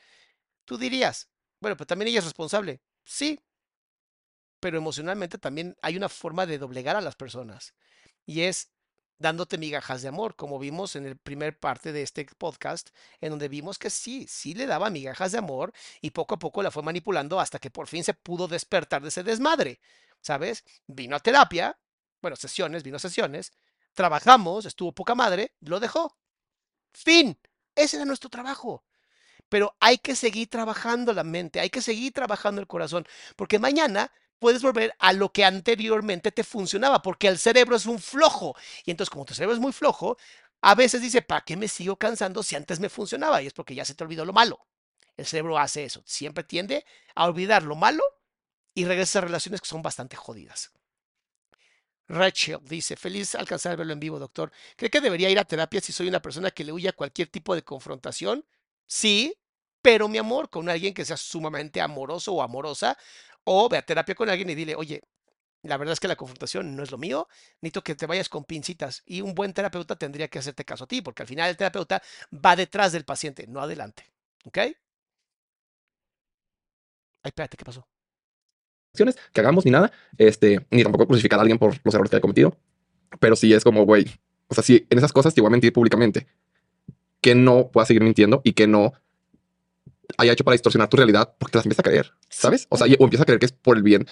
Tú 0.64 0.78
dirías, 0.78 1.28
bueno, 1.61 1.76
pero 1.76 1.87
también 1.87 2.09
ella 2.09 2.18
es 2.20 2.24
responsable. 2.24 2.80
Sí, 3.05 3.41
pero 4.61 4.78
emocionalmente 4.78 5.39
también 5.39 5.76
hay 5.83 5.97
una 5.97 6.09
forma 6.09 6.47
de 6.47 6.59
doblegar 6.59 6.97
a 6.97 7.01
las 7.01 7.16
personas 7.16 7.74
y 8.26 8.43
es 8.43 8.70
dándote 9.18 9.59
migajas 9.59 10.03
de 10.03 10.09
amor, 10.09 10.37
como 10.37 10.59
vimos 10.59 10.97
en 10.97 11.07
el 11.07 11.16
primer 11.16 11.59
parte 11.59 11.93
de 11.93 12.03
este 12.03 12.26
podcast, 12.39 12.91
en 13.20 13.30
donde 13.30 13.49
vimos 13.49 13.78
que 13.78 13.91
sí, 13.91 14.26
sí 14.28 14.55
le 14.55 14.66
daba 14.66 14.91
migajas 14.91 15.33
de 15.33 15.39
amor 15.39 15.72
y 16.01 16.11
poco 16.11 16.35
a 16.35 16.39
poco 16.39 16.62
la 16.62 16.70
fue 16.70 16.83
manipulando 16.83 17.41
hasta 17.41 17.59
que 17.59 17.70
por 17.70 17.87
fin 17.87 18.05
se 18.05 18.14
pudo 18.14 18.49
despertar 18.49 19.03
de 19.03 19.09
ese 19.09 19.22
desmadre, 19.22 19.80
¿sabes? 20.20 20.64
Vino 20.87 21.16
a 21.16 21.20
terapia, 21.20 21.78
bueno, 22.20 22.37
sesiones, 22.37 22.83
vino 22.83 22.97
a 22.97 23.01
sesiones, 23.01 23.53
trabajamos, 23.95 24.66
estuvo 24.66 24.93
poca 24.93 25.14
madre, 25.14 25.55
lo 25.61 25.80
dejó. 25.80 26.16
Fin. 26.93 27.39
Ese 27.75 27.97
era 27.97 28.05
nuestro 28.05 28.31
trabajo. 28.31 28.85
Pero 29.49 29.77
hay 29.81 29.99
que 29.99 30.16
seguir 30.16 30.49
trabajando 30.49 31.12
la 31.12 31.25
mente, 31.25 31.61
hay 31.61 31.70
que 31.70 31.83
seguir 31.83 32.12
trabajando 32.12 32.61
el 32.61 32.66
corazón, 32.66 33.07
porque 33.37 33.59
mañana 33.59 34.11
puedes 34.39 34.62
volver 34.62 34.95
a 34.99 35.12
lo 35.12 35.33
que 35.33 35.45
anteriormente 35.45 36.33
te 36.33 36.43
funcionaba, 36.43 37.03
porque 37.03 37.29
el 37.29 37.39
cerebro 37.39 37.77
es 37.77 37.87
un 37.87 37.99
flojo. 37.99 38.57
Y 38.85 38.91
entonces, 38.91 39.11
como 39.11 39.25
tu 39.25 39.35
cerebro 39.35 39.55
es 39.55 39.61
muy 39.61 39.73
flojo, 39.73 40.16
a 40.62 40.75
veces 40.75 41.03
dice, 41.03 41.23
¿para 41.23 41.43
qué 41.43 41.57
me 41.57 41.68
sigo 41.68 41.97
cansando 41.97 42.43
si 42.43 42.57
antes 42.57 42.81
me 42.81 42.89
funcionaba? 42.89 43.43
Y 43.43 43.47
es 43.47 43.53
porque 43.53 43.75
ya 43.75 43.85
se 43.85 43.95
te 43.95 44.05
olvidó 44.05 44.25
lo 44.25 44.33
malo. 44.33 44.66
El 45.16 45.27
cerebro 45.27 45.59
hace 45.59 45.85
eso, 45.85 46.03
siempre 46.07 46.45
tiende 46.45 46.85
a 47.14 47.27
olvidar 47.27 47.62
lo 47.62 47.77
malo 47.77 48.03
y 48.75 48.85
regresa 48.85 49.18
a 49.18 49.23
relaciones 49.23 49.61
que 49.61 49.66
son 49.68 49.83
bastante 49.83 50.16
jodidas. 50.16 50.73
Rachel 52.09 52.59
dice, 52.64 52.96
feliz 52.96 53.34
alcanzar 53.34 53.76
verlo 53.76 53.92
en 53.92 54.00
vivo, 54.00 54.18
doctor. 54.18 54.53
¿Cree 54.76 54.90
que 54.90 55.00
debería 55.00 55.30
ir 55.30 55.38
a 55.38 55.44
terapia 55.44 55.80
si 55.80 55.92
soy 55.92 56.09
una 56.09 56.20
persona 56.20 56.50
que 56.50 56.64
le 56.64 56.72
huye 56.72 56.88
a 56.88 56.92
cualquier 56.92 57.28
tipo 57.28 57.55
de 57.55 57.62
confrontación? 57.64 58.44
Sí, 58.86 59.34
pero 59.80 60.09
mi 60.09 60.18
amor, 60.18 60.50
con 60.50 60.68
alguien 60.68 60.94
que 60.94 61.05
sea 61.05 61.16
sumamente 61.16 61.80
amoroso 61.80 62.34
o 62.34 62.42
amorosa, 62.42 62.98
o 63.44 63.68
ve 63.68 63.78
a 63.78 63.82
terapia 63.82 64.14
con 64.14 64.28
alguien 64.28 64.50
y 64.50 64.55
dile, 64.55 64.74
oye, 64.76 65.03
la 65.62 65.76
verdad 65.78 65.94
es 65.94 66.00
que 66.00 66.09
la 66.09 66.16
confrontación 66.16 66.76
no 66.76 66.82
es 66.82 66.90
lo 66.90 66.98
mío, 66.98 67.28
necesito 67.61 67.84
que 67.84 67.94
te 67.94 68.07
vayas 68.07 68.28
con 68.28 68.44
pincitas. 68.44 69.03
Y 69.07 69.22
un 69.22 69.34
buen 69.34 69.55
terapeuta 69.55 69.96
tendría 69.96 70.28
que 70.28 70.38
hacerte 70.40 70.64
caso 70.64 70.84
a 70.84 70.88
ti, 70.88 71.03
porque 71.03 71.22
al 71.22 71.28
final 71.28 71.50
el 71.50 71.57
terapeuta 71.57 72.03
va 72.32 72.57
detrás 72.57 72.92
del 72.92 73.05
paciente, 73.05 73.46
no 73.48 73.61
adelante. 73.61 74.05
¿Ok? 74.44 74.59
Ay, 74.59 74.74
espérate, 77.24 77.57
¿qué 77.57 77.64
pasó? 77.64 77.86
Acciones 78.93 79.16
que 79.32 79.40
hagamos 79.40 79.64
ni 79.64 79.70
nada, 79.70 79.90
este, 80.18 80.66
ni 80.70 80.82
tampoco 80.82 81.07
crucificar 81.07 81.38
a 81.38 81.43
alguien 81.43 81.59
por 81.59 81.74
los 81.82 81.95
errores 81.95 82.11
que 82.11 82.16
haya 82.16 82.20
cometido, 82.20 82.57
pero 83.18 83.36
sí 83.36 83.53
es 83.53 83.64
como, 83.64 83.84
güey, 83.84 84.07
o 84.49 84.55
sea, 84.55 84.62
si 84.62 84.86
en 84.90 84.99
esas 84.99 85.12
cosas 85.12 85.34
te 85.34 85.40
voy 85.40 85.49
a 85.49 85.51
mentir 85.51 85.72
públicamente, 85.72 86.26
que 87.20 87.34
no 87.34 87.68
pueda 87.68 87.86
seguir 87.86 88.03
mintiendo 88.03 88.43
y 88.45 88.53
que 88.53 88.66
no 88.66 88.93
haya 90.18 90.32
hecho 90.32 90.45
para 90.45 90.53
distorsionar 90.53 90.88
tu 90.88 90.97
realidad 90.97 91.34
porque 91.38 91.53
te 91.53 91.59
las 91.59 91.66
empieza 91.66 91.82
a 91.82 91.84
creer, 91.84 92.12
¿sabes? 92.28 92.66
O 92.68 92.76
sea, 92.76 92.86
o 92.86 93.05
empieza 93.05 93.22
a 93.22 93.26
creer 93.26 93.38
que 93.38 93.47
es 93.47 93.53
por 93.53 93.76
el 93.76 93.82
bien. 93.82 94.07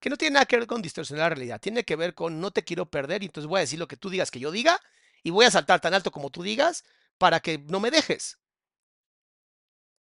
Que 0.00 0.10
no 0.10 0.16
tiene 0.16 0.34
nada 0.34 0.46
que 0.46 0.58
ver 0.58 0.66
con 0.66 0.82
distorsionar 0.82 1.30
la 1.30 1.34
realidad, 1.36 1.60
tiene 1.60 1.84
que 1.84 1.96
ver 1.96 2.14
con 2.14 2.40
no 2.40 2.50
te 2.50 2.62
quiero 2.62 2.86
perder 2.86 3.22
y 3.22 3.26
entonces 3.26 3.48
voy 3.48 3.58
a 3.58 3.60
decir 3.60 3.78
lo 3.78 3.88
que 3.88 3.96
tú 3.96 4.10
digas 4.10 4.30
que 4.30 4.38
yo 4.38 4.50
diga 4.50 4.78
y 5.22 5.30
voy 5.30 5.46
a 5.46 5.50
saltar 5.50 5.80
tan 5.80 5.94
alto 5.94 6.10
como 6.10 6.30
tú 6.30 6.42
digas 6.42 6.84
para 7.16 7.40
que 7.40 7.58
no 7.58 7.80
me 7.80 7.90
dejes. 7.90 8.38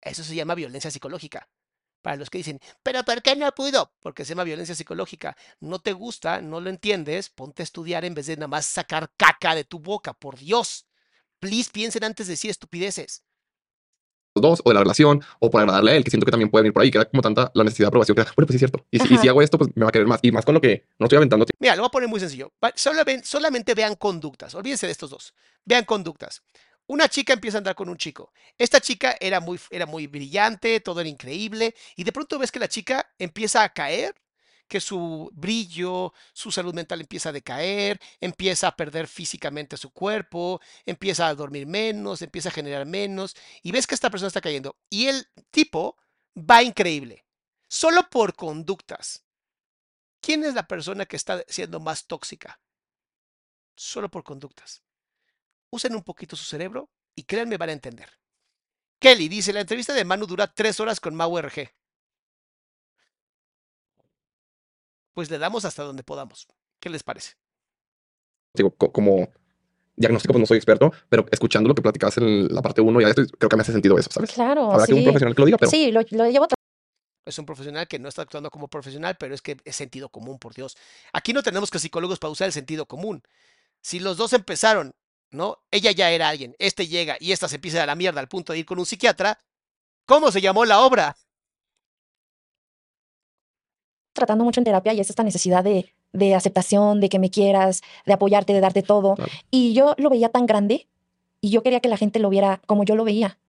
Eso 0.01 0.24
se 0.24 0.34
llama 0.34 0.55
violencia 0.55 0.89
psicológica. 0.89 1.47
Para 2.02 2.16
los 2.18 2.30
que 2.30 2.39
dicen, 2.39 2.60
pero 2.82 3.04
¿por 3.04 3.22
qué 3.22 3.36
no 3.36 3.52
pudo? 3.52 3.91
Porque 3.99 4.26
se 4.26 4.30
llama 4.30 4.43
violencia 4.43 4.74
psicológica. 4.76 5.36
No 5.60 5.80
te 5.80 5.93
gusta, 5.93 6.41
no 6.41 6.60
lo 6.60 6.70
entiendes, 6.70 7.30
ponte 7.30 7.62
a 7.62 7.66
estudiar 7.66 8.06
en 8.06 8.16
vez 8.16 8.26
de 8.26 8.38
nada 8.38 8.47
más 8.47 8.66
sacar 8.66 9.12
caca 9.18 9.54
de 9.56 9.64
tu 9.64 9.80
boca, 9.80 10.14
por 10.14 10.38
Dios. 10.38 10.88
Please 11.39 11.70
piensen 11.72 12.04
antes 12.04 12.28
de 12.28 12.34
decir 12.34 12.49
estupideces. 12.52 13.24
los 14.34 14.41
dos, 14.41 14.62
o 14.64 14.70
de 14.70 14.76
la 14.76 14.80
relación, 14.80 15.22
o 15.39 15.49
por 15.52 15.60
agradarle 15.62 15.91
a 15.91 15.95
él, 15.97 16.04
que 16.06 16.10
siento 16.10 16.26
que 16.26 16.32
también 16.32 16.49
puede 16.49 16.64
venir 16.64 16.74
por 16.74 16.82
ahí, 16.84 16.89
que 16.89 16.97
era 16.97 17.06
como 17.10 17.22
tanta 17.22 17.52
la 17.54 17.66
necesidad 17.66 17.88
de 17.88 17.89
aprobación, 17.89 18.16
que 18.16 18.22
era, 18.22 18.32
bueno, 18.34 18.47
pues 18.47 18.54
sí 18.60 18.64
es 18.66 18.72
cierto. 18.72 18.88
Y, 18.89 18.99
si- 18.99 19.14
y 19.14 19.18
si 19.18 19.28
hago 19.28 19.41
esto, 19.41 19.58
pues 19.58 19.70
me 19.76 19.84
va 19.84 19.89
a 19.89 19.91
querer 19.91 20.08
más. 20.08 20.22
Y 20.24 20.32
más 20.32 20.45
con 20.45 20.54
lo 20.56 20.62
que 20.62 20.88
no 20.99 21.06
estoy 21.08 21.18
aventando 21.18 21.45
Mira, 21.60 21.76
lo 21.76 21.82
voy 21.82 21.88
a 21.88 21.91
poner 21.91 22.08
muy 22.08 22.20
sencillo. 22.22 22.54
Va- 22.64 22.72
solo 22.76 23.04
ven- 23.04 23.24
solamente 23.26 23.74
vean 23.76 23.95
conductas. 23.95 24.56
Olvídense 24.56 24.86
de 24.86 24.93
estos 24.93 25.10
dos. 25.10 25.34
Vean 25.66 25.84
conductas. 25.84 26.41
Una 26.88 27.07
chica 27.07 27.34
empieza 27.34 27.57
a 27.57 27.59
andar 27.59 27.75
con 27.75 27.89
un 27.89 27.97
chico. 27.97 28.34
Esta 28.57 28.82
chica 28.82 29.15
era 29.19 29.39
muy, 29.39 29.59
era 29.69 29.86
muy 29.86 30.07
brillante, 30.07 30.79
todo 30.82 30.99
era 30.99 31.09
increíble. 31.09 31.75
Y 31.95 32.03
de 32.03 32.11
pronto 32.11 32.38
ves 32.38 32.51
que 32.51 32.59
la 32.59 32.67
chica 32.67 33.13
empieza 33.17 33.63
a 33.63 33.69
caer, 33.69 34.15
que 34.67 34.79
su 34.79 35.29
brillo, 35.34 36.13
su 36.34 36.51
salud 36.51 36.73
mental 36.73 37.01
empieza 37.01 37.29
a 37.29 37.34
decaer, 37.34 37.99
empieza 38.19 38.67
a 38.67 38.75
perder 38.75 39.07
físicamente 39.07 39.77
su 39.77 39.91
cuerpo, 39.91 40.61
empieza 40.86 41.27
a 41.27 41.36
dormir 41.36 41.67
menos, 41.67 42.21
empieza 42.21 42.49
a 42.49 42.53
generar 42.53 42.86
menos. 42.86 43.36
Y 43.63 43.71
ves 43.71 43.88
que 43.88 43.95
esta 43.95 44.09
persona 44.09 44.27
está 44.27 44.41
cayendo. 44.41 44.77
Y 44.89 45.07
el 45.07 45.27
tipo 45.49 45.97
va 46.38 46.63
increíble. 46.63 47.25
Solo 47.67 48.09
por 48.09 48.36
conductas. 48.36 49.23
¿Quién 50.21 50.43
es 50.43 50.53
la 50.53 50.67
persona 50.67 51.05
que 51.05 51.15
está 51.15 51.43
siendo 51.47 51.79
más 51.79 52.05
tóxica? 52.05 52.59
Solo 53.75 54.09
por 54.09 54.23
conductas. 54.23 54.84
Usen 55.72 55.95
un 55.95 56.03
poquito 56.03 56.36
su 56.36 56.45
cerebro 56.45 56.89
y 57.15 57.24
créanme, 57.24 57.57
van 57.57 57.69
a 57.69 57.74
entender. 57.74 58.09
Kelly 58.99 59.30
dice, 59.30 59.53
la 59.53 59.61
entrevista 59.61 59.93
de 59.93 60.05
Manu 60.05 60.28
dura 60.28 60.53
tres 60.53 60.80
horas 60.80 60.99
con 60.99 61.15
Mau 61.15 61.38
RG. 61.38 61.69
Pues 65.13 65.30
le 65.30 65.38
damos 65.38 65.65
hasta 65.65 65.84
donde 65.84 66.03
podamos. 66.03 66.47
¿Qué 66.80 66.89
les 66.89 67.03
parece? 67.03 67.34
digo, 68.53 68.72
co- 68.76 68.91
como 68.91 69.30
diagnóstico, 69.95 70.34
pues 70.34 70.41
no 70.41 70.45
soy 70.45 70.57
experto, 70.57 70.91
pero 71.09 71.26
escuchando 71.32 71.69
lo 71.69 71.76
que 71.76 71.82
platicabas 71.82 72.17
en 72.17 72.47
la 72.53 72.61
parte 72.61 72.82
1, 72.82 73.01
ya 73.01 73.09
estoy, 73.09 73.28
creo 73.28 73.49
que 73.49 73.55
me 73.55 73.61
hace 73.61 73.72
sentido 73.72 73.97
eso, 73.97 74.09
¿sabes? 74.11 74.32
Claro, 74.32 74.72
Habrá 74.72 74.88
que 74.88 74.93
un 74.93 74.99
sí. 74.99 75.03
profesional 75.03 75.36
que 75.36 75.41
lo 75.41 75.45
diga, 75.45 75.57
pero 75.57 75.72
Sí, 75.72 75.91
lo, 75.91 76.01
lo 76.11 76.30
llevo 76.30 76.47
Es 77.26 77.38
un 77.39 77.45
profesional 77.45 77.88
que 77.88 77.99
no 77.99 78.09
está 78.09 78.24
actuando 78.24 78.49
como 78.49 78.67
profesional, 78.67 79.15
pero 79.19 79.34
es 79.36 79.41
que 79.41 79.57
es 79.63 79.76
sentido 79.76 80.09
común, 80.09 80.39
por 80.39 80.53
Dios. 80.53 80.76
Aquí 81.13 81.34
no 81.34 81.43
tenemos 81.43 81.69
que 81.72 81.80
psicólogos 81.80 82.19
para 82.19 82.32
usar 82.32 82.47
el 82.47 82.53
sentido 82.53 82.88
común. 82.88 83.22
Si 83.82 83.99
los 83.99 84.17
dos 84.17 84.34
empezaron, 84.34 84.93
¿no? 85.32 85.59
Ella 85.71 85.91
ya 85.91 86.11
era 86.11 86.29
alguien, 86.29 86.55
este 86.59 86.88
llega 86.88 87.17
y 87.19 87.32
esta 87.32 87.47
se 87.47 87.55
empieza 87.55 87.82
a 87.82 87.86
la 87.86 87.95
mierda 87.95 88.19
al 88.19 88.27
punto 88.27 88.53
de 88.53 88.59
ir 88.59 88.65
con 88.65 88.79
un 88.79 88.86
psiquiatra, 88.86 89.39
¿cómo 90.05 90.32
se 90.32 90.41
llamó 90.41 90.65
la 90.65 90.82
obra? 90.82 91.17
tratando 94.13 94.43
mucho 94.43 94.59
en 94.59 94.65
terapia 94.65 94.93
y 94.93 94.99
es 94.99 95.09
esta 95.09 95.23
necesidad 95.23 95.63
de, 95.63 95.93
de 96.13 96.36
aceptación, 96.36 96.99
de 96.99 97.09
que 97.09 97.19
me 97.19 97.29
quieras, 97.29 97.82
de 98.05 98.13
apoyarte, 98.13 98.53
de 98.53 98.59
darte 98.59 98.84
todo. 98.84 99.15
Claro. 99.15 99.32
Y 99.49 99.73
yo 99.73 99.95
lo 99.97 100.09
veía 100.09 100.29
tan 100.29 100.45
grande 100.45 100.88
y 101.39 101.49
yo 101.49 101.63
quería 101.63 101.79
que 101.79 101.89
la 101.89 101.97
gente 101.97 102.19
lo 102.19 102.29
viera 102.29 102.61
como 102.67 102.84
yo 102.84 102.95
lo 102.95 103.03
veía. 103.03 103.39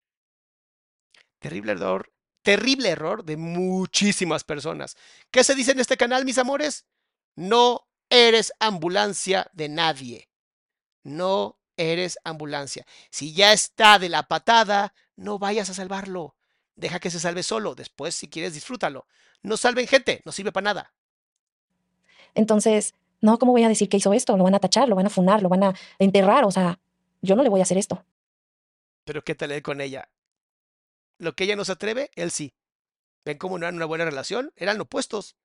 Terrible 1.39 1.73
error, 1.73 2.13
terrible 2.43 2.89
error 2.89 3.25
de 3.25 3.37
muchísimas 3.37 4.45
personas. 4.45 4.97
¿Qué 5.31 5.45
se 5.45 5.55
dice 5.55 5.73
en 5.73 5.81
este 5.81 5.97
canal, 5.97 6.25
mis 6.25 6.39
amores? 6.39 6.87
No 7.35 7.89
eres 8.11 8.53
ambulancia 8.61 9.51
de 9.53 9.69
nadie. 9.69 10.29
No 11.03 11.59
eres 11.77 12.19
ambulancia. 12.25 12.87
Si 13.11 13.33
ya 13.33 13.53
está 13.53 13.99
de 13.99 14.09
la 14.09 14.25
patada, 14.25 14.95
no 15.17 15.39
vayas 15.39 15.71
a 15.71 15.75
salvarlo. 15.75 16.37
Deja 16.77 17.01
que 17.01 17.11
se 17.11 17.21
salve 17.21 17.43
solo. 17.43 17.75
Después, 17.75 18.15
si 18.15 18.29
quieres, 18.29 18.55
disfrútalo. 18.55 19.07
No 19.43 19.57
salven 19.57 19.87
gente, 19.87 20.23
no 20.25 20.33
sirve 20.33 20.53
para 20.53 20.65
nada. 20.65 20.95
Entonces, 22.35 22.95
no, 23.21 23.39
¿cómo 23.39 23.53
voy 23.53 23.65
a 23.65 23.69
decir 23.69 23.89
que 23.89 23.99
hizo 23.99 24.13
esto? 24.13 24.37
Lo 24.37 24.45
van 24.45 24.55
a 24.55 24.61
tachar, 24.61 24.89
lo 24.89 24.97
van 24.97 25.07
a 25.07 25.11
funar, 25.11 25.43
lo 25.43 25.49
van 25.49 25.65
a 25.65 25.75
enterrar. 25.99 26.45
O 26.45 26.51
sea, 26.51 26.81
yo 27.21 27.37
no 27.37 27.43
le 27.43 27.49
voy 27.49 27.61
a 27.61 27.65
hacer 27.65 27.79
esto. 27.79 28.05
Pero 29.05 29.23
¿qué 29.23 29.35
tal 29.35 29.53
él 29.53 29.63
con 29.63 29.81
ella? 29.81 30.09
Lo 31.19 31.35
que 31.35 31.45
ella 31.45 31.57
no 31.57 31.65
se 31.65 31.73
atreve, 31.73 32.11
él 32.15 32.31
sí. 32.31 32.55
¿Ven 33.25 33.39
cómo 33.39 33.59
no 33.59 33.67
eran 33.67 33.77
una 33.77 33.85
buena 33.85 34.05
relación? 34.05 34.53
Eran 34.57 34.81
opuestos. 34.81 35.37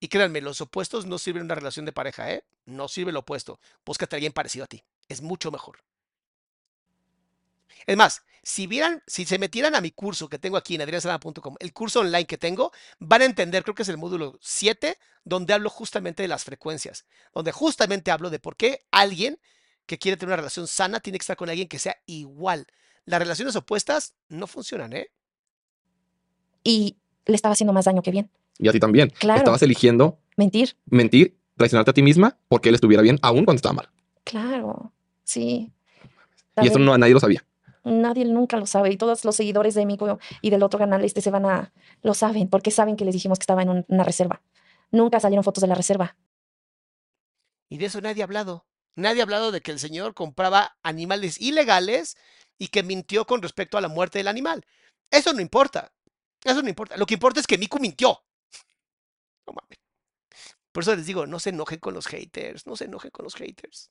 Y 0.00 0.08
créanme, 0.08 0.40
los 0.40 0.60
opuestos 0.60 1.06
no 1.06 1.18
sirven 1.18 1.40
en 1.40 1.46
una 1.46 1.54
relación 1.54 1.86
de 1.86 1.92
pareja, 1.92 2.32
¿eh? 2.32 2.44
No 2.64 2.88
sirve 2.88 3.12
lo 3.12 3.20
opuesto. 3.20 3.60
Búscate 3.84 4.16
a 4.16 4.18
alguien 4.18 4.32
parecido 4.32 4.64
a 4.64 4.68
ti. 4.68 4.82
Es 5.08 5.22
mucho 5.22 5.50
mejor. 5.50 5.78
Es 7.86 7.96
más, 7.96 8.22
si 8.42 8.66
vieran, 8.66 9.02
si 9.06 9.24
se 9.24 9.38
metieran 9.38 9.74
a 9.74 9.80
mi 9.80 9.90
curso 9.90 10.28
que 10.28 10.38
tengo 10.38 10.56
aquí 10.56 10.74
en 10.74 10.82
adriansalama.com, 10.82 11.56
el 11.58 11.72
curso 11.72 12.00
online 12.00 12.26
que 12.26 12.38
tengo, 12.38 12.72
van 12.98 13.22
a 13.22 13.26
entender, 13.26 13.62
creo 13.62 13.74
que 13.74 13.82
es 13.82 13.88
el 13.88 13.98
módulo 13.98 14.38
7, 14.40 14.98
donde 15.24 15.52
hablo 15.54 15.70
justamente 15.70 16.22
de 16.22 16.28
las 16.28 16.44
frecuencias, 16.44 17.06
donde 17.34 17.52
justamente 17.52 18.10
hablo 18.10 18.30
de 18.30 18.38
por 18.38 18.56
qué 18.56 18.86
alguien 18.90 19.38
que 19.86 19.98
quiere 19.98 20.16
tener 20.16 20.30
una 20.30 20.36
relación 20.36 20.66
sana 20.66 21.00
tiene 21.00 21.18
que 21.18 21.22
estar 21.22 21.36
con 21.36 21.48
alguien 21.48 21.68
que 21.68 21.78
sea 21.78 21.96
igual. 22.06 22.66
Las 23.04 23.20
relaciones 23.20 23.54
opuestas 23.54 24.14
no 24.28 24.46
funcionan, 24.48 24.92
¿eh? 24.92 25.10
Y 26.64 26.96
le 27.26 27.36
estaba 27.36 27.52
haciendo 27.52 27.72
más 27.72 27.84
daño 27.84 28.02
que 28.02 28.10
bien. 28.10 28.30
y 28.58 28.68
a 28.68 28.72
ti 28.72 28.80
también. 28.80 29.10
Claro. 29.10 29.38
Estabas 29.38 29.62
eligiendo 29.62 30.18
Mentir. 30.36 30.76
mentir, 30.86 31.38
traicionarte 31.56 31.90
a 31.92 31.94
ti 31.94 32.02
misma 32.02 32.38
porque 32.48 32.68
él 32.70 32.74
estuviera 32.74 33.02
bien, 33.02 33.18
aún 33.22 33.44
cuando 33.44 33.58
estaba 33.58 33.74
mal. 33.74 33.90
Claro, 34.24 34.92
sí. 35.26 35.70
Y 36.62 36.68
eso 36.68 36.78
no 36.78 36.96
nadie 36.96 37.12
lo 37.12 37.20
sabía. 37.20 37.44
Nadie 37.84 38.24
nunca 38.24 38.56
lo 38.56 38.66
sabe 38.66 38.90
y 38.90 38.96
todos 38.96 39.24
los 39.24 39.36
seguidores 39.36 39.74
de 39.74 39.84
Mico 39.84 40.18
y 40.40 40.50
del 40.50 40.62
otro 40.62 40.78
canal 40.78 41.04
este 41.04 41.20
se 41.20 41.30
van 41.30 41.44
a 41.44 41.72
lo 42.02 42.14
saben 42.14 42.48
porque 42.48 42.70
saben 42.70 42.96
que 42.96 43.04
les 43.04 43.12
dijimos 43.14 43.38
que 43.38 43.42
estaba 43.42 43.62
en 43.62 43.68
un- 43.68 43.84
una 43.88 44.02
reserva. 44.04 44.42
Nunca 44.90 45.20
salieron 45.20 45.44
fotos 45.44 45.60
de 45.60 45.68
la 45.68 45.74
reserva. 45.74 46.16
Y 47.68 47.78
de 47.78 47.86
eso 47.86 48.00
nadie 48.00 48.22
ha 48.22 48.24
hablado. 48.24 48.64
Nadie 48.94 49.20
ha 49.20 49.24
hablado 49.24 49.52
de 49.52 49.60
que 49.60 49.70
el 49.70 49.78
señor 49.78 50.14
compraba 50.14 50.78
animales 50.82 51.40
ilegales 51.40 52.16
y 52.58 52.68
que 52.68 52.82
mintió 52.82 53.26
con 53.26 53.42
respecto 53.42 53.76
a 53.76 53.80
la 53.80 53.88
muerte 53.88 54.18
del 54.18 54.28
animal. 54.28 54.64
Eso 55.10 55.32
no 55.34 55.40
importa. 55.42 55.92
Eso 56.42 56.62
no 56.62 56.68
importa. 56.68 56.96
Lo 56.96 57.06
que 57.06 57.14
importa 57.14 57.40
es 57.40 57.46
que 57.46 57.58
Miku 57.58 57.78
mintió. 57.78 58.22
No 59.46 59.52
mames. 59.52 59.78
Por 60.72 60.82
eso 60.82 60.94
les 60.96 61.06
digo, 61.06 61.26
no 61.26 61.38
se 61.38 61.50
enojen 61.50 61.78
con 61.78 61.92
los 61.94 62.06
haters. 62.06 62.66
No 62.66 62.76
se 62.76 62.84
enojen 62.84 63.10
con 63.10 63.24
los 63.24 63.34
haters. 63.34 63.90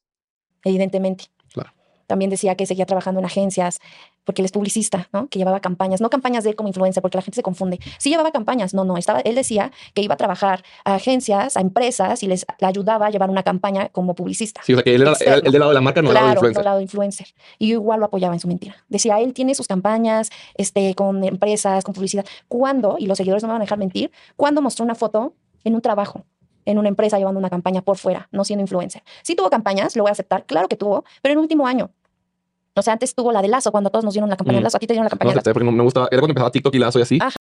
Evidentemente. 0.65 1.25
Claro. 1.53 1.71
También 2.07 2.29
decía 2.29 2.55
que 2.55 2.65
seguía 2.65 2.85
trabajando 2.85 3.19
en 3.19 3.25
agencias, 3.25 3.79
porque 4.25 4.41
él 4.41 4.45
es 4.45 4.51
publicista, 4.51 5.07
¿no? 5.13 5.27
Que 5.27 5.39
llevaba 5.39 5.59
campañas, 5.59 6.01
no 6.01 6.09
campañas 6.09 6.43
de 6.43 6.49
él 6.49 6.55
como 6.55 6.67
influencer, 6.67 7.01
porque 7.01 7.17
la 7.17 7.21
gente 7.21 7.35
se 7.35 7.43
confunde. 7.43 7.79
Sí 7.99 8.09
llevaba 8.09 8.31
campañas, 8.31 8.73
no, 8.73 8.83
no, 8.83 8.97
estaba, 8.97 9.19
él 9.21 9.35
decía 9.35 9.71
que 9.93 10.01
iba 10.01 10.15
a 10.15 10.17
trabajar 10.17 10.63
a 10.83 10.95
agencias, 10.95 11.57
a 11.57 11.61
empresas 11.61 12.21
y 12.23 12.27
les 12.27 12.45
le 12.59 12.67
ayudaba 12.67 13.07
a 13.07 13.09
llevar 13.11 13.29
una 13.29 13.43
campaña 13.43 13.89
como 13.89 14.13
publicista. 14.15 14.61
Sí, 14.63 14.73
o 14.73 14.77
sea 14.77 14.83
que 14.83 14.95
él 14.95 15.03
era, 15.03 15.13
el 15.13 15.41
del 15.51 15.59
lado 15.59 15.69
de 15.69 15.75
la 15.75 15.81
marca, 15.81 16.01
no 16.01 16.09
del 16.09 16.15
lado 16.15 16.27
del 16.27 16.33
Claro, 16.33 16.47
influencer. 16.49 16.65
lado 16.65 16.77
de 16.77 16.83
influencer. 16.83 17.27
Y 17.59 17.67
yo 17.69 17.73
igual 17.75 17.99
lo 17.99 18.07
apoyaba 18.07 18.33
en 18.33 18.39
su 18.39 18.47
mentira. 18.47 18.75
Decía, 18.89 19.19
él 19.19 19.33
tiene 19.33 19.55
sus 19.55 19.67
campañas 19.67 20.31
este, 20.55 20.95
con 20.95 21.23
empresas, 21.23 21.83
con 21.83 21.93
publicidad. 21.93 22.25
¿Cuándo? 22.47 22.97
Y 22.99 23.05
los 23.05 23.17
seguidores 23.17 23.43
no 23.43 23.47
me 23.47 23.53
van 23.53 23.61
a 23.61 23.65
dejar 23.65 23.77
mentir. 23.77 24.11
¿Cuándo 24.35 24.61
mostró 24.61 24.85
una 24.85 24.95
foto 24.95 25.33
en 25.63 25.75
un 25.75 25.81
trabajo? 25.81 26.25
En 26.65 26.77
una 26.79 26.89
empresa 26.89 27.17
llevando 27.17 27.39
una 27.39 27.49
campaña 27.49 27.81
por 27.81 27.97
fuera, 27.97 28.27
no 28.31 28.43
siendo 28.43 28.61
influencer. 28.61 29.03
Sí 29.21 29.35
tuvo 29.35 29.49
campañas, 29.49 29.95
lo 29.95 30.03
voy 30.03 30.09
a 30.09 30.13
aceptar, 30.13 30.45
claro 30.45 30.67
que 30.67 30.75
tuvo, 30.75 31.03
pero 31.21 31.33
en 31.33 31.37
el 31.39 31.41
último 31.43 31.67
año. 31.67 31.91
O 32.75 32.81
sea, 32.81 32.93
antes 32.93 33.13
tuvo 33.15 33.31
la 33.31 33.41
de 33.41 33.47
Lazo, 33.47 33.71
cuando 33.71 33.89
todos 33.89 34.03
nos 34.03 34.13
dieron 34.13 34.29
la 34.29 34.35
campaña 34.35 34.57
de 34.57 34.61
Mm. 34.61 34.63
Lazo. 34.65 34.77
A 34.77 34.79
ti 34.79 34.87
te 34.87 34.93
dieron 34.93 35.05
la 35.05 35.07
No 35.07 35.11
campaña 35.11 35.31
de 35.31 35.35
Lazo. 35.37 35.53
porque 35.53 35.65
no 35.65 35.71
me 35.71 35.83
gusta. 35.83 36.01
Era 36.11 36.19
cuando 36.19 36.31
empezaba 36.31 36.51
TikTok 36.51 36.75
y 36.75 36.79
Lazo 36.79 36.99
y 36.99 37.01
así. 37.03 37.19
Ah. 37.21 37.31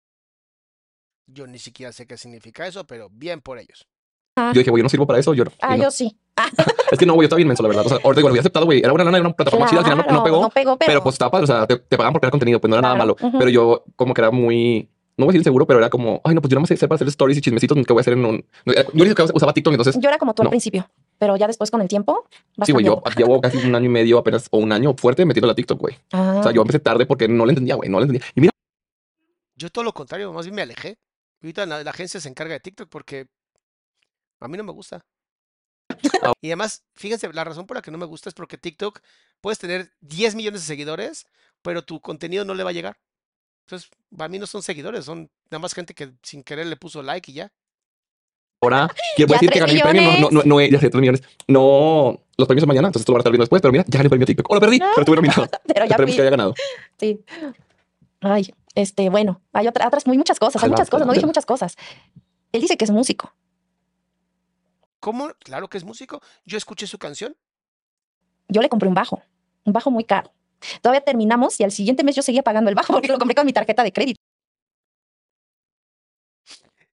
Yo 1.27 1.47
ni 1.47 1.59
siquiera 1.59 1.93
sé 1.93 2.07
qué 2.07 2.16
significa 2.16 2.66
eso, 2.66 2.85
pero 2.87 3.09
bien 3.11 3.41
por 3.41 3.59
ellos. 3.59 3.87
Ah, 4.37 4.51
Yo 4.55 4.59
dije, 4.61 4.70
güey, 4.70 4.81
yo 4.81 4.85
no 4.85 4.89
sirvo 4.89 5.07
para 5.07 5.18
eso. 5.18 5.33
Yo, 5.35 5.45
ah, 5.62 5.77
no. 5.77 5.85
yo 5.85 5.91
sí. 5.91 6.16
Ah, 6.37 6.49
Es 6.91 6.99
que 6.99 7.07
no, 7.07 7.14
güey, 7.14 7.25
yo 7.25 7.27
estaba 7.29 7.37
bien 7.37 7.47
menso, 7.47 7.62
la 7.62 7.68
verdad. 7.68 7.87
O 7.87 7.89
sea, 7.89 7.99
ahorita 8.03 8.16
digo, 8.18 8.29
lo 8.29 8.33
había 8.33 8.41
aceptado, 8.41 8.66
güey. 8.66 8.81
Era 8.81 8.93
una 8.93 9.05
lana, 9.05 9.18
era 9.18 9.27
una 9.29 9.37
plataforma 9.37 9.66
chida. 9.68 9.79
Al 9.81 9.85
final 9.85 9.99
no- 9.99 10.03
no, 10.03 10.09
claro, 10.09 10.25
pegó. 10.25 10.41
No 10.43 10.51
pegó, 10.51 10.77
pero, 10.77 10.89
pero, 10.91 11.03
pues 11.05 11.14
estaba 11.14 11.31
padre. 11.31 11.45
O 11.45 11.47
sea, 11.47 11.66
te, 11.68 11.77
te 11.77 11.97
pagaban 11.97 12.12
por 12.12 12.20
crear 12.20 12.33
contenido, 12.33 12.61
pues 12.61 12.68
no 12.68 12.75
era 12.77 12.83
nada 12.83 12.95
Claro, 12.97 13.14
malo. 13.20 13.29
ujú. 13.29 13.39
Pero 13.39 13.51
yo, 13.51 13.85
como 13.97 14.14
que 14.14 14.20
era 14.20 14.31
muy. 14.33 14.89
No 15.16 15.26
voy 15.26 15.30
a 15.30 15.32
decir 15.32 15.40
inseguro, 15.40 15.66
pero 15.66 15.78
era 15.78 15.90
como, 15.90 16.20
ay, 16.24 16.34
no, 16.34 16.40
pues 16.40 16.50
yo 16.50 16.56
no 16.56 16.62
me 16.62 16.66
sé 16.66 16.76
para 16.88 16.96
hacer 16.96 17.08
stories 17.08 17.38
y 17.38 17.40
chismecitos 17.40 17.78
que 17.86 17.92
voy 17.92 18.00
a 18.00 18.02
hacer 18.02 18.14
en 18.14 18.24
un. 18.24 18.44
Yo 18.66 19.04
dije 19.04 19.14
que 19.14 19.22
usaba 19.22 19.52
TikTok, 19.52 19.72
entonces. 19.72 19.96
yo 20.00 20.08
era 20.08 20.18
como 20.18 20.34
tú 20.34 20.42
al 20.42 20.48
principio, 20.48 20.90
pero 21.18 21.36
ya 21.36 21.46
después 21.46 21.70
con 21.70 21.80
el 21.80 21.88
tiempo 21.88 22.26
vas 22.56 22.66
Sí, 22.66 22.72
güey, 22.72 22.84
yo 22.84 23.02
llevo 23.16 23.40
casi 23.40 23.58
un 23.58 23.74
año 23.74 23.86
y 23.86 23.90
medio 23.90 24.18
apenas, 24.18 24.48
o 24.50 24.58
un 24.58 24.72
año 24.72 24.94
fuerte 24.94 25.24
metiendo 25.24 25.46
la 25.46 25.54
TikTok, 25.54 25.78
güey. 25.80 25.96
Ah, 26.12 26.36
O 26.40 26.42
sea, 26.42 26.52
yo 26.52 26.62
empecé 26.62 26.80
tarde 26.80 27.06
porque 27.06 27.28
no 27.28 27.46
le 27.46 27.52
entendía, 27.52 27.76
güey, 27.76 27.88
no 27.88 28.00
le 28.00 28.06
entendía. 28.06 28.26
Y 28.34 28.40
mira, 28.40 28.50
Yo 29.56 29.70
todo 29.70 29.84
lo 29.84 29.92
contrario, 29.92 30.32
más 30.32 30.46
bien 30.46 30.56
me 30.56 30.62
alejé. 30.62 30.98
Ahorita 31.42 31.66
la, 31.66 31.84
la 31.84 31.90
agencia 31.90 32.18
se 32.20 32.28
encarga 32.28 32.54
de 32.54 32.60
TikTok 32.60 32.88
porque 32.88 33.26
a 34.40 34.48
mí 34.48 34.56
no 34.56 34.64
me 34.64 34.72
gusta. 34.72 35.04
Ah. 36.22 36.32
Y 36.40 36.48
además, 36.48 36.82
fíjense, 36.94 37.32
la 37.32 37.44
razón 37.44 37.66
por 37.66 37.76
la 37.76 37.82
que 37.82 37.90
no 37.90 37.98
me 37.98 38.06
gusta 38.06 38.28
es 38.28 38.34
porque 38.34 38.58
TikTok 38.58 39.00
puedes 39.40 39.58
tener 39.58 39.90
10 40.00 40.34
millones 40.34 40.62
de 40.62 40.66
seguidores, 40.66 41.26
pero 41.62 41.82
tu 41.82 42.00
contenido 42.00 42.44
no 42.44 42.54
le 42.54 42.64
va 42.64 42.70
a 42.70 42.72
llegar. 42.72 42.96
Entonces, 43.66 43.90
para 44.16 44.28
mí 44.28 44.38
no 44.38 44.46
son 44.46 44.62
seguidores, 44.62 45.04
son 45.06 45.30
nada 45.50 45.58
más 45.60 45.72
gente 45.74 45.94
que 45.94 46.12
sin 46.22 46.42
querer 46.42 46.66
le 46.66 46.76
puso 46.76 47.02
like 47.02 47.30
y 47.30 47.34
ya. 47.34 47.52
ahora 48.60 48.88
quiero 49.16 49.32
decir 49.32 49.50
que 49.50 49.58
gané 49.60 49.72
el 49.72 49.80
premio. 49.80 50.02
No, 50.02 50.08
no, 50.10 50.16
millones. 50.16 50.46
no, 50.46 50.54
no, 50.54 50.60
ya 50.60 50.80
sé, 50.80 50.90
tres 50.90 51.00
millones. 51.00 51.22
No, 51.48 52.20
los 52.36 52.46
premios 52.48 52.62
son 52.62 52.68
mañana, 52.68 52.88
entonces 52.88 53.02
esto 53.02 53.12
lo 53.12 53.14
van 53.14 53.20
a 53.20 53.22
estar 53.22 53.32
viendo 53.32 53.42
después, 53.44 53.62
pero 53.62 53.72
mira, 53.72 53.84
ya 53.86 53.92
gané 53.98 54.04
el 54.04 54.10
premio 54.10 54.26
TikTok. 54.26 54.50
Oh, 54.50 54.54
lo 54.54 54.60
perdí, 54.60 54.78
pero 54.78 55.00
estuve 55.00 55.16
nominado. 55.16 55.48
pero 55.66 55.86
ya 55.86 55.94
Esperemos 55.94 56.10
fui. 56.10 56.16
que 56.16 56.20
haya 56.22 56.30
ganado. 56.30 56.54
Sí. 56.98 57.20
Ay, 58.20 58.54
este, 58.74 59.08
bueno, 59.10 59.40
hay 59.52 59.66
otra- 59.68 59.86
otras, 59.86 60.06
muy 60.06 60.18
muchas 60.18 60.38
cosas, 60.38 60.62
hay 60.62 60.70
muchas 60.70 60.90
cosas, 60.90 61.06
no 61.06 61.12
dije 61.12 61.26
muchas 61.26 61.46
cosas. 61.46 61.76
Él 62.52 62.60
dice 62.60 62.76
que 62.76 62.84
es 62.84 62.90
músico. 62.90 63.34
¿Cómo? 65.00 65.30
Claro 65.40 65.68
que 65.68 65.76
es 65.78 65.84
músico. 65.84 66.20
Yo 66.46 66.56
escuché 66.56 66.86
su 66.86 66.98
canción. 66.98 67.36
Yo 68.48 68.62
le 68.62 68.68
compré 68.68 68.88
un 68.88 68.94
bajo, 68.94 69.22
un 69.64 69.72
bajo 69.72 69.90
muy 69.90 70.04
caro. 70.04 70.32
Todavía 70.82 71.02
terminamos 71.02 71.58
y 71.60 71.64
al 71.64 71.72
siguiente 71.72 72.04
mes 72.04 72.16
yo 72.16 72.22
seguía 72.22 72.42
pagando 72.42 72.70
el 72.70 72.74
bajo 72.74 72.92
porque 72.94 73.08
lo 73.08 73.18
compré 73.18 73.34
con 73.34 73.46
mi 73.46 73.52
tarjeta 73.52 73.82
de 73.82 73.92
crédito. 73.92 74.20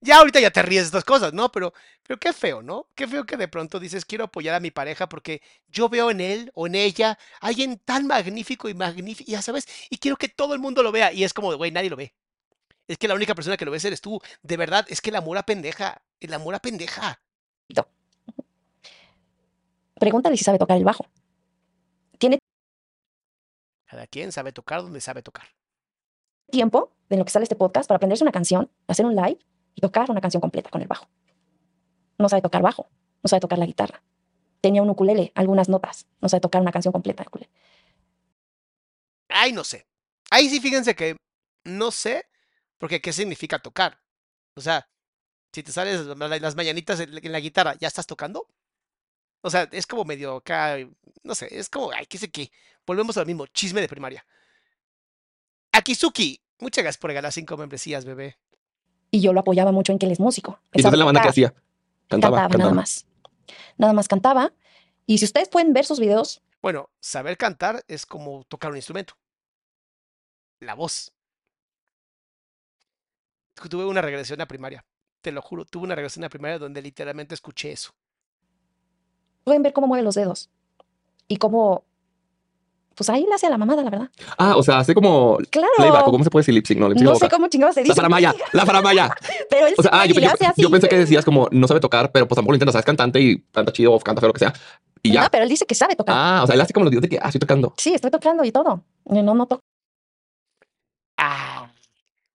Ya 0.04 0.18
ahorita 0.18 0.40
ya 0.40 0.50
te 0.50 0.64
ríes 0.64 0.84
de 0.84 0.88
estas 0.88 1.04
cosas, 1.04 1.32
¿no? 1.32 1.52
Pero, 1.52 1.74
pero 2.02 2.20
qué 2.20 2.34
feo, 2.34 2.64
¿no? 2.64 2.88
Qué 2.96 3.08
feo 3.08 3.24
que 3.26 3.38
de 3.38 3.48
pronto 3.48 3.80
dices, 3.80 4.04
quiero 4.04 4.24
apoyar 4.24 4.56
a 4.56 4.60
mi 4.60 4.72
pareja 4.72 5.08
porque 5.08 5.42
yo 5.68 5.90
veo 5.90 6.10
en 6.10 6.22
él 6.22 6.52
o 6.56 6.66
en 6.66 6.74
ella 6.74 7.20
alguien 7.40 7.78
tan 7.78 8.08
magnífico 8.08 8.68
y 8.68 8.74
magnífico, 8.74 9.32
ya 9.32 9.44
sabes, 9.44 9.68
y 9.92 10.00
quiero 10.00 10.18
que 10.18 10.28
todo 10.28 10.56
el 10.56 10.60
mundo 10.60 10.82
lo 10.82 10.92
vea. 10.92 11.14
Y 11.14 11.24
es 11.24 11.34
como, 11.34 11.52
de, 11.52 11.58
güey, 11.58 11.72
nadie 11.72 11.92
lo 11.92 11.98
ve. 11.98 12.16
Es 12.88 12.98
que 12.98 13.08
la 13.08 13.14
única 13.16 13.36
persona 13.36 13.58
que 13.58 13.66
lo 13.66 13.72
ves 13.72 13.86
eres 13.86 14.02
tú. 14.02 14.20
De 14.42 14.58
verdad, 14.58 14.86
es 14.90 15.02
que 15.02 15.12
el 15.12 15.16
amor 15.18 15.38
a 15.38 15.44
pendeja. 15.44 16.02
El 16.20 16.34
amor 16.34 16.56
a 16.56 16.60
pendeja. 16.60 17.22
Pregúntale 20.00 20.36
si 20.36 20.44
sabe 20.44 20.58
tocar 20.58 20.78
el 20.78 20.84
bajo. 20.84 21.06
Tiene 22.18 22.40
Cada 23.92 24.08
quien 24.08 24.32
sabe 24.32 24.54
tocar 24.54 24.82
donde 24.82 25.02
sabe 25.02 25.22
tocar. 25.22 25.46
tiempo 26.50 26.94
de 27.10 27.18
lo 27.18 27.26
que 27.26 27.32
sale 27.32 27.44
este 27.44 27.56
podcast 27.58 27.88
para 27.90 27.98
aprenderse 27.98 28.24
una 28.24 28.32
canción, 28.32 28.72
hacer 28.88 29.06
un 29.06 29.16
live 29.18 29.38
y 29.76 29.82
tocar 29.82 30.10
una 30.10 30.22
canción 30.22 30.40
completa 30.40 30.70
con 30.70 30.82
el 30.82 30.88
bajo. 30.88 31.10
No 32.18 32.30
sabe 32.30 32.42
tocar 32.42 32.62
bajo, 32.62 32.90
no 33.22 33.28
sabe 33.28 33.42
tocar 33.42 33.58
la 33.60 33.66
guitarra. 33.66 34.02
Tenía 34.62 34.82
un 34.82 34.90
ukulele, 34.90 35.32
algunas 35.36 35.68
notas, 35.70 36.08
no 36.22 36.30
sabe 36.30 36.40
tocar 36.42 36.62
una 36.62 36.72
canción 36.72 36.92
completa. 36.94 37.24
ukulele. 37.28 37.50
Ay, 39.30 39.52
no 39.52 39.64
sé. 39.66 39.86
Ahí 40.30 40.50
sí, 40.50 40.60
fíjense 40.62 40.96
que 40.96 41.18
no 41.66 41.92
sé, 41.92 42.26
porque 42.78 43.02
¿qué 43.02 43.12
significa 43.14 43.60
tocar? 43.60 44.00
O 44.56 44.62
sea, 44.62 44.88
si 45.54 45.64
te 45.64 45.72
sales 45.74 46.06
la- 46.06 46.40
las 46.40 46.56
mañanitas 46.56 47.00
en 47.02 47.32
la 47.32 47.40
guitarra, 47.42 47.76
¿ya 47.80 47.88
estás 47.90 48.08
tocando? 48.08 48.48
O 49.42 49.50
sea, 49.50 49.68
es 49.72 49.88
como 49.88 50.06
medio 50.06 50.38
acá, 50.38 50.78
no 51.24 51.36
sé, 51.36 51.48
es 51.52 51.70
como, 51.70 51.92
ay, 51.92 52.06
qué 52.06 52.18
sé 52.18 52.30
qué. 52.30 52.52
Volvemos 52.86 53.18
a 53.18 53.22
lo 53.22 53.26
mismo, 53.26 53.48
chisme 53.48 53.82
de 53.82 53.88
primaria. 53.88 54.26
Akizuki, 55.72 56.42
muchas 56.60 56.84
gracias 56.84 57.00
por 57.00 57.10
regalar 57.10 57.32
cinco 57.32 57.58
membresías, 57.58 58.06
bebé. 58.06 58.38
Y 59.10 59.22
yo 59.22 59.34
lo 59.34 59.40
apoyaba 59.42 59.72
mucho 59.72 59.92
en 59.92 60.00
que 60.00 60.06
él 60.06 60.12
es 60.12 60.20
músico. 60.20 60.60
Y 60.74 60.80
entonces 60.80 61.00
la 61.00 61.06
banda 61.06 61.22
que 61.22 61.30
hacía. 61.30 61.54
Cantaba, 62.08 62.38
cantaba, 62.38 62.50
cantaba. 62.50 62.64
nada 62.64 62.74
más. 62.74 63.06
Nada 63.78 63.94
más 63.94 64.08
cantaba. 64.08 64.54
Y 65.06 65.18
si 65.18 65.26
ustedes 65.26 65.50
pueden 65.50 65.74
ver 65.74 65.86
sus 65.86 66.00
videos, 66.00 66.42
Bueno, 66.62 66.90
saber 67.00 67.38
cantar 67.38 67.84
es 67.88 68.06
como 68.06 68.44
tocar 68.46 68.70
un 68.72 68.78
instrumento. 68.78 69.16
La 70.60 70.76
voz. 70.76 71.12
Tuve 73.70 73.86
una 73.86 74.02
regresión 74.02 74.40
a 74.42 74.48
primaria. 74.48 74.86
Te 75.22 75.32
lo 75.32 75.42
juro, 75.42 75.66
tuve 75.66 75.84
una 75.86 75.96
regresión 75.96 76.24
a 76.24 76.30
primaria 76.30 76.60
donde 76.60 76.82
literalmente 76.82 77.34
escuché 77.36 77.72
eso. 77.72 77.94
Pueden 79.44 79.64
ver 79.64 79.74
cómo 79.74 79.88
mueve 79.88 80.04
los 80.04 80.16
dedos. 80.16 80.50
Y 81.28 81.38
cómo, 81.38 81.84
pues 82.96 83.10
ahí 83.10 83.26
le 83.28 83.34
hace 83.34 83.48
a 83.48 83.50
la 83.50 83.58
mamada, 83.58 83.84
la 83.84 83.90
verdad. 83.90 84.10
Ah, 84.38 84.56
o 84.58 84.64
sea, 84.64 84.80
hace 84.80 84.94
como 84.94 85.38
Claro. 85.50 85.70
playback, 85.78 86.08
¿o 86.08 86.12
¿cómo 86.12 86.24
se 86.24 86.30
puede 86.30 86.42
decir 86.42 86.54
lip 86.54 86.66
sync? 86.66 86.80
No, 86.80 86.90
lip 86.90 86.98
sync 86.98 87.06
No 87.06 87.14
la 87.14 87.20
sé 87.20 87.30
cómo 87.30 87.48
chingados 87.48 87.76
se 87.76 87.82
dice. 87.82 87.90
La 87.92 87.96
faramaya, 87.96 88.36
la 88.52 88.66
faramaya. 88.66 89.16
Pero 89.50 89.68
él 89.68 89.76
O 89.78 89.82
sea, 89.82 89.92
sí 89.92 89.98
ah, 90.02 90.06
yo, 90.06 90.20
yo- 90.20 90.30
hace 90.30 90.46
así. 90.46 90.62
yo 90.62 90.70
pensé 90.70 90.90
que 90.90 90.98
decías 90.98 91.24
como 91.26 91.48
no 91.52 91.68
sabe 91.68 91.80
tocar, 91.80 92.12
pero 92.12 92.28
pues 92.28 92.36
tampoco 92.36 92.52
lo 92.52 92.56
intenta, 92.58 92.72
sabes 92.74 92.86
cantante 92.86 93.20
y 93.22 93.40
canta 93.52 93.72
chido 93.72 93.94
o 93.94 94.00
canta 94.00 94.20
feo 94.20 94.28
lo 94.28 94.34
que 94.34 94.40
sea. 94.40 94.54
Y 95.04 95.14
ya. 95.14 95.24
No, 95.24 95.30
pero 95.32 95.44
él 95.44 95.50
dice 95.50 95.66
que 95.66 95.74
sabe 95.74 95.96
tocar. 95.96 96.16
Ah, 96.18 96.42
o 96.44 96.46
sea, 96.48 96.54
él 96.56 96.62
hace 96.62 96.74
como 96.74 96.84
los 96.84 96.92
videos 96.92 97.02
de 97.04 97.10
que, 97.10 97.18
ah, 97.20 97.26
estoy 97.28 97.40
tocando. 97.40 97.74
Sí, 97.78 97.94
estoy 97.94 98.12
tocando 98.12 98.44
y 98.44 98.52
todo. 98.52 98.84
No, 99.06 99.24
no, 99.24 99.34
no 99.34 99.46
toco. 99.48 99.62
Ah. 101.18 101.71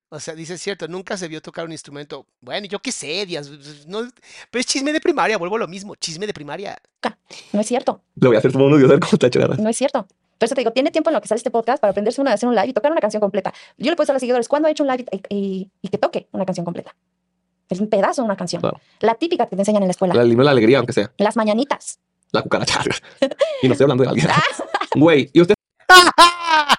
O 0.08 0.20
sea, 0.20 0.34
dice 0.34 0.56
cierto, 0.56 0.86
nunca 0.86 1.16
se 1.16 1.26
vio 1.26 1.42
tocar 1.42 1.64
un 1.64 1.72
instrumento. 1.72 2.26
Bueno, 2.40 2.66
yo 2.68 2.78
qué 2.78 2.92
sé, 2.92 3.26
Díaz. 3.26 3.50
No, 3.86 4.08
pero 4.50 4.60
es 4.60 4.66
chisme 4.66 4.92
de 4.92 5.00
primaria, 5.00 5.36
vuelvo 5.36 5.56
a 5.56 5.58
lo 5.58 5.66
mismo, 5.68 5.96
chisme 5.96 6.26
de 6.26 6.32
primaria. 6.32 6.76
No 7.52 7.60
es 7.60 7.66
cierto. 7.66 8.02
Le 8.14 8.28
voy 8.28 8.36
a 8.36 8.38
hacer 8.38 8.52
como 8.52 8.66
unos 8.66 8.78
videos 8.78 8.90
a 8.92 8.94
ver 8.94 9.00
cómo 9.00 9.12
está. 9.20 9.62
No 9.62 9.68
es 9.68 9.76
cierto. 9.76 10.06
Por 10.38 10.44
eso 10.46 10.54
te 10.54 10.60
digo, 10.60 10.70
tiene 10.72 10.90
tiempo 10.90 11.10
en 11.10 11.14
lo 11.14 11.20
que 11.20 11.28
sale 11.28 11.38
este 11.38 11.50
podcast 11.50 11.80
para 11.80 11.90
aprenderse 11.90 12.20
una, 12.20 12.32
hacer 12.32 12.48
un 12.48 12.54
live 12.54 12.68
y 12.68 12.72
tocar 12.72 12.92
una 12.92 13.00
canción 13.00 13.20
completa. 13.20 13.52
Yo 13.78 13.90
le 13.90 13.96
puedo 13.96 14.04
decir 14.04 14.12
a 14.12 14.14
los 14.14 14.20
seguidores, 14.20 14.48
¿cuándo 14.48 14.68
ha 14.68 14.70
hecho 14.70 14.82
un 14.84 14.90
live 14.90 15.06
y, 15.30 15.34
y- 15.34 15.70
y 15.82 15.88
que 15.88 15.98
toque 15.98 16.28
una 16.32 16.44
canción 16.44 16.64
completa? 16.64 16.94
Es 17.68 17.80
un 17.80 17.88
pedazo 17.88 18.22
de 18.22 18.26
una 18.26 18.36
canción. 18.36 18.60
Claro. 18.60 18.78
La 19.00 19.14
típica 19.14 19.46
que 19.46 19.56
te 19.56 19.62
enseñan 19.62 19.82
en 19.82 19.88
la 19.88 19.92
escuela. 19.92 20.14
La 20.14 20.24
la 20.24 20.50
alegría, 20.52 20.78
aunque 20.78 20.92
sea. 20.92 21.10
Las 21.18 21.36
mañanitas. 21.36 21.98
La 22.32 22.42
cucaracha. 22.42 22.80
y 23.62 23.66
no 23.66 23.72
estoy 23.72 23.84
hablando 23.84 24.04
de 24.04 24.10
alguien. 24.10 24.28
Güey, 24.94 25.30
y 25.32 25.40
usted 25.40 25.54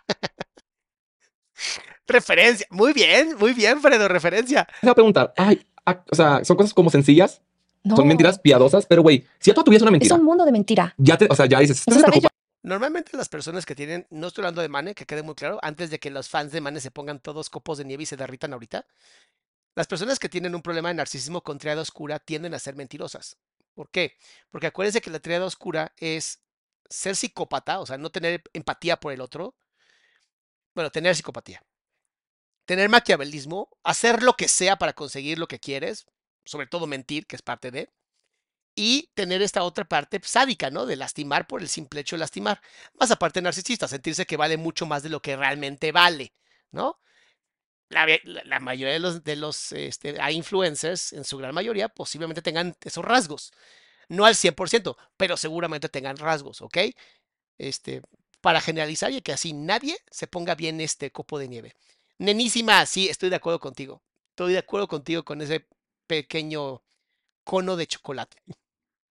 referencia. 2.07 2.65
Muy 2.69 2.93
bien, 2.93 3.35
muy 3.37 3.53
bien, 3.53 3.81
Fredo, 3.81 4.07
referencia. 4.07 4.67
se 4.81 4.85
va 4.87 4.91
a 4.91 4.95
preguntar, 4.95 5.33
ay, 5.37 5.65
ah, 5.85 6.03
o 6.11 6.15
sea, 6.15 6.43
son 6.45 6.57
cosas 6.57 6.73
como 6.73 6.89
sencillas, 6.89 7.41
No. 7.83 7.95
son 7.95 8.07
mentiras 8.07 8.39
piadosas, 8.39 8.85
pero 8.85 9.01
güey, 9.01 9.25
si 9.39 9.49
ya 9.49 9.53
toda 9.53 9.65
tu 9.65 9.71
vida 9.71 9.77
es 9.77 9.81
una 9.83 9.89
Es 9.89 9.93
mentira, 9.93 10.15
un 10.15 10.23
mundo 10.25 10.45
de 10.45 10.51
mentira. 10.51 10.93
ya 10.97 11.17
te, 11.17 11.27
o 11.29 11.35
sea, 11.35 11.45
ya 11.45 11.59
dices. 11.59 11.83
Normalmente 12.63 13.15
las 13.15 13.29
personas 13.29 13.65
que 13.65 13.75
tienen, 13.75 14.05
no 14.09 14.27
estoy 14.27 14.41
hablando 14.41 14.61
de 14.61 14.67
Mane, 14.67 14.93
que 14.93 15.05
quede 15.05 15.23
muy 15.23 15.35
claro, 15.35 15.57
antes 15.61 15.89
de 15.89 15.99
que 15.99 16.09
los 16.09 16.27
fans 16.27 16.51
de 16.51 16.59
Mane 16.59 16.81
se 16.81 16.91
pongan 16.91 17.19
todos 17.19 17.49
copos 17.49 17.77
de 17.77 17.85
nieve 17.85 18.03
y 18.03 18.05
se 18.05 18.17
derritan 18.17 18.51
ahorita, 18.51 18.85
las 19.75 19.87
personas 19.87 20.19
que 20.19 20.27
tienen 20.27 20.53
un 20.55 20.61
problema 20.61 20.89
de 20.89 20.95
narcisismo 20.95 21.41
con 21.43 21.59
triada 21.59 21.81
oscura 21.81 22.19
tienden 22.19 22.53
a 22.53 22.59
ser 22.59 22.75
mentirosas. 22.75 23.37
¿Por 23.73 23.89
qué? 23.89 24.17
Porque 24.49 24.67
acuérdense 24.67 24.99
que 25.01 25.11
la 25.11 25.19
triada 25.19 25.45
oscura 25.45 25.93
es 25.97 26.39
ser 26.89 27.15
psicópata, 27.15 27.79
o 27.79 27.85
sea, 27.85 27.97
no 27.97 28.09
tener 28.09 28.41
empatía 28.53 28.99
por 28.99 29.13
el 29.13 29.21
otro. 29.21 29.55
Bueno, 30.75 30.89
tener 30.89 31.15
psicopatía. 31.15 31.61
Tener 32.67 32.89
maquiavelismo, 32.89 33.69
hacer 33.81 34.23
lo 34.23 34.33
que 34.33 34.49
sea 34.49 34.75
para 34.75 34.91
conseguir 34.91 35.39
lo 35.39 35.47
que 35.47 35.57
quieres, 35.57 36.05
sobre 36.43 36.67
todo 36.67 36.85
mentir, 36.85 37.25
que 37.25 37.37
es 37.37 37.41
parte 37.41 37.71
de. 37.71 37.89
Y 38.75 39.09
tener 39.13 39.41
esta 39.41 39.63
otra 39.63 39.85
parte 39.85 40.19
sádica, 40.21 40.69
¿no? 40.69 40.85
De 40.85 40.97
lastimar 40.97 41.47
por 41.47 41.61
el 41.61 41.69
simple 41.69 42.01
hecho 42.01 42.17
de 42.17 42.19
lastimar. 42.19 42.61
Más 42.99 43.09
aparte 43.09 43.41
narcisista, 43.41 43.87
sentirse 43.87 44.25
que 44.25 44.35
vale 44.35 44.57
mucho 44.57 44.85
más 44.85 45.01
de 45.01 45.07
lo 45.07 45.21
que 45.21 45.37
realmente 45.37 45.93
vale, 45.93 46.33
¿no? 46.71 46.99
La, 47.87 48.59
mayoría 48.59 48.93
de 48.93 48.99
los, 48.99 49.23
de 49.23 49.37
los 49.37 49.71
este, 49.71 50.17
influencers, 50.29 51.13
en 51.13 51.23
su 51.23 51.37
gran 51.37 51.55
mayoría, 51.55 51.87
posiblemente 51.87 52.41
tengan 52.41 52.75
esos 52.81 53.05
rasgos. 53.05 53.53
No 54.09 54.25
al 54.25 54.35
100%, 54.35 54.97
pero 55.15 55.37
seguramente 55.37 55.87
tengan 55.87 56.17
rasgos, 56.17 56.61
¿ok? 56.61 56.79
Este, 57.57 58.01
para 58.41 58.59
generalizar 58.59 59.13
y 59.13 59.21
que 59.21 59.31
así 59.31 59.53
nadie 59.53 59.97
se 60.11 60.27
ponga 60.27 60.53
bien 60.55 60.81
este 60.81 61.13
copo 61.13 61.39
de 61.39 61.47
nieve. 61.47 61.75
Nenísima, 62.19 62.85
sí, 62.85 63.07
estoy 63.09 63.29
de 63.29 63.35
acuerdo 63.35 63.59
contigo. 63.59 64.01
Estoy 64.29 64.53
de 64.53 64.59
acuerdo 64.59 64.87
contigo 64.87 65.23
con 65.23 65.41
ese 65.41 65.65
pequeño 66.07 66.81
cono 67.43 67.75
de 67.75 67.87
chocolate. 67.87 68.37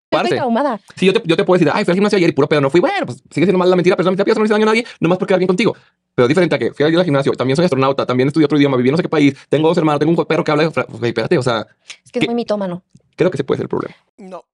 Traumada. 0.08 0.80
Si 0.94 1.04
yo 1.04 1.12
te, 1.12 1.20
yo 1.26 1.36
te 1.36 1.44
puedo 1.44 1.58
decir, 1.58 1.70
ay, 1.74 1.84
fui 1.84 1.92
al 1.92 1.96
gimnasio 1.96 2.16
ayer 2.16 2.30
y 2.30 2.32
puro 2.32 2.48
pedo 2.48 2.60
no 2.60 2.70
fui, 2.70 2.80
bueno, 2.80 3.04
pues 3.04 3.18
sigue 3.30 3.44
siendo 3.44 3.58
mal 3.58 3.68
la 3.68 3.76
mentira, 3.76 3.96
pero 3.96 4.04
la 4.06 4.12
mentira 4.12 4.34
no 4.34 4.40
le 4.40 4.46
hizo 4.46 4.54
daño 4.54 4.64
a 4.64 4.66
nadie, 4.66 4.86
nomás 4.98 5.18
porque 5.18 5.34
alguien 5.34 5.46
contigo. 5.48 5.76
Pero 6.14 6.26
diferente 6.26 6.54
a 6.54 6.58
que 6.58 6.72
fui 6.72 6.86
ayer 6.86 6.98
al 6.98 7.04
gimnasio, 7.04 7.32
también 7.32 7.56
soy 7.56 7.66
astronauta, 7.66 8.06
también 8.06 8.28
estudié 8.28 8.46
otro 8.46 8.56
idioma, 8.56 8.78
viví 8.78 8.88
en 8.88 8.92
no 8.92 8.96
sé 8.96 9.02
qué 9.02 9.08
país, 9.10 9.36
tengo 9.50 9.68
dos 9.68 9.76
hermanos, 9.76 9.98
tengo 10.00 10.12
un 10.18 10.26
perro 10.26 10.42
que 10.42 10.50
habla, 10.52 10.68
güey, 10.88 11.10
espérate, 11.10 11.36
o 11.36 11.42
sea, 11.42 11.66
Es 12.02 12.10
que 12.12 12.20
es 12.20 12.26
muy 12.26 12.34
mitómano. 12.34 12.82
creo 13.14 13.30
que 13.30 13.36
ese 13.36 13.44
puede 13.44 13.58
ser 13.58 13.64
el 13.64 13.68
problema. 13.68 13.94
No. 14.16 14.46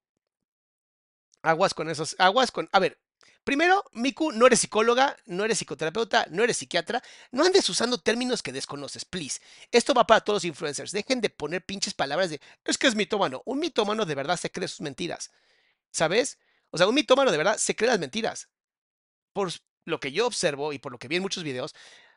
Aguas 1.42 1.74
con 1.74 1.88
esos. 1.90 2.16
Aguas 2.18 2.50
con. 2.50 2.68
A 2.72 2.78
ver, 2.78 2.98
primero, 3.44 3.84
Miku, 3.92 4.32
no 4.32 4.46
eres 4.46 4.60
psicóloga, 4.60 5.16
no 5.26 5.44
eres 5.44 5.58
psicoterapeuta, 5.58 6.26
no 6.30 6.44
eres 6.44 6.56
psiquiatra. 6.56 7.02
No 7.30 7.44
andes 7.44 7.68
usando 7.68 7.98
términos 7.98 8.42
que 8.42 8.52
desconoces, 8.52 9.04
please. 9.04 9.40
Esto 9.70 9.94
va 9.94 10.06
para 10.06 10.20
todos 10.20 10.38
los 10.38 10.44
influencers. 10.44 10.92
Dejen 10.92 11.20
de 11.20 11.30
poner 11.30 11.64
pinches 11.64 11.94
palabras 11.94 12.30
de. 12.30 12.40
Es 12.64 12.78
que 12.78 12.86
es 12.86 12.94
mitómano. 12.94 13.42
Un 13.44 13.58
mitómano 13.58 14.04
de 14.04 14.14
verdad 14.14 14.36
se 14.36 14.50
cree 14.50 14.68
sus 14.68 14.80
mentiras. 14.80 15.30
¿Sabes? 15.90 16.38
O 16.70 16.78
sea, 16.78 16.88
un 16.88 16.94
mitómano 16.94 17.30
de 17.30 17.38
verdad 17.38 17.58
se 17.58 17.76
cree 17.76 17.90
las 17.90 18.00
mentiras. 18.00 18.48
Por 19.32 19.52
lo 19.84 20.00
que 20.00 20.12
yo 20.12 20.26
observo 20.26 20.72
y 20.72 20.78
por 20.78 20.92
lo 20.92 20.98
que 20.98 21.08
vi 21.08 21.16
en 21.16 21.22
muchos 21.22 21.44
videos, 21.44 21.74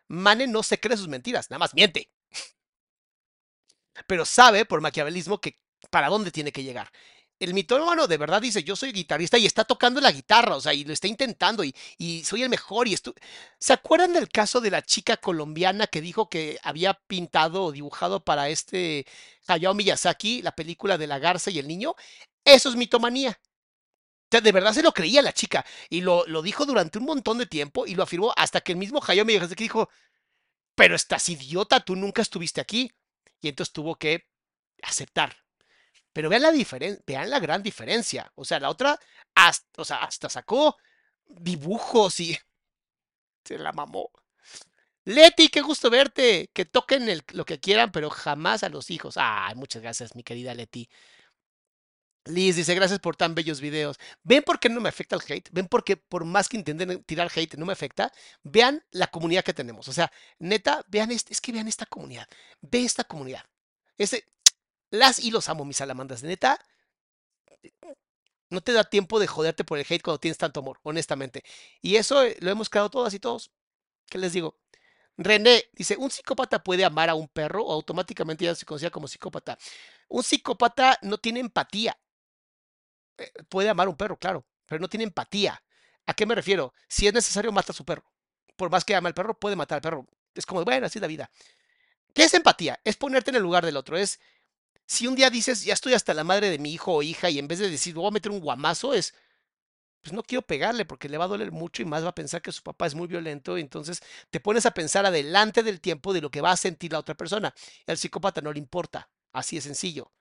Mane 0.08 0.48
no 0.48 0.64
se 0.64 0.80
cree 0.80 0.98
sus 0.98 1.08
mentiras, 1.08 1.50
nada 1.50 1.60
más 1.60 1.74
miente. 1.74 2.12
Pero 4.08 4.26
sabe 4.26 4.66
por 4.66 4.82
maquiavelismo 4.82 5.42
que 5.42 5.60
para 5.90 6.10
dónde 6.10 6.32
tiene 6.32 6.52
que 6.52 6.64
llegar 6.64 6.92
el 7.40 7.54
mitómano 7.54 8.08
de 8.08 8.18
verdad 8.18 8.42
dice, 8.42 8.64
yo 8.64 8.76
soy 8.76 8.92
guitarrista 8.94 9.38
y 9.38 9.46
está 9.46 9.66
tocando 9.66 10.00
la 10.02 10.12
guitarra, 10.12 10.56
o 10.56 10.62
sea, 10.62 10.74
y 10.74 10.84
lo 10.86 10.94
está 10.94 11.08
intentando 11.08 11.64
y, 11.64 11.76
y 11.98 12.24
soy 12.24 12.44
el 12.44 12.50
mejor 12.50 12.88
y. 12.88 12.96
¿Se 13.60 13.74
acuerdan 13.74 14.14
del 14.14 14.30
caso 14.30 14.62
de 14.62 14.72
la 14.72 14.82
chica 14.84 15.18
colombiana 15.18 15.88
que 15.88 16.02
dijo 16.02 16.30
que 16.30 16.60
había 16.64 16.94
pintado 17.08 17.66
o 17.66 17.72
dibujado 17.72 18.24
para 18.24 18.50
este 18.50 19.06
Hayao 19.48 19.74
Miyazaki 19.74 20.42
la 20.42 20.54
película 20.56 20.98
de 20.98 21.08
la 21.08 21.20
garza 21.20 21.52
y 21.52 21.60
el 21.60 21.68
niño? 21.68 21.96
Eso 22.46 22.70
es 22.70 22.76
mitomanía. 22.76 23.40
O 24.26 24.28
sea, 24.32 24.42
de 24.42 24.52
verdad 24.52 24.74
se 24.74 24.84
lo 24.84 24.94
creía 24.94 25.22
la 25.22 25.34
chica 25.34 25.66
y 25.90 26.02
lo, 26.02 26.26
lo 26.28 26.42
dijo 26.42 26.66
durante 26.66 26.98
un 27.00 27.06
montón 27.06 27.38
de 27.38 27.46
tiempo 27.46 27.86
y 27.88 27.96
lo 27.96 28.04
afirmó 28.04 28.34
hasta 28.38 28.62
que 28.62 28.74
el 28.74 28.78
mismo 28.78 29.02
Hayao 29.06 29.26
Miyazaki 29.26 29.64
dijo, 29.64 29.90
pero 30.76 30.96
estás 30.96 31.30
idiota, 31.30 31.80
tú 31.82 31.96
nunca 31.96 32.22
estuviste 32.22 32.62
aquí. 32.62 32.92
Y 33.42 33.50
entonces 33.50 33.74
tuvo 33.74 33.96
que 33.98 34.28
aceptar. 34.84 35.45
Pero 36.16 36.30
vean 36.30 36.44
la 36.44 36.52
diferencia, 36.54 37.04
vean 37.06 37.30
la 37.30 37.40
gran 37.42 37.62
diferencia. 37.62 38.32
O 38.36 38.46
sea, 38.46 38.58
la 38.62 38.70
otra 38.70 38.98
hasta, 39.36 39.82
o 39.82 39.84
sea, 39.84 39.98
hasta 39.98 40.30
sacó 40.30 40.78
dibujos 41.26 42.22
y 42.22 42.38
se 43.44 43.58
la 43.60 43.74
mamó. 43.74 44.12
Leti, 45.04 45.50
qué 45.50 45.62
gusto 45.62 45.90
verte. 45.90 46.50
Que 46.54 46.64
toquen 46.64 47.22
lo 47.34 47.46
que 47.46 47.60
quieran, 47.60 47.92
pero 47.92 48.10
jamás 48.10 48.64
a 48.64 48.70
los 48.70 48.92
hijos. 48.92 49.16
Ay, 49.18 49.56
muchas 49.56 49.82
gracias, 49.82 50.16
mi 50.16 50.24
querida 50.24 50.54
Leti. 50.56 50.90
Liz 52.26 52.56
dice, 52.56 52.74
gracias 52.76 53.00
por 53.00 53.18
tan 53.18 53.36
bellos 53.36 53.60
videos. 53.60 53.98
¿Ven 54.24 54.44
por 54.44 54.60
qué 54.62 54.70
no 54.70 54.80
me 54.80 54.90
afecta 54.90 55.18
el 55.18 55.22
hate? 55.28 55.50
¿Ven 55.52 55.68
por 55.68 55.84
qué 55.84 55.98
por 55.98 56.24
más 56.24 56.48
que 56.48 56.56
intenten 56.58 57.04
tirar 57.04 57.30
hate 57.36 57.56
no 57.58 57.66
me 57.66 57.74
afecta? 57.74 58.12
Vean 58.42 58.84
la 58.92 59.08
comunidad 59.08 59.44
que 59.44 59.54
tenemos. 59.54 59.90
O 59.90 59.94
sea, 59.94 60.10
neta, 60.40 60.82
vean, 60.88 61.12
este, 61.12 61.34
es 61.34 61.42
que 61.42 61.52
vean 61.52 61.68
esta 61.68 61.86
comunidad. 61.86 62.28
Ve 62.62 62.86
esta 62.86 63.04
comunidad. 63.04 63.44
Ese, 63.98 64.26
las 64.90 65.20
y 65.20 65.32
los 65.32 65.50
amo, 65.50 65.66
mis 65.66 65.78
salamandas. 65.78 66.24
Neta, 66.24 66.60
no 68.50 68.62
te 68.62 68.74
da 68.74 68.84
tiempo 68.84 69.20
de 69.20 69.28
joderte 69.28 69.64
por 69.64 69.78
el 69.78 69.86
hate 69.90 70.02
cuando 70.02 70.20
tienes 70.20 70.38
tanto 70.38 70.60
amor, 70.60 70.80
honestamente. 70.84 71.44
Y 71.82 71.96
eso 71.98 72.24
eh, 72.24 72.38
lo 72.40 72.52
hemos 72.52 72.70
creado 72.70 72.90
todas 72.90 73.14
y 73.14 73.20
todos. 73.20 73.52
¿Qué 74.10 74.18
les 74.18 74.34
digo? 74.34 74.58
René 75.18 75.66
dice, 75.74 75.98
¿un 75.98 76.12
psicópata 76.12 76.64
puede 76.64 76.86
amar 76.86 77.10
a 77.10 77.16
un 77.16 77.28
perro 77.28 77.64
o 77.66 77.74
automáticamente 77.74 78.46
ya 78.46 78.56
se 78.56 78.66
considera 78.66 78.92
como 78.92 79.08
psicópata? 79.08 79.58
Un 80.10 80.24
psicópata 80.24 81.00
no 81.02 81.18
tiene 81.18 81.40
empatía. 81.40 81.98
Eh, 83.18 83.32
puede 83.50 83.70
amar 83.70 83.88
a 83.88 83.90
un 83.90 83.98
perro, 83.98 84.18
claro, 84.18 84.46
pero 84.66 84.80
no 84.82 84.90
tiene 84.90 85.06
empatía. 85.06 85.62
¿A 86.06 86.14
qué 86.14 86.26
me 86.26 86.36
refiero? 86.36 86.74
Si 86.88 87.08
es 87.08 87.14
necesario, 87.14 87.52
mata 87.52 87.72
a 87.72 87.76
su 87.76 87.86
perro. 87.86 88.04
Por 88.56 88.70
más 88.70 88.86
que 88.86 88.96
ama 88.96 89.10
al 89.10 89.14
perro, 89.16 89.38
puede 89.40 89.56
matar 89.56 89.78
al 89.78 89.82
perro. 89.82 90.08
Es 90.34 90.46
como, 90.46 90.64
bueno, 90.64 90.86
así 90.86 91.00
es 91.00 91.02
la 91.02 91.08
vida. 91.08 91.32
¿Qué 92.14 92.24
es 92.24 92.34
empatía? 92.34 92.80
Es 92.84 92.98
ponerte 92.98 93.32
en 93.32 93.38
el 93.38 93.44
lugar 93.44 93.66
del 93.66 93.78
otro. 93.78 93.98
Es, 93.98 94.20
si 94.88 95.08
un 95.08 95.16
día 95.16 95.30
dices, 95.30 95.64
ya 95.64 95.74
estoy 95.74 95.94
hasta 95.94 96.14
la 96.14 96.24
madre 96.24 96.50
de 96.50 96.60
mi 96.60 96.74
hijo 96.74 96.94
o 96.94 97.02
hija, 97.04 97.30
y 97.30 97.40
en 97.40 97.48
vez 97.48 97.60
de 97.60 97.70
decir, 97.70 97.96
voy 97.96 98.08
a 98.08 98.12
meter 98.12 98.32
un 98.32 98.40
guamazo, 98.40 98.94
es, 98.94 99.14
pues 100.06 100.14
no 100.14 100.22
quiero 100.22 100.44
pegarle 100.44 100.86
porque 100.86 101.10
le 101.10 101.18
va 101.18 101.26
a 101.26 101.28
doler 101.28 101.52
mucho 101.52 101.82
y 101.82 101.86
más 101.86 102.04
va 102.04 102.10
a 102.10 102.16
pensar 102.16 102.42
que 102.42 102.52
su 102.52 102.62
papá 102.62 102.86
es 102.86 102.94
muy 102.94 103.08
violento. 103.08 103.58
Y 103.58 103.62
entonces 103.62 104.02
te 104.30 104.40
pones 104.40 104.68
a 104.68 104.72
pensar 104.72 105.04
adelante 105.06 105.64
del 105.64 105.82
tiempo 105.82 106.14
de 106.14 106.22
lo 106.22 106.30
que 106.30 106.42
va 106.42 106.52
a 106.52 106.58
sentir 106.58 106.92
la 106.94 107.00
otra 107.00 107.16
persona. 107.16 107.56
Al 107.88 107.98
psicópata 107.98 108.40
no 108.42 108.54
le 108.54 108.60
importa. 108.60 109.10
Así 109.34 109.58
es 109.58 109.64
sencillo. 109.64 110.12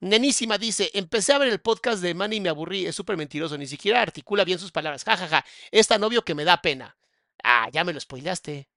Nenísima 0.00 0.58
dice, 0.58 0.90
empecé 0.94 1.34
a 1.34 1.38
ver 1.38 1.48
el 1.48 1.60
podcast 1.60 2.02
de 2.02 2.14
Manny 2.14 2.36
y 2.36 2.40
me 2.40 2.48
aburrí, 2.48 2.86
es 2.86 2.94
súper 2.96 3.16
mentiroso, 3.16 3.56
ni 3.58 3.66
siquiera 3.66 4.02
articula 4.02 4.44
bien 4.44 4.58
sus 4.58 4.72
palabras. 4.72 5.04
Ja, 5.04 5.16
ja, 5.16 5.28
ja, 5.28 5.44
es 5.70 5.86
tan 5.86 6.02
que 6.24 6.34
me 6.34 6.44
da 6.44 6.60
pena. 6.62 6.96
Ah, 7.44 7.68
ya 7.72 7.84
me 7.84 7.92
lo 7.92 8.00
spoilaste. 8.00 8.68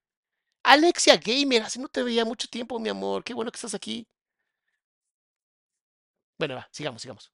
Alexia 0.63 1.17
Gamer, 1.17 1.63
hace 1.63 1.79
no 1.79 1.87
te 1.87 2.03
veía 2.03 2.25
mucho 2.25 2.47
tiempo, 2.47 2.79
mi 2.79 2.89
amor, 2.89 3.23
qué 3.23 3.33
bueno 3.33 3.51
que 3.51 3.57
estás 3.57 3.73
aquí. 3.73 4.07
Bueno, 6.37 6.55
va, 6.55 6.67
sigamos, 6.71 7.01
sigamos. 7.01 7.31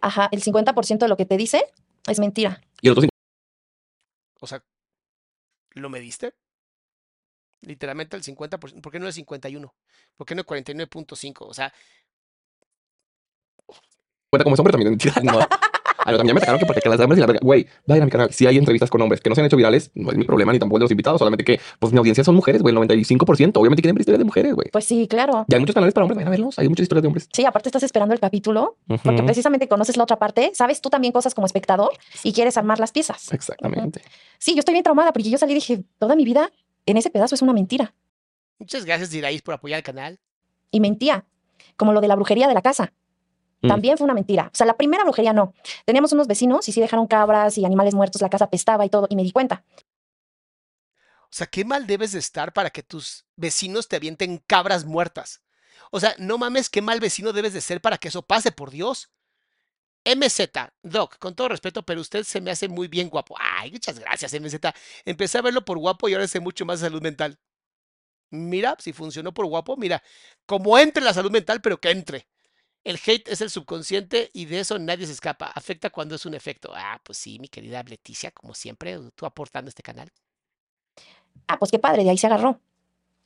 Ajá, 0.00 0.28
el 0.32 0.42
50% 0.42 0.98
de 0.98 1.08
lo 1.08 1.16
que 1.16 1.26
te 1.26 1.36
dice 1.36 1.64
es 2.06 2.18
mentira. 2.18 2.60
Y 2.80 2.88
el 2.88 2.92
otro 2.92 3.08
O 4.40 4.46
sea, 4.46 4.62
¿lo 5.70 5.88
mediste? 5.88 6.34
Literalmente 7.62 8.16
el 8.16 8.22
50%. 8.22 8.80
¿Por 8.82 8.92
qué 8.92 8.98
no 8.98 9.06
el 9.06 9.12
51? 9.12 9.74
¿Por 10.16 10.26
qué 10.26 10.34
no 10.34 10.42
el 10.42 10.46
49.5? 10.46 11.36
O 11.40 11.54
sea, 11.54 11.72
cuenta 14.30 14.44
como 14.44 14.54
es 14.54 14.60
hombre 14.60 14.72
también 14.72 14.90
mentira. 14.90 15.14
No. 15.22 15.38
A 16.04 16.12
lo 16.12 16.18
también 16.18 16.34
me 16.34 16.40
sacaron 16.40 16.60
que 16.60 16.66
porque 16.66 16.80
que 16.82 16.88
las 16.88 16.98
damas 16.98 17.16
y 17.18 17.20
la 17.20 17.26
verga. 17.26 17.40
Güey, 17.42 17.66
vayan 17.86 18.02
a 18.02 18.04
mi 18.06 18.10
canal. 18.10 18.32
Si 18.32 18.46
hay 18.46 18.58
entrevistas 18.58 18.90
con 18.90 19.00
hombres 19.02 19.20
que 19.20 19.28
no 19.30 19.34
se 19.34 19.40
han 19.40 19.46
hecho 19.46 19.56
virales, 19.56 19.90
no 19.94 20.10
es 20.10 20.16
mi 20.18 20.24
problema 20.24 20.52
ni 20.52 20.58
tampoco 20.58 20.76
el 20.76 20.80
de 20.80 20.84
los 20.84 20.90
invitados. 20.90 21.18
Solamente 21.18 21.44
que, 21.44 21.58
pues 21.78 21.92
mi 21.92 21.98
audiencia 21.98 22.22
son 22.24 22.34
mujeres, 22.34 22.62
güey. 22.62 22.74
El 22.74 22.80
95%. 22.80 23.52
Obviamente 23.56 23.82
quieren 23.82 23.94
ver 23.94 24.00
historias 24.00 24.18
de 24.18 24.24
mujeres, 24.24 24.54
güey. 24.54 24.68
Pues 24.70 24.84
sí, 24.84 25.08
claro. 25.08 25.46
Y 25.48 25.54
hay 25.54 25.60
muchos 25.60 25.74
canales 25.74 25.94
para 25.94 26.04
hombres, 26.04 26.16
vayan 26.16 26.28
a 26.28 26.30
verlos. 26.30 26.58
Hay 26.58 26.68
muchas 26.68 26.82
historias 26.84 27.02
de 27.02 27.08
hombres. 27.08 27.28
Sí, 27.32 27.44
aparte 27.44 27.68
estás 27.68 27.82
esperando 27.82 28.12
el 28.14 28.20
capítulo 28.20 28.76
porque 28.86 29.08
Ujú. 29.10 29.24
precisamente 29.26 29.66
conoces 29.68 29.96
la 29.96 30.02
otra 30.04 30.18
parte, 30.18 30.50
sabes 30.54 30.80
tú 30.80 30.90
también 30.90 31.12
cosas 31.12 31.34
como 31.34 31.46
espectador 31.46 31.90
y 32.22 32.32
quieres 32.32 32.56
armar 32.56 32.78
las 32.80 32.92
piezas. 32.92 33.32
Exactamente. 33.32 34.02
Sí, 34.38 34.52
yo 34.54 34.58
estoy 34.60 34.72
bien 34.72 34.84
traumada 34.84 35.12
porque 35.12 35.30
yo 35.30 35.38
salí 35.38 35.52
y 35.52 35.54
dije, 35.56 35.84
toda 35.98 36.16
mi 36.16 36.24
vida 36.24 36.50
en 36.86 36.96
ese 36.98 37.10
pedazo 37.10 37.34
es 37.34 37.42
una 37.42 37.52
mentira. 37.54 37.94
muchas 38.58 38.84
gracias, 38.84 39.10
Diraís, 39.10 39.40
por 39.42 39.54
apoyar 39.54 39.78
el 39.78 39.82
canal. 39.84 40.18
Y 40.70 40.80
mentía, 40.80 41.24
como 41.76 41.92
lo 41.92 42.00
de 42.00 42.08
la 42.08 42.14
brujería 42.16 42.48
de 42.48 42.54
la 42.54 42.62
casa. 42.62 42.92
Mm. 43.64 43.68
También 43.68 43.96
fue 43.96 44.04
una 44.04 44.12
mentira. 44.12 44.50
O 44.52 44.54
sea, 44.54 44.66
la 44.66 44.76
primera 44.76 45.04
brujería 45.04 45.32
no. 45.32 45.54
Teníamos 45.86 46.12
unos 46.12 46.26
vecinos 46.26 46.68
y 46.68 46.72
sí 46.72 46.80
dejaron 46.82 47.06
cabras 47.06 47.56
y 47.56 47.64
animales 47.64 47.94
muertos, 47.94 48.20
la 48.20 48.28
casa 48.28 48.44
apestaba 48.44 48.84
y 48.84 48.90
todo, 48.90 49.06
y 49.08 49.16
me 49.16 49.22
di 49.22 49.32
cuenta. 49.32 49.64
O 50.96 51.36
sea, 51.36 51.46
qué 51.46 51.64
mal 51.64 51.86
debes 51.86 52.12
de 52.12 52.18
estar 52.18 52.52
para 52.52 52.68
que 52.68 52.82
tus 52.82 53.24
vecinos 53.36 53.88
te 53.88 53.96
avienten 53.96 54.38
cabras 54.46 54.84
muertas. 54.84 55.40
O 55.90 55.98
sea, 55.98 56.14
no 56.18 56.36
mames, 56.36 56.68
qué 56.68 56.82
mal 56.82 57.00
vecino 57.00 57.32
debes 57.32 57.54
de 57.54 57.62
ser 57.62 57.80
para 57.80 57.96
que 57.96 58.08
eso 58.08 58.20
pase, 58.22 58.52
por 58.52 58.70
Dios. 58.70 59.10
MZ, 60.04 60.40
Doc, 60.82 61.18
con 61.18 61.34
todo 61.34 61.48
respeto, 61.48 61.82
pero 61.84 62.02
usted 62.02 62.24
se 62.24 62.42
me 62.42 62.50
hace 62.50 62.68
muy 62.68 62.88
bien 62.88 63.08
guapo. 63.08 63.34
Ay, 63.40 63.72
muchas 63.72 63.98
gracias, 63.98 64.34
MZ. 64.34 64.56
Empecé 65.06 65.38
a 65.38 65.42
verlo 65.42 65.64
por 65.64 65.78
guapo 65.78 66.08
y 66.08 66.12
ahora 66.12 66.28
sé 66.28 66.38
mucho 66.38 66.66
más 66.66 66.80
de 66.80 66.86
salud 66.88 67.00
mental. 67.00 67.38
Mira, 68.30 68.76
si 68.78 68.92
funcionó 68.92 69.32
por 69.32 69.46
guapo, 69.46 69.76
mira, 69.78 70.02
como 70.44 70.76
entre 70.78 71.02
la 71.02 71.14
salud 71.14 71.30
mental, 71.30 71.62
pero 71.62 71.80
que 71.80 71.90
entre. 71.90 72.28
El 72.84 72.98
hate 73.04 73.28
es 73.28 73.40
el 73.40 73.50
subconsciente 73.50 74.30
y 74.34 74.44
de 74.44 74.60
eso 74.60 74.78
nadie 74.78 75.06
se 75.06 75.12
escapa. 75.12 75.46
Afecta 75.46 75.90
cuando 75.90 76.14
es 76.14 76.26
un 76.26 76.34
efecto. 76.34 76.70
Ah, 76.74 77.00
pues 77.02 77.18
sí, 77.18 77.38
mi 77.38 77.48
querida 77.48 77.82
Leticia, 77.82 78.30
como 78.30 78.54
siempre, 78.54 78.98
tú 79.14 79.24
aportando 79.24 79.70
este 79.70 79.82
canal. 79.82 80.12
Ah, 81.48 81.58
pues 81.58 81.70
qué 81.70 81.78
padre, 81.78 82.04
de 82.04 82.10
ahí 82.10 82.18
se 82.18 82.26
agarró. 82.26 82.60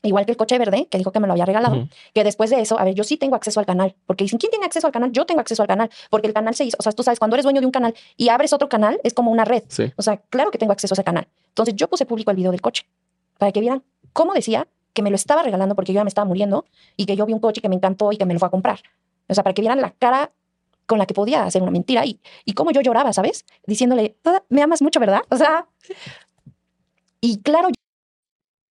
Igual 0.02 0.26
que 0.26 0.30
el 0.30 0.36
coche 0.36 0.56
verde, 0.58 0.86
que 0.88 0.96
dijo 0.96 1.10
que 1.10 1.18
me 1.18 1.26
lo 1.26 1.32
había 1.32 1.44
regalado, 1.44 1.88
que 2.14 2.22
después 2.22 2.50
de 2.50 2.60
eso, 2.60 2.78
a 2.78 2.84
ver, 2.84 2.94
yo 2.94 3.02
sí 3.02 3.16
tengo 3.16 3.34
acceso 3.34 3.58
al 3.58 3.66
canal, 3.66 3.96
porque 4.06 4.22
dicen, 4.22 4.38
¿quién 4.38 4.50
tiene 4.50 4.64
acceso 4.64 4.86
al 4.86 4.92
canal? 4.92 5.10
Yo 5.10 5.26
tengo 5.26 5.40
acceso 5.40 5.62
al 5.62 5.66
canal, 5.66 5.90
porque 6.08 6.28
el 6.28 6.32
canal 6.32 6.54
se 6.54 6.64
hizo, 6.64 6.76
o 6.78 6.82
sea, 6.84 6.92
tú 6.92 7.02
sabes, 7.02 7.18
cuando 7.18 7.34
eres 7.34 7.42
dueño 7.42 7.60
de 7.60 7.66
un 7.66 7.72
canal 7.72 7.94
y 8.16 8.28
abres 8.28 8.52
otro 8.52 8.68
canal, 8.68 9.00
es 9.02 9.12
como 9.12 9.32
una 9.32 9.44
red. 9.44 9.64
Sí. 9.66 9.92
O 9.96 10.02
sea, 10.02 10.18
claro 10.18 10.52
que 10.52 10.58
tengo 10.58 10.72
acceso 10.72 10.94
a 10.94 10.96
ese 10.96 11.02
canal. 11.02 11.26
Entonces 11.48 11.74
yo 11.74 11.88
puse 11.88 12.06
público 12.06 12.30
el 12.30 12.36
video 12.36 12.52
del 12.52 12.60
coche, 12.60 12.86
para 13.38 13.50
que 13.50 13.58
vieran 13.58 13.82
cómo 14.12 14.34
decía 14.34 14.68
que 14.92 15.02
me 15.02 15.10
lo 15.10 15.16
estaba 15.16 15.42
regalando 15.42 15.74
porque 15.74 15.92
yo 15.92 15.98
ya 15.98 16.04
me 16.04 16.08
estaba 16.08 16.26
muriendo 16.26 16.64
y 16.96 17.06
que 17.06 17.16
yo 17.16 17.26
vi 17.26 17.32
un 17.32 17.40
coche 17.40 17.60
que 17.60 17.68
me 17.68 17.74
encantó 17.74 18.12
y 18.12 18.18
que 18.18 18.24
me 18.24 18.34
lo 18.34 18.38
fue 18.38 18.46
a 18.46 18.50
comprar. 18.52 18.80
O 19.28 19.34
sea, 19.34 19.44
para 19.44 19.54
que 19.54 19.62
vieran 19.62 19.80
la 19.80 19.92
cara 19.92 20.32
con 20.86 20.98
la 20.98 21.06
que 21.06 21.14
podía 21.14 21.44
hacer 21.44 21.62
una 21.62 21.70
mentira 21.70 22.06
y, 22.06 22.20
y 22.44 22.54
cómo 22.54 22.70
yo 22.70 22.80
lloraba, 22.80 23.12
¿sabes? 23.12 23.44
Diciéndole, 23.66 24.16
"Ah, 24.24 24.42
me 24.48 24.62
amas 24.62 24.82
mucho, 24.82 25.00
¿verdad? 25.00 25.22
O 25.30 25.36
sea, 25.36 25.66
y 27.20 27.40
claro, 27.42 27.68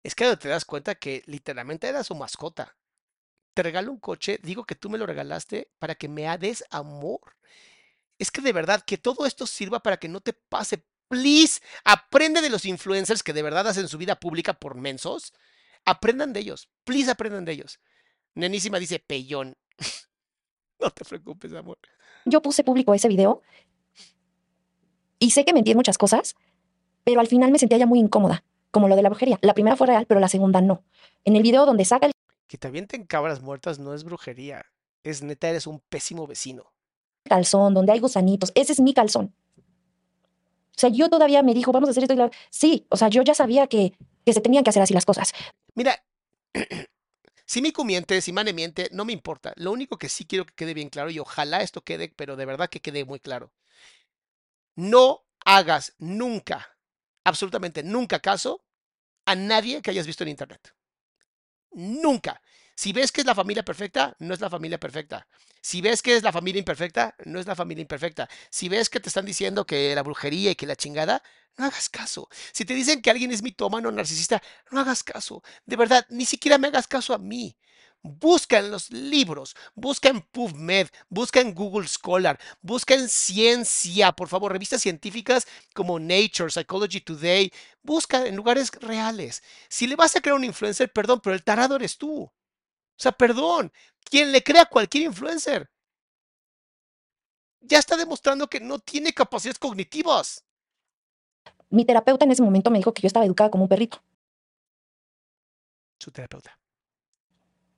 Es 0.03 0.15
que 0.15 0.35
te 0.37 0.49
das 0.49 0.65
cuenta 0.65 0.95
que 0.95 1.23
literalmente 1.25 1.87
era 1.87 2.03
su 2.03 2.13
mascota. 2.15 2.75
Te 3.53 3.63
regalo 3.63 3.91
un 3.91 3.99
coche, 3.99 4.39
digo 4.43 4.65
que 4.65 4.75
tú 4.75 4.89
me 4.89 4.97
lo 4.97 5.05
regalaste 5.05 5.69
para 5.79 5.95
que 5.95 6.09
me 6.09 6.37
des 6.37 6.63
amor. 6.69 7.21
Es 8.19 8.31
que 8.31 8.41
de 8.41 8.53
verdad, 8.53 8.83
que 8.85 8.97
todo 8.97 9.25
esto 9.25 9.47
sirva 9.47 9.81
para 9.81 9.97
que 9.97 10.09
no 10.09 10.21
te 10.21 10.33
pase. 10.33 10.85
Please, 11.07 11.61
aprende 11.83 12.41
de 12.41 12.49
los 12.49 12.65
influencers 12.65 13.23
que 13.23 13.33
de 13.33 13.43
verdad 13.43 13.67
hacen 13.67 13.87
su 13.87 13.97
vida 13.97 14.19
pública 14.19 14.53
por 14.53 14.75
mensos. 14.75 15.33
Aprendan 15.85 16.33
de 16.33 16.41
ellos. 16.41 16.69
Please, 16.83 17.11
aprendan 17.11 17.45
de 17.45 17.53
ellos. 17.53 17.79
Nenísima 18.35 18.79
dice, 18.79 18.99
peyón. 18.99 19.55
No 20.83 20.89
te 20.91 21.05
preocupes, 21.05 21.53
amor. 21.53 21.77
yo 22.25 22.41
puse 22.41 22.63
público 22.63 22.93
ese 22.93 23.07
video 23.07 23.41
y 25.19 25.31
sé 25.31 25.45
que 25.45 25.53
mentí 25.53 25.71
en 25.71 25.77
muchas 25.77 25.97
cosas, 25.97 26.35
pero 27.03 27.19
al 27.21 27.27
final 27.27 27.51
me 27.51 27.59
sentía 27.59 27.77
ya 27.77 27.85
muy 27.85 27.99
incómoda, 27.99 28.43
como 28.71 28.87
lo 28.87 28.95
de 28.95 29.01
la 29.03 29.09
brujería. 29.09 29.39
La 29.41 29.53
primera 29.53 29.75
fue 29.75 29.87
real, 29.87 30.05
pero 30.05 30.19
la 30.19 30.27
segunda 30.27 30.61
no. 30.61 30.83
En 31.23 31.35
el 31.35 31.43
video 31.43 31.65
donde 31.65 31.85
saca 31.85 32.07
el 32.07 32.11
Que 32.47 32.57
te 32.57 32.67
avienten 32.67 33.05
cabras 33.05 33.41
muertas 33.41 33.79
no 33.79 33.93
es 33.93 34.03
brujería. 34.03 34.65
Es 35.03 35.21
neta, 35.21 35.49
eres 35.49 35.67
un 35.67 35.79
pésimo 35.89 36.27
vecino. 36.27 36.63
calzón, 37.25 37.73
donde 37.73 37.91
hay 37.93 37.99
gusanitos, 37.99 38.51
ese 38.55 38.73
es 38.73 38.79
mi 38.81 38.93
calzón. 38.93 39.33
O 40.75 40.79
sea, 40.79 40.89
yo 40.89 41.09
todavía 41.09 41.43
me 41.43 41.53
dijo, 41.53 41.71
vamos 41.71 41.87
a 41.87 41.91
hacer 41.91 42.03
esto. 42.03 42.13
y 42.15 42.17
la- 42.17 42.31
Sí, 42.49 42.85
o 42.89 42.97
sea, 42.97 43.07
yo 43.07 43.21
ya 43.21 43.33
sabía 43.33 43.67
que, 43.67 43.93
que 44.25 44.33
se 44.33 44.41
tenían 44.41 44.63
que 44.63 44.71
hacer 44.71 44.81
así 44.81 44.93
las 44.93 45.05
cosas. 45.05 45.31
Mira, 45.75 46.03
si 47.53 47.61
Miku 47.61 47.85
miente, 47.85 48.19
si 48.19 48.33
Mane 48.33 48.51
miente, 48.51 48.89
no 48.91 49.05
me 49.05 49.13
importa. 49.13 49.53
Lo 49.57 49.71
único 49.71 49.99
que 49.99 50.09
sí 50.09 50.25
quiero 50.25 50.43
que 50.43 50.55
quede 50.55 50.73
bien 50.73 50.89
claro, 50.89 51.11
y 51.11 51.19
ojalá 51.19 51.61
esto 51.61 51.83
quede, 51.83 52.09
pero 52.09 52.35
de 52.35 52.47
verdad 52.47 52.67
que 52.67 52.81
quede 52.81 53.05
muy 53.05 53.19
claro. 53.19 53.53
No 54.75 55.23
hagas 55.45 55.93
nunca, 55.99 56.75
absolutamente 57.23 57.83
nunca 57.83 58.19
caso 58.19 58.63
a 59.27 59.35
nadie 59.35 59.83
que 59.83 59.91
hayas 59.91 60.07
visto 60.07 60.23
en 60.23 60.29
internet. 60.29 60.73
Nunca. 61.73 62.41
Si 62.75 62.93
ves 62.93 63.11
que 63.11 63.21
es 63.21 63.27
la 63.27 63.35
familia 63.35 63.63
perfecta, 63.63 64.15
no 64.19 64.33
es 64.33 64.41
la 64.41 64.49
familia 64.49 64.79
perfecta. 64.79 65.27
Si 65.61 65.81
ves 65.81 66.01
que 66.01 66.15
es 66.15 66.23
la 66.23 66.31
familia 66.31 66.59
imperfecta, 66.59 67.15
no 67.25 67.39
es 67.39 67.45
la 67.47 67.55
familia 67.55 67.81
imperfecta. 67.81 68.29
Si 68.49 68.67
ves 68.69 68.89
que 68.89 68.99
te 68.99 69.09
están 69.09 69.25
diciendo 69.25 69.65
que 69.65 69.95
la 69.95 70.03
brujería 70.03 70.51
y 70.51 70.55
que 70.55 70.65
la 70.65 70.75
chingada, 70.75 71.23
no 71.57 71.65
hagas 71.65 71.89
caso. 71.89 72.27
Si 72.51 72.65
te 72.65 72.73
dicen 72.73 73.01
que 73.01 73.09
alguien 73.11 73.31
es 73.31 73.43
mitómano 73.43 73.91
narcisista, 73.91 74.41
no 74.71 74.79
hagas 74.79 75.03
caso. 75.03 75.43
De 75.65 75.75
verdad, 75.75 76.05
ni 76.09 76.25
siquiera 76.25 76.57
me 76.57 76.67
hagas 76.67 76.87
caso 76.87 77.13
a 77.13 77.17
mí. 77.17 77.55
Busca 78.01 78.59
en 78.59 78.71
los 78.71 78.91
libros, 78.91 79.55
busca 79.75 80.09
en 80.09 80.21
PubMed, 80.21 80.89
busca 81.07 81.39
en 81.39 81.53
Google 81.53 81.87
Scholar, 81.87 82.37
busca 82.61 82.95
en 82.95 83.07
ciencia, 83.07 84.11
por 84.11 84.27
favor, 84.27 84.51
revistas 84.51 84.81
científicas 84.81 85.47
como 85.73 85.99
Nature, 85.99 86.51
Psychology 86.51 86.99
Today, 86.99 87.53
busca 87.81 88.27
en 88.27 88.35
lugares 88.35 88.71
reales. 88.81 89.41
Si 89.69 89.87
le 89.87 89.95
vas 89.95 90.17
a 90.17 90.21
crear 90.21 90.35
un 90.35 90.43
influencer, 90.43 90.91
perdón, 90.91 91.21
pero 91.23 91.33
el 91.33 91.43
tarado 91.43 91.77
eres 91.77 91.97
tú. 91.97 92.29
O 92.97 93.01
sea, 93.03 93.11
perdón, 93.11 93.71
quien 94.03 94.31
le 94.31 94.43
crea 94.43 94.63
a 94.63 94.69
cualquier 94.69 95.03
influencer 95.05 95.69
ya 97.61 97.79
está 97.79 97.95
demostrando 97.95 98.47
que 98.47 98.59
no 98.59 98.79
tiene 98.79 99.13
capacidades 99.13 99.57
cognitivas. 99.57 100.43
Mi 101.69 101.85
terapeuta 101.85 102.25
en 102.25 102.31
ese 102.31 102.43
momento 102.43 102.69
me 102.69 102.77
dijo 102.77 102.93
que 102.93 103.01
yo 103.01 103.07
estaba 103.07 103.25
educada 103.25 103.49
como 103.49 103.63
un 103.63 103.69
perrito, 103.69 104.03
Su 105.99 106.11
terapeuta. 106.11 106.59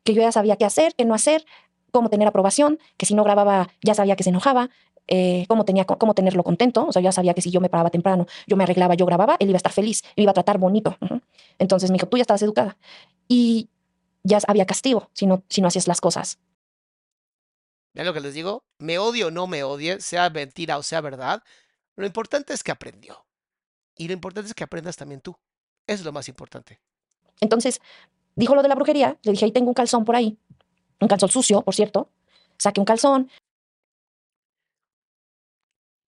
que 0.04 0.14
yo 0.14 0.22
ya 0.22 0.32
sabía 0.32 0.58
qué 0.58 0.66
hacer, 0.66 0.96
qué 0.96 1.06
no 1.06 1.14
hacer, 1.14 1.46
cómo 1.92 2.10
tener 2.10 2.28
aprobación, 2.28 2.80
que 2.98 3.06
si 3.06 3.14
no 3.14 3.24
grababa 3.24 3.70
ya 3.84 3.94
sabía 3.96 4.16
que 4.16 4.24
se 4.24 4.32
enojaba, 4.32 4.70
eh, 5.08 5.46
cómo, 5.48 5.66
tenía, 5.66 5.86
cómo 5.86 6.16
tenerlo 6.16 6.44
contento, 6.44 6.88
o 6.88 6.92
sea, 6.92 7.02
ya 7.02 7.12
sabía 7.12 7.34
que 7.36 7.42
si 7.42 7.52
yo 7.52 7.62
me 7.62 7.70
paraba 7.70 7.92
temprano, 7.92 8.26
yo 8.48 8.58
me 8.58 8.64
arreglaba, 8.64 8.96
yo 8.96 9.06
grababa, 9.06 9.38
él 9.40 9.50
iba 9.50 9.56
a 9.56 9.58
estar 9.58 9.72
feliz, 9.72 10.04
me 10.18 10.24
iba 10.24 10.32
a 10.32 10.34
tratar 10.34 10.58
bonito. 10.58 10.98
Entonces 11.60 11.92
me 11.92 11.96
dijo, 11.96 12.08
tú 12.08 12.18
ya 12.18 12.22
estabas 12.22 12.42
educada. 12.42 12.78
Y 13.28 13.70
ya 14.26 14.40
había 14.48 14.66
castigo 14.66 15.10
si 15.14 15.26
no, 15.26 15.44
si 15.50 15.62
no 15.62 15.68
hacías 15.68 15.88
las 15.88 16.02
cosas. 16.02 16.40
¿Ven 17.94 18.06
lo 18.06 18.14
que 18.14 18.20
les 18.20 18.34
digo? 18.34 18.66
Me 18.80 18.98
odio 18.98 19.28
o 19.28 19.32
no 19.32 19.48
me 19.48 19.64
odie, 19.64 20.02
sea 20.02 20.30
mentira 20.30 20.78
o 20.78 20.84
sea 20.84 21.00
verdad. 21.00 21.44
Lo 21.96 22.06
importante 22.06 22.54
es 22.54 22.62
que 22.62 22.72
aprendió. 22.72 23.26
Y 23.96 24.08
lo 24.08 24.14
importante 24.14 24.50
es 24.50 24.54
que 24.54 24.66
aprendas 24.66 24.98
también 24.98 25.22
tú. 25.22 25.38
Eso 25.88 26.02
es 26.02 26.06
lo 26.06 26.12
más 26.12 26.28
importante. 26.28 26.82
Entonces, 27.40 27.80
dijo 28.36 28.54
lo 28.54 28.64
de 28.64 28.68
la 28.68 28.76
brujería, 28.76 29.18
le 29.24 29.32
dije, 29.32 29.46
ahí 29.46 29.52
tengo 29.52 29.70
un 29.70 29.74
calzón 29.74 30.04
por 30.04 30.16
ahí, 30.16 30.38
un 31.00 31.08
calzón 31.08 31.30
sucio, 31.30 31.62
por 31.62 31.74
cierto. 31.74 32.10
Saqué 32.58 32.82
un 32.82 32.86
calzón, 32.86 33.30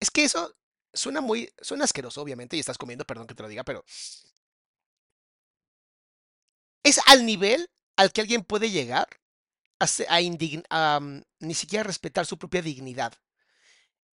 Es 0.03 0.11
que 0.11 0.26
eso 0.26 0.53
suena 0.94 1.22
muy, 1.22 1.49
suena 1.61 1.85
asqueroso, 1.85 2.22
obviamente, 2.22 2.57
y 2.57 2.60
estás 2.60 2.77
comiendo, 2.77 3.06
perdón 3.06 3.26
que 3.26 3.35
te 3.35 3.41
lo 3.41 3.48
diga, 3.48 3.64
pero 3.64 3.85
es 6.84 6.99
al 7.07 7.26
nivel 7.26 7.69
al 7.98 8.11
que 8.11 8.22
alguien 8.22 8.44
puede 8.44 8.72
llegar 8.72 9.07
a, 9.80 9.86
a 9.86 10.20
a, 10.70 10.99
mm, 10.99 11.24
ni 11.40 11.53
siquiera 11.53 11.84
respetar 11.84 12.26
su 12.26 12.38
propia 12.38 12.61
dignidad. 12.61 13.14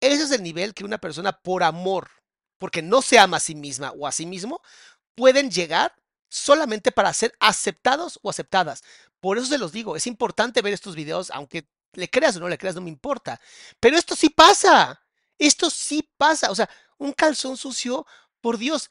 Ese 0.01 0.23
es 0.25 0.31
el 0.31 0.43
nivel 0.43 0.75
que 0.75 0.85
una 0.85 0.99
persona 0.99 1.33
por 1.33 1.63
amor, 1.63 2.11
porque 2.59 2.83
no 2.83 3.03
se 3.03 3.19
ama 3.19 3.39
a 3.39 3.41
sí 3.41 3.55
misma 3.55 3.93
o 3.93 4.07
a 4.07 4.13
sí 4.13 4.27
mismo, 4.27 4.63
pueden 5.15 5.51
llegar 5.51 5.95
solamente 6.31 6.93
para 6.93 7.13
ser 7.13 7.35
aceptados 7.41 8.19
o 8.23 8.31
aceptadas. 8.31 8.83
Por 9.21 9.39
eso 9.39 9.47
se 9.49 9.59
los 9.59 9.73
digo, 9.73 9.97
es 9.97 10.07
importante 10.07 10.63
ver 10.63 10.73
estos 10.73 10.95
videos, 10.95 11.31
aunque 11.31 11.69
le 11.95 12.09
creas 12.09 12.37
o 12.37 12.41
no 12.41 12.49
le 12.49 12.59
creas, 12.59 12.77
no 12.77 12.81
me 12.83 12.91
importa. 12.91 13.41
Pero 13.81 13.97
esto 13.97 14.15
sí 14.15 14.31
pasa. 14.31 15.01
Esto 15.39 15.71
sí 15.71 16.09
pasa. 16.17 16.51
O 16.51 16.55
sea, 16.55 16.69
un 16.99 17.13
calzón 17.13 17.57
sucio, 17.57 18.07
por 18.41 18.59
Dios, 18.59 18.91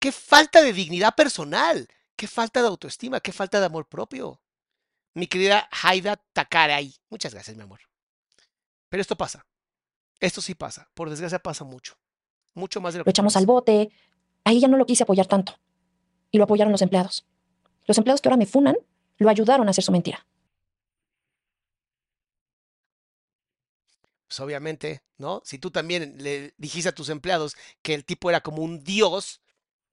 qué 0.00 0.12
falta 0.12 0.62
de 0.62 0.72
dignidad 0.72 1.14
personal, 1.14 1.88
qué 2.16 2.26
falta 2.26 2.62
de 2.62 2.68
autoestima, 2.68 3.20
qué 3.20 3.32
falta 3.32 3.60
de 3.60 3.66
amor 3.66 3.86
propio. 3.86 4.40
Mi 5.14 5.26
querida 5.26 5.68
Haida 5.82 6.16
Takaray, 6.32 6.94
muchas 7.08 7.32
gracias, 7.32 7.56
mi 7.56 7.62
amor. 7.62 7.80
Pero 8.88 9.00
esto 9.00 9.16
pasa. 9.16 9.46
Esto 10.20 10.40
sí 10.40 10.54
pasa. 10.54 10.88
Por 10.94 11.10
desgracia 11.10 11.38
pasa 11.38 11.64
mucho. 11.64 11.98
Mucho 12.54 12.80
más 12.80 12.94
de 12.94 12.98
lo 12.98 13.00
lo 13.00 13.04
que 13.04 13.10
echamos 13.10 13.36
al 13.36 13.46
bote. 13.46 13.90
Ahí 14.44 14.60
ya 14.60 14.68
no 14.68 14.76
lo 14.76 14.86
quise 14.86 15.02
apoyar 15.02 15.26
tanto. 15.26 15.58
Y 16.30 16.38
lo 16.38 16.44
apoyaron 16.44 16.72
los 16.72 16.82
empleados. 16.82 17.26
Los 17.84 17.98
empleados 17.98 18.20
que 18.20 18.28
ahora 18.28 18.36
me 18.36 18.46
funan 18.46 18.76
lo 19.18 19.28
ayudaron 19.28 19.66
a 19.68 19.70
hacer 19.70 19.84
su 19.84 19.92
mentira. 19.92 20.26
Pues 24.26 24.40
obviamente, 24.40 25.02
¿no? 25.18 25.40
Si 25.44 25.58
tú 25.58 25.70
también 25.70 26.16
le 26.18 26.52
dijiste 26.56 26.88
a 26.88 26.94
tus 26.94 27.08
empleados 27.08 27.56
que 27.82 27.94
el 27.94 28.04
tipo 28.04 28.28
era 28.28 28.40
como 28.40 28.62
un 28.62 28.82
dios, 28.82 29.40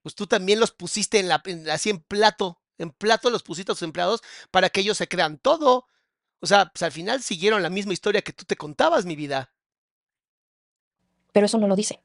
pues 0.04 0.14
tú 0.16 0.28
también 0.28 0.60
los 0.60 0.72
pusiste 0.72 1.20
en 1.20 1.28
la, 1.30 1.42
en- 1.46 1.70
así 1.70 1.90
en 1.90 2.00
plato, 2.02 2.62
en 2.78 2.92
plato 2.92 3.30
los 3.32 3.42
pusiste 3.44 3.72
a 3.72 3.76
tus 3.76 3.82
empleados 3.84 4.22
para 4.52 4.70
que 4.70 4.82
ellos 4.82 4.98
se 4.98 5.08
crean 5.08 5.38
todo. 5.40 5.88
O 6.42 6.46
sea, 6.46 6.66
pues 6.68 6.84
al 6.84 6.92
final 6.92 7.24
siguieron 7.24 7.64
la 7.64 7.70
misma 7.70 7.94
historia 7.94 8.22
que 8.22 8.34
tú 8.34 8.44
te 8.46 8.58
contabas, 8.58 9.06
mi 9.06 9.16
vida. 9.16 9.54
Pero 11.32 11.46
eso 11.46 11.58
no 11.58 11.68
lo 11.68 11.76
dicen. 11.76 12.00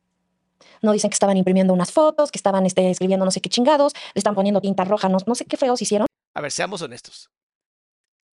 No 0.82 0.92
dicen 0.92 1.10
que 1.10 1.14
estaban 1.14 1.36
imprimiendo 1.36 1.72
unas 1.72 1.92
fotos, 1.92 2.30
que 2.30 2.38
estaban 2.38 2.66
este, 2.66 2.90
escribiendo 2.90 3.24
no 3.24 3.30
sé 3.30 3.40
qué 3.40 3.48
chingados, 3.48 3.92
le 4.14 4.18
están 4.20 4.34
poniendo 4.34 4.60
tinta 4.60 4.84
roja, 4.84 5.08
no, 5.08 5.18
no 5.26 5.34
sé 5.34 5.44
qué 5.44 5.56
feos 5.56 5.82
hicieron. 5.82 6.06
A 6.34 6.40
ver, 6.40 6.52
seamos 6.52 6.82
honestos. 6.82 7.30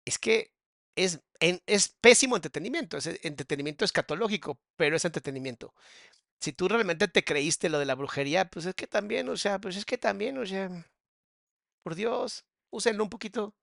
Es 0.07 0.19
que 0.19 0.53
es, 0.97 1.21
en- 1.41 1.63
es 1.67 1.89
pésimo 2.01 2.37
entretenimiento, 2.37 2.97
es 2.97 3.07
entretenimiento 3.23 3.85
escatológico, 3.85 4.59
pero 4.77 4.97
es 4.97 5.05
entretenimiento. 5.05 5.75
Si 6.41 6.53
tú 6.53 6.69
realmente 6.69 7.07
te 7.07 7.23
creíste 7.23 7.69
lo 7.69 7.79
de 7.79 7.85
la 7.85 7.95
brujería, 7.95 8.49
pues 8.49 8.65
es 8.65 8.75
que 8.75 8.87
también, 8.87 9.29
o 9.29 9.37
sea, 9.37 9.59
pues 9.61 9.77
es 9.77 9.85
que 9.85 9.99
también, 9.99 10.39
o 10.39 10.47
sea, 10.47 10.71
por 11.83 11.95
Dios, 11.95 12.45
úsenlo 12.71 13.05
un 13.05 13.11
poquito. 13.11 13.55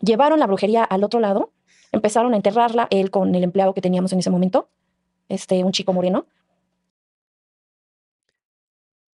Llevaron 0.00 0.38
la 0.38 0.46
brujería 0.46 0.84
al 0.84 1.04
otro 1.04 1.20
lado, 1.20 1.52
empezaron 1.92 2.32
a 2.32 2.36
enterrarla 2.36 2.88
él 2.90 3.10
con 3.10 3.34
el 3.34 3.44
empleado 3.44 3.74
que 3.74 3.82
teníamos 3.82 4.12
en 4.12 4.20
ese 4.20 4.30
momento, 4.30 4.70
este, 5.28 5.62
un 5.64 5.72
chico 5.72 5.92
moreno. 5.92 6.26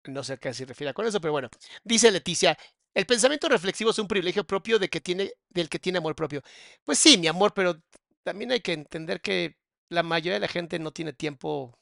No 0.06 0.24
sé 0.24 0.34
a 0.34 0.38
qué 0.38 0.52
se 0.54 0.66
refiere 0.66 0.94
con 0.94 1.06
eso, 1.06 1.22
pero 1.22 1.34
bueno. 1.34 1.50
Dice 1.84 2.10
Leticia, 2.10 2.58
el 2.96 3.06
pensamiento 3.06 3.48
reflexivo 3.50 3.92
es 3.92 4.00
un 4.00 4.08
privilegio 4.08 4.46
propio 4.46 4.80
de 4.80 4.90
que 4.90 5.00
tiene, 5.00 5.34
del 5.50 5.70
que 5.70 5.78
tiene 5.78 6.00
amor 6.00 6.16
propio. 6.16 6.42
Pues 6.84 6.98
sí, 6.98 7.20
mi 7.20 7.28
amor, 7.28 7.54
pero 7.54 7.76
también 8.24 8.52
hay 8.52 8.62
que 8.62 8.74
entender 8.74 9.22
que 9.22 9.58
la 9.90 10.02
mayoría 10.02 10.34
de 10.34 10.40
la 10.40 10.48
gente 10.48 10.80
no 10.80 10.92
tiene 10.92 11.14
tiempo 11.14 11.78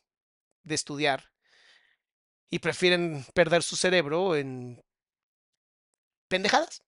de 0.68 0.76
estudiar 0.76 1.32
y 2.50 2.60
prefieren 2.60 3.26
perder 3.34 3.64
su 3.64 3.76
cerebro 3.76 4.36
en 4.36 4.82
pendejadas. 6.28 6.84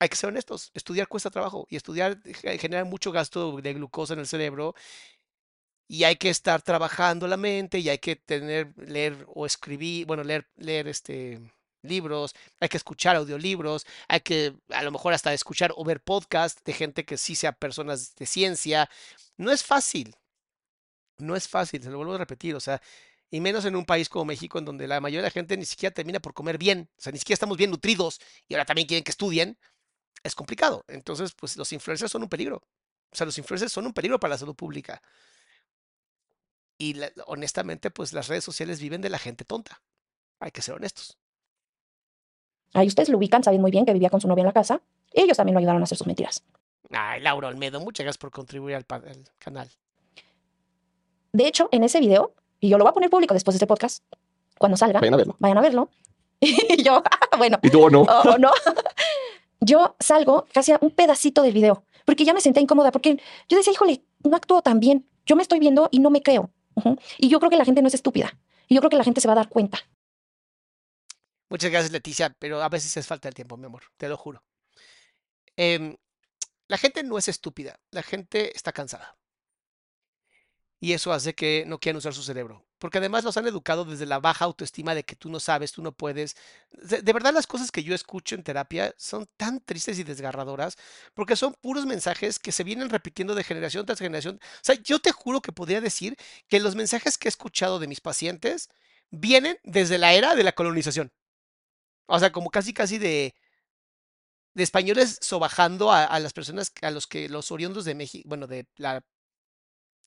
Hay 0.00 0.08
que 0.08 0.16
ser 0.16 0.28
honestos, 0.30 0.70
estudiar 0.74 1.08
cuesta 1.08 1.30
trabajo 1.30 1.66
y 1.70 1.76
estudiar 1.76 2.22
ge- 2.22 2.58
genera 2.58 2.84
mucho 2.84 3.12
gasto 3.12 3.58
de 3.60 3.74
glucosa 3.74 4.14
en 4.14 4.20
el 4.20 4.26
cerebro 4.26 4.74
y 5.88 6.04
hay 6.04 6.16
que 6.16 6.30
estar 6.30 6.62
trabajando 6.62 7.26
la 7.28 7.36
mente 7.36 7.78
y 7.78 7.88
hay 7.88 7.98
que 7.98 8.16
tener, 8.16 8.72
leer 8.76 9.24
o 9.28 9.46
escribir, 9.46 10.06
bueno, 10.06 10.24
leer, 10.24 10.48
leer 10.56 10.88
este 10.88 11.40
libros, 11.82 12.34
hay 12.60 12.68
que 12.70 12.78
escuchar 12.78 13.16
audiolibros, 13.16 13.86
hay 14.08 14.20
que 14.20 14.54
a 14.70 14.82
lo 14.82 14.90
mejor 14.90 15.12
hasta 15.12 15.34
escuchar 15.34 15.72
o 15.76 15.84
ver 15.84 16.00
podcast 16.02 16.64
de 16.64 16.72
gente 16.72 17.04
que 17.04 17.18
sí 17.18 17.34
sea 17.36 17.52
personas 17.52 18.14
de 18.16 18.26
ciencia. 18.26 18.88
No 19.36 19.50
es 19.52 19.62
fácil, 19.64 20.16
no 21.18 21.36
es 21.36 21.48
fácil, 21.48 21.82
se 21.82 21.90
lo 21.90 21.98
vuelvo 21.98 22.14
a 22.14 22.18
repetir, 22.18 22.54
o 22.54 22.60
sea, 22.60 22.80
y 23.30 23.40
menos 23.40 23.64
en 23.64 23.76
un 23.76 23.84
país 23.84 24.08
como 24.08 24.24
México 24.26 24.58
en 24.58 24.64
donde 24.64 24.86
la 24.86 25.00
mayoría 25.00 25.20
de 25.22 25.28
la 25.28 25.30
gente 25.30 25.56
ni 25.56 25.64
siquiera 25.64 25.92
termina 25.92 26.20
por 26.20 26.34
comer 26.34 26.58
bien, 26.58 26.88
o 26.96 27.00
sea, 27.00 27.12
ni 27.12 27.18
siquiera 27.18 27.34
estamos 27.34 27.56
bien 27.56 27.70
nutridos 27.70 28.20
y 28.48 28.54
ahora 28.54 28.64
también 28.64 28.86
quieren 28.86 29.02
que 29.04 29.10
estudien, 29.10 29.58
es 30.22 30.34
complicado. 30.34 30.84
Entonces, 30.88 31.32
pues 31.34 31.56
los 31.56 31.72
influencers 31.72 32.10
son 32.12 32.22
un 32.22 32.28
peligro. 32.28 32.56
O 33.10 33.16
sea, 33.16 33.26
los 33.26 33.36
influencers 33.38 33.72
son 33.72 33.86
un 33.86 33.92
peligro 33.92 34.18
para 34.18 34.34
la 34.34 34.38
salud 34.38 34.54
pública. 34.54 35.02
Y 36.78 36.94
la- 36.94 37.12
honestamente, 37.26 37.90
pues 37.90 38.12
las 38.12 38.28
redes 38.28 38.44
sociales 38.44 38.80
viven 38.80 39.00
de 39.00 39.10
la 39.10 39.18
gente 39.18 39.44
tonta. 39.44 39.82
Hay 40.40 40.50
que 40.50 40.62
ser 40.62 40.74
honestos. 40.74 41.18
Ahí 42.72 42.88
ustedes 42.88 43.08
lo 43.08 43.18
ubican, 43.18 43.44
saben 43.44 43.60
muy 43.60 43.70
bien 43.70 43.84
que 43.86 43.92
vivía 43.92 44.10
con 44.10 44.20
su 44.20 44.26
novia 44.26 44.42
en 44.42 44.46
la 44.46 44.52
casa. 44.52 44.80
Y 45.12 45.20
ellos 45.20 45.36
también 45.36 45.54
lo 45.54 45.58
ayudaron 45.60 45.80
a 45.82 45.84
hacer 45.84 45.96
sus 45.96 46.06
mentiras. 46.06 46.42
Ay, 46.90 47.20
Laura 47.20 47.48
Olmedo, 47.48 47.80
muchas 47.80 48.04
gracias 48.04 48.18
por 48.18 48.30
contribuir 48.32 48.74
al 48.76 48.84
canal. 49.38 49.70
De 51.32 51.46
hecho, 51.46 51.68
en 51.72 51.84
ese 51.84 52.00
video, 52.00 52.34
y 52.64 52.70
yo 52.70 52.78
lo 52.78 52.84
voy 52.84 52.90
a 52.90 52.94
poner 52.94 53.10
público 53.10 53.34
después 53.34 53.52
de 53.54 53.56
este 53.58 53.66
podcast, 53.66 54.02
cuando 54.58 54.76
salga, 54.78 55.00
Vayan 55.00 55.14
a 55.14 55.16
verlo. 55.18 55.36
vayan 55.38 55.58
a 55.58 55.60
verlo. 55.60 55.90
Y 56.40 56.82
yo, 56.82 57.02
bueno, 57.38 57.58
Y 57.62 57.68
tú 57.70 57.84
o 57.84 57.90
no. 57.90 58.02
o 58.02 58.30
o 58.34 58.38
no. 58.38 58.50
Yo 59.60 59.96
salgo 59.98 60.46
casi 60.52 60.72
a 60.72 60.78
un 60.80 60.90
pedacito 60.90 61.42
del 61.42 61.52
video, 61.54 61.84
porque 62.04 62.24
ya 62.26 62.34
me 62.34 62.40
senté 62.42 62.60
incómoda, 62.60 62.90
porque 62.92 63.18
yo 63.48 63.56
decía, 63.56 63.72
híjole, 63.72 64.02
no 64.22 64.36
actúo 64.36 64.60
tan 64.60 64.78
bien. 64.78 65.08
Yo 65.24 65.36
me 65.36 65.42
estoy 65.42 65.58
viendo 65.58 65.88
y 65.90 66.00
no 66.00 66.10
me 66.10 66.20
creo. 66.22 66.50
Y 67.16 67.28
yo 67.30 67.38
creo 67.38 67.48
que 67.48 67.56
la 67.56 67.64
gente 67.64 67.80
no 67.80 67.88
es 67.88 67.94
estúpida. 67.94 68.38
Y 68.68 68.74
yo 68.74 68.82
creo 68.82 68.90
que 68.90 68.98
la 68.98 69.04
gente 69.04 69.22
se 69.22 69.28
va 69.28 69.32
a 69.32 69.36
dar 69.36 69.48
cuenta. 69.48 69.78
Muchas 71.48 71.70
gracias, 71.70 71.92
Leticia, 71.92 72.34
pero 72.38 72.62
a 72.62 72.68
veces 72.68 72.94
es 72.98 73.06
falta 73.06 73.28
de 73.28 73.32
tiempo, 73.34 73.56
mi 73.56 73.64
amor, 73.64 73.84
te 73.96 74.06
lo 74.08 74.18
juro. 74.18 74.42
Em, 75.56 75.96
la 76.68 76.76
gente 76.76 77.02
no 77.02 77.16
es 77.16 77.28
estúpida, 77.28 77.78
la 77.90 78.02
gente 78.02 78.54
está 78.54 78.70
cansada. 78.72 79.16
Y 80.80 80.92
eso 80.92 81.12
hace 81.12 81.34
que 81.34 81.64
no 81.66 81.78
quieran 81.78 81.98
usar 81.98 82.12
su 82.14 82.22
cerebro. 82.22 82.64
Porque 82.78 82.98
además 82.98 83.24
los 83.24 83.36
han 83.36 83.46
educado 83.46 83.84
desde 83.84 84.04
la 84.06 84.18
baja 84.18 84.44
autoestima 84.44 84.94
de 84.94 85.04
que 85.04 85.16
tú 85.16 85.30
no 85.30 85.40
sabes, 85.40 85.72
tú 85.72 85.82
no 85.82 85.92
puedes. 85.92 86.36
De, 86.72 87.00
de 87.00 87.12
verdad 87.12 87.32
las 87.32 87.46
cosas 87.46 87.70
que 87.70 87.82
yo 87.82 87.94
escucho 87.94 88.34
en 88.34 88.42
terapia 88.42 88.94
son 88.98 89.26
tan 89.36 89.60
tristes 89.60 89.98
y 89.98 90.04
desgarradoras 90.04 90.76
porque 91.14 91.36
son 91.36 91.54
puros 91.54 91.86
mensajes 91.86 92.38
que 92.38 92.52
se 92.52 92.64
vienen 92.64 92.90
repitiendo 92.90 93.34
de 93.34 93.44
generación 93.44 93.86
tras 93.86 93.98
generación. 94.00 94.38
O 94.42 94.58
sea, 94.62 94.74
yo 94.82 94.98
te 94.98 95.12
juro 95.12 95.40
que 95.40 95.52
podría 95.52 95.80
decir 95.80 96.16
que 96.48 96.60
los 96.60 96.74
mensajes 96.74 97.16
que 97.16 97.28
he 97.28 97.30
escuchado 97.30 97.78
de 97.78 97.86
mis 97.88 98.00
pacientes 98.00 98.68
vienen 99.10 99.58
desde 99.64 99.98
la 99.98 100.12
era 100.12 100.34
de 100.34 100.44
la 100.44 100.52
colonización. 100.52 101.12
O 102.06 102.18
sea, 102.18 102.32
como 102.32 102.50
casi 102.50 102.72
casi 102.72 102.98
de, 102.98 103.34
españoles 104.54 105.18
sobajando 105.20 105.90
a, 105.92 106.04
a 106.04 106.20
las 106.20 106.32
personas, 106.32 106.72
a 106.82 106.90
los 106.90 107.06
que 107.06 107.28
los 107.28 107.50
oriundos 107.50 107.84
de 107.84 107.94
México, 107.94 108.28
bueno, 108.28 108.46
de 108.46 108.66
la, 108.76 109.04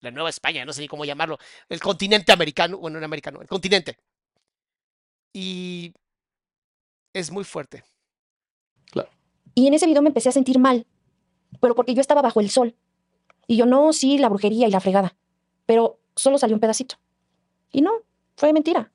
la 0.01 0.11
Nueva 0.11 0.29
España, 0.29 0.65
no 0.65 0.73
sé 0.73 0.81
ni 0.81 0.87
cómo 0.87 1.05
llamarlo, 1.05 1.37
el 1.69 1.79
continente 1.79 2.31
americano, 2.31 2.77
bueno, 2.77 2.99
no 2.99 3.05
americano, 3.05 3.41
el 3.41 3.47
continente. 3.47 3.97
Y 5.33 5.93
es 7.13 7.31
muy 7.31 7.43
fuerte. 7.43 7.83
Y 9.55 9.65
en 9.65 9.73
ese 9.73 9.87
video 9.87 10.03
me 10.03 10.09
empecé 10.09 10.29
a 10.29 10.33
sentir 10.33 10.59
mal, 10.59 10.85
pero 11.59 11.73
porque 11.73 11.95
yo 11.95 12.01
estaba 12.01 12.21
bajo 12.21 12.39
el 12.41 12.51
sol. 12.51 12.75
Y 13.47 13.57
yo, 13.57 13.65
no, 13.65 13.91
sí, 13.91 14.19
la 14.19 14.29
brujería 14.29 14.67
y 14.67 14.71
la 14.71 14.79
fregada. 14.79 15.15
Pero 15.65 15.99
solo 16.15 16.37
salió 16.37 16.55
un 16.55 16.59
pedacito. 16.59 16.97
Y 17.71 17.81
no, 17.81 17.91
fue 18.35 18.53
mentira. 18.53 18.91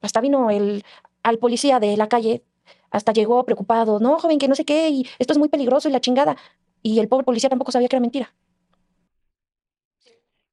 Hasta 0.00 0.20
vino 0.20 0.50
el, 0.50 0.84
al 1.22 1.38
policía 1.38 1.78
de 1.78 1.96
la 1.96 2.08
calle, 2.08 2.42
hasta 2.90 3.12
llegó 3.12 3.44
preocupado, 3.44 4.00
no, 4.00 4.18
joven, 4.18 4.40
que 4.40 4.48
no 4.48 4.56
sé 4.56 4.64
qué, 4.64 4.88
y 4.90 5.06
esto 5.20 5.32
es 5.32 5.38
muy 5.38 5.48
peligroso 5.48 5.88
y 5.88 5.92
la 5.92 6.00
chingada. 6.00 6.36
Y 6.82 6.98
el 6.98 7.06
pobre 7.06 7.24
policía 7.24 7.48
tampoco 7.48 7.70
sabía 7.70 7.86
que 7.86 7.94
era 7.94 8.00
mentira. 8.00 8.34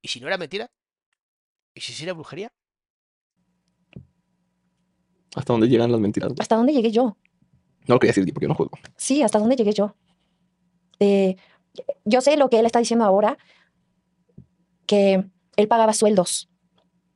¿Y 0.01 0.07
si 0.07 0.19
no 0.19 0.27
era 0.27 0.37
mentira? 0.37 0.69
¿Y 1.73 1.81
si 1.81 1.93
sí 1.93 2.03
era 2.03 2.13
brujería? 2.13 2.51
¿Hasta 5.35 5.53
dónde 5.53 5.67
llegan 5.67 5.91
las 5.91 6.01
mentiras? 6.01 6.31
¿Hasta 6.39 6.55
dónde 6.55 6.73
llegué 6.73 6.91
yo? 6.91 7.17
No 7.87 7.95
lo 7.95 7.99
quería 7.99 8.13
decir 8.13 8.33
porque 8.33 8.45
yo 8.45 8.49
no 8.49 8.55
juzgo. 8.55 8.77
Sí, 8.97 9.21
¿hasta 9.21 9.39
dónde 9.39 9.55
llegué 9.55 9.73
yo? 9.73 9.95
Eh, 10.99 11.35
yo 12.05 12.21
sé 12.21 12.37
lo 12.37 12.49
que 12.49 12.59
él 12.59 12.65
está 12.65 12.79
diciendo 12.79 13.05
ahora, 13.05 13.37
que 14.85 15.23
él 15.55 15.67
pagaba 15.67 15.93
sueldos. 15.93 16.49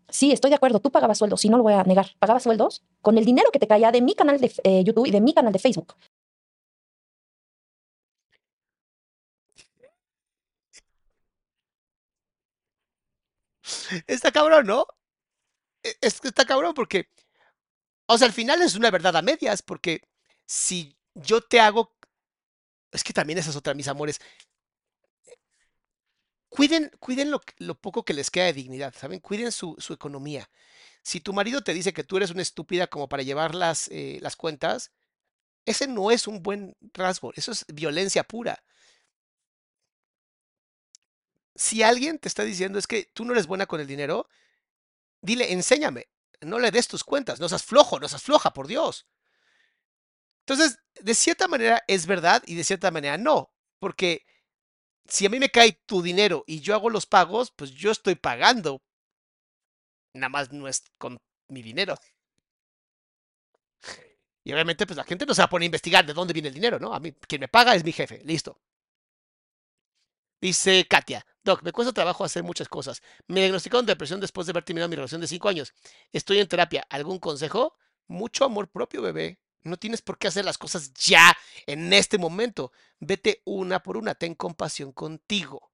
Sí, 0.09 0.31
estoy 0.31 0.51
de 0.51 0.55
acuerdo, 0.55 0.79
tú 0.79 0.91
pagabas 0.91 1.17
sueldos, 1.17 1.41
sí, 1.41 1.49
no 1.49 1.57
lo 1.57 1.63
voy 1.63 1.73
a 1.73 1.83
negar. 1.83 2.07
Pagabas 2.19 2.43
sueldos 2.43 2.83
con 3.01 3.17
el 3.17 3.25
dinero 3.25 3.49
que 3.51 3.59
te 3.59 3.67
caía 3.67 3.91
de 3.91 4.01
mi 4.01 4.13
canal 4.13 4.39
de 4.39 4.53
eh, 4.63 4.83
YouTube 4.83 5.07
y 5.07 5.11
de 5.11 5.21
mi 5.21 5.33
canal 5.33 5.51
de 5.51 5.59
Facebook. 5.59 5.95
Está 14.07 14.31
cabrón, 14.31 14.65
¿no? 14.67 14.85
E- 15.83 15.97
Es 16.01 16.19
está 16.23 16.45
cabrón 16.45 16.73
porque, 16.73 17.09
o 18.07 18.17
sea, 18.17 18.27
al 18.27 18.33
final 18.33 18.61
es 18.61 18.75
una 18.75 18.91
verdad 18.91 19.15
a 19.17 19.21
medias, 19.21 19.61
porque 19.61 20.01
si 20.45 20.97
yo 21.15 21.41
te 21.41 21.59
hago, 21.59 21.95
es 22.91 23.03
que 23.03 23.13
también 23.13 23.39
esa 23.39 23.49
es 23.51 23.55
otra, 23.55 23.73
mis 23.73 23.87
amores. 23.87 24.19
Cuiden, 26.49 26.91
cuiden 26.99 27.31
lo, 27.31 27.41
lo 27.57 27.75
poco 27.75 28.05
que 28.05 28.13
les 28.13 28.29
queda 28.29 28.45
de 28.45 28.53
dignidad, 28.53 28.93
¿saben? 28.95 29.19
Cuiden 29.19 29.51
su, 29.51 29.75
su 29.79 29.91
economía. 29.93 30.49
Si 31.03 31.21
tu 31.21 31.33
marido 31.33 31.61
te 31.63 31.73
dice 31.73 31.93
que 31.93 32.03
tú 32.03 32.17
eres 32.17 32.31
una 32.31 32.41
estúpida 32.43 32.87
como 32.87 33.09
para 33.09 33.23
llevar 33.23 33.55
las, 33.55 33.87
eh, 33.89 34.19
las 34.21 34.35
cuentas, 34.35 34.91
ese 35.65 35.87
no 35.87 36.11
es 36.11 36.27
un 36.27 36.43
buen 36.43 36.75
rasgo, 36.93 37.33
eso 37.35 37.51
es 37.53 37.65
violencia 37.73 38.23
pura. 38.23 38.63
Si 41.55 41.83
alguien 41.83 42.17
te 42.19 42.27
está 42.27 42.43
diciendo 42.43 42.79
es 42.79 42.87
que 42.87 43.09
tú 43.13 43.25
no 43.25 43.33
eres 43.33 43.47
buena 43.47 43.65
con 43.65 43.79
el 43.79 43.87
dinero, 43.87 44.27
dile, 45.21 45.53
enséñame, 45.53 46.07
no 46.41 46.59
le 46.59 46.71
des 46.71 46.87
tus 46.87 47.03
cuentas, 47.03 47.39
no 47.39 47.49
seas 47.49 47.63
flojo, 47.63 47.99
no 47.99 48.07
seas 48.07 48.23
floja, 48.23 48.53
por 48.53 48.67
Dios. 48.67 49.07
Entonces, 50.45 50.79
de 50.99 51.13
cierta 51.15 51.47
manera 51.47 51.83
es 51.87 52.05
verdad 52.05 52.43
y 52.45 52.55
de 52.55 52.63
cierta 52.63 52.91
manera 52.91 53.17
no, 53.17 53.53
porque 53.79 54.25
si 55.07 55.25
a 55.25 55.29
mí 55.29 55.39
me 55.39 55.49
cae 55.49 55.81
tu 55.85 56.01
dinero 56.01 56.43
y 56.47 56.61
yo 56.61 56.75
hago 56.75 56.89
los 56.89 57.05
pagos, 57.05 57.51
pues 57.55 57.71
yo 57.71 57.91
estoy 57.91 58.15
pagando. 58.15 58.81
Nada 60.15 60.29
más 60.29 60.51
no 60.51 60.67
es 60.67 60.83
con 60.97 61.19
mi 61.49 61.61
dinero. 61.61 61.95
Y 64.45 64.51
obviamente, 64.53 64.85
pues 64.85 64.97
la 64.97 65.03
gente 65.03 65.25
no 65.25 65.33
se 65.33 65.41
va 65.41 65.45
a 65.45 65.49
poner 65.49 65.63
a 65.63 65.67
investigar 65.67 66.05
de 66.05 66.13
dónde 66.13 66.33
viene 66.33 66.49
el 66.49 66.53
dinero, 66.53 66.79
¿no? 66.79 66.93
A 66.93 66.99
mí, 66.99 67.13
quien 67.27 67.41
me 67.41 67.47
paga 67.47 67.75
es 67.75 67.83
mi 67.83 67.91
jefe, 67.91 68.21
listo. 68.25 68.59
Dice 70.43 70.85
Katia, 70.89 71.25
Doc, 71.41 71.63
me 71.63 71.71
cuesta 71.71 71.93
trabajo 71.93 72.25
hacer 72.25 72.43
muchas 72.43 72.67
cosas. 72.67 73.01
Me 73.29 73.39
diagnosticaron 73.39 73.85
depresión 73.85 74.19
después 74.19 74.45
de 74.45 74.51
haber 74.51 74.65
terminado 74.65 74.89
mi 74.89 74.97
relación 74.97 75.21
de 75.21 75.27
cinco 75.27 75.47
años. 75.47 75.73
Estoy 76.11 76.39
en 76.39 76.49
terapia. 76.49 76.85
¿Algún 76.89 77.17
consejo? 77.17 77.77
Mucho 78.07 78.43
amor 78.43 78.69
propio, 78.69 79.01
bebé. 79.01 79.39
No 79.61 79.77
tienes 79.77 80.01
por 80.01 80.17
qué 80.17 80.27
hacer 80.27 80.43
las 80.43 80.57
cosas 80.57 80.93
ya, 80.95 81.33
en 81.65 81.93
este 81.93 82.17
momento. 82.17 82.73
Vete 82.99 83.41
una 83.45 83.81
por 83.83 83.95
una. 83.95 84.15
Ten 84.15 84.35
compasión 84.35 84.91
contigo. 84.91 85.71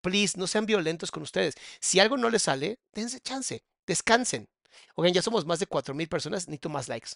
Please, 0.00 0.38
no 0.38 0.46
sean 0.46 0.64
violentos 0.64 1.10
con 1.10 1.22
ustedes. 1.22 1.56
Si 1.78 2.00
algo 2.00 2.16
no 2.16 2.30
les 2.30 2.44
sale, 2.44 2.80
dense 2.94 3.20
chance. 3.20 3.62
Descansen. 3.86 4.48
Oigan, 4.94 5.12
ya 5.12 5.20
somos 5.20 5.44
más 5.44 5.58
de 5.58 5.66
cuatro 5.66 5.94
mil 5.94 6.08
personas. 6.08 6.48
Necesito 6.48 6.70
más 6.70 6.88
likes. 6.88 7.10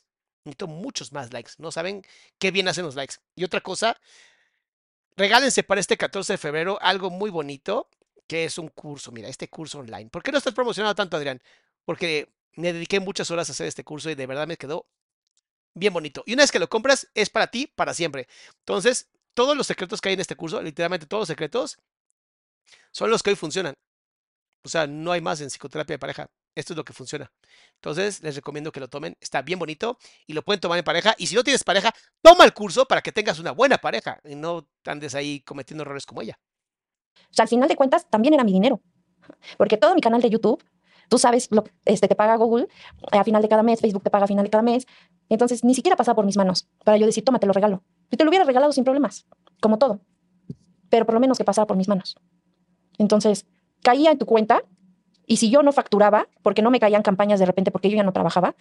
Necesito 0.44 0.66
muchos 0.66 1.10
más 1.10 1.32
likes. 1.32 1.52
No 1.56 1.72
saben 1.72 2.02
qué 2.38 2.50
bien 2.50 2.68
hacen 2.68 2.84
los 2.84 2.96
likes. 2.96 3.14
Y 3.34 3.44
otra 3.44 3.62
cosa, 3.62 3.98
regálense 5.16 5.62
para 5.62 5.80
este 5.80 5.96
14 5.96 6.34
de 6.34 6.38
febrero 6.38 6.78
algo 6.80 7.10
muy 7.10 7.30
bonito, 7.30 7.88
que 8.26 8.44
es 8.44 8.58
un 8.58 8.68
curso. 8.68 9.12
Mira, 9.12 9.28
este 9.28 9.48
curso 9.48 9.78
online. 9.78 10.10
¿Por 10.10 10.22
qué 10.22 10.32
no 10.32 10.38
estás 10.38 10.54
promocionando 10.54 10.94
tanto, 10.94 11.16
Adrián? 11.16 11.42
Porque 11.84 12.28
me 12.54 12.72
dediqué 12.72 13.00
muchas 13.00 13.30
horas 13.30 13.48
a 13.48 13.52
hacer 13.52 13.66
este 13.66 13.84
curso 13.84 14.10
y 14.10 14.14
de 14.14 14.26
verdad 14.26 14.46
me 14.46 14.56
quedó 14.56 14.86
bien 15.74 15.92
bonito. 15.92 16.22
Y 16.26 16.34
una 16.34 16.42
vez 16.42 16.52
que 16.52 16.58
lo 16.58 16.68
compras, 16.68 17.08
es 17.14 17.30
para 17.30 17.46
ti, 17.48 17.66
para 17.66 17.94
siempre. 17.94 18.28
Entonces, 18.60 19.08
todos 19.34 19.56
los 19.56 19.66
secretos 19.66 20.00
que 20.00 20.10
hay 20.10 20.14
en 20.14 20.20
este 20.20 20.36
curso, 20.36 20.60
literalmente 20.62 21.06
todos 21.06 21.22
los 21.22 21.28
secretos, 21.28 21.78
son 22.90 23.10
los 23.10 23.22
que 23.22 23.30
hoy 23.30 23.36
funcionan. 23.36 23.74
O 24.64 24.68
sea, 24.68 24.86
no 24.86 25.12
hay 25.12 25.20
más 25.20 25.40
en 25.40 25.50
psicoterapia 25.50 25.94
de 25.94 25.98
pareja. 25.98 26.30
Esto 26.54 26.74
es 26.74 26.76
lo 26.76 26.84
que 26.84 26.92
funciona. 26.92 27.32
Entonces, 27.76 28.22
les 28.22 28.36
recomiendo 28.36 28.72
que 28.72 28.80
lo 28.80 28.88
tomen. 28.88 29.16
Está 29.20 29.42
bien 29.42 29.58
bonito 29.58 29.98
y 30.26 30.34
lo 30.34 30.42
pueden 30.42 30.60
tomar 30.60 30.78
en 30.78 30.84
pareja. 30.84 31.14
Y 31.18 31.26
si 31.26 31.34
no 31.34 31.42
tienes 31.42 31.64
pareja, 31.64 31.92
toma 32.20 32.44
el 32.44 32.52
curso 32.52 32.86
para 32.86 33.00
que 33.00 33.12
tengas 33.12 33.38
una 33.38 33.52
buena 33.52 33.78
pareja 33.78 34.20
y 34.24 34.34
no 34.34 34.68
andes 34.84 35.14
ahí 35.14 35.40
cometiendo 35.40 35.82
errores 35.82 36.04
como 36.04 36.20
ella. 36.20 36.38
O 37.14 37.34
sea, 37.34 37.44
al 37.44 37.48
final 37.48 37.68
de 37.68 37.76
cuentas, 37.76 38.08
también 38.08 38.34
era 38.34 38.44
mi 38.44 38.52
dinero. 38.52 38.82
Porque 39.56 39.76
todo 39.76 39.94
mi 39.94 40.00
canal 40.00 40.20
de 40.20 40.28
YouTube, 40.28 40.62
tú 41.08 41.18
sabes, 41.18 41.48
lo, 41.50 41.64
este, 41.84 42.08
te 42.08 42.14
paga 42.14 42.36
Google 42.36 42.68
a 43.10 43.24
final 43.24 43.40
de 43.40 43.48
cada 43.48 43.62
mes, 43.62 43.80
Facebook 43.80 44.02
te 44.02 44.10
paga 44.10 44.24
a 44.24 44.28
final 44.28 44.44
de 44.44 44.50
cada 44.50 44.62
mes. 44.62 44.86
Entonces, 45.28 45.64
ni 45.64 45.74
siquiera 45.74 45.96
pasaba 45.96 46.16
por 46.16 46.26
mis 46.26 46.36
manos 46.36 46.68
para 46.84 46.98
yo 46.98 47.06
decir, 47.06 47.24
toma, 47.24 47.38
te 47.38 47.46
lo 47.46 47.52
regalo. 47.54 47.82
Yo 48.10 48.18
te 48.18 48.24
lo 48.24 48.30
hubiera 48.30 48.44
regalado 48.44 48.72
sin 48.72 48.84
problemas, 48.84 49.26
como 49.60 49.78
todo. 49.78 50.00
Pero 50.90 51.06
por 51.06 51.14
lo 51.14 51.20
menos 51.20 51.38
que 51.38 51.44
pasara 51.44 51.66
por 51.66 51.78
mis 51.78 51.88
manos. 51.88 52.16
Entonces, 52.98 53.46
caía 53.82 54.10
en 54.10 54.18
tu 54.18 54.26
cuenta 54.26 54.62
y 55.26 55.36
si 55.38 55.50
yo 55.50 55.62
no 55.62 55.72
facturaba, 55.72 56.28
porque 56.42 56.62
no 56.62 56.70
me 56.70 56.80
caían 56.80 57.02
campañas 57.02 57.40
de 57.40 57.46
repente 57.46 57.70
porque 57.70 57.90
yo 57.90 57.96
ya 57.96 58.02
no 58.02 58.12
trabajaba, 58.12 58.54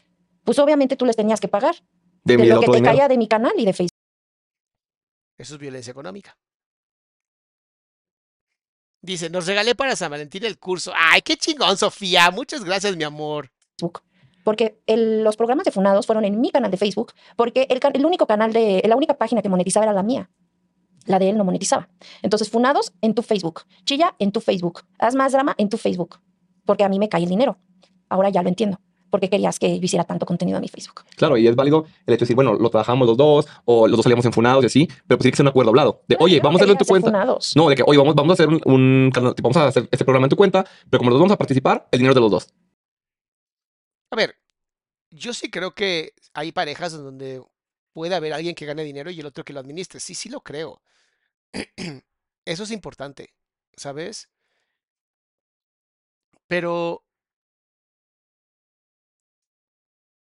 pues 0.43 0.59
obviamente 0.59 0.95
tú 0.95 1.05
les 1.05 1.15
tenías 1.15 1.39
que 1.39 1.47
pagar 1.47 1.75
De, 2.23 2.37
de 2.37 2.43
mi 2.43 2.49
lo 2.49 2.59
que 2.59 2.67
te 2.67 2.71
dinero. 2.77 2.91
caía 2.93 3.07
de 3.07 3.17
mi 3.17 3.27
canal 3.27 3.53
y 3.57 3.65
de 3.65 3.73
Facebook. 3.73 3.97
Eso 5.37 5.55
es 5.55 5.59
violencia 5.59 5.91
económica. 5.91 6.37
Dice, 9.03 9.29
nos 9.31 9.47
regalé 9.47 9.73
para 9.73 9.95
San 9.95 10.11
Valentín 10.11 10.43
el 10.45 10.59
curso. 10.59 10.91
Ay, 10.95 11.21
qué 11.23 11.35
chingón, 11.35 11.75
Sofía. 11.77 12.29
Muchas 12.29 12.63
gracias, 12.63 12.95
mi 12.95 13.03
amor. 13.03 13.51
Porque 14.43 14.79
el- 14.85 15.23
los 15.23 15.37
programas 15.37 15.65
de 15.65 15.71
Funados 15.71 16.05
fueron 16.05 16.25
en 16.25 16.39
mi 16.39 16.51
canal 16.51 16.69
de 16.69 16.77
Facebook, 16.77 17.13
porque 17.35 17.65
el, 17.69 17.79
el 17.93 18.05
único 18.05 18.27
canal 18.27 18.53
de, 18.53 18.83
la 18.87 18.95
única 18.95 19.17
página 19.17 19.41
que 19.41 19.49
monetizaba 19.49 19.85
era 19.85 19.93
la 19.93 20.03
mía. 20.03 20.29
La 21.05 21.17
de 21.17 21.29
él 21.31 21.37
no 21.37 21.43
monetizaba. 21.43 21.89
Entonces, 22.21 22.49
Funados 22.51 22.93
en 23.01 23.15
tu 23.15 23.23
Facebook, 23.23 23.63
Chilla 23.85 24.15
en 24.19 24.31
tu 24.31 24.39
Facebook, 24.39 24.83
Haz 24.99 25.15
más 25.15 25.31
drama 25.31 25.55
en 25.57 25.67
tu 25.69 25.77
Facebook, 25.77 26.19
porque 26.65 26.83
a 26.83 26.89
mí 26.89 26.99
me 26.99 27.09
cae 27.09 27.23
el 27.23 27.29
dinero. 27.29 27.57
Ahora 28.09 28.29
ya 28.29 28.41
lo 28.43 28.49
entiendo. 28.49 28.79
porque 29.09 29.29
querías 29.29 29.59
que 29.59 29.77
yo 29.77 29.83
hiciera 29.83 30.05
tanto 30.05 30.25
contenido 30.25 30.57
en 30.57 30.61
mi 30.61 30.69
Facebook? 30.69 31.01
Claro, 31.17 31.35
y 31.35 31.45
es 31.45 31.53
válido 31.53 31.83
el 32.05 32.13
hecho 32.13 32.19
de 32.21 32.27
decir, 32.27 32.35
bueno, 32.35 32.53
lo 32.53 32.69
trabajamos 32.69 33.05
los 33.05 33.17
dos, 33.17 33.45
o 33.65 33.85
los 33.85 33.97
dos 33.97 34.03
salíamos 34.05 34.23
enfunados 34.25 34.63
y 34.63 34.67
así, 34.67 34.87
pero 35.05 35.17
pues 35.17 35.23
tiene 35.23 35.31
que 35.31 35.35
ser 35.35 35.43
un 35.43 35.49
acuerdo 35.49 35.71
hablado. 35.71 36.01
De, 36.07 36.15
oye, 36.21 36.37
no 36.37 36.43
vamos 36.43 36.61
a 36.61 36.63
hacerlo 36.63 36.73
en 36.75 36.77
tu 36.77 36.85
cuenta. 36.85 37.07
funados. 37.09 37.51
No, 37.57 37.67
de 37.67 37.75
que, 37.75 37.83
oye, 37.85 37.97
vamos, 37.97 38.15
vamos 38.15 38.31
a 38.31 38.33
hacer 38.35 38.47
un, 38.47 38.61
un 38.63 39.11
canal- 39.13 39.35
vamos 39.43 39.57
a 39.57 39.67
hacer 39.67 39.89
este 39.91 40.05
programa 40.05 40.27
en 40.27 40.29
tu 40.29 40.37
cuenta, 40.37 40.63
pero 40.89 40.99
como 40.99 41.09
los 41.09 41.15
dos 41.15 41.23
vamos 41.23 41.33
a 41.33 41.37
participar, 41.37 41.89
el 41.91 41.99
dinero 41.99 42.11
es 42.11 42.15
de 42.15 42.21
los 42.21 42.31
dos. 42.31 42.47
A 44.11 44.15
ver, 44.15 44.35
yo 45.09 45.33
sí 45.33 45.51
creo 45.51 45.75
que 45.75 46.13
hay 46.33 46.53
parejas 46.53 46.93
en 46.93 47.03
donde 47.03 47.43
puede 47.91 48.15
haber 48.15 48.31
alguien 48.31 48.55
que 48.55 48.65
gane 48.65 48.83
dinero 48.85 49.11
y 49.11 49.19
el 49.19 49.25
otro 49.25 49.43
que 49.43 49.51
lo 49.51 49.59
administre. 49.59 49.99
Sí, 49.99 50.15
sí 50.15 50.29
lo 50.29 50.39
creo. 50.39 50.81
Eso 52.45 52.63
es 52.63 52.71
importante, 52.71 53.33
¿sabes? 53.75 54.29
Pero 56.51 57.05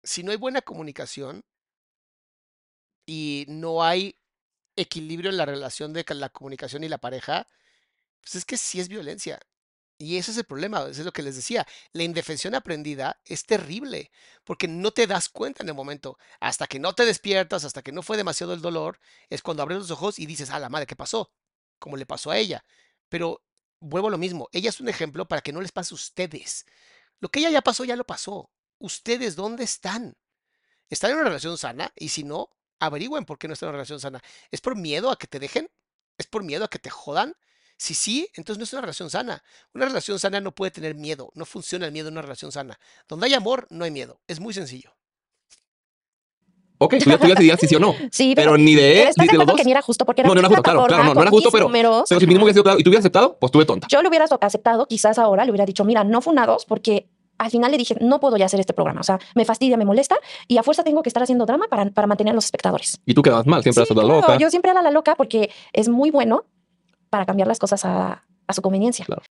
si 0.03 0.23
no 0.23 0.33
hay 0.33 0.37
buena 0.37 0.61
comunicación 0.61 1.43
y 3.07 3.45
no 3.49 3.83
hay 3.83 4.17
equilibrio 4.77 5.31
en 5.31 5.39
la 5.39 5.47
relación 5.47 5.93
de 5.93 6.05
la 6.15 6.31
comunicación 6.31 6.85
y 6.85 6.89
la 6.89 6.99
pareja, 6.99 7.47
pues 8.23 8.37
es 8.37 8.45
que 8.45 8.57
sí 8.59 8.81
es 8.81 8.89
violencia. 8.89 9.41
Y 9.99 10.19
ese 10.19 10.33
es 10.33 10.39
el 10.39 10.45
problema, 10.45 10.81
eso 10.83 11.03
es 11.03 11.07
lo 11.07 11.13
que 11.13 11.23
les 11.23 11.37
decía. 11.37 11.67
La 11.93 12.05
indefensión 12.05 12.55
aprendida 12.55 13.21
es 13.25 13.47
terrible, 13.47 14.13
porque 14.45 14.69
no 14.69 14.93
te 14.93 15.07
das 15.07 15.29
cuenta 15.29 15.63
en 15.63 15.71
el 15.71 15.77
momento. 15.77 16.19
Hasta 16.41 16.67
que 16.67 16.81
no 16.81 16.95
te 16.95 17.07
despiertas, 17.07 17.65
hasta 17.65 17.83
que 17.83 17.93
no 17.93 18.03
fue 18.03 18.17
demasiado 18.19 18.55
el 18.55 18.63
dolor, 18.63 19.01
es 19.31 19.43
cuando 19.43 19.63
abres 19.63 19.79
los 19.79 19.91
ojos 19.93 20.19
y 20.19 20.27
dices, 20.27 20.51
ah, 20.51 20.61
la 20.61 20.71
madre, 20.71 20.87
¿qué 20.87 20.97
pasó? 20.97 21.33
Como 21.79 21.97
le 21.97 22.07
pasó 22.07 22.31
a 22.31 22.39
ella. 22.39 22.65
Pero 23.09 23.43
vuelvo 23.81 24.09
a 24.09 24.11
lo 24.11 24.19
mismo, 24.19 24.49
ella 24.53 24.69
es 24.69 24.81
un 24.81 24.89
ejemplo 24.89 25.27
para 25.27 25.43
que 25.43 25.53
no 25.53 25.61
les 25.61 25.73
pase 25.73 25.95
a 25.95 25.97
ustedes. 25.97 26.67
Lo 27.19 27.29
que 27.31 27.41
ella 27.41 27.51
ya 27.51 27.63
pasó, 27.63 27.85
ya 27.85 27.97
lo 27.97 28.05
pasó. 28.05 28.51
¿Ustedes 28.79 29.37
dónde 29.37 29.65
están? 29.65 30.17
¿Están 30.89 31.11
en 31.11 31.17
una 31.17 31.27
relación 31.27 31.59
sana? 31.59 31.93
Y 31.97 32.09
si 32.09 32.25
no, 32.25 32.51
averigüen 32.79 33.25
por 33.25 33.39
qué 33.39 33.49
no 33.49 33.55
están 33.55 33.69
en 33.69 33.71
una 33.71 33.79
relación 33.79 34.01
sana. 34.01 34.23
¿Es 34.51 34.61
por 34.61 34.77
miedo 34.77 35.11
a 35.11 35.19
que 35.19 35.27
te 35.27 35.39
dejen? 35.39 35.71
¿Es 36.19 36.27
por 36.27 36.43
miedo 36.43 36.65
a 36.65 36.69
que 36.69 36.79
te 36.79 36.91
jodan? 36.91 37.35
Si 37.77 37.95
sí, 37.95 38.29
entonces 38.35 38.59
no 38.59 38.65
es 38.65 38.73
una 38.73 38.83
relación 38.83 39.11
sana. 39.11 39.43
Una 39.73 39.87
relación 39.87 40.19
sana 40.19 40.41
no 40.41 40.55
puede 40.55 40.71
tener 40.71 40.95
miedo. 40.95 41.31
No 41.35 41.47
funciona 41.47 41.87
el 41.87 41.93
miedo 41.93 42.09
en 42.09 42.15
una 42.15 42.23
relación 42.23 42.53
sana. 42.53 42.79
Donde 43.09 43.27
hay 43.27 43.35
amor, 43.35 43.67
no 43.71 43.85
hay 43.85 43.91
miedo. 43.91 44.21
Es 44.27 44.41
muy 44.41 44.53
sencillo. 44.53 44.95
Ok, 46.83 46.95
tú 47.03 47.11
ya, 47.11 47.19
tú 47.19 47.27
ya 47.27 47.35
decidías 47.35 47.61
si 47.61 47.67
sí 47.69 47.75
o 47.77 47.79
no. 47.79 47.95
Sí, 48.11 48.33
Pero 48.35 48.53
pero, 48.53 48.59
ni 48.59 48.75
de, 48.75 48.93
pero 48.95 49.11
¿estás 49.11 49.23
ni 49.23 49.27
de 49.27 49.33
de 49.33 49.39
los 49.39 49.47
dos. 49.47 49.57
que 49.57 49.65
ni 49.65 49.71
era 49.71 49.83
justo 49.83 50.07
porque 50.07 50.23
era 50.23 50.29
No, 50.29 50.35
no 50.35 50.41
era 50.41 50.49
mi 50.49 50.55
justo, 50.55 50.63
claro, 50.63 50.87
claro, 50.87 51.05
no, 51.05 51.15
no 51.15 51.23
era 51.23 51.31
justo, 51.31 51.51
pero, 51.51 51.65
números. 51.67 52.05
pero 52.09 52.21
si 52.21 52.27
mismo 52.27 52.43
hubiera 52.45 52.55
sido 52.55 52.63
claro 52.65 52.79
y 52.79 52.83
tú 52.83 52.91
hubieras 52.91 53.03
aceptado, 53.03 53.37
pues 53.39 53.53
tuve 53.53 53.65
tonta. 53.67 53.87
Yo 53.91 54.03
lo 54.03 54.09
hubiera 54.09 54.25
aceptado, 54.25 54.87
quizás 54.87 55.19
ahora 55.19 55.45
le 55.45 55.51
hubiera 55.51 55.67
dicho, 55.67 55.85
mira, 55.85 56.05
no 56.05 56.21
funados, 56.23 56.65
porque 56.65 57.09
al 57.39 57.51
final 57.51 57.71
le 57.71 57.79
dije, 57.79 57.97
no 58.01 58.19
puedo 58.21 58.37
ya 58.37 58.47
hacer 58.47 58.61
este 58.61 58.73
programa. 58.73 59.01
O 59.01 59.05
sea, 59.05 59.19
me 59.35 59.45
fastidia, 59.45 59.77
me 59.77 59.85
molesta 59.85 60.17
y 60.49 60.59
a 60.59 60.63
fuerza 60.63 60.83
tengo 60.85 61.03
que 61.03 61.09
estar 61.11 61.23
haciendo 61.23 61.47
drama 61.47 61.67
para, 61.69 61.91
para 61.91 62.07
mantener 62.07 62.33
a 62.33 62.35
los 62.35 62.45
espectadores. 62.47 63.01
Y 63.07 63.15
tú 63.15 63.23
quedabas 63.23 63.47
mal, 63.47 63.63
siempre 63.63 63.85
Sí, 63.85 63.93
eras 63.93 63.97
la 63.97 64.03
claro, 64.05 64.21
loca. 64.23 64.39
Yo 64.39 64.51
siempre 64.51 64.71
era 64.71 64.83
la 64.83 64.91
loca 64.91 65.15
porque 65.17 65.51
es 65.73 65.89
muy 65.89 66.11
bueno 66.11 66.45
para 67.11 67.25
cambiar 67.27 67.49
las 67.49 67.59
cosas 67.59 67.85
a, 67.85 68.25
a 68.47 68.53
su 68.53 68.61
conveniencia. 68.63 69.05
Claro. 69.05 69.23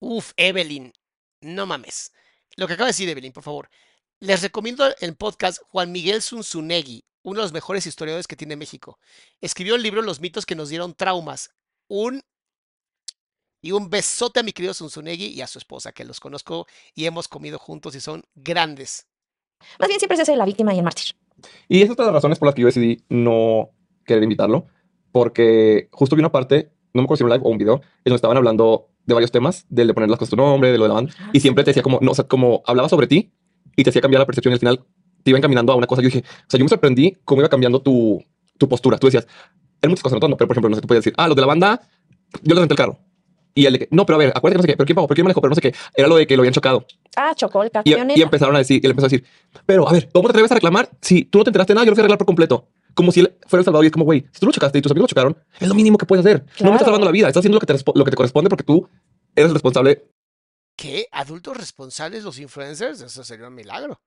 Uf, 0.00 0.32
Evelyn, 0.36 0.92
no 1.40 1.66
mames. 1.66 2.12
Lo 2.56 2.66
que 2.66 2.74
acaba 2.74 2.86
de 2.86 2.90
decir 2.90 3.08
Evelyn, 3.08 3.32
por 3.32 3.42
favor. 3.42 3.68
Les 4.22 4.40
recomiendo 4.40 4.84
el 5.00 5.16
podcast 5.16 5.60
Juan 5.66 5.90
Miguel 5.90 6.22
Zunzunegui, 6.22 7.02
uno 7.24 7.40
de 7.40 7.42
los 7.42 7.52
mejores 7.52 7.88
historiadores 7.88 8.28
que 8.28 8.36
tiene 8.36 8.54
México. 8.54 9.00
Escribió 9.40 9.74
el 9.74 9.82
libro 9.82 10.00
Los 10.00 10.20
mitos 10.20 10.46
que 10.46 10.54
nos 10.54 10.68
dieron 10.68 10.94
traumas. 10.94 11.50
Un 11.88 12.22
y 13.60 13.72
un 13.72 13.90
besote 13.90 14.38
a 14.38 14.44
mi 14.44 14.52
querido 14.52 14.74
Zunzunegui 14.74 15.26
y 15.26 15.40
a 15.40 15.48
su 15.48 15.58
esposa, 15.58 15.90
que 15.90 16.04
los 16.04 16.20
conozco 16.20 16.68
y 16.94 17.06
hemos 17.06 17.26
comido 17.26 17.58
juntos 17.58 17.96
y 17.96 18.00
son 18.00 18.22
grandes. 18.36 19.08
Más 19.80 19.88
bien 19.88 19.98
siempre 19.98 20.14
se 20.14 20.22
hace 20.22 20.36
la 20.36 20.44
víctima 20.44 20.72
y 20.72 20.78
el 20.78 20.84
mártir. 20.84 21.16
Y 21.66 21.78
esa 21.78 21.86
es 21.86 21.90
otra 21.90 22.04
de 22.04 22.12
las 22.12 22.18
razones 22.18 22.38
por 22.38 22.46
las 22.46 22.54
que 22.54 22.62
yo 22.62 22.66
decidí 22.66 23.02
no 23.08 23.70
querer 24.06 24.22
invitarlo, 24.22 24.68
porque 25.10 25.88
justo 25.90 26.14
vi 26.14 26.20
una 26.20 26.30
parte, 26.30 26.70
no 26.94 27.02
me 27.02 27.06
acuerdo 27.06 27.16
si 27.16 27.24
era 27.24 27.34
un 27.34 27.38
live 27.40 27.48
o 27.48 27.50
un 27.50 27.58
video, 27.58 27.74
en 27.74 28.04
donde 28.04 28.16
estaban 28.16 28.36
hablando 28.36 28.88
de 29.04 29.14
varios 29.14 29.32
temas, 29.32 29.66
del 29.68 29.88
de 29.88 29.94
poner 29.94 30.10
las 30.10 30.20
cosas 30.20 30.34
a 30.34 30.36
tu 30.36 30.42
nombre, 30.42 30.70
de 30.70 30.78
lo 30.78 30.84
de 30.84 30.90
la 30.90 30.94
banda, 30.94 31.12
y 31.32 31.40
siempre 31.40 31.64
te 31.64 31.70
decía 31.70 31.82
como, 31.82 31.98
no, 32.00 32.12
o 32.12 32.14
sea, 32.14 32.28
como 32.28 32.62
hablaba 32.66 32.88
sobre 32.88 33.08
ti 33.08 33.32
y 33.76 33.84
te 33.84 33.90
hacía 33.90 34.02
cambiar 34.02 34.20
la 34.20 34.26
percepción 34.26 34.52
y 34.52 34.54
al 34.54 34.60
final 34.60 34.84
te 35.22 35.30
iba 35.30 35.38
encaminando 35.38 35.72
a 35.72 35.76
una 35.76 35.86
cosa. 35.86 36.02
Yo 36.02 36.06
dije, 36.06 36.20
o 36.26 36.44
sea, 36.50 36.58
yo 36.58 36.64
me 36.64 36.68
sorprendí 36.68 37.16
cómo 37.24 37.40
iba 37.42 37.48
cambiando 37.48 37.80
tu, 37.80 38.22
tu 38.58 38.68
postura. 38.68 38.98
Tú 38.98 39.06
decías, 39.06 39.26
hay 39.80 39.88
muchas 39.88 40.02
cosas, 40.02 40.18
no 40.20 40.36
pero 40.36 40.46
por 40.48 40.54
ejemplo, 40.54 40.68
no 40.70 40.76
sé, 40.76 40.82
tú 40.82 40.88
podías 40.88 41.04
decir, 41.04 41.14
ah, 41.16 41.26
los 41.28 41.36
de 41.36 41.40
la 41.42 41.46
banda, 41.46 41.80
yo 42.42 42.54
les 42.54 42.58
renté 42.58 42.74
el 42.74 42.78
carro. 42.78 42.98
Y 43.54 43.66
el 43.66 43.74
de 43.74 43.78
que, 43.80 43.88
no, 43.90 44.06
pero 44.06 44.16
a 44.16 44.18
ver, 44.18 44.32
acuérdate 44.34 44.54
que 44.54 44.56
no 44.56 44.62
sé 44.62 44.66
qué, 44.68 44.76
pero 44.78 44.86
quién 44.86 44.94
pagó, 44.94 45.06
pero 45.08 45.14
quién 45.16 45.24
manejó, 45.26 45.40
pero 45.42 45.50
no 45.50 45.54
sé 45.54 45.60
qué. 45.60 45.74
Era 45.94 46.08
lo 46.08 46.16
de 46.16 46.26
que 46.26 46.36
lo 46.36 46.40
habían 46.40 46.54
chocado. 46.54 46.86
Ah, 47.16 47.32
chocó 47.34 47.62
el 47.62 47.70
Y, 47.84 47.90
y 48.18 48.22
empezaron 48.22 48.54
a 48.56 48.58
decir, 48.58 48.80
y 48.82 48.86
él 48.86 48.92
empezó 48.92 49.06
a 49.06 49.10
decir, 49.10 49.24
pero 49.66 49.86
a 49.86 49.92
ver, 49.92 50.08
¿cómo 50.12 50.26
te 50.28 50.32
atreves 50.32 50.50
a 50.50 50.54
reclamar 50.54 50.88
si 51.02 51.24
tú 51.24 51.38
no 51.38 51.44
te 51.44 51.50
enteraste 51.50 51.72
de 51.72 51.74
nada? 51.74 51.84
Yo 51.84 51.90
lo 51.90 51.94
fui 51.96 52.00
a 52.00 52.04
arreglar 52.04 52.18
por 52.18 52.26
completo. 52.26 52.68
Como 52.94 53.12
si 53.12 53.20
él 53.20 53.34
fuera 53.46 53.60
el 53.60 53.64
salvador 53.66 53.84
y 53.84 53.88
es 53.88 53.92
como, 53.92 54.06
güey, 54.06 54.24
si 54.32 54.40
tú 54.40 54.46
lo 54.46 54.52
chocaste 54.52 54.78
y 54.78 54.82
tus 54.82 54.90
amigos 54.92 55.04
lo 55.04 55.08
chocaron, 55.08 55.36
es 55.60 55.68
lo 55.68 55.74
mínimo 55.74 55.98
que 55.98 56.06
puedes 56.06 56.24
hacer. 56.24 56.38
No 56.40 56.44
me 56.46 56.54
Claro. 56.56 56.72
estás 56.74 56.84
salvando 56.86 57.04
la 57.06 57.12
vida, 57.12 57.28
estás 57.28 57.40
haciendo 57.42 57.56
lo 57.56 57.60
que 57.60 57.66
te, 57.66 57.74
lo 57.94 58.04
que 58.04 58.10
te 58.10 58.16
corresponde 58.16 58.48
porque 58.48 58.64
tú 58.64 58.88
eres 59.36 59.48
el 59.48 59.54
responsable 59.54 60.04
¿Qué? 60.76 61.06
¿Adultos 61.12 61.56
responsables 61.56 62.24
los 62.24 62.38
influencers? 62.38 63.00
Eso 63.00 63.24
sería 63.24 63.48
un 63.48 63.54
milagro. 63.54 64.00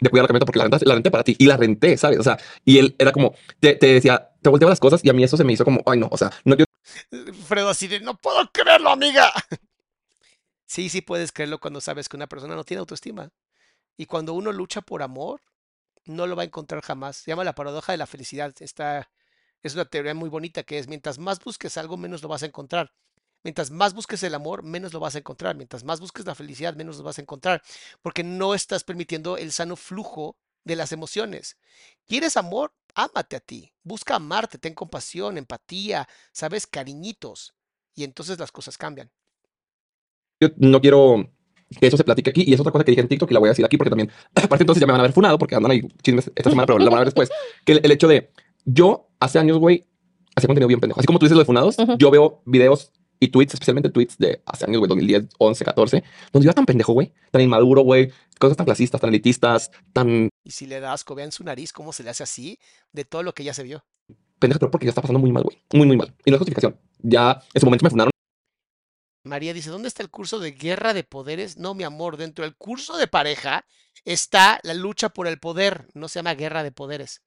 de 0.00 0.10
cuidar 0.10 0.24
la 0.24 0.28
camioneta 0.28 0.46
porque 0.46 0.58
la 0.58 0.64
renté, 0.64 0.86
la 0.86 0.94
renté 0.94 1.10
para 1.10 1.24
ti 1.24 1.36
y 1.38 1.46
la 1.46 1.56
renté, 1.56 1.96
¿sabes? 1.96 2.18
O 2.18 2.22
sea, 2.22 2.38
y 2.64 2.78
él 2.78 2.96
era 2.98 3.12
como, 3.12 3.34
te, 3.60 3.74
te 3.76 3.86
decía, 3.86 4.30
te 4.42 4.48
volteaba 4.50 4.70
las 4.70 4.80
cosas 4.80 5.04
y 5.04 5.10
a 5.10 5.12
mí 5.12 5.24
eso 5.24 5.36
se 5.36 5.44
me 5.44 5.52
hizo 5.52 5.64
como, 5.64 5.82
ay 5.86 5.98
no, 5.98 6.08
o 6.10 6.16
sea, 6.16 6.30
no 6.44 6.56
quiero 6.56 6.66
Fredo 7.46 7.68
así 7.68 7.86
de, 7.88 8.00
no 8.00 8.16
puedo 8.16 8.50
creerlo, 8.52 8.90
amiga. 8.90 9.32
Sí, 10.66 10.88
sí 10.88 11.00
puedes 11.02 11.32
creerlo 11.32 11.60
cuando 11.60 11.80
sabes 11.80 12.08
que 12.08 12.16
una 12.16 12.26
persona 12.26 12.56
no 12.56 12.64
tiene 12.64 12.80
autoestima. 12.80 13.30
Y 13.96 14.06
cuando 14.06 14.34
uno 14.34 14.52
lucha 14.52 14.80
por 14.80 15.02
amor, 15.02 15.40
no 16.04 16.26
lo 16.26 16.36
va 16.36 16.42
a 16.42 16.46
encontrar 16.46 16.82
jamás. 16.82 17.16
Se 17.18 17.30
llama 17.30 17.44
la 17.44 17.54
paradoja 17.54 17.92
de 17.92 17.98
la 17.98 18.06
felicidad. 18.06 18.54
Esta 18.60 19.10
es 19.62 19.74
una 19.74 19.84
teoría 19.84 20.14
muy 20.14 20.28
bonita 20.28 20.62
que 20.64 20.78
es, 20.78 20.88
mientras 20.88 21.18
más 21.18 21.38
busques 21.42 21.76
algo, 21.78 21.96
menos 21.96 22.22
lo 22.22 22.28
vas 22.28 22.42
a 22.42 22.46
encontrar. 22.46 22.92
Mientras 23.44 23.70
más 23.70 23.94
busques 23.94 24.22
el 24.24 24.34
amor, 24.34 24.62
menos 24.64 24.92
lo 24.92 25.00
vas 25.00 25.14
a 25.14 25.18
encontrar. 25.18 25.54
Mientras 25.56 25.84
más 25.84 26.00
busques 26.00 26.26
la 26.26 26.34
felicidad, 26.34 26.74
menos 26.74 26.98
lo 26.98 27.04
vas 27.04 27.18
a 27.18 27.22
encontrar. 27.22 27.62
Porque 28.02 28.24
no 28.24 28.54
estás 28.54 28.84
permitiendo 28.84 29.36
el 29.36 29.52
sano 29.52 29.76
flujo 29.76 30.36
de 30.64 30.76
las 30.76 30.92
emociones. 30.92 31.58
¿Quieres 32.06 32.36
amor? 32.36 32.72
Ámate 32.94 33.36
a 33.36 33.40
ti. 33.40 33.72
Busca 33.82 34.16
amarte. 34.16 34.58
Ten 34.58 34.74
compasión, 34.74 35.38
empatía, 35.38 36.08
sabes, 36.32 36.66
cariñitos. 36.66 37.54
Y 37.94 38.04
entonces 38.04 38.38
las 38.38 38.50
cosas 38.52 38.78
cambian. 38.78 39.10
yo 40.40 40.48
no 40.56 40.80
quiero 40.80 41.30
que 41.80 41.86
eso 41.86 41.96
se 41.96 42.04
platique 42.04 42.30
aquí. 42.30 42.44
Y 42.46 42.54
es 42.54 42.60
otra 42.60 42.72
cosa 42.72 42.84
que 42.84 42.92
dije 42.92 43.00
en 43.00 43.08
TikTok 43.08 43.30
y 43.30 43.34
la 43.34 43.40
voy 43.40 43.48
a 43.48 43.52
decir 43.52 43.64
aquí 43.64 43.76
porque 43.76 43.90
también, 43.90 44.10
aparte 44.34 44.62
entonces 44.62 44.80
ya 44.80 44.86
me 44.86 44.92
van 44.92 45.00
a 45.00 45.04
ver 45.04 45.12
funado 45.12 45.38
porque 45.38 45.54
andan 45.54 45.72
ahí 45.72 45.82
chismes 46.02 46.30
esta 46.34 46.50
semana, 46.50 46.66
pero 46.66 46.78
la 46.78 46.84
van 46.86 46.94
a 46.98 47.00
ver 47.00 47.08
después. 47.08 47.30
Que 47.64 47.72
el, 47.72 47.80
el 47.84 47.92
hecho 47.92 48.08
de, 48.08 48.30
yo 48.64 49.08
hace 49.20 49.38
años, 49.38 49.58
güey, 49.58 49.86
hacía 50.36 50.46
contenido 50.48 50.68
bien 50.68 50.80
pendejo. 50.80 51.00
Así 51.00 51.06
como 51.06 51.18
tú 51.18 51.26
dices 51.26 51.36
lo 51.36 51.40
de 51.40 51.46
funados, 51.46 51.78
Ujú. 51.78 51.96
yo 51.98 52.10
veo 52.10 52.42
videos 52.46 52.92
y 53.20 53.28
tweets, 53.28 53.54
especialmente 53.54 53.90
tweets 53.90 54.18
de 54.18 54.42
hace 54.46 54.64
años, 54.64 54.78
güey, 54.78 54.88
2010, 54.88 55.28
11, 55.38 55.64
14, 55.64 56.04
donde 56.32 56.44
yo 56.44 56.50
era 56.50 56.54
tan 56.54 56.66
pendejo, 56.66 56.92
güey, 56.92 57.12
tan 57.30 57.42
inmaduro, 57.42 57.82
güey, 57.82 58.12
cosas 58.38 58.56
tan 58.56 58.66
clasistas, 58.66 59.00
tan 59.00 59.10
elitistas, 59.10 59.70
tan 59.92 60.28
Y 60.44 60.50
si 60.50 60.66
le 60.66 60.80
da 60.80 60.92
asco, 60.92 61.14
vean 61.14 61.32
su 61.32 61.44
nariz, 61.44 61.72
cómo 61.72 61.92
se 61.92 62.02
le 62.02 62.10
hace 62.10 62.22
así 62.22 62.58
de 62.92 63.04
todo 63.04 63.22
lo 63.22 63.32
que 63.34 63.44
ya 63.44 63.54
se 63.54 63.62
vio. 63.62 63.84
pendejas, 64.38 64.58
pero 64.58 64.70
porque 64.70 64.86
ya 64.86 64.90
está 64.90 65.00
pasando 65.00 65.20
muy 65.20 65.32
mal, 65.32 65.42
güey. 65.42 65.58
Muy, 65.72 65.86
muy 65.86 65.96
mal. 65.96 66.14
Y 66.24 66.30
no 66.30 66.36
es 66.36 66.38
justificación. 66.38 66.78
Ya 67.00 67.40
en 67.52 67.60
su 67.60 67.66
momento 67.66 67.84
me 67.84 67.90
funaron. 67.90 68.10
María 69.24 69.54
dice, 69.54 69.70
¿dónde 69.70 69.88
está 69.88 70.02
el 70.02 70.10
curso 70.10 70.38
de 70.38 70.52
guerra 70.52 70.92
de 70.92 71.02
poderes? 71.02 71.56
No, 71.56 71.72
mi 71.74 71.82
amor, 71.82 72.18
dentro 72.18 72.44
del 72.44 72.56
curso 72.56 72.98
de 72.98 73.06
pareja 73.06 73.64
está 74.04 74.60
la 74.62 74.74
lucha 74.74 75.08
por 75.08 75.26
el 75.26 75.38
poder. 75.38 75.88
No 75.94 76.08
se 76.08 76.18
llama 76.18 76.34
guerra 76.34 76.62
de 76.62 76.72
poderes. 76.72 77.22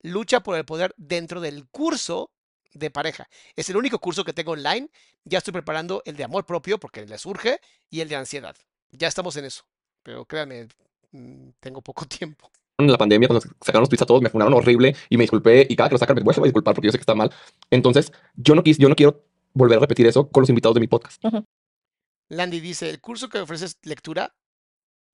Lucha 0.00 0.40
por 0.40 0.56
el 0.56 0.64
poder 0.64 0.94
dentro 0.96 1.42
del 1.42 1.68
curso 1.68 2.30
de 2.74 2.90
pareja. 2.90 3.28
Es 3.56 3.68
el 3.70 3.76
único 3.76 3.98
curso 3.98 4.24
que 4.24 4.32
tengo 4.32 4.52
online. 4.52 4.88
Ya 5.24 5.38
estoy 5.38 5.52
preparando 5.52 6.02
el 6.04 6.16
de 6.16 6.24
amor 6.24 6.46
propio 6.46 6.78
porque 6.78 7.06
le 7.06 7.18
surge 7.18 7.60
y 7.90 8.00
el 8.00 8.08
de 8.08 8.16
ansiedad. 8.16 8.56
Ya 8.90 9.08
estamos 9.08 9.36
en 9.36 9.46
eso. 9.46 9.64
Pero 10.02 10.24
créanme, 10.24 10.68
mm, 11.12 11.50
tengo 11.60 11.80
poco 11.82 12.06
tiempo. 12.06 12.50
en 12.78 12.90
la 12.90 12.98
pandemia, 12.98 13.28
cuando 13.28 13.46
sacaron 13.60 13.82
los 13.82 13.88
tweets 13.88 14.02
a 14.02 14.06
todos, 14.06 14.22
me 14.22 14.30
funaron 14.30 14.54
horrible 14.54 14.96
y 15.08 15.16
me 15.16 15.22
disculpé. 15.22 15.66
Y 15.68 15.76
cada 15.76 15.88
que 15.88 15.94
lo 15.94 15.98
sacan, 15.98 16.16
me 16.16 16.22
voy 16.24 16.34
a 16.36 16.42
disculpar 16.42 16.74
porque 16.74 16.88
yo 16.88 16.92
sé 16.92 16.98
que 16.98 17.02
está 17.02 17.14
mal. 17.14 17.32
Entonces, 17.70 18.12
yo 18.34 18.54
no 18.54 18.62
quis, 18.62 18.78
yo 18.78 18.88
no 18.88 18.96
quiero 18.96 19.24
volver 19.54 19.78
a 19.78 19.80
repetir 19.80 20.06
eso 20.06 20.28
con 20.28 20.42
los 20.42 20.48
invitados 20.48 20.74
de 20.74 20.80
mi 20.80 20.88
podcast. 20.88 21.22
Landy 22.28 22.60
dice, 22.60 22.88
el 22.88 23.00
curso 23.00 23.28
que 23.28 23.38
ofreces 23.38 23.78
lectura, 23.82 24.34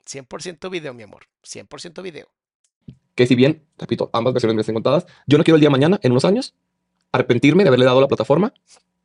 100% 0.06 0.70
video, 0.70 0.94
mi 0.94 1.02
amor. 1.02 1.24
100% 1.44 2.02
video. 2.02 2.28
Que 3.14 3.26
si 3.26 3.34
bien, 3.34 3.66
repito, 3.76 4.10
ambas 4.12 4.32
versiones 4.32 4.54
me 4.54 4.60
estén 4.60 4.74
contadas, 4.74 5.06
yo 5.26 5.36
no 5.36 5.44
quiero 5.44 5.56
el 5.56 5.60
día 5.60 5.68
de 5.68 5.72
mañana, 5.72 5.98
en 6.02 6.12
unos 6.12 6.24
años, 6.24 6.54
arrepentirme 7.12 7.64
de 7.64 7.68
haberle 7.68 7.84
dado 7.84 8.00
la 8.00 8.08
plataforma 8.08 8.52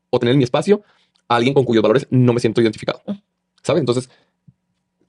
o 0.10 0.20
tener 0.20 0.34
en 0.34 0.38
mi 0.38 0.44
espacio 0.44 0.84
a 1.28 1.36
alguien 1.36 1.54
con 1.54 1.64
cuyos 1.64 1.82
valores 1.82 2.08
no 2.10 2.34
me 2.34 2.40
siento 2.40 2.62
identificado. 2.62 3.02
¿Sabes? 3.62 3.80
Entonces, 3.80 4.10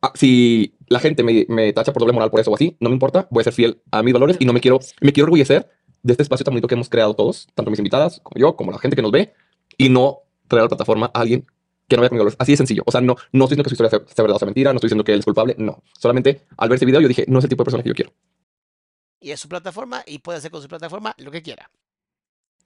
ah, 0.00 0.12
si 0.14 0.74
la 0.88 1.00
gente 1.00 1.22
me, 1.22 1.46
me 1.48 1.72
tacha 1.72 1.92
por 1.92 2.00
doble 2.00 2.12
moral 2.12 2.30
por 2.30 2.40
eso 2.40 2.50
o 2.50 2.54
así, 2.54 2.76
no 2.80 2.88
me 2.88 2.94
importa, 2.94 3.26
voy 3.30 3.40
a 3.40 3.44
ser 3.44 3.52
fiel 3.52 3.82
a 3.90 4.02
mis 4.02 4.12
valores 4.12 4.36
y 4.38 4.44
no 4.44 4.52
me 4.52 4.60
quiero, 4.60 4.78
me 5.00 5.12
quiero 5.12 5.24
orgullecer 5.24 5.68
de 6.02 6.12
este 6.12 6.22
espacio 6.22 6.44
tan 6.44 6.52
bonito 6.52 6.68
que 6.68 6.74
hemos 6.74 6.88
creado 6.88 7.14
todos, 7.14 7.48
tanto 7.54 7.70
mis 7.70 7.80
invitadas 7.80 8.20
como 8.22 8.38
yo, 8.38 8.56
como 8.56 8.70
la 8.70 8.78
gente 8.78 8.94
que 8.94 9.02
nos 9.02 9.10
ve, 9.10 9.32
y 9.76 9.88
no 9.88 10.20
traer 10.48 10.60
a 10.60 10.64
la 10.64 10.68
plataforma 10.68 11.10
a 11.12 11.20
alguien 11.20 11.46
que 11.88 11.96
no 11.96 12.02
vea 12.02 12.08
con 12.08 12.16
mis 12.16 12.20
valores. 12.20 12.36
Así 12.38 12.52
de 12.52 12.56
sencillo. 12.56 12.82
O 12.86 12.92
sea, 12.92 13.00
no, 13.00 13.16
no 13.32 13.44
estoy 13.44 13.56
diciendo 13.56 13.64
que 13.64 13.70
su 13.70 13.74
historia 13.74 13.90
sea, 13.90 14.00
sea 14.06 14.22
verdad 14.22 14.36
o 14.36 14.38
sea 14.38 14.46
mentira, 14.46 14.72
no 14.72 14.76
estoy 14.76 14.88
diciendo 14.88 15.04
que 15.04 15.12
él 15.12 15.18
es 15.18 15.24
culpable, 15.24 15.54
no. 15.58 15.82
Solamente 15.98 16.42
al 16.56 16.68
ver 16.68 16.76
ese 16.76 16.86
video 16.86 17.00
yo 17.00 17.08
dije, 17.08 17.24
no 17.26 17.38
es 17.38 17.44
el 17.44 17.48
tipo 17.50 17.62
de 17.62 17.64
persona 17.64 17.82
que 17.82 17.88
yo 17.88 17.94
quiero. 17.94 18.12
Y 19.20 19.30
es 19.30 19.40
su 19.40 19.48
plataforma 19.48 20.02
y 20.06 20.18
puede 20.18 20.38
hacer 20.38 20.50
con 20.50 20.60
su 20.60 20.68
plataforma 20.68 21.14
lo 21.18 21.30
que 21.30 21.42
quiera. 21.42 21.70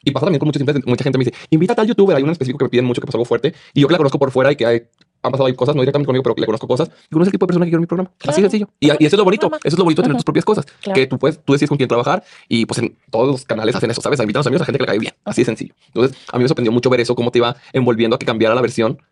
Y 0.02 0.10
pasa 0.12 0.26
también 0.26 0.38
con 0.38 0.46
muchos 0.46 0.60
influencers, 0.60 0.86
mucha 0.86 1.02
gente 1.04 1.18
me 1.18 1.24
dice, 1.24 1.36
invita 1.50 1.72
a 1.72 1.76
tal 1.76 1.86
youtuber, 1.86 2.16
hay 2.16 2.22
un 2.22 2.30
específico 2.30 2.58
que 2.58 2.64
me 2.66 2.68
piden 2.70 2.84
mucho 2.84 3.00
que 3.00 3.06
pasó 3.06 3.18
algo 3.18 3.24
fuerte, 3.24 3.54
y 3.74 3.80
yo 3.80 3.88
que 3.88 3.92
la 3.92 3.98
conozco 3.98 4.18
por 4.18 4.30
fuera 4.30 4.52
y 4.52 4.56
que 4.56 4.64
hay- 4.66 4.82
han 5.20 5.32
pasado 5.32 5.46
ahí 5.48 5.54
cosas, 5.54 5.74
no 5.74 5.82
directamente 5.82 6.06
conmigo, 6.06 6.22
pero 6.22 6.34
que 6.36 6.40
le 6.42 6.46
conozco 6.46 6.68
cosas, 6.68 6.88
digo, 6.88 7.18
no 7.18 7.22
es 7.22 7.26
el 7.28 7.32
tipo 7.32 7.44
de 7.44 7.48
persona 7.48 7.64
que 7.66 7.70
quiero 7.70 7.78
en 7.78 7.82
mi 7.82 7.86
programa. 7.88 8.10
Así 8.20 8.26
de 8.40 8.48
Claro. 8.48 8.50
sencillo. 8.50 8.68
Y, 8.78 8.86
y 8.86 9.06
eso 9.06 9.16
es 9.16 9.18
lo 9.18 9.24
bonito, 9.24 9.48
eso 9.48 9.58
es 9.74 9.78
lo 9.78 9.82
bonito 9.84 10.00
de 10.00 10.04
tener 10.06 10.14
Ujú. 10.14 10.18
tus 10.18 10.24
propias 10.24 10.44
cosas, 10.44 10.66
Claro. 10.80 10.94
que 10.94 11.06
tú 11.08 11.18
puedes, 11.18 11.42
tú 11.44 11.52
decides 11.52 11.68
con 11.68 11.76
quién 11.76 11.88
trabajar, 11.88 12.22
y 12.48 12.64
pues 12.66 12.78
en 12.78 12.96
todos 13.10 13.26
los 13.26 13.44
canales 13.44 13.74
hacen 13.74 13.90
eso, 13.90 14.00
¿sabes? 14.00 14.20
A 14.20 14.22
invitar 14.22 14.38
a 14.38 14.42
los 14.42 14.46
amigos 14.46 14.62
a 14.62 14.66
gente 14.66 14.78
que 14.78 14.82
le 14.84 14.86
cae 14.86 14.98
bien, 15.00 15.14
así 15.24 15.40
de 15.40 15.46
sencillo. 15.46 15.74
Entonces, 15.88 16.16
a 16.32 16.36
mí 16.38 16.44
me 16.44 16.48
sorprendió 16.48 16.70
mucho 16.70 16.88
ver 16.90 17.00
eso, 17.00 17.16
cómo 17.16 17.32
te 17.32 17.38
iba 17.38 17.56
envolviendo 17.72 18.14
a 18.14 18.18
que 18.20 18.26
cambiara 18.26 18.54
la 18.54 18.60
versión. 18.60 19.02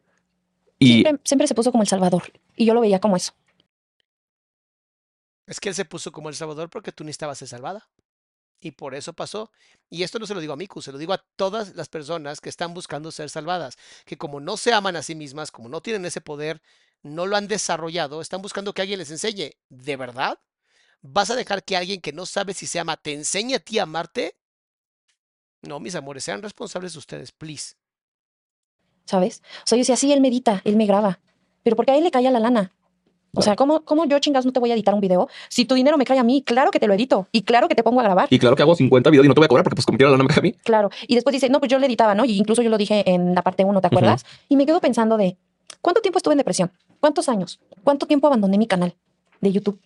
Y 0.79 1.03
Siempre, 1.03 1.21
siempre 1.25 1.47
se 1.49 1.55
puso 1.57 1.73
como 1.73 1.83
el 1.83 1.89
Salvador. 1.89 2.23
Y 2.55 2.65
yo 2.67 2.75
lo 2.75 2.81
veía 2.83 3.01
como 3.01 3.17
eso. 3.17 3.33
Es 5.49 5.61
que 5.61 5.69
él 5.69 5.75
se 5.75 5.85
puso 5.85 6.13
como 6.13 6.29
el 6.29 6.35
Salvador 6.35 6.69
porque 6.71 6.93
tú 6.93 7.05
necesitabas 7.05 7.39
ser 7.39 7.49
salvada. 7.49 7.89
Y 8.61 8.73
por 8.73 8.95
eso 8.95 9.13
pasó. 9.13 9.51
Y 9.91 10.03
esto 10.03 10.19
no 10.19 10.27
se 10.27 10.35
lo 10.35 10.41
digo 10.41 10.53
a 10.53 10.57
Miku, 10.57 10.83
se 10.83 10.93
lo 10.93 10.99
digo 10.99 11.13
a 11.13 11.25
todas 11.37 11.75
las 11.75 11.89
personas 11.89 12.41
que 12.41 12.49
están 12.49 12.75
buscando 12.75 13.13
ser 13.13 13.31
salvadas, 13.31 13.77
que 14.05 14.17
como 14.17 14.41
no 14.41 14.57
se 14.57 14.73
aman 14.73 14.97
a 14.97 15.03
sí 15.03 15.15
mismas, 15.15 15.51
como 15.51 15.69
no 15.69 15.81
tienen 15.81 16.05
ese 16.07 16.21
poder, 16.21 16.63
no 17.03 17.27
lo 17.27 17.37
han 17.37 17.49
desarrollado, 17.49 18.21
están 18.21 18.43
buscando 18.43 18.73
que 18.73 18.83
alguien 18.83 18.99
les 18.99 19.11
enseñe. 19.11 19.53
¿De 19.69 19.97
verdad? 19.97 20.39
¿Vas 21.03 21.31
a 21.31 21.37
dejar 21.37 21.63
que 21.63 21.77
alguien 21.77 22.01
que 22.01 22.13
no 22.13 22.27
sabe 22.27 22.55
si 22.55 22.67
se 22.67 22.79
ama 22.79 22.97
te 22.97 23.13
enseñe 23.13 23.55
a 23.55 23.61
ti 23.61 23.79
a 23.79 23.85
amarte? 23.85 24.37
No, 25.63 25.79
mis 25.79 25.95
amores, 25.95 26.25
sean 26.25 26.43
responsables 26.43 26.97
ustedes, 26.97 27.33
please. 27.33 27.75
¿sabes? 29.07 29.43
O 29.65 29.67
sea, 29.67 29.77
yo 29.77 29.81
decía, 29.81 29.97
sí, 29.97 30.13
él 30.13 30.21
me 30.21 30.29
edita, 30.29 30.61
él 30.65 30.77
me 30.77 30.87
graba, 30.87 31.21
pero 31.63 31.77
porque 31.77 31.93
a 31.93 31.97
él 31.97 32.05
le 32.05 32.11
caía 32.11 32.31
la 32.31 32.41
lana. 32.41 32.73
O 33.37 33.43
sea, 33.43 33.55
¿cómo, 33.57 33.83
¿cómo 33.85 34.05
yo 34.07 34.19
chingados 34.19 34.47
no 34.47 34.53
te 34.53 34.61
voy 34.61 34.71
a 34.71 34.75
editar 34.75 34.95
un 34.95 35.01
video? 35.01 35.29
Si 35.49 35.65
tu 35.65 35.75
dinero 35.75 35.99
me 35.99 36.05
cae 36.05 36.19
a 36.19 36.25
mí, 36.25 36.43
claro 36.43 36.71
que 36.71 36.81
te 36.81 36.87
lo 36.87 36.95
edito 36.95 37.29
y 37.33 37.43
claro 37.43 37.69
que 37.69 37.75
te 37.75 37.83
pongo 37.83 38.01
a 38.01 38.03
grabar. 38.05 38.29
Y 38.31 38.39
claro 38.39 38.57
que 38.57 38.63
hago 38.63 38.75
50 38.75 39.11
videos 39.11 39.25
y 39.27 39.29
no 39.29 39.35
te 39.35 39.41
voy 39.41 39.45
a 39.45 39.49
cobrar 39.49 39.65
porque 39.65 39.77
pues 39.77 39.87
como 39.87 39.99
quiera 39.99 40.11
la 40.11 40.17
no 40.17 40.25
me 40.25 40.29
cae 40.29 40.39
a 40.39 40.43
mí. 40.43 40.53
Claro. 40.65 40.91
Y 41.07 41.15
después 41.15 41.33
dice, 41.35 41.49
no, 41.51 41.59
pues 41.61 41.71
yo 41.71 41.79
le 41.79 41.87
editaba, 41.87 42.15
¿no? 42.15 42.25
Y 42.25 42.39
incluso 42.39 42.63
yo 42.63 42.71
lo 42.71 42.79
dije 42.79 43.09
en 43.11 43.35
la 43.35 43.43
parte 43.43 43.65
1, 43.65 43.81
¿te 43.81 43.87
acuerdas? 43.89 44.25
Y 44.49 44.57
me 44.57 44.65
quedo 44.67 44.81
pensando 44.81 45.17
de, 45.17 45.37
¿cuánto 45.83 46.01
tiempo 46.01 46.19
estuve 46.19 46.33
en 46.35 46.39
depresión? 46.39 46.73
¿Cuántos 47.01 47.29
años? 47.29 47.61
¿Cuánto 47.85 48.07
tiempo 48.07 48.27
abandoné 48.27 48.57
mi 48.59 48.67
canal 48.67 48.95
de 49.41 49.53
YouTube? 49.53 49.81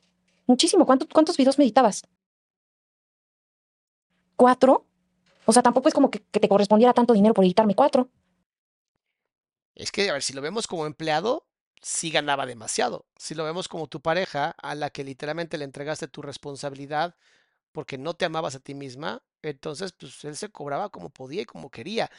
Muchísimo. 0.46 0.86
¿Cuánto- 0.86 1.06
¿Cuántos 1.12 1.36
videos 1.36 1.58
me 1.58 1.64
editabas? 1.64 2.02
¿Cuatro? 4.36 4.86
O 5.44 5.52
sea, 5.52 5.62
tampoco 5.62 5.88
es 5.88 5.94
como 5.94 6.10
que, 6.10 6.20
que 6.30 6.40
te 6.40 6.48
correspondiera 6.48 6.92
tanto 6.94 7.12
dinero 7.14 7.34
por 7.34 7.44
editarme 7.44 7.74
cuatro. 7.74 8.08
Es 9.74 9.90
que, 9.92 10.08
a 10.10 10.12
ver, 10.12 10.22
si 10.22 10.32
lo 10.32 10.42
vemos 10.42 10.66
como 10.66 10.86
empleado, 10.86 11.46
sí 11.82 12.10
ganaba 12.10 12.46
demasiado. 12.46 13.06
Si 13.16 13.34
lo 13.34 13.44
vemos 13.44 13.68
como 13.68 13.88
tu 13.88 14.00
pareja, 14.00 14.54
a 14.62 14.74
la 14.74 14.90
que 14.90 15.04
literalmente 15.04 15.58
le 15.58 15.64
entregaste 15.64 16.08
tu 16.08 16.22
responsabilidad 16.22 17.16
porque 17.72 17.98
no 17.98 18.14
te 18.14 18.24
amabas 18.24 18.54
a 18.56 18.60
ti 18.60 18.74
misma, 18.74 19.22
entonces, 19.42 19.92
pues 19.92 20.24
él 20.24 20.36
se 20.36 20.50
cobraba 20.50 20.90
como 20.90 21.10
podía 21.10 21.42
y 21.42 21.46
como 21.46 21.70
quería. 21.70 22.10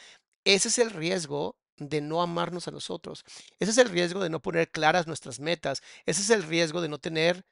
Ese 0.44 0.68
es 0.68 0.78
el 0.78 0.90
riesgo 0.90 1.56
de 1.76 2.00
no 2.00 2.22
amarnos 2.22 2.68
a 2.68 2.72
nosotros. 2.72 3.24
Ese 3.58 3.70
es 3.72 3.78
el 3.78 3.88
riesgo 3.90 4.20
de 4.20 4.30
no 4.30 4.40
poner 4.42 4.70
claras 4.70 5.06
nuestras 5.06 5.40
metas. 5.40 5.82
Ese 6.06 6.22
es 6.22 6.30
el 6.30 6.42
riesgo 6.42 6.80
de 6.80 6.88
no 6.88 6.98
tener 6.98 7.44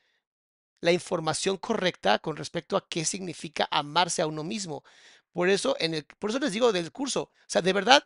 la 0.81 0.93
información 0.93 1.57
correcta 1.59 2.19
con 2.19 2.37
respecto 2.37 2.77
a 2.77 2.89
qué 2.89 3.05
significa 3.05 3.69
amarse 3.71 4.23
a 4.23 4.27
uno 4.27 4.45
mismo. 4.45 4.83
Por 5.33 5.49
eso, 5.49 5.77
en 5.79 5.95
el, 5.95 6.05
por 6.19 6.31
eso 6.31 6.39
les 6.41 6.53
digo 6.53 6.73
del 6.73 6.93
curso, 6.93 7.23
o 7.25 7.31
sea, 7.47 7.63
de 7.63 7.73
verdad, 7.73 8.05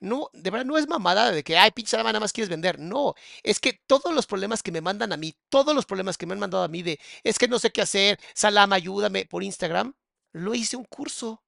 no, 0.00 0.30
de 0.32 0.50
verdad 0.50 0.66
no 0.66 0.78
es 0.78 0.88
mamada 0.88 1.30
de 1.32 1.42
que, 1.42 1.56
ay, 1.56 1.70
pinche 1.70 1.96
nada 1.96 2.20
más 2.20 2.32
quieres 2.32 2.50
vender. 2.50 2.78
No, 2.78 3.14
es 3.42 3.60
que 3.60 3.80
todos 3.86 4.14
los 4.14 4.26
problemas 4.26 4.62
que 4.62 4.72
me 4.72 4.80
mandan 4.80 5.12
a 5.12 5.16
mí, 5.16 5.34
todos 5.48 5.74
los 5.74 5.86
problemas 5.86 6.18
que 6.18 6.26
me 6.26 6.34
han 6.34 6.40
mandado 6.40 6.64
a 6.64 6.68
mí 6.68 6.82
de, 6.82 7.00
es 7.24 7.38
que 7.38 7.48
no 7.48 7.58
sé 7.58 7.70
qué 7.70 7.82
hacer, 7.82 8.20
Salama, 8.34 8.76
ayúdame 8.76 9.26
por 9.26 9.42
Instagram, 9.42 9.94
lo 10.32 10.54
hice 10.54 10.76
un 10.76 10.84
curso. 10.84 11.42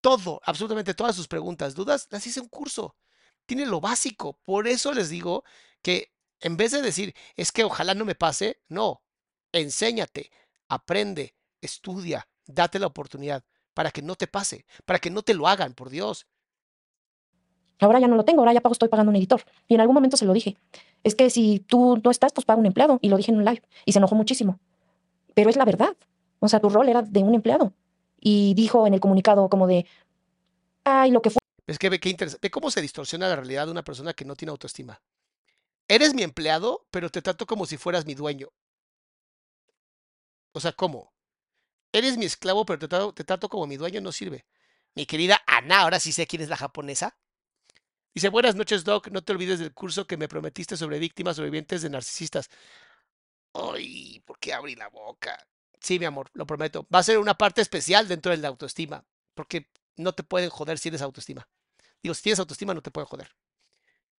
Todo, 0.00 0.40
absolutamente 0.44 0.94
todas 0.94 1.14
sus 1.14 1.28
preguntas, 1.28 1.74
dudas, 1.74 2.06
las 2.10 2.26
hice 2.26 2.40
un 2.40 2.48
curso. 2.48 2.96
Tiene 3.46 3.66
lo 3.66 3.80
básico. 3.80 4.38
Por 4.44 4.66
eso 4.66 4.92
les 4.92 5.10
digo 5.10 5.44
que 5.82 6.12
en 6.40 6.56
vez 6.56 6.72
de 6.72 6.82
decir, 6.82 7.14
es 7.36 7.52
que 7.52 7.64
ojalá 7.64 7.94
no 7.94 8.04
me 8.04 8.14
pase, 8.14 8.60
no, 8.68 9.02
enséñate, 9.52 10.30
aprende, 10.68 11.34
estudia, 11.60 12.28
date 12.46 12.78
la 12.78 12.86
oportunidad 12.86 13.44
para 13.74 13.90
que 13.90 14.02
no 14.02 14.16
te 14.16 14.26
pase, 14.26 14.66
para 14.84 14.98
que 14.98 15.10
no 15.10 15.22
te 15.22 15.34
lo 15.34 15.48
hagan, 15.48 15.74
por 15.74 15.90
Dios. 15.90 16.26
Ahora 17.80 17.98
ya 17.98 18.08
no 18.08 18.16
lo 18.16 18.24
tengo, 18.24 18.40
ahora 18.40 18.52
ya 18.52 18.60
pago, 18.60 18.74
estoy 18.74 18.88
pagando 18.88 19.10
un 19.10 19.16
editor. 19.16 19.42
Y 19.66 19.74
en 19.74 19.80
algún 19.80 19.94
momento 19.94 20.16
se 20.16 20.26
lo 20.26 20.32
dije. 20.34 20.56
Es 21.02 21.14
que 21.14 21.30
si 21.30 21.60
tú 21.60 22.00
no 22.04 22.10
estás, 22.10 22.32
pues 22.32 22.44
paga 22.44 22.60
un 22.60 22.66
empleado. 22.66 22.98
Y 23.00 23.08
lo 23.08 23.16
dije 23.16 23.32
en 23.32 23.38
un 23.38 23.44
live. 23.44 23.62
Y 23.86 23.92
se 23.92 23.98
enojó 23.98 24.14
muchísimo. 24.14 24.58
Pero 25.34 25.48
es 25.48 25.56
la 25.56 25.64
verdad. 25.64 25.96
O 26.40 26.48
sea, 26.48 26.60
tu 26.60 26.68
rol 26.68 26.88
era 26.88 27.02
de 27.02 27.22
un 27.22 27.34
empleado. 27.34 27.72
Y 28.20 28.52
dijo 28.54 28.86
en 28.86 28.94
el 28.94 29.00
comunicado 29.00 29.48
como 29.48 29.66
de, 29.66 29.86
ay, 30.84 31.10
lo 31.10 31.22
que 31.22 31.30
fue. 31.30 31.40
Es 31.66 31.78
que 31.78 31.88
ve 31.88 32.00
qué 32.00 32.10
interesante. 32.10 32.46
Ve 32.46 32.50
cómo 32.50 32.70
se 32.70 32.82
distorsiona 32.82 33.28
la 33.28 33.36
realidad 33.36 33.64
de 33.64 33.72
una 33.72 33.82
persona 33.82 34.12
que 34.12 34.26
no 34.26 34.36
tiene 34.36 34.50
autoestima. 34.50 35.00
Eres 35.88 36.14
mi 36.14 36.22
empleado, 36.22 36.86
pero 36.90 37.08
te 37.10 37.22
trato 37.22 37.46
como 37.46 37.64
si 37.64 37.78
fueras 37.78 38.04
mi 38.04 38.14
dueño. 38.14 38.48
O 40.52 40.60
sea, 40.60 40.72
¿cómo? 40.72 41.12
Eres 41.92 42.18
mi 42.18 42.26
esclavo, 42.26 42.66
pero 42.66 42.78
te 42.78 43.12
te 43.14 43.24
trato 43.24 43.48
como 43.48 43.66
mi 43.66 43.76
dueño, 43.76 44.00
no 44.00 44.12
sirve. 44.12 44.44
Mi 44.94 45.06
querida 45.06 45.40
Ana, 45.46 45.80
ahora 45.80 45.98
sí 45.98 46.12
sé 46.12 46.26
quién 46.26 46.42
es 46.42 46.48
la 46.48 46.56
japonesa. 46.56 47.16
Dice, 48.14 48.28
buenas 48.28 48.56
noches, 48.56 48.84
Doc. 48.84 49.08
No 49.08 49.22
te 49.22 49.32
olvides 49.32 49.58
del 49.58 49.72
curso 49.72 50.06
que 50.06 50.16
me 50.16 50.28
prometiste 50.28 50.76
sobre 50.76 50.98
víctimas 50.98 51.36
sobrevivientes 51.36 51.82
de 51.82 51.90
narcisistas. 51.90 52.50
Ay, 53.54 54.20
¿por 54.24 54.38
qué 54.38 54.52
abrí 54.52 54.74
la 54.74 54.88
boca? 54.88 55.38
Sí, 55.80 55.98
mi 55.98 56.04
amor, 56.04 56.28
lo 56.34 56.46
prometo. 56.46 56.86
Va 56.92 56.98
a 56.98 57.02
ser 57.02 57.18
una 57.18 57.34
parte 57.34 57.60
especial 57.60 58.08
dentro 58.08 58.32
de 58.32 58.38
la 58.38 58.48
autoestima, 58.48 59.04
porque 59.34 59.68
no 59.96 60.12
te 60.12 60.22
pueden 60.22 60.50
joder 60.50 60.78
si 60.78 60.84
tienes 60.84 61.02
autoestima. 61.02 61.48
Digo, 62.02 62.14
si 62.14 62.22
tienes 62.22 62.38
autoestima, 62.38 62.74
no 62.74 62.82
te 62.82 62.90
pueden 62.90 63.06
joder. 63.06 63.30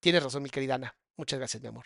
Tienes 0.01 0.23
razón, 0.23 0.43
mi 0.43 0.51
querida 0.51 0.77
Ana. 0.77 0.97
Muchas 1.17 1.39
gracias, 1.39 1.63
mi 1.63 1.69
amor. 1.69 1.85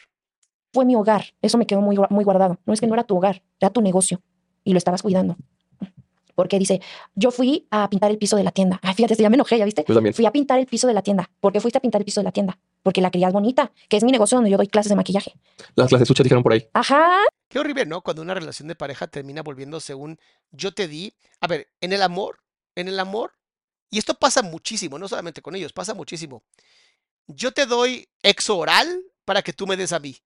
Fue 0.73 0.85
mi 0.85 0.95
hogar. 0.97 1.35
Eso 1.41 1.59
me 1.59 1.67
quedó 1.67 1.81
muy, 1.81 1.97
muy 2.11 2.25
guardado. 2.25 2.61
No 2.67 2.73
es 2.73 2.81
que 2.81 2.87
no 2.87 2.95
era 2.95 3.05
tu 3.05 3.17
hogar, 3.17 3.43
era 3.61 3.71
tu 3.71 3.81
negocio. 3.81 4.23
Y 4.63 4.73
lo 4.73 4.79
estabas 4.79 5.03
cuidando. 5.03 5.37
Porque 6.35 6.59
dice, 6.59 6.81
yo 7.15 7.31
fui 7.31 7.67
a 7.71 7.89
pintar 7.89 8.11
el 8.11 8.19
piso 8.19 8.37
de 8.37 8.45
la 8.45 8.51
tienda. 8.51 8.81
Ay, 8.83 8.95
fíjate, 8.95 9.15
ya 9.17 9.31
me 9.31 9.37
enojé, 9.37 9.59
¿ya 9.59 9.65
viste? 9.65 9.85
Yo 9.87 9.95
también. 9.95 10.15
Fui 10.15 10.27
a 10.27 10.33
pintar 10.33 10.59
el 10.59 10.67
piso 10.67 10.87
de 10.87 10.95
la 10.95 11.03
tienda. 11.03 11.31
¿Por 11.41 11.53
qué 11.53 11.61
fuiste 11.61 11.79
a 11.79 11.81
pintar 11.81 12.01
el 12.01 12.05
piso 12.05 12.21
de 12.21 12.25
la 12.25 12.33
tienda? 12.33 12.59
Porque 12.83 13.01
la 13.01 13.11
querías 13.11 13.33
bonita, 13.33 13.73
que 13.89 13.97
es 13.97 14.05
mi 14.05 14.13
negocio 14.13 14.37
donde 14.37 14.51
yo 14.51 14.57
doy 14.57 14.69
clases 14.69 14.91
de 14.91 14.97
maquillaje. 14.97 15.35
Las 15.75 15.89
clases 15.89 16.09
suchas 16.09 16.25
dijeron 16.25 16.43
por 16.43 16.53
ahí. 16.53 16.69
Ajá. 16.73 17.19
Qué 17.49 17.59
horrible, 17.59 17.87
¿no? 17.87 18.03
Cuando 18.03 18.23
una 18.23 18.35
relación 18.35 18.69
de 18.69 18.75
pareja 18.75 19.07
termina 19.07 19.43
volviéndose 19.43 19.95
un 19.95 20.19
yo 20.51 20.73
te 20.73 20.89
di. 20.89 21.13
A 21.41 21.47
ver, 21.47 21.69
en 21.81 21.93
el 21.93 22.03
amor, 22.03 22.41
en 22.75 22.89
el 22.89 22.99
amor, 22.99 23.33
y 23.91 23.99
esto 23.99 24.15
pasa 24.15 24.43
muchísimo, 24.43 24.99
no 24.99 25.07
solamente 25.07 25.41
con 25.41 25.55
ellos, 25.55 25.73
pasa 25.73 25.95
muchísimo. 25.95 26.43
Yo 27.27 27.53
te 27.53 27.65
doy 27.65 28.09
exo 28.23 28.59
oral 28.59 29.03
para 29.25 29.43
que 29.43 29.53
tú 29.53 29.67
me 29.67 29.77
des 29.77 29.93
a 29.93 30.01
mí. 30.01 30.17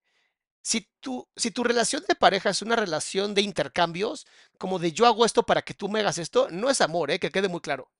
Si 0.62 0.88
tu, 1.00 1.28
si 1.36 1.50
tu 1.50 1.64
relación 1.64 2.04
de 2.08 2.14
pareja 2.14 2.50
es 2.50 2.62
una 2.62 2.76
relación 2.76 3.34
de 3.34 3.42
intercambios, 3.42 4.26
como 4.58 4.78
de 4.78 4.92
yo 4.92 5.06
hago 5.06 5.24
esto 5.24 5.44
para 5.44 5.62
que 5.62 5.74
tú 5.74 5.88
me 5.88 6.00
hagas 6.00 6.18
esto, 6.18 6.48
no 6.50 6.68
es 6.70 6.80
amor, 6.80 7.10
¿eh? 7.10 7.18
que 7.18 7.30
quede 7.30 7.48
muy 7.48 7.60
claro. 7.60 7.90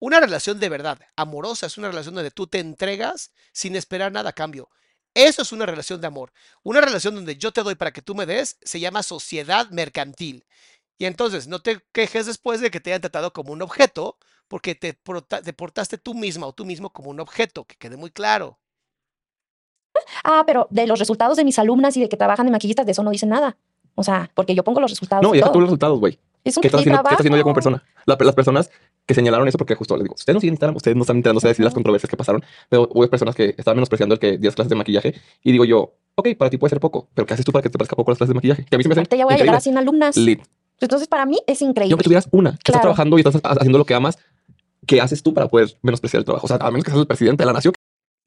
Una 0.00 0.18
relación 0.18 0.58
de 0.58 0.68
verdad, 0.68 0.98
amorosa, 1.16 1.66
es 1.66 1.78
una 1.78 1.88
relación 1.88 2.14
donde 2.14 2.30
tú 2.30 2.46
te 2.46 2.58
entregas 2.58 3.32
sin 3.52 3.76
esperar 3.76 4.12
nada 4.12 4.30
a 4.30 4.32
cambio. 4.34 4.70
Eso 5.14 5.42
es 5.42 5.52
una 5.52 5.66
relación 5.66 6.00
de 6.00 6.06
amor. 6.06 6.32
Una 6.62 6.80
relación 6.80 7.14
donde 7.14 7.36
yo 7.36 7.52
te 7.52 7.62
doy 7.62 7.74
para 7.74 7.92
que 7.92 8.02
tú 8.02 8.14
me 8.14 8.26
des 8.26 8.58
se 8.62 8.80
llama 8.80 9.02
sociedad 9.02 9.68
mercantil. 9.70 10.46
Y 10.98 11.06
entonces 11.06 11.48
no 11.48 11.62
te 11.62 11.80
quejes 11.92 12.26
después 12.26 12.60
de 12.60 12.70
que 12.70 12.80
te 12.80 12.90
hayan 12.90 13.00
tratado 13.02 13.32
como 13.32 13.52
un 13.52 13.62
objeto, 13.62 14.18
porque 14.48 14.74
te, 14.74 14.92
te 14.92 15.52
portaste 15.52 15.98
tú 15.98 16.14
misma 16.14 16.46
o 16.46 16.52
tú 16.54 16.64
mismo 16.64 16.92
como 16.92 17.10
un 17.10 17.20
objeto, 17.20 17.64
que 17.64 17.76
quede 17.76 17.96
muy 17.96 18.10
claro. 18.10 18.58
Ah, 20.24 20.44
pero 20.46 20.66
de 20.70 20.86
los 20.86 20.98
resultados 20.98 21.36
de 21.36 21.44
mis 21.44 21.58
alumnas 21.58 21.96
y 21.96 22.00
de 22.02 22.08
que 22.08 22.16
trabajan 22.16 22.46
de 22.46 22.52
maquillistas, 22.52 22.86
de 22.86 22.92
eso 22.92 23.02
no 23.02 23.10
dicen 23.10 23.28
nada. 23.30 23.56
O 23.94 24.04
sea, 24.04 24.30
porque 24.34 24.54
yo 24.54 24.62
pongo 24.64 24.80
los 24.80 24.90
resultados. 24.90 25.22
No, 25.22 25.34
y 25.34 25.38
deja 25.38 25.52
tú 25.52 25.60
los 25.60 25.68
resultados, 25.68 25.98
güey. 25.98 26.18
Es 26.42 26.56
un 26.56 26.62
¿Qué 26.62 26.68
estás 26.68 26.80
haciendo, 26.80 27.02
¿Qué 27.02 27.08
estás 27.08 27.20
haciendo 27.20 27.36
ella 27.36 27.42
como 27.42 27.54
persona? 27.54 27.82
La- 28.06 28.16
las 28.18 28.34
personas 28.34 28.70
que 29.04 29.12
señalaron 29.14 29.46
eso, 29.46 29.58
porque 29.58 29.74
justo 29.74 29.94
les 29.96 30.04
digo, 30.04 30.14
ustedes 30.14 30.34
no 30.34 30.40
siguen 30.40 30.54
Instagram, 30.54 30.76
ustedes 30.76 30.96
no 30.96 31.02
están 31.02 31.16
enterándose 31.16 31.48
de 31.48 31.50
decir 31.50 31.64
las 31.64 31.74
controversias 31.74 32.08
que 32.08 32.16
pasaron, 32.16 32.42
pero 32.70 32.88
hubo 32.94 33.06
personas 33.08 33.34
que 33.34 33.54
estaban 33.58 33.76
menospreciando 33.76 34.14
el 34.14 34.18
que 34.20 34.38
dieras 34.38 34.54
clases 34.54 34.70
de 34.70 34.76
maquillaje 34.76 35.14
y 35.42 35.52
digo 35.52 35.64
yo, 35.66 35.92
ok, 36.14 36.28
para 36.38 36.48
ti 36.50 36.56
puede 36.56 36.70
ser 36.70 36.80
poco, 36.80 37.08
pero 37.12 37.26
¿qué 37.26 37.34
haces 37.34 37.44
tú 37.44 37.52
para 37.52 37.62
que 37.62 37.68
te 37.68 37.76
parezca 37.76 37.94
poco 37.96 38.10
las 38.10 38.18
clases 38.18 38.30
de 38.30 38.34
maquillaje? 38.36 38.64
Que 38.64 38.76
a 38.76 38.78
mí 38.78 38.82
se 38.84 38.88
me 38.88 38.92
hacen 38.94 39.06
ya 39.10 39.24
voy 39.24 39.34
a 39.34 39.36
llegar 39.36 39.54
a 39.54 39.58
increíbles. 39.58 39.62
100 39.64 39.78
alumnas. 39.78 40.16
Lit. 40.16 40.40
Entonces, 40.80 41.08
para 41.08 41.26
mí 41.26 41.38
es 41.46 41.60
increíble. 41.60 41.92
aunque 41.92 42.04
tuvieras 42.04 42.28
una, 42.30 42.52
que 42.52 42.56
estás 42.56 42.72
Claro. 42.72 42.80
trabajando 42.82 43.18
y 43.18 43.20
estás 43.20 43.34
ha- 43.44 43.48
haciendo 43.52 43.76
lo 43.76 43.84
que 43.84 43.92
amas, 43.94 44.16
¿qué 44.86 45.00
haces 45.02 45.22
tú 45.22 45.34
para 45.34 45.48
poder 45.48 45.76
menospreciar 45.82 46.20
el 46.20 46.24
trabajo? 46.24 46.46
O 46.46 46.48
sea, 46.48 46.56
a 46.58 46.70
menos 46.70 46.84
que 46.84 46.90
seas 46.90 47.00
el 47.02 47.06
presidente 47.06 47.42
de 47.42 47.46
la 47.46 47.52
nación, 47.52 47.74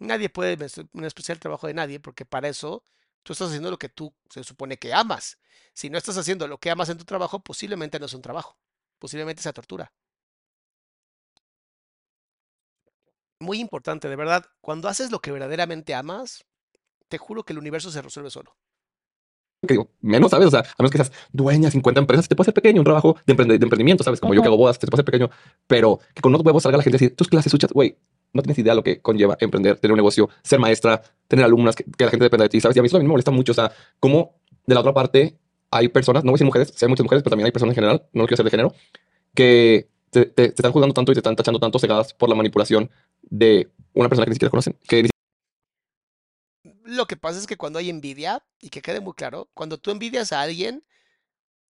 Nadie 0.03 0.27
puede 0.27 0.57
menospreciar 0.91 1.37
el 1.37 1.39
trabajo 1.39 1.67
de 1.67 1.73
nadie 1.73 1.97
porque 1.97 2.25
para 2.25 2.49
eso 2.49 2.83
tú 3.23 3.31
estás 3.31 3.47
haciendo 3.47 3.71
lo 3.71 3.79
que 3.79 3.87
tú 3.87 4.13
se 4.29 4.43
supone 4.43 4.77
que 4.77 4.93
amas. 4.93 5.37
Si 5.73 5.89
no 5.89 5.97
estás 5.97 6.17
haciendo 6.17 6.45
lo 6.45 6.57
que 6.57 6.69
amas 6.69 6.89
en 6.89 6.97
tu 6.97 7.05
trabajo, 7.05 7.39
posiblemente 7.39 7.99
no 7.99 8.05
es 8.05 8.13
un 8.13 8.21
trabajo. 8.21 8.57
Posiblemente 8.99 9.41
sea 9.41 9.53
tortura. 9.53 9.93
Muy 13.39 13.61
importante, 13.61 14.09
de 14.09 14.17
verdad, 14.17 14.45
cuando 14.59 14.89
haces 14.89 15.09
lo 15.09 15.19
que 15.19 15.31
verdaderamente 15.31 15.93
amas, 15.93 16.43
te 17.07 17.17
juro 17.17 17.43
que 17.43 17.53
el 17.53 17.59
universo 17.59 17.89
se 17.89 18.01
resuelve 18.01 18.29
solo. 18.29 18.57
que 19.61 19.73
digo, 19.73 19.89
menos, 20.01 20.31
¿sabes? 20.31 20.47
O 20.47 20.51
sea, 20.51 20.59
a 20.59 20.75
menos 20.79 20.91
que 20.91 20.97
seas 20.97 21.13
dueña 21.31 21.67
de 21.67 21.71
50 21.71 22.01
empresas, 22.01 22.27
te 22.27 22.35
puede 22.35 22.47
ser 22.47 22.53
pequeño, 22.53 22.81
un 22.81 22.85
trabajo 22.85 23.15
de, 23.25 23.31
emprendimiento, 23.31 24.03
¿sabes? 24.03 24.19
Como 24.19 24.33
yo 24.33 24.41
que 24.41 24.47
hago 24.47 24.57
bodas, 24.57 24.79
te 24.79 24.87
puede 24.87 24.99
ser 24.99 25.05
pequeño, 25.05 25.29
pero 25.65 25.99
que 26.13 26.21
con 26.21 26.33
unos 26.33 26.45
huevos 26.45 26.63
salga 26.63 26.77
la 26.77 26.83
gente 26.83 26.97
a 26.97 26.99
decir, 26.99 27.15
tus 27.15 27.29
clases 27.29 27.51
suchas, 27.51 27.71
güey, 27.71 27.97
no 28.33 28.41
tienes 28.41 28.57
idea 28.59 28.75
lo 28.75 28.83
que 28.83 29.01
conlleva 29.01 29.37
emprender, 29.39 29.77
tener 29.79 29.93
un 29.93 29.97
negocio, 29.97 30.29
ser 30.43 30.59
maestra, 30.59 31.01
tener 31.27 31.45
alumnas, 31.45 31.75
que, 31.75 31.83
que 31.85 32.05
la 32.05 32.11
gente 32.11 32.25
dependa 32.25 32.43
de 32.43 32.49
ti, 32.49 32.59
¿sabes? 32.61 32.75
Y 32.75 32.79
a 32.79 32.83
mí 32.83 32.87
eso 32.87 32.97
me 32.99 33.03
molesta 33.05 33.31
mucho, 33.31 33.51
o 33.51 33.55
sea, 33.55 33.71
como 33.99 34.35
de 34.65 34.73
la 34.75 34.81
otra 34.81 34.93
parte 34.93 35.37
hay 35.71 35.87
personas, 35.89 36.23
no 36.23 36.31
voy 36.31 36.35
a 36.35 36.37
decir 36.37 36.45
mujeres, 36.45 36.73
sí 36.75 36.85
hay 36.85 36.89
muchas 36.89 37.03
mujeres, 37.03 37.23
pero 37.23 37.31
también 37.31 37.45
hay 37.45 37.51
personas 37.51 37.73
en 37.73 37.75
general, 37.75 38.05
no 38.13 38.21
lo 38.23 38.27
quiero 38.27 38.37
ser 38.37 38.45
de 38.45 38.51
género, 38.51 38.73
que 39.33 39.89
te, 40.11 40.25
te- 40.25 40.49
te 40.49 40.55
están 40.55 40.71
juzgando 40.71 40.93
tanto 40.93 41.11
y 41.11 41.15
te 41.15 41.19
están 41.19 41.35
tachando 41.35 41.59
tanto 41.59 41.79
cegadas 41.79 42.13
por 42.13 42.29
la 42.29 42.35
manipulación 42.35 42.89
de 43.23 43.69
una 43.93 44.09
persona 44.09 44.25
que 44.25 44.29
ni 44.31 44.35
siquiera 44.35 44.51
conocen, 44.51 44.77
que 44.87 45.03
ni 45.03 45.09
Lo 46.85 47.07
que 47.07 47.17
pasa 47.17 47.39
es 47.39 47.47
que 47.47 47.57
cuando 47.57 47.79
hay 47.79 47.89
envidia, 47.89 48.43
y 48.59 48.69
que 48.69 48.81
quede 48.81 48.99
muy 48.99 49.13
claro, 49.13 49.49
cuando 49.53 49.77
tú 49.77 49.91
envidias 49.91 50.31
a 50.31 50.41
alguien, 50.41 50.83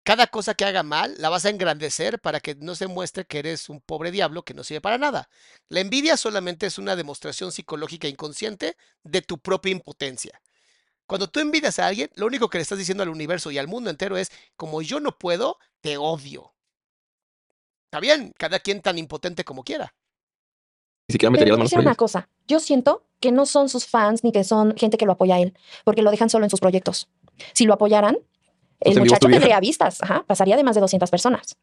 cada 0.04 0.28
cosa 0.28 0.54
que 0.54 0.66
haga 0.66 0.84
mal 0.84 1.16
la 1.18 1.30
vas 1.30 1.46
a 1.46 1.50
engrandecer 1.50 2.20
para 2.20 2.40
que 2.40 2.56
no 2.56 2.76
se 2.76 2.88
muestre 2.88 3.26
que 3.26 3.40
eres 3.40 3.70
un 3.70 3.82
pobre 3.82 4.12
diablo 4.12 4.44
que 4.44 4.54
no 4.54 4.64
sirve 4.64 4.82
para 4.82 4.98
nada. 4.98 5.30
La 5.70 5.80
envidia 5.80 6.18
solamente 6.18 6.66
es 6.66 6.78
una 6.78 6.96
demostración 6.96 7.52
psicológica 7.52 8.08
inconsciente 8.08 8.76
de 9.04 9.22
tu 9.22 9.38
propia 9.38 9.72
impotencia. 9.72 10.42
Cuando 11.06 11.30
tú 11.30 11.40
envidias 11.40 11.80
a 11.80 11.88
alguien, 11.88 12.10
lo 12.16 12.26
único 12.26 12.50
que 12.50 12.58
le 12.58 12.64
estás 12.64 12.78
diciendo 12.78 13.04
al 13.04 13.10
universo 13.10 13.52
y 13.52 13.58
al 13.58 13.68
mundo 13.68 13.90
entero 13.90 14.18
es, 14.18 14.32
como 14.56 14.82
yo 14.82 15.00
no 15.00 15.18
puedo, 15.18 15.58
te 15.82 15.98
odio. 15.98 16.54
Está 17.86 18.00
bien, 18.00 18.34
cada 18.38 18.60
quien 18.60 18.82
tan 18.82 18.98
impotente 18.98 19.44
como 19.44 19.64
quiera. 19.64 19.94
siquiera 21.08 21.32
Pero 21.32 21.32
metería 21.32 21.54
te 21.54 21.60
las 21.60 21.72
manos 21.72 21.86
una 21.86 21.96
cosa. 21.96 22.30
Yo 22.48 22.60
siento 22.60 23.06
que 23.20 23.32
no 23.32 23.46
son 23.46 23.70
sus 23.70 23.86
fans 23.86 24.24
ni 24.24 24.32
que 24.32 24.44
son 24.44 24.76
gente 24.76 24.98
que 24.98 25.06
lo 25.06 25.14
apoya 25.14 25.36
a 25.36 25.40
él, 25.40 25.58
porque 25.86 26.02
lo 26.02 26.12
dejan 26.12 26.30
solo 26.30 26.46
en 26.46 26.50
sus 26.50 26.60
proyectos. 26.60 27.10
Si 27.54 27.66
lo 27.66 27.74
apoyaran, 27.74 28.18
el 28.80 29.00
muchacho 29.00 29.28
tendría 29.28 29.60
vistas, 29.60 30.02
ajá, 30.02 30.24
pasaría 30.28 30.56
de 30.58 30.64
más 30.64 30.76
de 30.76 30.82
200 30.82 31.10
personas. 31.10 31.56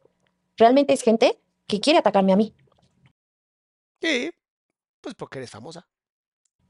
Realmente 0.57 0.93
es 0.93 1.03
gente 1.03 1.39
que 1.67 1.81
quiere 1.81 1.99
atacarme 1.99 2.33
a 2.33 2.37
mí, 2.37 2.55
Y, 4.03 4.31
pues 5.01 5.15
porque 5.15 5.39
eres 5.39 5.51
famosa. 5.51 5.87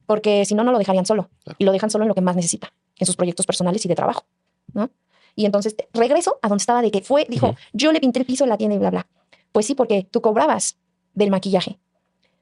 porque 0.06 0.44
si 0.44 0.54
no, 0.54 0.64
no 0.64 0.72
lo 0.72 0.78
dejarían 0.78 1.06
solo. 1.06 1.30
Claro. 1.44 1.56
Y 1.58 1.64
lo 1.64 1.72
dejan 1.72 1.90
solo 1.90 2.04
en 2.04 2.08
lo 2.08 2.14
que 2.14 2.20
más 2.20 2.34
necesita, 2.36 2.72
en 2.96 3.06
sus 3.06 3.16
proyectos 3.16 3.46
personales 3.46 3.84
y 3.84 3.88
de 3.88 3.94
trabajo, 3.94 4.26
¿no? 4.74 4.90
Y 5.36 5.46
entonces 5.46 5.76
regreso 5.94 6.38
a 6.42 6.48
donde 6.48 6.60
estaba 6.62 6.82
de 6.82 6.90
que 6.90 7.02
fue, 7.02 7.24
dijo, 7.28 7.54
yo 7.72 7.92
le 7.92 8.00
pinté 8.00 8.18
el 8.18 8.26
piso 8.26 8.44
la 8.46 8.56
tienda 8.58 8.74
y 8.74 8.78
bla, 8.78 8.90
bla. 8.90 9.06
Pues 9.52 9.66
sí, 9.66 9.74
porque 9.76 10.02
tú 10.10 10.20
cobrabas 10.20 10.76
del 11.14 11.30
maquillaje. 11.30 11.78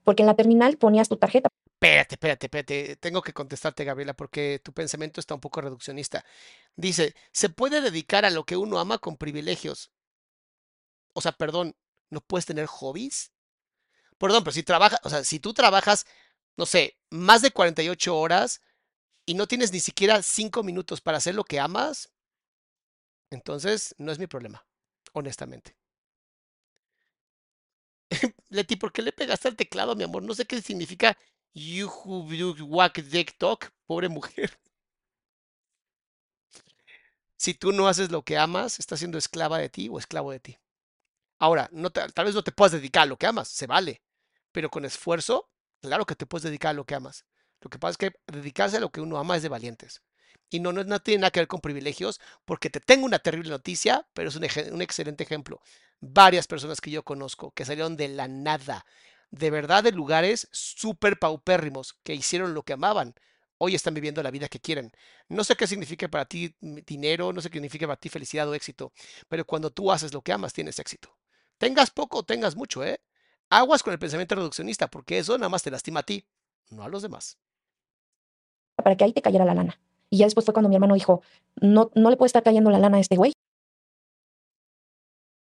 Porque 0.05 0.23
en 0.23 0.27
la 0.27 0.35
terminal 0.35 0.79
ponías 0.79 1.09
tu 1.09 1.17
tarjeta. 1.19 1.51
Espérate, 1.81 2.15
espérate, 2.17 2.47
espérate. 2.47 2.97
Tengo 2.97 3.23
que 3.23 3.33
contestarte, 3.33 3.85
Gabriela, 3.85 4.15
porque 4.15 4.61
tu 4.65 4.73
pensamiento 4.73 5.21
está 5.21 5.35
un 5.35 5.41
poco 5.41 5.61
reduccionista. 5.61 6.25
Dice, 6.77 7.15
se 7.33 7.49
puede 7.51 7.81
dedicar 7.81 8.25
a 8.25 8.31
lo 8.31 8.45
que 8.45 8.57
uno 8.57 8.79
ama 8.81 8.99
con 8.99 9.17
privilegios. 9.17 9.93
O 11.15 11.21
sea, 11.21 11.33
perdón, 11.33 11.77
¿no 12.11 12.21
puedes 12.21 12.47
tener 12.47 12.67
hobbies? 12.67 13.33
Perdón, 14.19 14.45
pero 14.45 14.55
si 14.55 14.65
trabajas, 14.65 15.01
o 15.05 15.11
sea, 15.11 15.25
si 15.25 15.41
tú 15.41 15.55
trabajas 15.55 16.07
no 16.57 16.67
sé, 16.67 16.99
más 17.11 17.43
de 17.43 17.53
48 17.53 18.17
horas 18.19 18.63
y 19.27 19.35
no 19.35 19.49
tienes 19.49 19.73
ni 19.73 19.81
siquiera 19.81 20.23
5 20.23 20.63
minutos 20.65 21.01
para 21.03 21.19
hacer 21.19 21.35
lo 21.35 21.45
que 21.45 21.61
amas, 21.61 22.11
entonces 23.31 23.95
no 23.99 24.13
es 24.13 24.19
mi 24.19 24.27
problema, 24.27 24.67
honestamente. 25.13 25.77
Leti, 28.51 28.77
¿por 28.77 28.93
qué 28.93 29.03
le 29.03 29.13
pegaste 29.13 29.49
al 29.49 29.57
teclado, 29.57 29.95
mi 29.97 30.05
amor? 30.05 30.23
No 30.23 30.35
sé 30.35 30.47
qué 30.47 30.61
significa 30.63 31.17
talk, 33.39 33.73
pobre 33.87 34.09
mujer. 34.09 34.59
Si 37.37 37.55
tú 37.55 37.73
no 37.73 37.87
haces 37.87 38.11
lo 38.11 38.23
que 38.23 38.37
amas, 38.37 38.81
estás 38.81 38.99
siendo 38.99 39.17
esclava 39.17 39.59
de 39.59 39.69
ti 39.69 39.89
o 39.91 39.99
esclavo 39.99 40.33
de 40.33 40.41
ti. 40.41 40.59
Ahora, 41.39 41.69
no 41.73 41.91
tal 41.91 42.25
vez 42.25 42.35
no 42.35 42.43
te 42.43 42.53
puedas 42.53 42.73
dedicar 42.73 43.05
a 43.05 43.07
lo 43.07 43.17
que 43.17 43.27
amas, 43.27 43.49
se 43.49 43.67
vale, 43.67 44.03
pero 44.51 44.71
con 44.71 44.85
esfuerzo, 44.85 45.49
claro 45.81 46.05
que 46.05 46.17
te 46.17 46.27
puedes 46.27 46.43
dedicar 46.43 46.71
a 46.71 46.75
lo 46.75 46.85
que 46.85 46.97
amas. 46.97 47.25
Lo 47.61 47.71
que 47.71 47.79
pasa 47.79 47.93
es 47.93 47.99
que 47.99 48.13
dedicarse 48.27 48.77
a 48.79 48.81
lo 48.81 48.91
que 48.91 49.01
uno 49.01 49.19
ama 49.19 49.37
es 49.37 49.43
de 49.43 49.49
valientes. 49.49 50.03
Y 50.51 50.61
no, 50.61 50.73
no, 50.73 51.01
tiene 51.01 51.21
nada 51.21 51.31
que 51.31 51.41
ver 51.41 51.49
con 51.49 51.61
privilegios, 51.61 52.21
porque 52.45 52.71
te 52.71 52.81
tengo 52.81 53.05
una 53.05 53.19
terrible 53.19 53.51
noticia, 53.51 54.07
pero 54.15 54.31
es 54.31 54.37
un, 54.37 54.47
un 54.73 54.83
excelente 54.83 55.25
ejemplo. 55.25 55.61
Varias 56.01 56.47
personas 56.47 56.81
que 56.81 56.91
yo 56.91 57.05
conozco 57.05 57.53
que 57.53 57.65
salieron 57.65 57.97
de 57.97 58.09
la 58.09 58.29
nada, 58.29 58.85
de 59.31 59.51
verdad 59.51 59.85
de 59.85 59.93
lugares 59.93 60.49
súper 60.53 61.19
paupérrimos, 61.19 61.95
que 62.03 62.15
hicieron 62.15 62.55
lo 62.55 62.63
que 62.63 62.73
amaban, 62.73 63.15
hoy 63.59 63.75
están 63.75 63.95
viviendo 63.95 64.23
la 64.23 64.31
vida 64.31 64.49
que 64.49 64.61
quieren. 64.61 64.93
No 65.29 65.45
sé 65.45 65.57
qué 65.57 65.67
significa 65.67 66.09
para 66.09 66.25
ti 66.25 66.55
dinero, 66.61 67.33
no 67.33 67.41
sé 67.41 67.51
qué 67.51 67.57
significa 67.57 67.87
para 67.87 67.99
ti 67.99 68.09
felicidad 68.09 68.49
o 68.49 68.55
éxito, 68.55 68.93
pero 69.29 69.45
cuando 69.45 69.71
tú 69.71 69.93
haces 69.93 70.15
lo 70.15 70.23
que 70.23 70.33
amas, 70.33 70.53
tienes 70.53 70.79
éxito. 70.79 71.17
Tengas 71.59 71.91
poco 71.91 72.19
o 72.19 72.23
tengas 72.23 72.57
mucho, 72.57 72.85
¿eh? 72.85 73.01
Aguas 73.51 73.83
con 73.83 73.93
el 73.93 73.99
pensamiento 73.99 74.35
reduccionista, 74.35 74.89
porque 74.89 75.19
eso 75.19 75.37
nada 75.37 75.49
más 75.49 75.63
te 75.63 75.71
lastima 75.71 76.01
a 76.01 76.05
ti, 76.05 76.27
no 76.71 76.85
a 76.85 76.89
los 76.89 77.03
demás. 77.03 77.39
Para 78.77 78.97
que 78.97 79.05
ahí 79.05 79.13
te 79.13 79.23
cayera 79.23 79.45
la 79.45 79.55
lana. 79.55 79.81
Y 80.11 80.19
ya 80.19 80.27
después 80.27 80.45
fue 80.45 80.55
cuando 80.55 80.69
mi 80.69 80.77
hermano 80.77 80.95
dijo, 80.95 81.23
no, 81.57 81.91
no 81.95 82.11
le 82.11 82.17
puede 82.17 82.29
estar 82.29 82.43
cayendo 82.43 82.71
la 82.71 82.79
lana 82.79 82.99
a 82.99 83.01
este 83.01 83.17
güey. 83.17 83.33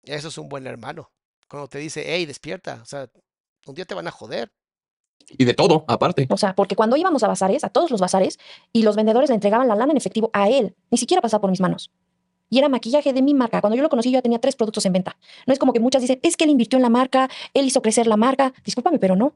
Eso 0.04 0.30
es 0.30 0.38
un 0.38 0.50
buen 0.50 0.66
hermano. 0.66 1.12
Cuando 1.48 1.68
te 1.68 1.78
dice, 1.78 2.04
hey, 2.08 2.26
despierta, 2.26 2.80
o 2.82 2.86
sea, 2.86 3.10
un 3.68 3.76
día 3.76 3.86
te 3.86 3.94
van 3.94 4.08
a 4.08 4.12
joder. 4.12 4.52
Y 5.30 5.46
de 5.46 5.54
todo, 5.54 5.86
aparte. 5.88 6.28
O 6.30 6.38
sea, 6.38 6.56
porque 6.56 6.76
cuando 6.76 6.98
íbamos 6.98 7.24
a 7.24 7.28
bazares, 7.28 7.64
a 7.64 7.70
todos 7.70 7.92
los 7.92 8.02
bazares, 8.02 8.40
y 8.74 8.84
los 8.84 8.96
vendedores 8.96 9.30
le 9.30 9.36
entregaban 9.36 9.68
la 9.68 9.76
lana 9.76 9.92
en 9.92 9.98
efectivo 9.98 10.30
a 10.34 10.50
él, 10.50 10.76
ni 10.90 10.98
siquiera 10.98 11.22
pasaba 11.22 11.42
por 11.42 11.50
mis 11.50 11.62
manos. 11.62 11.92
Y 12.50 12.58
era 12.58 12.68
maquillaje 12.68 13.14
de 13.14 13.22
mi 13.22 13.34
marca. 13.34 13.62
Cuando 13.62 13.78
yo 13.78 13.84
lo 13.84 13.90
conocí, 13.90 14.10
yo 14.12 14.18
ya 14.18 14.22
tenía 14.22 14.40
tres 14.40 14.58
productos 14.58 14.86
en 14.86 14.92
venta. 14.92 15.18
No 15.48 15.54
es 15.54 15.60
como 15.60 15.72
que 15.72 15.80
muchas 15.80 16.02
dicen, 16.02 16.20
es 16.22 16.36
que 16.36 16.44
él 16.44 16.50
invirtió 16.50 16.78
en 16.78 16.84
la 16.84 16.90
marca, 16.90 17.30
él 17.54 17.66
hizo 17.66 17.82
crecer 17.82 18.08
la 18.08 18.18
marca. 18.18 18.54
Discúlpame, 18.66 19.00
pero 19.00 19.16
no. 19.16 19.36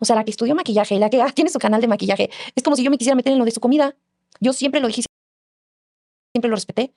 O 0.00 0.04
sea, 0.04 0.16
la 0.16 0.24
que 0.24 0.30
estudió 0.30 0.56
maquillaje 0.56 0.96
y 0.96 0.98
la 0.98 1.08
que 1.08 1.22
ah, 1.22 1.30
tiene 1.32 1.50
su 1.50 1.58
canal 1.60 1.80
de 1.80 1.86
maquillaje, 1.86 2.30
es 2.56 2.62
como 2.62 2.74
si 2.74 2.82
yo 2.82 2.90
me 2.90 2.98
quisiera 2.98 3.14
meter 3.14 3.32
en 3.32 3.38
lo 3.38 3.44
de 3.44 3.52
su 3.52 3.60
comida. 3.60 3.94
Yo 4.40 4.52
siempre 4.52 4.80
lo 4.80 4.88
dije, 4.88 5.02
siempre 6.32 6.48
lo 6.48 6.56
respeté. 6.56 6.94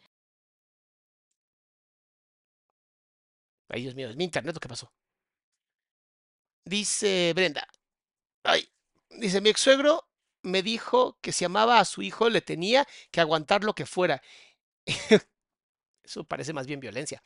Ay, 3.69 3.83
Dios 3.83 3.95
mío, 3.95 4.09
es 4.09 4.15
mi 4.15 4.23
internet, 4.23 4.57
¿qué 4.59 4.67
pasó? 4.67 4.91
Dice 6.65 7.33
Brenda. 7.35 7.67
Ay, 8.43 8.69
dice, 9.09 9.41
mi 9.41 9.49
ex 9.49 9.61
suegro 9.61 10.07
me 10.43 10.63
dijo 10.63 11.17
que 11.21 11.31
si 11.31 11.45
amaba 11.45 11.79
a 11.79 11.85
su 11.85 12.01
hijo 12.01 12.29
le 12.29 12.41
tenía 12.41 12.87
que 13.11 13.21
aguantar 13.21 13.63
lo 13.63 13.75
que 13.75 13.85
fuera. 13.85 14.21
Eso 16.03 16.23
parece 16.23 16.53
más 16.53 16.67
bien 16.67 16.79
violencia. 16.79 17.21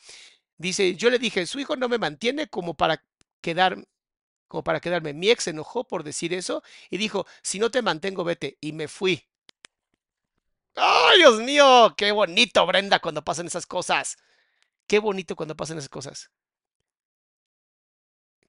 Dice, 0.58 0.96
yo 0.96 1.10
le 1.10 1.20
dije, 1.20 1.46
su 1.48 1.60
hijo 1.60 1.76
no 1.76 1.90
me 1.90 1.98
mantiene 1.98 2.48
como 2.48 2.76
para 2.76 3.04
quedar 3.42 3.78
como 4.48 4.64
para 4.64 4.80
quedarme. 4.80 5.14
Mi 5.14 5.30
ex 5.30 5.46
se 5.46 5.50
enojó 5.52 5.86
por 5.88 6.04
decir 6.04 6.34
eso 6.34 6.64
y 6.90 6.98
dijo, 6.98 7.26
si 7.42 7.60
no 7.60 7.72
te 7.72 7.82
mantengo, 7.82 8.24
vete. 8.24 8.58
Y 8.62 8.74
me 8.74 8.88
fui. 8.88 9.28
¡Ay, 10.76 11.20
Dios 11.20 11.40
mío! 11.42 11.94
¡Qué 11.98 12.12
bonito, 12.12 12.66
Brenda, 12.66 13.00
cuando 13.00 13.24
pasan 13.24 13.48
esas 13.48 13.66
cosas! 13.66 14.18
Qué 14.88 15.00
bonito 15.00 15.36
cuando 15.36 15.56
pasan 15.56 15.78
esas 15.78 15.90
cosas. 15.90 16.32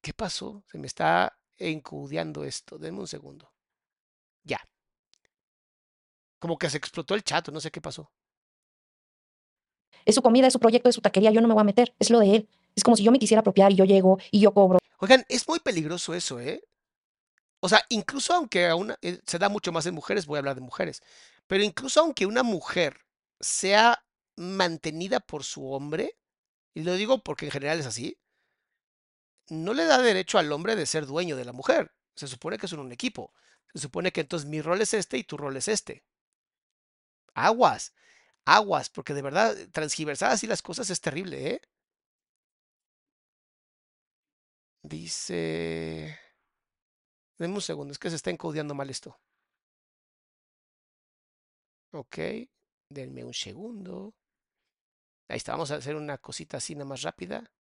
¿Qué 0.07 0.15
pasó? 0.15 0.62
Se 0.70 0.78
me 0.78 0.87
está 0.87 1.37
encudeando 1.57 2.45
esto. 2.45 2.78
Denme 2.78 3.01
un 3.01 3.09
segundo. 3.09 3.53
Ya. 4.45 4.61
Como 6.39 6.57
que 6.57 6.70
se 6.70 6.78
explotó 6.78 7.16
el 7.16 7.24
chat, 7.24 7.49
no 7.49 7.59
sé 7.59 7.73
qué 7.73 7.81
pasó. 7.81 8.12
Es 10.05 10.15
su 10.15 10.23
comida, 10.23 10.47
es 10.47 10.53
su 10.53 10.61
proyecto, 10.61 10.89
es 10.89 10.95
su 10.95 11.01
taquería, 11.01 11.33
yo 11.33 11.41
no 11.41 11.49
me 11.49 11.55
voy 11.55 11.62
a 11.62 11.65
meter, 11.65 11.93
es 11.99 12.11
lo 12.11 12.20
de 12.20 12.37
él. 12.37 12.49
Es 12.77 12.85
como 12.85 12.97
si 12.97 13.03
yo 13.03 13.11
me 13.11 13.19
quisiera 13.19 13.41
apropiar 13.41 13.73
y 13.73 13.74
yo 13.74 13.85
llego 13.85 14.20
y 14.31 14.39
yo 14.39 14.55
cobro. 14.55 14.78
Oigan, 14.99 15.24
es 15.28 15.49
muy 15.49 15.59
peligroso 15.59 16.15
eso, 16.15 16.39
¿eh? 16.39 16.62
O 17.59 17.69
sea, 17.69 17.85
incluso 17.89 18.33
aunque 18.33 18.73
una, 18.74 18.97
eh, 19.03 19.19
se 19.27 19.41
da 19.41 19.49
mucho 19.49 19.73
más 19.73 19.87
en 19.87 19.95
mujeres, 19.95 20.27
voy 20.27 20.37
a 20.37 20.39
hablar 20.39 20.55
de 20.55 20.61
mujeres, 20.61 21.03
pero 21.49 21.65
incluso 21.65 21.99
aunque 21.99 22.27
una 22.27 22.45
mujer 22.45 23.01
sea 23.41 24.05
mantenida 24.37 25.19
por 25.19 25.43
su 25.43 25.69
hombre, 25.69 26.16
y 26.74 26.85
lo 26.85 26.95
digo 26.95 27.24
porque 27.24 27.47
en 27.47 27.51
general 27.51 27.81
es 27.81 27.87
así, 27.87 28.20
no 29.48 29.74
le 29.74 29.85
da 29.85 29.98
derecho 29.98 30.39
al 30.39 30.52
hombre 30.52 30.77
de 30.77 30.86
ser 30.86 31.06
dueño 31.06 31.36
de 31.36 31.44
la 31.44 31.52
mujer. 31.52 31.93
Se 32.14 32.27
supone 32.27 32.59
que 32.59 32.68
son 32.68 32.81
un 32.81 32.93
equipo. 32.93 33.32
Se 33.73 33.81
supone 33.81 34.12
que 34.12 34.23
entonces 34.23 34.48
mi 34.48 34.60
rol 34.62 34.81
es 34.81 34.94
este 34.94 35.18
y 35.18 35.24
tu 35.24 35.36
rol 35.36 35.56
es 35.56 35.68
este. 35.68 36.05
Aguas, 37.35 37.94
aguas, 38.44 38.90
porque 38.90 39.14
de 39.14 39.23
verdad 39.23 39.55
transgiversar 39.73 40.32
así 40.32 40.47
las 40.47 40.62
cosas 40.62 40.90
es 40.90 41.01
terrible, 41.01 41.51
¿eh? 41.51 41.60
Dice... 44.82 46.18
Deme 47.39 47.55
un 47.55 47.60
segundo, 47.60 47.93
es 47.93 47.98
que 47.98 48.10
se 48.10 48.16
está 48.16 48.31
encodeando 48.31 48.74
mal 48.74 48.89
esto. 48.90 49.18
Ok, 51.93 52.18
denme 52.90 53.24
un 53.24 53.35
segundo. 53.35 54.14
Ahí 55.28 55.36
está, 55.36 55.52
vamos 55.52 55.70
a 55.70 55.77
hacer 55.77 55.94
una 55.97 56.18
cosita 56.18 56.56
así 56.56 56.74
nada 56.74 56.86
más 56.86 57.02
rápida. 57.02 57.51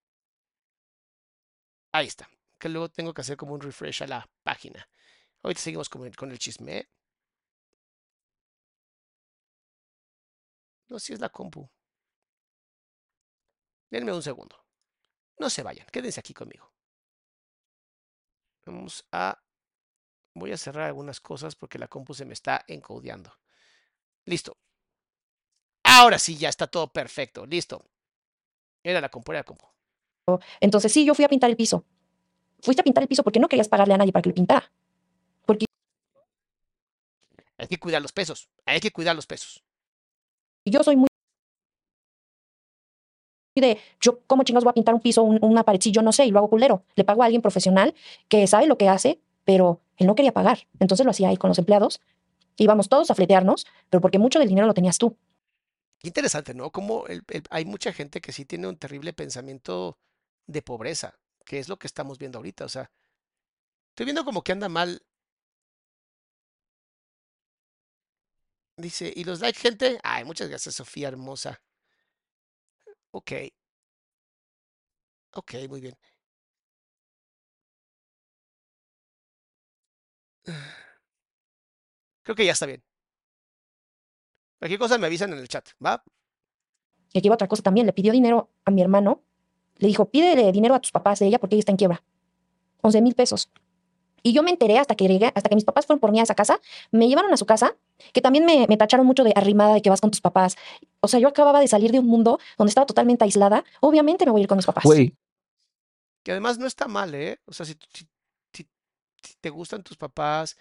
Ahí 1.96 2.08
está. 2.08 2.28
Que 2.58 2.68
luego 2.68 2.90
tengo 2.90 3.14
que 3.14 3.22
hacer 3.22 3.38
como 3.38 3.54
un 3.54 3.60
refresh 3.62 4.02
a 4.02 4.06
la 4.06 4.28
página. 4.42 4.86
Ahorita 5.42 5.62
seguimos 5.62 5.88
con 5.88 6.04
el, 6.04 6.14
con 6.14 6.30
el 6.30 6.38
chisme. 6.38 6.90
No, 10.88 10.98
si 10.98 11.14
es 11.14 11.20
la 11.20 11.30
compu. 11.30 11.66
Denme 13.90 14.12
un 14.12 14.22
segundo. 14.22 14.62
No 15.38 15.48
se 15.48 15.62
vayan, 15.62 15.86
quédense 15.86 16.20
aquí 16.20 16.34
conmigo. 16.34 16.70
Vamos 18.66 19.08
a... 19.12 19.42
Voy 20.34 20.52
a 20.52 20.58
cerrar 20.58 20.88
algunas 20.88 21.18
cosas 21.22 21.54
porque 21.56 21.78
la 21.78 21.88
compu 21.88 22.12
se 22.12 22.26
me 22.26 22.34
está 22.34 22.62
encodeando. 22.68 23.32
Listo. 24.26 24.58
Ahora 25.82 26.18
sí, 26.18 26.36
ya 26.36 26.50
está 26.50 26.66
todo 26.66 26.92
perfecto. 26.92 27.46
Listo. 27.46 27.82
Era 28.82 29.00
la 29.00 29.08
compu, 29.08 29.32
era 29.32 29.40
la 29.40 29.44
compu. 29.44 29.75
Entonces 30.60 30.92
sí, 30.92 31.04
yo 31.04 31.14
fui 31.14 31.24
a 31.24 31.28
pintar 31.28 31.50
el 31.50 31.56
piso. 31.56 31.84
Fuiste 32.60 32.80
a 32.80 32.84
pintar 32.84 33.02
el 33.02 33.08
piso 33.08 33.22
porque 33.22 33.38
no 33.38 33.48
querías 33.48 33.68
pagarle 33.68 33.94
a 33.94 33.98
nadie 33.98 34.12
para 34.12 34.22
que 34.22 34.30
lo 34.30 34.34
pintara. 34.34 34.70
Porque 35.44 35.66
hay 37.58 37.68
que 37.68 37.78
cuidar 37.78 38.02
los 38.02 38.12
pesos. 38.12 38.48
Hay 38.64 38.80
que 38.80 38.90
cuidar 38.90 39.14
los 39.14 39.26
pesos. 39.26 39.62
Yo 40.64 40.82
soy 40.82 40.96
muy 40.96 41.06
de, 43.54 43.78
yo, 44.00 44.20
¿cómo 44.26 44.42
chingados 44.42 44.64
voy 44.64 44.72
a 44.72 44.74
pintar 44.74 44.94
un 44.94 45.00
piso, 45.00 45.22
una 45.22 45.64
pared? 45.64 45.80
Si 45.80 45.90
yo 45.90 46.02
no 46.02 46.12
sé 46.12 46.26
y 46.26 46.30
lo 46.30 46.38
hago 46.38 46.50
culero. 46.50 46.84
Le 46.94 47.04
pago 47.04 47.22
a 47.22 47.26
alguien 47.26 47.40
profesional 47.40 47.94
que 48.28 48.46
sabe 48.46 48.66
lo 48.66 48.76
que 48.76 48.88
hace, 48.88 49.20
pero 49.44 49.80
él 49.96 50.06
no 50.06 50.14
quería 50.14 50.32
pagar. 50.32 50.66
Entonces 50.78 51.06
lo 51.06 51.10
hacía 51.10 51.28
ahí 51.28 51.36
con 51.36 51.48
los 51.48 51.58
empleados. 51.58 52.00
Íbamos 52.58 52.88
todos 52.88 53.10
a 53.10 53.14
fletearnos, 53.14 53.66
pero 53.88 54.00
porque 54.00 54.18
mucho 54.18 54.38
del 54.38 54.48
dinero 54.48 54.66
lo 54.66 54.74
tenías 54.74 54.98
tú. 54.98 55.16
Qué 55.98 56.08
interesante, 56.08 56.52
¿no? 56.52 56.70
Como 56.70 57.04
hay 57.50 57.64
mucha 57.64 57.92
gente 57.92 58.20
que 58.20 58.32
sí 58.32 58.44
tiene 58.44 58.68
un 58.68 58.76
terrible 58.76 59.12
pensamiento 59.14 59.96
de 60.46 60.62
pobreza, 60.62 61.18
que 61.44 61.58
es 61.58 61.68
lo 61.68 61.78
que 61.78 61.86
estamos 61.86 62.18
viendo 62.18 62.38
ahorita. 62.38 62.64
O 62.64 62.68
sea, 62.68 62.90
estoy 63.90 64.04
viendo 64.06 64.24
como 64.24 64.42
que 64.42 64.52
anda 64.52 64.68
mal. 64.68 65.02
Dice, 68.78 69.12
¿y 69.14 69.24
los 69.24 69.40
like, 69.40 69.58
gente? 69.58 69.98
Ay, 70.02 70.24
muchas 70.24 70.48
gracias, 70.48 70.74
Sofía 70.74 71.08
hermosa. 71.08 71.60
Ok. 73.10 73.32
Ok, 75.34 75.54
muy 75.68 75.80
bien. 75.80 75.96
Creo 82.22 82.36
que 82.36 82.44
ya 82.44 82.52
está 82.52 82.66
bien. 82.66 82.82
Cualquier 84.58 84.80
cosa 84.80 84.98
me 84.98 85.06
avisan 85.06 85.32
en 85.32 85.38
el 85.38 85.48
chat, 85.48 85.68
¿va? 85.84 86.02
Y 87.12 87.18
aquí 87.18 87.28
va 87.28 87.34
otra 87.34 87.48
cosa 87.48 87.62
también. 87.62 87.86
Le 87.86 87.92
pidió 87.92 88.12
dinero 88.12 88.50
a 88.64 88.70
mi 88.70 88.82
hermano 88.82 89.22
le 89.78 89.88
dijo, 89.88 90.06
pídele 90.06 90.50
dinero 90.52 90.74
a 90.74 90.80
tus 90.80 90.92
papás 90.92 91.18
de 91.18 91.26
ella 91.26 91.38
porque 91.38 91.56
ella 91.56 91.60
está 91.60 91.72
en 91.72 91.76
quiebra. 91.76 92.02
11 92.82 93.02
mil 93.02 93.14
pesos. 93.14 93.50
Y 94.22 94.32
yo 94.32 94.42
me 94.42 94.50
enteré 94.50 94.78
hasta 94.78 94.96
que 94.96 95.06
llegué, 95.06 95.26
hasta 95.34 95.48
que 95.48 95.54
mis 95.54 95.64
papás 95.64 95.86
fueron 95.86 96.00
por 96.00 96.10
mí 96.10 96.18
a 96.18 96.24
esa 96.24 96.34
casa, 96.34 96.60
me 96.90 97.06
llevaron 97.06 97.32
a 97.32 97.36
su 97.36 97.46
casa, 97.46 97.76
que 98.12 98.20
también 98.20 98.44
me, 98.44 98.66
me, 98.68 98.76
tacharon 98.76 99.06
mucho 99.06 99.22
de 99.22 99.32
arrimada 99.36 99.74
de 99.74 99.82
que 99.82 99.90
vas 99.90 100.00
con 100.00 100.10
tus 100.10 100.20
papás. 100.20 100.56
O 101.00 101.06
sea, 101.06 101.20
yo 101.20 101.28
acababa 101.28 101.60
de 101.60 101.68
salir 101.68 101.92
de 101.92 102.00
un 102.00 102.06
mundo 102.06 102.40
donde 102.58 102.70
estaba 102.70 102.86
totalmente 102.86 103.22
aislada. 103.22 103.64
Obviamente 103.80 104.24
me 104.24 104.32
voy 104.32 104.40
a 104.40 104.42
ir 104.42 104.48
con 104.48 104.56
mis 104.56 104.66
papás. 104.66 104.82
Güey. 104.82 105.14
Que 106.24 106.32
además 106.32 106.58
no 106.58 106.66
está 106.66 106.88
mal, 106.88 107.14
¿eh? 107.14 107.38
O 107.46 107.52
sea, 107.52 107.64
si, 107.64 107.76
te 109.40 109.50
gustan 109.50 109.84
tus 109.84 109.96
papás, 109.96 110.56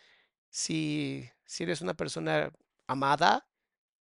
si, 0.50 1.28
si 1.44 1.64
eres 1.64 1.82
una 1.82 1.96
persona 1.96 2.52
amada, 2.86 3.48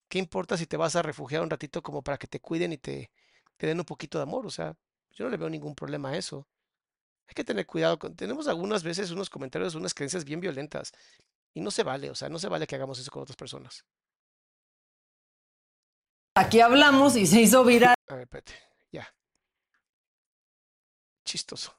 ¿qué 0.10 0.19
importa 0.19 0.57
si 0.57 0.65
te 0.68 0.76
vas 0.76 0.98
a 0.98 1.02
refugiar 1.02 1.41
un 1.41 1.49
ratito 1.49 1.81
como 1.81 2.02
para 2.02 2.18
que 2.18 2.27
te 2.27 2.41
cuiden 2.41 2.73
y 2.73 2.77
te, 2.77 3.11
te 3.56 3.68
den 3.68 3.80
un 3.80 3.85
poquito 3.85 4.18
de 4.18 4.23
amor? 4.23 4.45
O 4.45 4.49
sea, 4.49 4.76
yo 5.14 5.26
no 5.26 5.31
le 5.31 5.38
veo 5.38 5.49
ningún 5.49 5.76
problema 5.76 6.10
a 6.10 6.18
eso. 6.18 6.48
Hay 7.27 7.34
que 7.35 7.44
tener 7.44 7.65
cuidado 7.65 7.98
con, 7.99 8.15
tenemos 8.15 8.48
algunas 8.48 8.84
veces 8.84 9.11
unos 9.11 9.30
comentarios, 9.30 9.76
unas 9.76 9.94
creencias 9.94 10.26
bien 10.26 10.40
violentas 10.41 10.91
y 11.53 11.61
no 11.61 11.72
se 11.72 11.84
vale, 11.84 12.10
o 12.10 12.15
sea, 12.15 12.30
no 12.30 12.38
se 12.40 12.49
vale 12.49 12.68
que 12.68 12.76
hagamos 12.76 12.99
eso 12.99 13.11
con 13.11 13.22
otras 13.23 13.38
personas. 13.38 13.85
Aquí 16.35 16.60
hablamos 16.61 17.15
y 17.15 17.26
se 17.27 17.41
hizo 17.41 17.64
viral. 17.64 17.94
A 18.10 18.15
ver, 18.15 18.23
espérate, 18.23 18.53
ya. 18.91 19.07
Chistoso. 21.26 21.73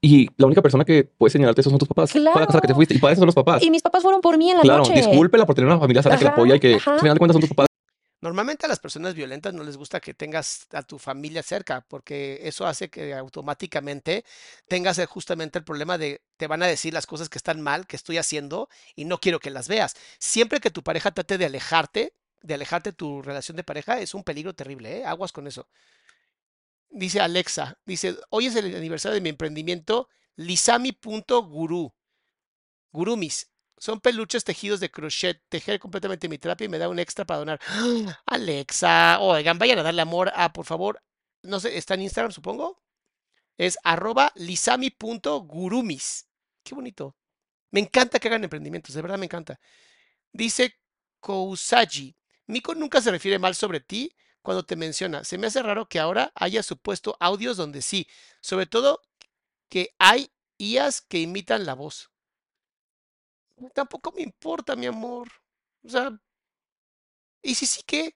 Y 0.00 0.28
la 0.36 0.46
única 0.46 0.62
persona 0.62 0.84
que 0.84 1.04
puede 1.04 1.30
señalarte 1.32 1.60
eso 1.62 1.70
son 1.70 1.78
tus 1.78 1.88
papás. 1.88 2.12
Fue 2.12 2.20
la 2.20 2.32
casa 2.32 2.42
a 2.44 2.54
la 2.56 2.60
que 2.60 2.60
te 2.60 2.66
Claro. 2.68 2.76
fuiste. 2.76 2.94
Y 2.94 2.98
para 2.98 3.12
eso 3.14 3.20
son 3.20 3.26
los 3.26 3.34
papás. 3.34 3.62
Y 3.62 3.70
mis 3.70 3.82
papás 3.82 4.02
fueron 4.02 4.20
por 4.20 4.38
mí 4.38 4.50
en 4.50 4.58
la 4.58 4.62
Claro, 4.62 4.78
noche. 4.84 4.92
discúlpela 4.94 5.44
por 5.44 5.54
tener 5.56 5.68
una 5.68 5.80
familia 5.80 6.02
sana 6.02 6.16
que 6.16 6.24
la 6.24 6.30
apoya 6.30 6.54
y 6.54 6.60
que 6.60 6.74
al 6.74 6.80
final 6.80 7.14
de 7.14 7.18
cuentas 7.18 7.34
son 7.34 7.40
tus 7.40 7.50
papás. 7.50 7.67
Normalmente 8.20 8.66
a 8.66 8.68
las 8.68 8.80
personas 8.80 9.14
violentas 9.14 9.54
no 9.54 9.62
les 9.62 9.76
gusta 9.76 10.00
que 10.00 10.12
tengas 10.12 10.66
a 10.72 10.82
tu 10.82 10.98
familia 10.98 11.42
cerca, 11.42 11.82
porque 11.88 12.40
eso 12.42 12.66
hace 12.66 12.90
que 12.90 13.14
automáticamente 13.14 14.24
tengas 14.66 15.00
justamente 15.06 15.58
el 15.58 15.64
problema 15.64 15.98
de 15.98 16.22
te 16.36 16.48
van 16.48 16.62
a 16.64 16.66
decir 16.66 16.92
las 16.92 17.06
cosas 17.06 17.28
que 17.28 17.38
están 17.38 17.60
mal, 17.60 17.86
que 17.86 17.96
estoy 17.96 18.18
haciendo 18.18 18.68
y 18.96 19.04
no 19.04 19.18
quiero 19.20 19.38
que 19.38 19.50
las 19.50 19.68
veas. 19.68 19.94
Siempre 20.18 20.60
que 20.60 20.70
tu 20.70 20.82
pareja 20.82 21.12
trate 21.12 21.38
de 21.38 21.46
alejarte, 21.46 22.12
de 22.42 22.54
alejarte 22.54 22.92
tu 22.92 23.22
relación 23.22 23.56
de 23.56 23.64
pareja, 23.64 24.00
es 24.00 24.14
un 24.14 24.24
peligro 24.24 24.52
terrible, 24.54 24.98
¿eh? 24.98 25.04
Aguas 25.04 25.32
con 25.32 25.46
eso. 25.46 25.68
Dice 26.90 27.20
Alexa, 27.20 27.78
dice, 27.84 28.16
hoy 28.30 28.46
es 28.46 28.56
el 28.56 28.74
aniversario 28.74 29.14
de 29.14 29.20
mi 29.20 29.28
emprendimiento 29.28 30.08
lisami.guru. 30.36 31.92
Gurumis. 32.92 33.48
Son 33.78 34.00
peluches 34.00 34.44
tejidos 34.44 34.80
de 34.80 34.90
crochet. 34.90 35.42
Tejer 35.48 35.78
completamente 35.78 36.28
mi 36.28 36.38
terapia 36.38 36.64
y 36.66 36.68
me 36.68 36.78
da 36.78 36.88
un 36.88 36.98
extra 36.98 37.24
para 37.24 37.38
donar. 37.38 37.60
Alexa, 38.26 39.20
oigan, 39.20 39.58
vayan 39.58 39.78
a 39.78 39.82
darle 39.82 40.02
amor 40.02 40.32
a, 40.34 40.52
por 40.52 40.66
favor, 40.66 41.02
no 41.42 41.60
sé, 41.60 41.76
está 41.76 41.94
en 41.94 42.02
Instagram, 42.02 42.32
supongo. 42.32 42.82
Es 43.56 43.78
arroba 43.84 44.32
lisami.gurumis. 44.36 46.28
Qué 46.62 46.74
bonito. 46.74 47.16
Me 47.70 47.80
encanta 47.80 48.18
que 48.18 48.28
hagan 48.28 48.44
emprendimientos, 48.44 48.94
de 48.94 49.02
verdad 49.02 49.18
me 49.18 49.26
encanta. 49.26 49.60
Dice 50.32 50.78
Kousaji, 51.20 52.16
Miko 52.46 52.74
nunca 52.74 53.00
se 53.00 53.10
refiere 53.10 53.38
mal 53.38 53.54
sobre 53.54 53.80
ti 53.80 54.14
cuando 54.42 54.64
te 54.64 54.76
menciona. 54.76 55.24
Se 55.24 55.38
me 55.38 55.48
hace 55.48 55.62
raro 55.62 55.88
que 55.88 55.98
ahora 55.98 56.32
haya 56.34 56.62
supuesto 56.62 57.16
audios 57.20 57.56
donde 57.56 57.82
sí, 57.82 58.08
sobre 58.40 58.66
todo 58.66 59.02
que 59.68 59.94
hay 59.98 60.30
IAs 60.56 61.02
que 61.02 61.20
imitan 61.20 61.66
la 61.66 61.74
voz. 61.74 62.10
Tampoco 63.74 64.12
me 64.12 64.22
importa, 64.22 64.76
mi 64.76 64.86
amor. 64.86 65.28
O 65.84 65.88
sea, 65.88 66.18
¿y 67.42 67.54
si 67.54 67.66
sí 67.66 67.82
qué? 67.86 68.14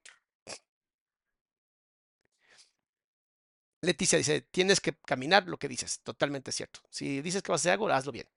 Leticia 3.80 4.18
dice, 4.18 4.42
tienes 4.42 4.80
que 4.80 4.94
caminar 4.94 5.48
lo 5.48 5.58
que 5.58 5.68
dices. 5.68 6.00
Totalmente 6.02 6.52
cierto. 6.52 6.80
Si 6.88 7.20
dices 7.20 7.42
que 7.42 7.50
vas 7.50 7.60
a 7.60 7.62
hacer 7.62 7.72
algo, 7.72 7.88
hazlo 7.88 8.12
bien. 8.12 8.28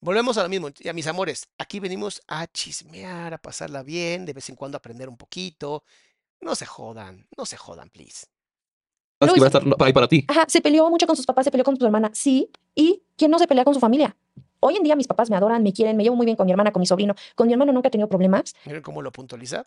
Volvemos 0.00 0.38
a 0.38 0.44
lo 0.44 0.48
mismo, 0.48 0.68
y 0.78 0.88
a 0.88 0.92
mis 0.92 1.08
amores. 1.08 1.48
Aquí 1.58 1.80
venimos 1.80 2.22
a 2.28 2.46
chismear, 2.46 3.34
a 3.34 3.38
pasarla 3.38 3.82
bien, 3.82 4.24
de 4.24 4.32
vez 4.32 4.48
en 4.48 4.54
cuando 4.54 4.76
aprender 4.76 5.08
un 5.08 5.16
poquito. 5.16 5.82
No 6.40 6.54
se 6.54 6.66
jodan, 6.66 7.26
no 7.36 7.44
se 7.44 7.56
jodan, 7.56 7.90
please. 7.90 8.26
Luis. 9.20 9.40
van 9.40 9.44
a 9.44 9.58
estar 9.58 9.86
ahí 9.86 9.92
para 9.92 10.06
ti. 10.06 10.24
Ajá, 10.28 10.44
se 10.48 10.60
peleó 10.60 10.88
mucho 10.88 11.06
con 11.06 11.16
sus 11.16 11.26
papás, 11.26 11.44
se 11.44 11.50
peleó 11.50 11.64
con 11.64 11.76
su 11.76 11.84
hermana, 11.84 12.10
sí. 12.14 12.50
¿Y 12.76 13.02
quién 13.16 13.32
no 13.32 13.38
se 13.40 13.48
pelea 13.48 13.64
con 13.64 13.74
su 13.74 13.80
familia? 13.80 14.16
Hoy 14.60 14.76
en 14.76 14.82
día 14.82 14.96
mis 14.96 15.06
papás 15.06 15.30
me 15.30 15.36
adoran, 15.36 15.62
me 15.62 15.72
quieren, 15.72 15.96
me 15.96 16.02
llevo 16.02 16.16
muy 16.16 16.26
bien 16.26 16.36
con 16.36 16.46
mi 16.46 16.52
hermana, 16.52 16.72
con 16.72 16.80
mi 16.80 16.86
sobrino. 16.86 17.14
Con 17.34 17.46
mi 17.46 17.52
hermano 17.52 17.72
nunca 17.72 17.88
he 17.88 17.90
tenido 17.90 18.08
problemas. 18.08 18.54
Miren 18.64 18.82
cómo 18.82 19.02
lo 19.02 19.12
puntualiza. 19.12 19.66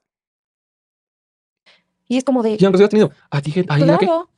Y 2.07 2.17
es 2.17 2.23
como 2.25 2.43
de, 2.43 2.57
¿Quién 2.57 2.75
has 2.75 2.89
tenido? 2.89 3.11
A 3.29 3.41
ti, 3.41 3.51
¿a 3.51 3.53
qué? 3.53 3.63
claro. 3.63 4.29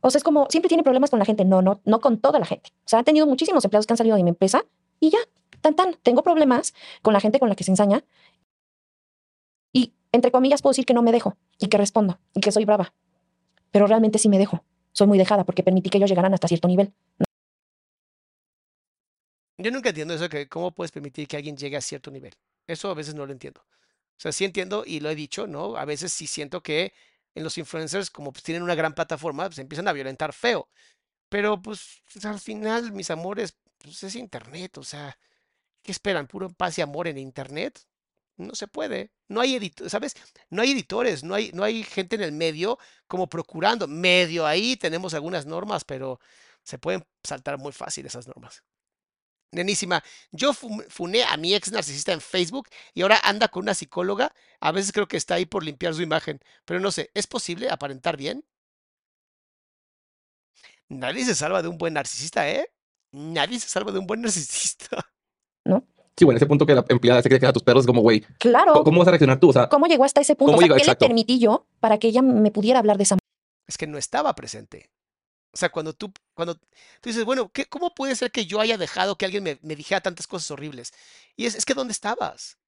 O 0.00 0.10
sea, 0.10 0.18
es 0.18 0.24
como, 0.24 0.46
siempre 0.50 0.68
tiene 0.68 0.82
problemas 0.82 1.10
con 1.10 1.18
la 1.18 1.24
gente. 1.24 1.44
No, 1.44 1.62
no, 1.62 1.80
no 1.84 2.00
con 2.00 2.18
toda 2.18 2.38
la 2.38 2.46
gente. 2.46 2.70
O 2.84 2.88
sea, 2.88 3.00
han 3.00 3.04
tenido 3.04 3.26
muchísimos 3.26 3.64
empleados 3.64 3.86
que 3.86 3.92
han 3.92 3.98
salido 3.98 4.16
de 4.16 4.22
mi 4.22 4.30
empresa 4.30 4.64
y 4.98 5.10
ya, 5.10 5.18
tan, 5.60 5.76
tan. 5.76 5.94
Tengo 6.02 6.22
problemas 6.22 6.74
con 7.02 7.12
la 7.12 7.20
gente 7.20 7.38
con 7.38 7.48
la 7.48 7.54
que 7.54 7.64
se 7.64 7.70
ensaña. 7.70 8.02
Y, 9.72 9.92
entre 10.12 10.32
comillas, 10.32 10.62
puedo 10.62 10.72
decir 10.72 10.86
que 10.86 10.94
no 10.94 11.02
me 11.02 11.12
dejo 11.12 11.36
y 11.58 11.68
que 11.68 11.76
respondo 11.76 12.18
y 12.34 12.40
que 12.40 12.50
soy 12.50 12.64
brava. 12.64 12.94
Pero 13.70 13.86
realmente 13.86 14.18
sí 14.18 14.28
me 14.28 14.38
dejo. 14.38 14.64
Soy 14.92 15.06
muy 15.06 15.18
dejada 15.18 15.44
porque 15.44 15.62
permití 15.62 15.90
que 15.90 15.98
ellos 15.98 16.10
llegaran 16.10 16.34
hasta 16.34 16.48
cierto 16.48 16.66
nivel. 16.66 16.92
Yo 19.62 19.70
nunca 19.70 19.90
entiendo 19.90 20.14
eso 20.14 20.28
que 20.30 20.48
cómo 20.48 20.72
puedes 20.72 20.90
permitir 20.90 21.28
que 21.28 21.36
alguien 21.36 21.56
llegue 21.56 21.76
a 21.76 21.82
cierto 21.82 22.10
nivel. 22.10 22.34
Eso 22.66 22.90
a 22.90 22.94
veces 22.94 23.14
no 23.14 23.26
lo 23.26 23.32
entiendo. 23.32 23.60
O 23.60 24.20
sea, 24.22 24.32
sí 24.32 24.44
entiendo 24.46 24.84
y 24.86 25.00
lo 25.00 25.10
he 25.10 25.14
dicho, 25.14 25.46
¿no? 25.46 25.76
A 25.76 25.84
veces 25.84 26.12
sí 26.12 26.26
siento 26.26 26.62
que 26.62 26.94
en 27.34 27.44
los 27.44 27.58
influencers, 27.58 28.10
como 28.10 28.32
pues 28.32 28.42
tienen 28.42 28.62
una 28.62 28.74
gran 28.74 28.94
plataforma, 28.94 29.46
pues 29.46 29.58
empiezan 29.58 29.86
a 29.88 29.92
violentar 29.92 30.32
feo. 30.32 30.68
Pero 31.28 31.60
pues 31.60 32.02
al 32.24 32.40
final, 32.40 32.92
mis 32.92 33.10
amores, 33.10 33.56
pues 33.78 34.02
es 34.02 34.16
internet, 34.16 34.78
o 34.78 34.82
sea, 34.82 35.18
¿qué 35.82 35.92
esperan? 35.92 36.26
¿Puro 36.26 36.50
paz 36.50 36.78
y 36.78 36.82
amor 36.82 37.08
en 37.08 37.18
internet? 37.18 37.80
No 38.36 38.54
se 38.54 38.66
puede. 38.68 39.12
No 39.28 39.40
hay 39.42 39.56
editores, 39.56 39.92
¿sabes? 39.92 40.14
No 40.50 40.62
hay 40.62 40.72
editores, 40.72 41.24
no 41.24 41.34
hay, 41.34 41.50
no 41.52 41.64
hay 41.64 41.84
gente 41.84 42.16
en 42.16 42.22
el 42.22 42.32
medio 42.32 42.78
como 43.06 43.28
procurando. 43.28 43.86
Medio 43.88 44.46
ahí 44.46 44.76
tenemos 44.76 45.14
algunas 45.14 45.46
normas, 45.46 45.84
pero 45.84 46.20
se 46.62 46.78
pueden 46.78 47.04
saltar 47.22 47.58
muy 47.58 47.72
fácil 47.72 48.06
esas 48.06 48.26
normas. 48.26 48.64
Nenísima, 49.52 50.02
yo 50.30 50.52
fu- 50.52 50.82
funé 50.88 51.24
a 51.24 51.36
mi 51.36 51.54
ex 51.54 51.72
narcisista 51.72 52.12
en 52.12 52.20
Facebook 52.20 52.68
y 52.94 53.02
ahora 53.02 53.18
anda 53.24 53.48
con 53.48 53.64
una 53.64 53.74
psicóloga. 53.74 54.32
A 54.60 54.70
veces 54.70 54.92
creo 54.92 55.08
que 55.08 55.16
está 55.16 55.34
ahí 55.34 55.44
por 55.46 55.64
limpiar 55.64 55.92
su 55.94 56.02
imagen, 56.02 56.40
pero 56.64 56.78
no 56.78 56.92
sé, 56.92 57.10
¿es 57.14 57.26
posible 57.26 57.68
aparentar 57.68 58.16
bien? 58.16 58.44
Nadie 60.88 61.24
se 61.24 61.34
salva 61.34 61.62
de 61.62 61.68
un 61.68 61.78
buen 61.78 61.94
narcisista, 61.94 62.48
¿eh? 62.48 62.70
Nadie 63.12 63.58
se 63.60 63.68
salva 63.68 63.92
de 63.92 63.98
un 63.98 64.06
buen 64.06 64.20
narcisista. 64.22 65.04
Sí, 66.16 66.24
bueno, 66.24 66.36
ese 66.36 66.46
punto 66.46 66.66
que 66.66 66.74
la 66.74 66.84
empleada 66.88 67.22
se 67.22 67.28
quiere 67.28 67.40
quedar 67.40 67.50
a 67.50 67.54
tus 67.54 67.62
perros 67.62 67.82
es 67.84 67.86
como, 67.86 68.02
güey, 68.02 68.20
Claro. 68.38 68.72
¿cómo- 68.72 68.84
¿cómo 68.84 68.98
vas 68.98 69.08
a 69.08 69.12
reaccionar 69.12 69.40
tú? 69.40 69.48
O 69.50 69.52
sea, 69.52 69.68
¿Cómo 69.68 69.86
llegó 69.86 70.04
hasta 70.04 70.20
ese 70.20 70.34
punto? 70.36 70.52
¿Cómo 70.52 70.58
O 70.58 70.60
sea, 70.60 70.66
llegó? 70.66 70.76
¿Qué 70.76 70.82
Exacto. 70.82 71.04
le 71.04 71.08
permití 71.08 71.38
yo 71.38 71.66
para 71.80 71.98
que 71.98 72.08
ella 72.08 72.22
me 72.22 72.50
pudiera 72.50 72.78
hablar 72.78 72.98
de 72.98 73.04
esa 73.04 73.16
Es 73.66 73.78
que 73.78 73.86
no 73.86 73.96
estaba 73.98 74.34
presente. 74.34 74.90
O 75.52 75.56
sea, 75.56 75.68
cuando 75.70 75.92
tú, 75.94 76.12
cuando 76.34 76.54
tú 76.56 76.60
dices, 77.04 77.24
bueno, 77.24 77.50
¿qué, 77.52 77.66
¿cómo 77.66 77.94
puede 77.94 78.14
ser 78.16 78.30
que 78.30 78.46
yo 78.46 78.60
haya 78.60 78.78
dejado 78.78 79.16
que 79.18 79.24
alguien 79.24 79.42
me, 79.44 79.58
me 79.62 79.76
dijera 79.76 80.00
tantas 80.00 80.26
cosas 80.26 80.50
horribles? 80.50 80.92
Y 81.36 81.46
es, 81.46 81.54
es 81.54 81.64
que 81.64 81.74
¿dónde 81.74 81.92
estabas? 81.92 82.58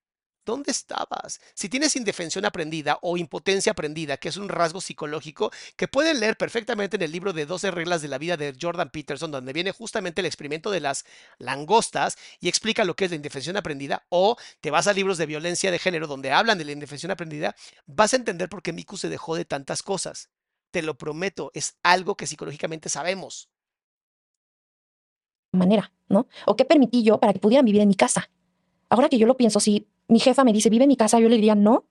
¿Dónde 0.45 0.73
estabas? 0.73 1.41
Si 1.55 1.69
tienes 1.69 1.95
indefensión 1.95 2.45
aprendida 2.45 2.99
o 3.03 3.17
impotencia 3.17 3.71
aprendida, 3.73 4.17
que 4.17 4.29
es 4.29 4.37
un 4.37 4.49
rasgo 4.49 4.81
psicológico 4.81 5.53
que 5.77 5.87
pueden 5.87 6.19
leer 6.19 6.37
perfectamente 6.37 6.97
en 6.97 7.03
el 7.03 7.13
libro 7.13 7.33
de 7.33 7.47
12 7.47 7.71
reglas 7.71 8.03
de 8.03 8.09
la 8.09 8.19
vida 8.19 8.37
de 8.37 8.57
Jordan 8.61 8.91
Peterson, 8.91 9.31
donde 9.31 9.53
viene 9.53 9.71
justamente 9.71 10.21
el 10.21 10.27
experimento 10.27 10.73
de 10.73 10.81
las 10.81 11.05
langostas 11.39 12.19
y 12.41 12.49
explica 12.49 12.85
lo 12.85 12.97
que 12.97 13.05
es 13.05 13.13
la 13.13 13.17
indefensión 13.17 13.57
aprendida, 13.57 14.05
o 14.09 14.37
te 14.61 14.73
vas 14.73 14.89
a 14.89 14.93
libros 14.93 15.17
de 15.17 15.27
violencia 15.27 15.71
de 15.71 15.79
género 15.79 16.09
donde 16.09 16.33
hablan 16.33 16.59
de 16.59 16.65
la 16.65 16.73
indefensión 16.73 17.13
aprendida, 17.13 17.55
vas 17.87 18.13
a 18.13 18.17
entender 18.17 18.49
por 18.49 18.63
qué 18.63 18.73
Miku 18.73 18.97
se 18.97 19.09
dejó 19.09 19.37
de 19.37 19.45
tantas 19.45 19.83
cosas. 19.85 20.29
Te 20.73 20.83
lo 20.83 20.97
prometo, 20.97 21.51
es 21.55 21.77
algo 21.85 22.17
que 22.17 22.27
psicológicamente 22.27 22.89
sabemos. 22.89 23.49
manera, 25.55 25.93
¿no? 26.09 26.27
¿O 26.47 26.57
qué 26.57 26.65
permití 26.65 27.03
yo 27.03 27.21
para 27.21 27.35
que 27.35 27.39
pudieran 27.39 27.67
vivir 27.67 27.83
en 27.83 27.89
mi 27.89 27.95
casa? 27.95 28.31
Ahora 28.89 29.11
que 29.11 29.19
yo 29.19 29.27
lo 29.27 29.37
pienso, 29.37 29.61
si 29.61 29.87
mi 30.09 30.19
jefa 30.19 30.45
me 30.45 30.53
dice, 30.55 30.71
vive 30.71 30.85
en 30.85 30.89
mi 30.89 30.97
casa, 30.97 31.21
yo 31.21 31.29
le 31.29 31.37
diría, 31.37 31.55
no. 31.55 31.85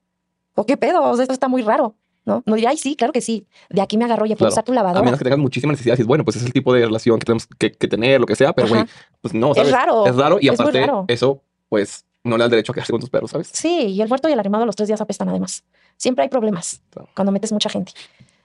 ¿O 0.55 0.65
qué 0.65 0.77
pedo? 0.77 1.03
O 1.03 1.13
sea, 1.15 1.21
esto 1.23 1.33
está 1.33 1.47
muy 1.47 1.61
raro, 1.61 1.95
¿no? 2.25 2.41
No 2.47 2.55
diría, 2.55 2.71
ay, 2.71 2.77
sí, 2.77 2.95
claro 2.95 3.13
que 3.13 3.21
sí. 3.21 3.45
De 3.69 3.81
aquí 3.81 3.97
me 3.97 4.05
agarró, 4.05 4.25
ya 4.25 4.35
puedo 4.35 4.47
Claro. 4.49 4.53
usar 4.53 4.63
tu 4.63 4.71
a 4.71 4.75
lavadora. 4.75 5.03
menos 5.03 5.19
que 5.19 5.25
tengas 5.25 5.37
muchísimas 5.39 5.73
necesidades, 5.73 5.99
y 5.99 6.03
bueno, 6.07 6.23
pues 6.25 6.37
es 6.37 6.43
el 6.43 6.51
tipo 6.53 6.73
de 6.73 6.81
relación 6.85 7.19
que 7.19 7.25
tenemos 7.25 7.45
que, 7.45 7.71
que 7.71 7.87
tener, 7.87 8.19
lo 8.19 8.25
que 8.25 8.35
sea, 8.35 8.51
pero 8.53 8.67
güey, 8.67 8.83
pues 9.21 9.35
no, 9.35 9.53
Es 9.53 9.71
raro, 9.71 10.07
Es 10.07 10.15
raro 10.15 10.39
y 10.41 10.47
es 10.49 10.59
aparte 10.59 10.81
raro. 10.81 11.05
eso, 11.07 11.43
pues 11.69 12.03
no 12.23 12.37
le 12.37 12.41
da 12.41 12.45
el 12.45 12.51
derecho 12.51 12.71
a 12.71 12.73
quedarse 12.75 12.91
con 12.93 12.99
tus 13.01 13.11
perros, 13.11 13.29
¿sabes? 13.29 13.51
Sí, 13.53 13.69
y 13.89 14.01
el 14.01 14.09
muerto 14.09 14.27
y 14.27 14.31
el 14.31 14.39
arrimado 14.39 14.65
los 14.65 14.75
tres 14.75 14.87
días 14.87 15.01
apestan 15.01 15.29
además. 15.29 15.63
Siempre 15.97 16.23
hay 16.23 16.29
problemas 16.29 16.81
Claro. 16.89 17.09
cuando 17.15 17.31
metes 17.31 17.51
mucha 17.51 17.69
gente. 17.69 17.91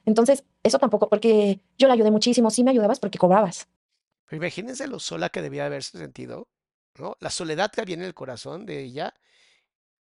Entonces, 0.07 0.45
eso 0.63 0.79
tampoco, 0.79 1.11
porque 1.11 1.61
yo 1.77 1.89
la 1.89 1.95
ayudé 1.95 2.11
muchísimo. 2.11 2.51
Sí 2.51 2.65
me 2.65 2.71
ayudabas 2.71 3.01
porque 3.01 3.19
cobrabas. 3.19 3.69
Pero 4.27 4.43
imagínense 4.43 4.87
lo 4.87 4.99
sola 4.99 5.29
que 5.29 5.43
debía 5.43 5.67
haberse 5.67 5.99
sentido, 5.99 6.49
¿no? 6.97 7.17
La 7.21 7.31
soledad 7.31 7.71
que 7.71 7.81
había 7.81 7.97
en 7.97 8.03
el 8.03 8.15
corazón 8.15 8.67
de 8.67 8.83
ella, 8.83 9.15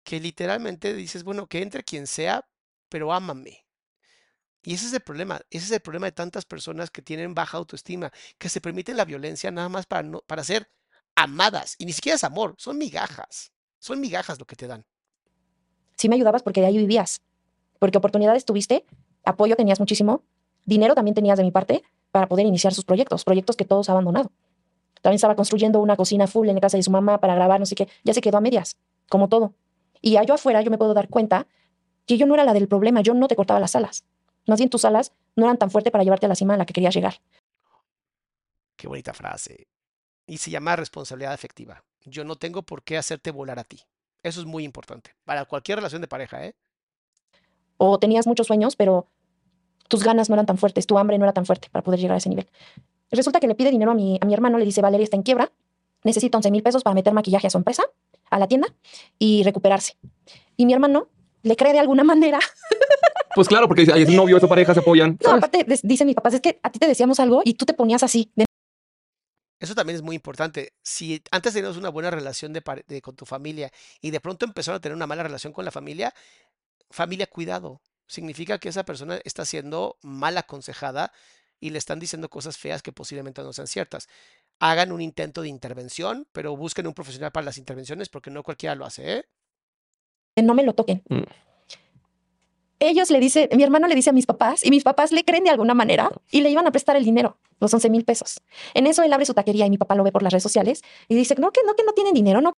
que 0.04 0.20
literalmente 0.20 0.94
dices, 0.94 1.24
bueno, 1.24 1.48
que 1.48 1.60
entre 1.60 1.82
quien 1.82 2.06
sea, 2.06 2.48
pero 2.88 3.12
ámame. 3.12 3.66
Y 4.62 4.74
ese 4.74 4.86
es 4.86 4.92
el 4.94 5.00
problema, 5.00 5.40
ese 5.50 5.66
es 5.66 5.70
el 5.72 5.80
problema 5.80 6.06
de 6.06 6.12
tantas 6.12 6.44
personas 6.44 6.90
que 6.90 7.02
tienen 7.02 7.34
baja 7.34 7.58
autoestima, 7.58 8.12
que 8.38 8.48
se 8.48 8.60
permiten 8.60 8.96
la 8.96 9.04
violencia 9.04 9.50
nada 9.50 9.68
más 9.68 9.86
para, 9.86 10.02
no, 10.02 10.22
para 10.22 10.42
ser 10.42 10.70
amadas. 11.14 11.74
Y 11.78 11.86
ni 11.86 11.92
siquiera 11.92 12.16
es 12.16 12.24
amor, 12.24 12.54
son 12.58 12.78
migajas. 12.78 13.52
Son 13.78 14.00
migajas 14.00 14.38
lo 14.38 14.46
que 14.46 14.56
te 14.56 14.66
dan. 14.66 14.84
Sí 15.96 16.08
me 16.08 16.16
ayudabas 16.16 16.42
porque 16.42 16.60
de 16.60 16.66
ahí 16.66 16.76
vivías. 16.78 17.20
Porque 17.78 17.98
oportunidades 17.98 18.44
tuviste, 18.44 18.84
apoyo 19.26 19.56
tenías 19.56 19.78
muchísimo, 19.78 20.22
dinero 20.64 20.94
también 20.94 21.14
tenías 21.14 21.36
de 21.36 21.44
mi 21.44 21.50
parte 21.50 21.82
para 22.10 22.28
poder 22.28 22.46
iniciar 22.46 22.72
sus 22.72 22.84
proyectos, 22.84 23.24
proyectos 23.24 23.56
que 23.56 23.66
todos 23.66 23.90
abandonado. 23.90 24.30
También 25.02 25.16
estaba 25.16 25.36
construyendo 25.36 25.80
una 25.80 25.96
cocina 25.96 26.26
full 26.26 26.48
en 26.48 26.54
la 26.54 26.60
casa 26.60 26.78
de 26.78 26.82
su 26.82 26.90
mamá 26.90 27.18
para 27.18 27.34
grabar, 27.34 27.60
no 27.60 27.66
sé 27.66 27.74
qué. 27.74 27.88
Ya 28.04 28.14
se 28.14 28.22
quedó 28.22 28.38
a 28.38 28.40
medias, 28.40 28.76
como 29.10 29.28
todo. 29.28 29.52
Y 30.00 30.16
allá 30.16 30.34
afuera 30.34 30.62
yo 30.62 30.70
me 30.70 30.78
puedo 30.78 30.94
dar 30.94 31.08
cuenta 31.08 31.46
que 32.06 32.16
yo 32.16 32.26
no 32.26 32.34
era 32.34 32.44
la 32.44 32.54
del 32.54 32.68
problema, 32.68 33.02
yo 33.02 33.14
no 33.14 33.28
te 33.28 33.36
cortaba 33.36 33.60
las 33.60 33.76
alas. 33.76 34.04
Más 34.46 34.58
bien 34.58 34.70
tus 34.70 34.84
alas 34.84 35.12
no 35.34 35.44
eran 35.44 35.58
tan 35.58 35.70
fuertes 35.70 35.90
para 35.90 36.04
llevarte 36.04 36.26
a 36.26 36.28
la 36.28 36.34
cima 36.34 36.54
a 36.54 36.56
la 36.56 36.66
que 36.66 36.72
querías 36.72 36.94
llegar. 36.94 37.20
Qué 38.76 38.88
bonita 38.88 39.12
frase. 39.12 39.66
Y 40.26 40.38
se 40.38 40.50
llama 40.50 40.76
responsabilidad 40.76 41.32
afectiva. 41.32 41.84
Yo 42.04 42.24
no 42.24 42.36
tengo 42.36 42.62
por 42.62 42.82
qué 42.82 42.96
hacerte 42.96 43.30
volar 43.30 43.58
a 43.58 43.64
ti. 43.64 43.80
Eso 44.22 44.40
es 44.40 44.46
muy 44.46 44.64
importante. 44.64 45.14
Para 45.24 45.44
cualquier 45.44 45.78
relación 45.78 46.00
de 46.00 46.08
pareja, 46.08 46.44
¿eh? 46.44 46.54
O 47.78 47.98
tenías 47.98 48.26
muchos 48.26 48.46
sueños, 48.46 48.76
pero 48.76 49.06
tus 49.88 50.02
ganas 50.04 50.28
no 50.28 50.34
eran 50.34 50.46
tan 50.46 50.58
fuertes, 50.58 50.86
tu 50.86 50.98
hambre 50.98 51.18
no 51.18 51.24
era 51.24 51.32
tan 51.32 51.46
fuerte 51.46 51.68
para 51.70 51.82
poder 51.82 52.00
llegar 52.00 52.14
a 52.14 52.18
ese 52.18 52.28
nivel. 52.28 52.48
Resulta 53.10 53.40
que 53.40 53.46
le 53.46 53.54
pide 53.54 53.70
dinero 53.70 53.92
a 53.92 53.94
mi, 53.94 54.18
a 54.20 54.24
mi 54.26 54.34
hermano, 54.34 54.58
le 54.58 54.64
dice, 54.64 54.80
Valeria 54.82 55.04
está 55.04 55.16
en 55.16 55.22
quiebra, 55.22 55.52
necesita 56.04 56.38
11 56.38 56.50
mil 56.50 56.62
pesos 56.62 56.82
para 56.82 56.94
meter 56.94 57.12
maquillaje 57.12 57.46
a 57.46 57.50
su 57.50 57.58
empresa, 57.58 57.84
a 58.30 58.38
la 58.38 58.48
tienda, 58.48 58.68
y 59.18 59.42
recuperarse. 59.44 59.96
Y 60.56 60.66
mi 60.66 60.72
hermano 60.72 61.08
le 61.42 61.54
cree 61.56 61.72
de 61.72 61.78
alguna 61.78 62.02
manera. 62.04 62.40
Pues 63.34 63.48
claro, 63.48 63.68
porque 63.68 63.82
es 63.82 64.08
novio, 64.10 64.36
esa 64.38 64.48
pareja 64.48 64.72
se 64.74 64.80
apoyan. 64.80 65.18
No, 65.22 65.32
aparte, 65.32 65.64
dicen 65.82 66.06
mis 66.06 66.16
papás, 66.16 66.34
es 66.34 66.40
que 66.40 66.58
a 66.62 66.70
ti 66.70 66.78
te 66.78 66.86
decíamos 66.86 67.20
algo 67.20 67.42
y 67.44 67.54
tú 67.54 67.66
te 67.66 67.74
ponías 67.74 68.02
así. 68.02 68.30
de- 68.34 68.46
Eso 69.60 69.74
también 69.74 69.96
es 69.96 70.02
muy 70.02 70.16
importante. 70.16 70.72
Si 70.82 71.22
antes 71.30 71.52
tenías 71.52 71.76
una 71.76 71.90
buena 71.90 72.10
relación 72.10 72.52
de 72.52 72.62
de- 72.88 73.02
con 73.02 73.14
tu 73.14 73.26
familia 73.26 73.70
y 74.00 74.10
de 74.10 74.20
pronto 74.20 74.46
empezaron 74.46 74.78
a 74.78 74.80
tener 74.80 74.96
una 74.96 75.06
mala 75.06 75.22
relación 75.22 75.52
con 75.52 75.64
la 75.66 75.70
familia, 75.70 76.12
familia, 76.90 77.26
cuidado. 77.26 77.80
Significa 78.06 78.58
que 78.58 78.68
esa 78.68 78.84
persona 78.84 79.20
está 79.24 79.44
siendo 79.44 79.98
mal 80.02 80.38
aconsejada 80.38 81.12
y 81.60 81.70
le 81.70 81.78
están 81.78 81.98
diciendo 81.98 82.28
cosas 82.28 82.58
feas 82.58 82.82
que 82.82 82.92
posiblemente 82.92 83.42
no 83.42 83.52
sean 83.52 83.66
ciertas. 83.66 84.08
Hagan 84.58 84.92
un 84.92 85.00
intento 85.00 85.42
de 85.42 85.48
intervención, 85.48 86.28
pero 86.32 86.56
busquen 86.56 86.86
un 86.86 86.94
profesional 86.94 87.32
para 87.32 87.44
las 87.44 87.58
intervenciones 87.58 88.08
porque 88.08 88.30
no 88.30 88.42
cualquiera 88.42 88.74
lo 88.74 88.84
hace, 88.84 89.18
¿eh? 89.18 89.24
no 90.42 90.54
me 90.54 90.62
lo 90.62 90.74
toquen. 90.74 91.02
Mm. 91.08 91.22
Ellos 92.78 93.10
le 93.10 93.20
dicen, 93.20 93.48
mi 93.56 93.62
hermano 93.62 93.88
le 93.88 93.94
dice 93.94 94.10
a 94.10 94.12
mis 94.12 94.26
papás 94.26 94.64
y 94.64 94.70
mis 94.70 94.84
papás 94.84 95.10
le 95.10 95.24
creen 95.24 95.44
de 95.44 95.50
alguna 95.50 95.72
manera 95.72 96.10
y 96.30 96.42
le 96.42 96.50
iban 96.50 96.66
a 96.66 96.70
prestar 96.70 96.94
el 96.96 97.04
dinero, 97.04 97.38
los 97.58 97.72
11 97.72 97.88
mil 97.88 98.04
pesos. 98.04 98.42
En 98.74 98.86
eso 98.86 99.02
él 99.02 99.12
abre 99.14 99.24
su 99.24 99.32
taquería 99.32 99.64
y 99.64 99.70
mi 99.70 99.78
papá 99.78 99.94
lo 99.94 100.04
ve 100.04 100.12
por 100.12 100.22
las 100.22 100.30
redes 100.30 100.42
sociales 100.42 100.82
y 101.08 101.14
dice, 101.14 101.36
no, 101.38 101.52
que 101.52 101.62
no, 101.64 101.74
que 101.74 101.84
no 101.84 101.94
tienen 101.94 102.12
dinero, 102.12 102.42
no, 102.42 102.52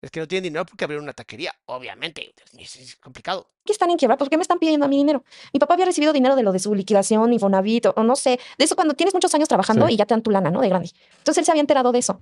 Es 0.00 0.12
que 0.12 0.20
no 0.20 0.28
tienen 0.28 0.44
dinero 0.44 0.64
porque 0.64 0.84
abrieron 0.84 1.02
una 1.04 1.12
taquería, 1.12 1.52
obviamente. 1.66 2.32
Es, 2.56 2.76
es 2.76 2.96
complicado. 2.96 3.48
que 3.64 3.72
están 3.72 3.90
en 3.90 3.96
quiebra, 3.96 4.16
¿por 4.16 4.30
qué 4.30 4.36
me 4.36 4.42
están 4.42 4.60
pidiendo 4.60 4.86
a 4.86 4.88
mi 4.88 4.96
dinero? 4.96 5.24
Mi 5.52 5.58
papá 5.58 5.74
había 5.74 5.86
recibido 5.86 6.12
dinero 6.12 6.36
de 6.36 6.44
lo 6.44 6.52
de 6.52 6.60
su 6.60 6.72
liquidación, 6.74 7.32
Infonavit, 7.32 7.86
o, 7.86 7.94
o 7.96 8.04
no 8.04 8.14
sé, 8.14 8.38
de 8.58 8.64
eso 8.64 8.76
cuando 8.76 8.94
tienes 8.94 9.12
muchos 9.12 9.34
años 9.34 9.48
trabajando 9.48 9.88
Sí. 9.88 9.94
y 9.94 9.96
ya 9.96 10.06
te 10.06 10.14
dan 10.14 10.22
tu 10.22 10.30
lana, 10.30 10.50
¿no? 10.52 10.60
De 10.60 10.68
grande. 10.68 10.90
Entonces 11.18 11.38
él 11.38 11.44
se 11.44 11.50
había 11.50 11.62
enterado 11.62 11.90
de 11.90 11.98
eso. 11.98 12.20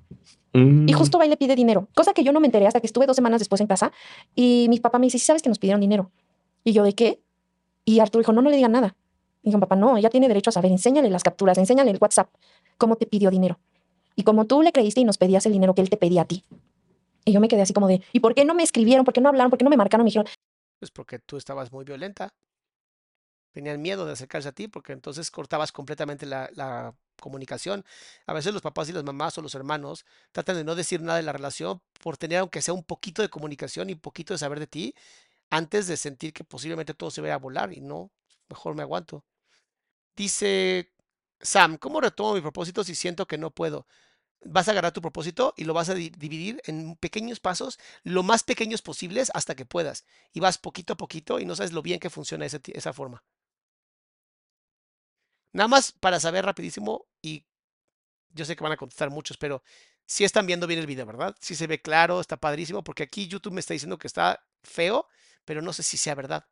Mm. 0.55 0.89
Y 0.89 0.93
justo 0.95 1.19
va 1.19 1.27
y 1.27 1.29
le 1.29 1.37
pide 1.37 1.55
dinero, 1.55 1.89
cosa 1.95 2.15
que 2.15 2.25
yo 2.25 2.33
no 2.33 2.41
me 2.41 2.47
enteré 2.47 2.67
hasta 2.67 2.81
que 2.81 2.87
estuve 2.87 3.05
dos 3.05 3.17
semanas 3.17 3.41
después 3.41 3.61
en 3.61 3.67
casa 3.67 3.93
y 4.35 4.67
mi 4.71 4.81
papá 4.81 4.99
me 4.99 5.07
dice, 5.07 5.19
¿sí 5.19 5.27
sabes 5.27 5.43
que 5.43 5.51
nos 5.51 5.59
pidieron 5.59 5.81
dinero? 5.83 6.11
Y 6.65 6.73
yo, 6.73 6.83
¿de 6.83 6.95
qué? 6.95 7.21
Y 7.85 8.01
Arturo 8.01 8.23
dijo, 8.23 8.33
no, 8.33 8.41
no 8.41 8.49
le 8.49 8.57
digan 8.57 8.73
nada. 8.73 8.97
Y 9.43 9.51
dijo, 9.51 9.61
papá, 9.61 9.77
no, 9.77 9.99
ella 9.99 10.09
tiene 10.09 10.29
derecho 10.29 10.49
a 10.49 10.53
saber, 10.55 10.73
enséñale 10.73 11.11
las 11.11 11.23
capturas, 11.23 11.59
enséñale 11.59 11.91
el 11.91 11.99
WhatsApp, 12.01 12.31
cómo 12.79 12.97
te 12.97 13.05
pidió 13.07 13.31
dinero. 13.31 13.61
Y 14.17 14.23
como 14.25 14.47
tú 14.47 14.63
le 14.63 14.73
creíste 14.73 15.03
y 15.03 15.05
nos 15.05 15.19
pedías 15.19 15.45
el 15.45 15.53
dinero 15.53 15.75
que 15.75 15.83
él 15.83 15.91
te 15.91 15.99
pedía 15.99 16.23
a 16.23 16.25
ti. 16.25 16.43
Y 17.29 17.33
yo 17.33 17.41
me 17.41 17.49
quedé 17.49 17.63
así 17.63 17.75
como 17.75 17.89
de, 17.89 18.03
¿y 18.13 18.21
por 18.21 18.35
qué 18.35 18.45
no 18.45 18.55
me 18.55 18.63
escribieron? 18.63 19.05
¿Por 19.05 19.13
qué 19.13 19.21
no 19.21 19.29
hablaron? 19.29 19.51
¿Por 19.51 19.59
qué 19.59 19.65
no 19.65 19.71
me 19.71 19.77
marcaron? 19.77 20.05
Me 20.05 20.09
dijeron, 20.09 20.29
Pues 20.79 20.93
porque 20.93 21.19
tú 21.19 21.37
estabas 21.37 21.73
muy 21.73 21.85
violenta. 21.85 22.33
Tenían 23.51 23.83
miedo 23.83 24.07
de 24.07 24.13
acercarse 24.13 24.49
a 24.49 24.53
ti 24.53 24.69
porque 24.69 24.93
entonces 24.93 25.31
cortabas 25.31 25.73
completamente 25.73 26.25
la, 26.25 26.95
comunicación. 27.19 27.85
A 28.27 28.35
veces 28.35 28.53
los 28.53 28.61
papás 28.61 28.91
y 28.91 28.93
las 28.93 29.03
mamás 29.03 29.39
o 29.39 29.43
los 29.43 29.55
hermanos 29.55 30.05
tratan 30.31 30.57
de 30.57 30.65
no 30.65 30.75
decir 30.75 31.01
nada 31.01 31.17
de 31.17 31.25
la 31.25 31.33
relación 31.33 31.81
por 32.03 32.19
tener 32.19 32.41
aunque 32.41 32.61
sea 32.61 32.75
un 32.75 32.85
poquito 32.85 33.23
de 33.23 33.31
comunicación 33.31 33.89
y 33.89 33.95
un 33.95 34.01
poquito 34.01 34.35
de 34.35 34.39
saber 34.39 34.61
de 34.61 34.67
ti 34.67 34.95
antes 35.49 35.87
de 35.87 35.97
sentir 35.97 36.35
que 36.35 36.45
posiblemente 36.45 36.93
todo 36.93 37.11
se 37.11 37.23
vaya 37.23 37.35
a 37.35 37.39
volar 37.39 37.73
y 37.73 37.81
no, 37.81 38.11
mejor 38.51 38.75
me 38.75 38.83
aguanto. 38.83 39.25
Dice 40.15 40.93
Sam, 41.41 41.79
¿cómo 41.79 42.03
retomo 42.03 42.35
mi 42.35 42.43
propósito 42.43 42.85
si 42.85 42.95
siento 42.95 43.27
que 43.27 43.39
no 43.39 43.51
puedo? 43.51 43.87
Vas 44.45 44.69
a 44.69 44.71
agarrar 44.73 44.93
tu 44.93 45.01
propósito 45.01 45.55
y 45.57 45.65
lo 45.65 45.75
vas 45.75 45.89
a 45.89 45.95
di- 45.95 46.11
dividir 46.11 46.61
en 46.67 46.97
pequeños 46.97 47.41
pasos, 47.41 47.79
lo 48.05 48.23
más 48.23 48.45
pequeños 48.45 48.83
posibles 48.83 49.31
hasta 49.35 49.55
que 49.57 49.65
puedas. 49.67 50.05
Y 50.33 50.41
vas 50.41 50.59
poquito 50.59 50.93
a 50.93 50.97
poquito 50.97 51.41
y 51.41 51.45
no 51.47 51.57
sabes 51.57 51.73
lo 51.73 51.83
bien 51.83 51.99
que 52.01 52.11
funciona 52.11 52.47
ti- 52.49 52.73
esa 52.75 52.93
forma. 52.93 53.25
Nada 55.53 55.69
más 55.69 55.93
para 55.93 56.21
saber 56.21 56.45
rapidísimo 56.45 57.07
y 57.23 57.45
yo 58.31 58.45
sé 58.45 58.55
que 58.57 58.63
van 58.63 58.73
a 58.73 58.77
contestar 58.77 59.11
muchos, 59.11 59.37
pero 59.39 59.63
si 60.05 60.25
están 60.25 60.47
viendo 60.47 60.67
bien 60.67 60.79
el 60.81 60.87
video, 60.87 61.07
¿verdad? 61.07 61.35
Si 61.41 61.55
se 61.55 61.67
ve 61.67 61.81
claro, 61.81 62.21
está 62.21 62.37
padrísimo, 62.37 62.85
porque 62.85 63.03
aquí 63.05 63.27
YouTube 63.27 63.55
me 63.55 63.61
está 63.61 63.73
diciendo 63.75 63.99
que 63.99 64.07
está 64.07 64.45
feo, 64.63 65.09
pero 65.45 65.63
no 65.63 65.73
sé 65.73 65.83
si 65.83 65.97
sea 65.97 66.15
verdad. 66.15 66.47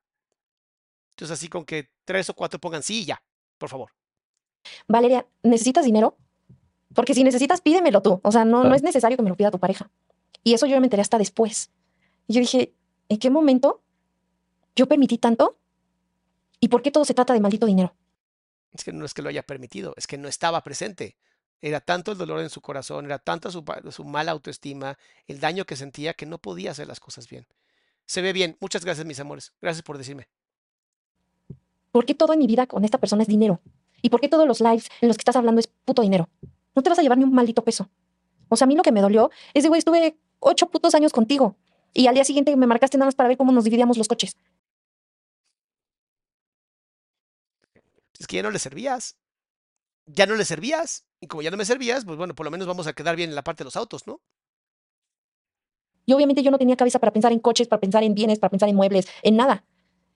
Entonces 1.13 1.39
así 1.39 1.49
con 1.49 1.65
que 1.65 1.91
tres 2.05 2.29
o 2.31 2.35
cuatro 2.35 2.59
pongan 2.61 2.83
sí 2.83 3.03
y 3.03 3.05
ya, 3.05 3.23
por 3.59 3.69
favor. 3.69 3.93
Valeria, 4.89 5.27
¿necesitas 5.43 5.85
dinero? 5.85 6.17
Porque 6.95 7.15
si 7.15 7.25
necesitas, 7.25 7.61
pídemelo 7.61 8.03
tú. 8.03 8.21
O 8.23 8.33
sea, 8.33 8.45
no, 8.45 8.59
no 8.59 8.63
Claro. 8.63 8.75
es 8.77 8.83
necesario 8.83 9.17
que 9.17 9.23
me 9.23 9.31
lo 9.31 9.37
pida 9.37 9.51
tu 9.51 9.59
pareja. 9.59 9.91
Y 10.43 10.55
eso 10.55 10.67
yo 10.67 10.79
me 10.81 10.87
enteré 10.87 11.03
hasta 11.03 11.19
después. 11.19 11.71
Y 12.27 12.35
yo 12.35 12.41
dije, 12.41 12.75
¿en 13.09 13.19
qué 13.19 13.31
momento 13.31 13.83
yo 14.77 14.87
permití 14.87 15.19
tanto? 15.19 15.59
¿Y 16.61 16.69
por 16.69 16.83
qué 16.83 16.91
todo 16.91 17.05
se 17.05 17.15
trata 17.15 17.33
de 17.35 17.41
maldito 17.41 17.67
dinero? 17.67 17.95
Es 18.73 18.85
que 18.85 18.93
no 18.93 19.05
es 19.05 19.15
que 19.15 19.23
lo 19.23 19.29
haya 19.29 19.43
permitido, 19.43 19.95
es 19.97 20.07
que 20.07 20.19
no 20.19 20.29
estaba 20.29 20.63
presente. 20.63 21.17
Era 21.61 21.81
tanto 21.81 22.13
el 22.13 22.19
dolor 22.19 22.41
en 22.41 22.51
su 22.51 22.61
corazón, 22.61 23.07
era 23.07 23.19
tanta 23.19 23.51
su, 23.51 23.65
su 23.91 24.05
mala 24.05 24.33
autoestima, 24.33 24.99
el 25.27 25.41
daño 25.41 25.65
que 25.65 25.77
sentía 25.77 26.13
que 26.15 26.27
no 26.27 26.39
podía 26.39 26.73
hacer 26.73 26.87
las 26.87 27.01
cosas 27.01 27.29
bien. 27.29 27.47
Se 28.07 28.21
ve 28.21 28.33
bien. 28.33 28.57
Muchas 28.61 28.85
gracias, 28.85 29.07
mis 29.07 29.21
amores. 29.21 29.53
Gracias 29.63 29.83
por 29.83 29.97
decirme. 29.97 30.29
¿Por 31.91 32.05
qué 32.05 32.15
todo 32.15 32.33
en 32.33 32.41
mi 32.41 32.47
vida 32.47 32.67
con 32.67 32.85
esta 32.85 32.99
persona 32.99 33.23
es 33.23 33.29
dinero? 33.29 33.61
¿Y 34.03 34.11
por 34.11 34.21
qué 34.21 34.29
todos 34.29 34.47
los 34.47 34.61
lives 34.61 34.89
en 35.01 35.09
los 35.09 35.17
que 35.17 35.23
estás 35.23 35.37
hablando 35.37 35.61
es 35.61 35.67
puto 35.69 36.03
dinero? 36.03 36.29
No 36.75 36.83
te 36.83 36.91
vas 36.91 36.99
a 36.99 37.03
llevar 37.03 37.19
ni 37.19 37.25
un 37.25 37.33
maldito 37.33 37.65
peso. 37.65 37.89
O 38.49 38.57
sea, 38.57 38.67
a 38.67 38.69
mí 38.69 38.75
lo 38.77 38.83
que 38.83 38.93
me 38.93 39.01
dolió 39.01 39.31
es 39.55 39.63
de, 39.63 39.69
güey, 39.69 39.79
estuve 39.79 40.19
ocho 40.41 40.69
putos 40.71 40.95
años 40.95 41.13
contigo. 41.13 41.57
Y 41.93 42.07
al 42.09 42.15
día 42.15 42.25
siguiente 42.25 42.57
me 42.57 42.67
marcaste 42.67 42.99
nada 42.99 43.07
más 43.07 43.15
para 43.15 43.29
ver 43.29 43.37
cómo 43.39 43.53
nos 43.53 43.65
dividíamos 43.65 43.97
los 43.97 44.09
coches. 44.09 44.37
Es 48.19 48.27
que 48.27 48.37
ya 48.37 48.43
no 48.43 48.51
le 48.51 48.59
servías. 48.59 49.17
Ya 50.07 50.27
no 50.27 50.35
le 50.37 50.45
servías. 50.45 51.05
Y 51.21 51.27
como 51.27 51.43
ya 51.43 51.51
no 51.51 51.57
me 51.57 51.65
servías, 51.65 52.05
pues 52.05 52.17
bueno, 52.19 52.35
por 52.35 52.45
lo 52.45 52.51
menos 52.51 52.67
vamos 52.67 52.87
a 52.87 52.93
quedar 52.93 53.17
bien 53.17 53.31
en 53.31 53.37
la 53.37 53.43
parte 53.45 53.63
de 53.63 53.67
los 53.67 53.77
autos, 53.77 54.07
¿no? 54.07 54.21
Y 56.07 56.13
obviamente 56.13 56.43
yo 56.43 56.51
no 56.51 56.59
tenía 56.59 56.77
cabeza 56.77 56.99
para 56.99 57.13
pensar 57.13 57.33
en 57.33 57.39
coches, 57.39 57.67
para 57.67 57.81
pensar 57.81 58.03
en 58.03 58.15
bienes, 58.15 58.39
para 58.39 58.51
pensar 58.51 58.69
en 58.69 58.77
muebles, 58.77 59.09
en 59.23 59.37
nada. 59.37 59.65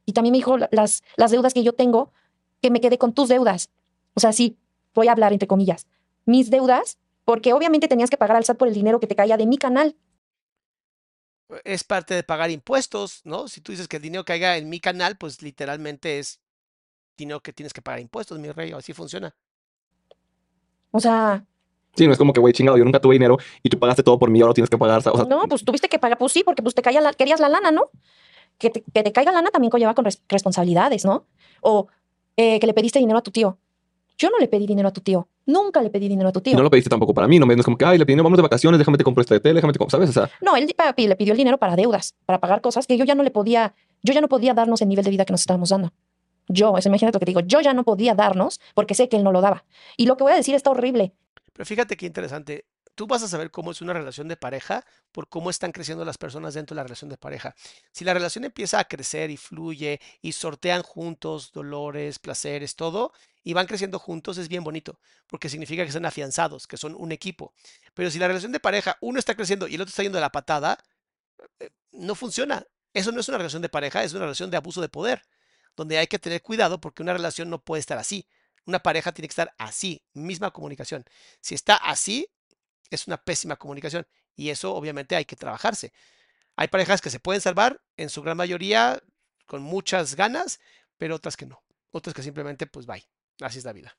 Y 0.05 0.13
también 0.13 0.33
me 0.33 0.39
dijo 0.39 0.59
la- 0.59 0.69
las, 0.71 1.03
las 1.17 1.31
deudas 1.31 1.55
que 1.55 1.63
yo 1.63 1.73
tengo, 1.73 2.13
que 2.61 2.71
me 2.71 2.81
quedé 2.81 2.99
con 2.99 3.15
tus 3.15 3.29
deudas. 3.29 3.71
O 4.15 4.21
sea, 4.21 4.33
sí, 4.33 4.59
voy 4.95 5.09
a 5.09 5.13
hablar 5.13 5.33
entre 5.33 5.49
comillas. 5.49 5.87
Mis 6.29 6.51
deudas, 6.51 6.99
porque 7.25 7.53
obviamente 7.55 7.89
tenías 7.89 8.11
que 8.11 8.19
pagar 8.19 8.37
al 8.37 8.43
SAT 8.45 8.59
por 8.59 8.69
el 8.69 8.75
dinero 8.75 9.01
que 9.01 9.07
te 9.07 9.17
caía 9.17 9.37
de 9.37 9.47
mi 9.47 9.57
canal. 9.57 9.97
Es 11.65 11.83
parte 11.85 12.15
de 12.15 12.23
pagar 12.23 12.51
impuestos, 12.51 13.23
¿no? 13.25 13.49
Si 13.49 13.63
tú 13.63 13.73
dices 13.73 13.89
que 13.89 13.97
el 13.97 14.03
dinero 14.03 14.25
caiga 14.25 14.59
en 14.59 14.69
mi 14.69 14.81
canal, 14.81 15.17
pues 15.17 15.41
literalmente 15.41 16.19
es 16.19 16.41
dinero 17.17 17.41
que 17.41 17.55
tienes 17.55 17.73
que 17.73 17.81
pagar 17.81 18.01
impuestos, 18.01 18.39
mi 18.39 18.51
rey. 18.53 18.73
Así 18.73 18.93
funciona. 18.93 19.35
O 20.91 21.01
sea, 21.01 21.45
Sí, 21.97 22.07
no 22.07 22.13
es 22.13 22.19
como 22.19 22.33
que, 22.33 22.41
güey, 22.41 22.53
chingado, 22.53 22.77
yo 22.79 22.85
nunca 22.85 23.01
tuve 23.01 23.15
dinero 23.15 23.39
y 23.63 23.71
tú 23.71 23.79
pagaste 23.79 24.03
todo 24.05 24.19
por 24.19 24.31
mí, 24.31 24.39
ahora 24.41 24.51
lo 24.51 24.55
tienes 24.55 24.71
que 24.71 24.79
pagar. 24.79 24.99
O 24.99 25.17
sea, 25.17 25.25
no, 25.25 25.49
pues 25.49 25.65
tuviste 25.65 25.89
que 25.89 25.99
pagar, 25.99 26.17
pues 26.19 26.33
sí, 26.33 26.45
porque 26.45 26.63
pues 26.63 26.75
te 26.75 26.83
caía 26.83 27.01
la, 27.01 27.13
querías 27.13 27.41
la 27.41 27.49
lana, 27.49 27.73
¿no? 27.73 27.91
Que 28.59 28.71
te, 28.71 28.83
que 28.83 29.03
te 29.03 29.13
caiga 29.13 29.33
lana 29.33 29.51
también 29.51 29.71
conlleva 29.71 29.95
con 29.95 30.05
res- 30.05 30.23
responsabilidades, 30.29 31.05
¿no? 31.05 31.27
O 31.61 31.89
eh, 32.37 32.61
que 32.61 32.67
le 32.69 32.75
pediste 32.75 32.99
dinero 33.01 33.19
a 33.19 33.23
tu 33.23 33.31
tío. 33.33 33.59
Yo 34.19 34.31
no 34.31 34.39
le 34.39 34.49
pedí 34.49 34.67
dinero 34.67 34.89
a 34.89 34.93
tu 34.93 35.01
tío. 35.01 35.29
Nunca 35.47 35.81
le 35.81 35.91
pedí 35.91 36.09
dinero 36.09 36.29
a 36.29 36.33
tu 36.33 36.41
tío. 36.41 36.57
no 36.57 36.63
lo 36.63 36.71
pediste 36.71 36.91
tampoco 36.91 37.15
para 37.15 37.29
mí, 37.29 37.39
no 37.39 37.47
me 37.47 37.55
no 37.55 37.61
es 37.61 37.65
como 37.65 37.79
que, 37.79 37.85
ay, 37.85 37.97
le 37.99 38.05
pedí, 38.05 38.17
vamos 38.17 38.37
de 38.37 38.43
vacaciones, 38.43 38.79
déjame 38.79 38.99
te 38.99 39.05
compro 39.05 39.23
este 39.23 39.39
tele, 39.41 39.55
déjame 39.55 39.73
te 39.73 39.79
compro, 39.79 39.93
¿sabes? 39.93 40.11
O 40.11 40.13
sea, 40.13 40.31
No, 40.43 40.57
él 40.57 40.71
papi, 40.77 41.07
le 41.07 41.17
pidió 41.17 41.33
el 41.33 41.39
dinero 41.39 41.57
para 41.57 41.77
deudas, 41.77 42.15
para 42.27 42.41
pagar 42.41 42.61
cosas 42.61 42.87
que 42.87 42.99
yo 42.99 43.05
ya 43.05 43.15
no 43.15 43.23
le 43.23 43.31
podía, 43.31 43.75
yo 44.03 44.13
ya 44.13 44.21
no 44.21 44.29
podía 44.29 44.53
darnos 44.53 44.83
el 44.83 44.89
nivel 44.89 45.05
de 45.05 45.13
vida 45.13 45.25
que 45.25 45.33
nos 45.33 45.41
estábamos 45.41 45.71
dando. 45.71 45.93
Yo, 46.49 46.77
eso 46.77 46.89
imagínate 46.89 47.17
lo 47.17 47.21
que 47.21 47.27
te 47.27 47.31
digo, 47.31 47.41
yo 47.41 47.61
ya 47.61 47.73
no 47.73 47.85
podía 47.85 48.15
darnos 48.15 48.61
porque 48.75 48.95
sé 48.95 49.09
que 49.09 49.17
él 49.17 49.25
no 49.25 49.33
lo 49.33 49.41
daba. 49.41 49.65
Y 49.97 50.07
lo 50.07 50.17
que 50.17 50.25
voy 50.25 50.33
a 50.33 50.37
decir 50.37 50.55
está 50.55 50.71
horrible. 50.71 51.13
Pero 51.53 51.65
fíjate 51.65 51.97
qué 51.97 52.07
interesante. 52.07 52.65
Tú 52.99 53.07
vas 53.07 53.23
a 53.23 53.29
saber 53.29 53.53
cómo 53.53 53.71
es 53.71 53.81
una 53.81 53.93
relación 53.93 54.27
de 54.27 54.37
pareja 54.37 54.85
por 55.13 55.29
cómo 55.29 55.51
están 55.51 55.71
creciendo 55.71 56.05
las 56.05 56.19
personas 56.19 56.55
dentro 56.55 56.75
de 56.75 56.79
la 56.79 56.83
relación 56.83 57.09
de 57.09 57.17
pareja. 57.17 57.55
Si 57.93 58.05
la 58.05 58.13
relación 58.13 58.45
empieza 58.45 58.81
a 58.81 58.87
crecer 58.87 59.31
y 59.31 59.37
fluye 59.37 60.01
y 60.21 60.33
sortean 60.33 60.83
juntos 60.83 61.53
dolores, 61.53 62.19
placeres, 62.19 62.75
todo, 62.75 63.13
y 63.45 63.53
van 63.53 63.69
creciendo 63.69 64.01
juntos, 64.01 64.37
es 64.37 64.49
bien 64.49 64.65
bonito, 64.65 64.99
porque 65.29 65.49
significa 65.49 65.85
que 65.85 65.91
están 65.91 66.07
afianzados, 66.07 66.67
que 66.67 66.77
son 66.77 66.97
un 66.97 67.13
equipo. 67.13 67.55
Pero 67.95 68.11
si 68.11 68.19
la 68.19 68.27
relación 68.27 68.51
de 68.51 68.59
pareja, 68.59 68.99
uno 69.01 69.21
está 69.21 69.37
creciendo 69.37 69.69
y 69.69 69.77
el 69.77 69.83
otro 69.83 69.91
está 69.91 70.03
yendo 70.03 70.19
de 70.19 70.23
la 70.23 70.33
patada, 70.33 70.77
eh, 71.61 71.71
no 71.93 72.17
funciona. 72.17 72.67
Eso 72.93 73.13
no 73.13 73.21
es 73.21 73.29
una 73.29 73.39
relación 73.39 73.63
de 73.63 73.69
pareja, 73.69 74.03
es 74.03 74.11
una 74.11 74.23
relación 74.23 74.51
de 74.51 74.57
abuso 74.57 74.81
de 74.81 74.89
poder, 74.89 75.23
donde 75.77 75.99
hay 75.99 76.09
que 76.09 76.19
tener 76.19 76.43
cuidado 76.43 76.81
porque 76.81 77.05
una 77.05 77.13
relación 77.13 77.49
no 77.49 77.63
puede 77.63 77.79
estar 77.79 77.97
así. 77.97 78.27
Una 78.67 78.81
pareja 78.81 79.13
tiene 79.13 79.29
que 79.29 79.33
estar 79.35 79.55
así, 79.57 80.03
misma 80.15 80.51
comunicación. 80.51 81.05
Si 81.41 81.55
está 81.55 81.77
así, 81.77 82.29
es 82.91 83.07
una 83.07 83.17
pésima 83.17 83.57
comunicación 83.57 84.07
y 84.37 84.51
eso 84.51 84.75
obviamente 84.75 85.17
hay 85.17 85.25
que 85.25 85.37
trabajarse. 85.37 85.93
Hay 86.57 86.69
parejas 86.69 87.01
que 87.01 87.11
se 87.11 87.21
pueden 87.21 87.41
salvar, 87.41 87.81
en 87.97 88.09
su 88.09 88.23
gran 88.23 88.37
mayoría 88.37 89.01
con 89.47 89.63
muchas 89.63 90.15
ganas, 90.17 90.61
pero 90.97 91.15
otras 91.17 91.37
que 91.37 91.47
no. 91.47 91.63
Otras 91.91 92.15
que 92.15 92.23
simplemente, 92.23 92.67
pues, 92.67 92.87
bye. 92.87 93.05
Así 93.41 93.59
es 93.59 93.65
la 93.65 93.73
vida. 93.73 93.97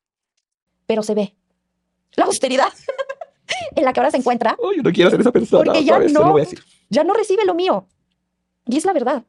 Pero 0.85 1.01
se 1.03 1.13
ve 1.15 1.35
la 2.15 2.25
austeridad 2.25 2.71
en 3.75 3.85
la 3.85 3.93
que 3.93 3.99
ahora 3.99 4.11
se 4.11 4.17
encuentra. 4.17 4.55
Oh, 4.59 4.73
yo 4.73 4.81
no 4.83 4.91
quiero 4.91 5.09
ser 5.09 5.21
esa 5.21 5.31
persona. 5.31 5.63
Porque 5.65 5.83
ya 5.83 5.97
vez, 5.97 6.11
no- 6.11 6.31
voy 6.31 6.41
a 6.41 6.45
decir. 6.45 6.63
ya 6.89 7.03
no 7.03 7.13
recibe 7.13 7.45
lo 7.45 7.53
mío. 7.55 7.87
Y 8.65 8.77
es 8.77 8.85
la 8.85 8.93
verdad. 8.93 9.23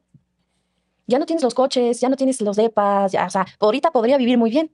Ya 1.07 1.19
no 1.19 1.25
tienes 1.25 1.43
los 1.43 1.53
coches, 1.53 1.99
ya 1.99 2.09
no 2.09 2.15
tienes 2.15 2.39
los 2.41 2.55
depas, 2.55 3.11
ya, 3.11 3.25
o 3.25 3.29
sea, 3.29 3.45
ahorita 3.59 3.91
podría 3.91 4.17
vivir 4.17 4.37
muy 4.37 4.49
bien. 4.49 4.73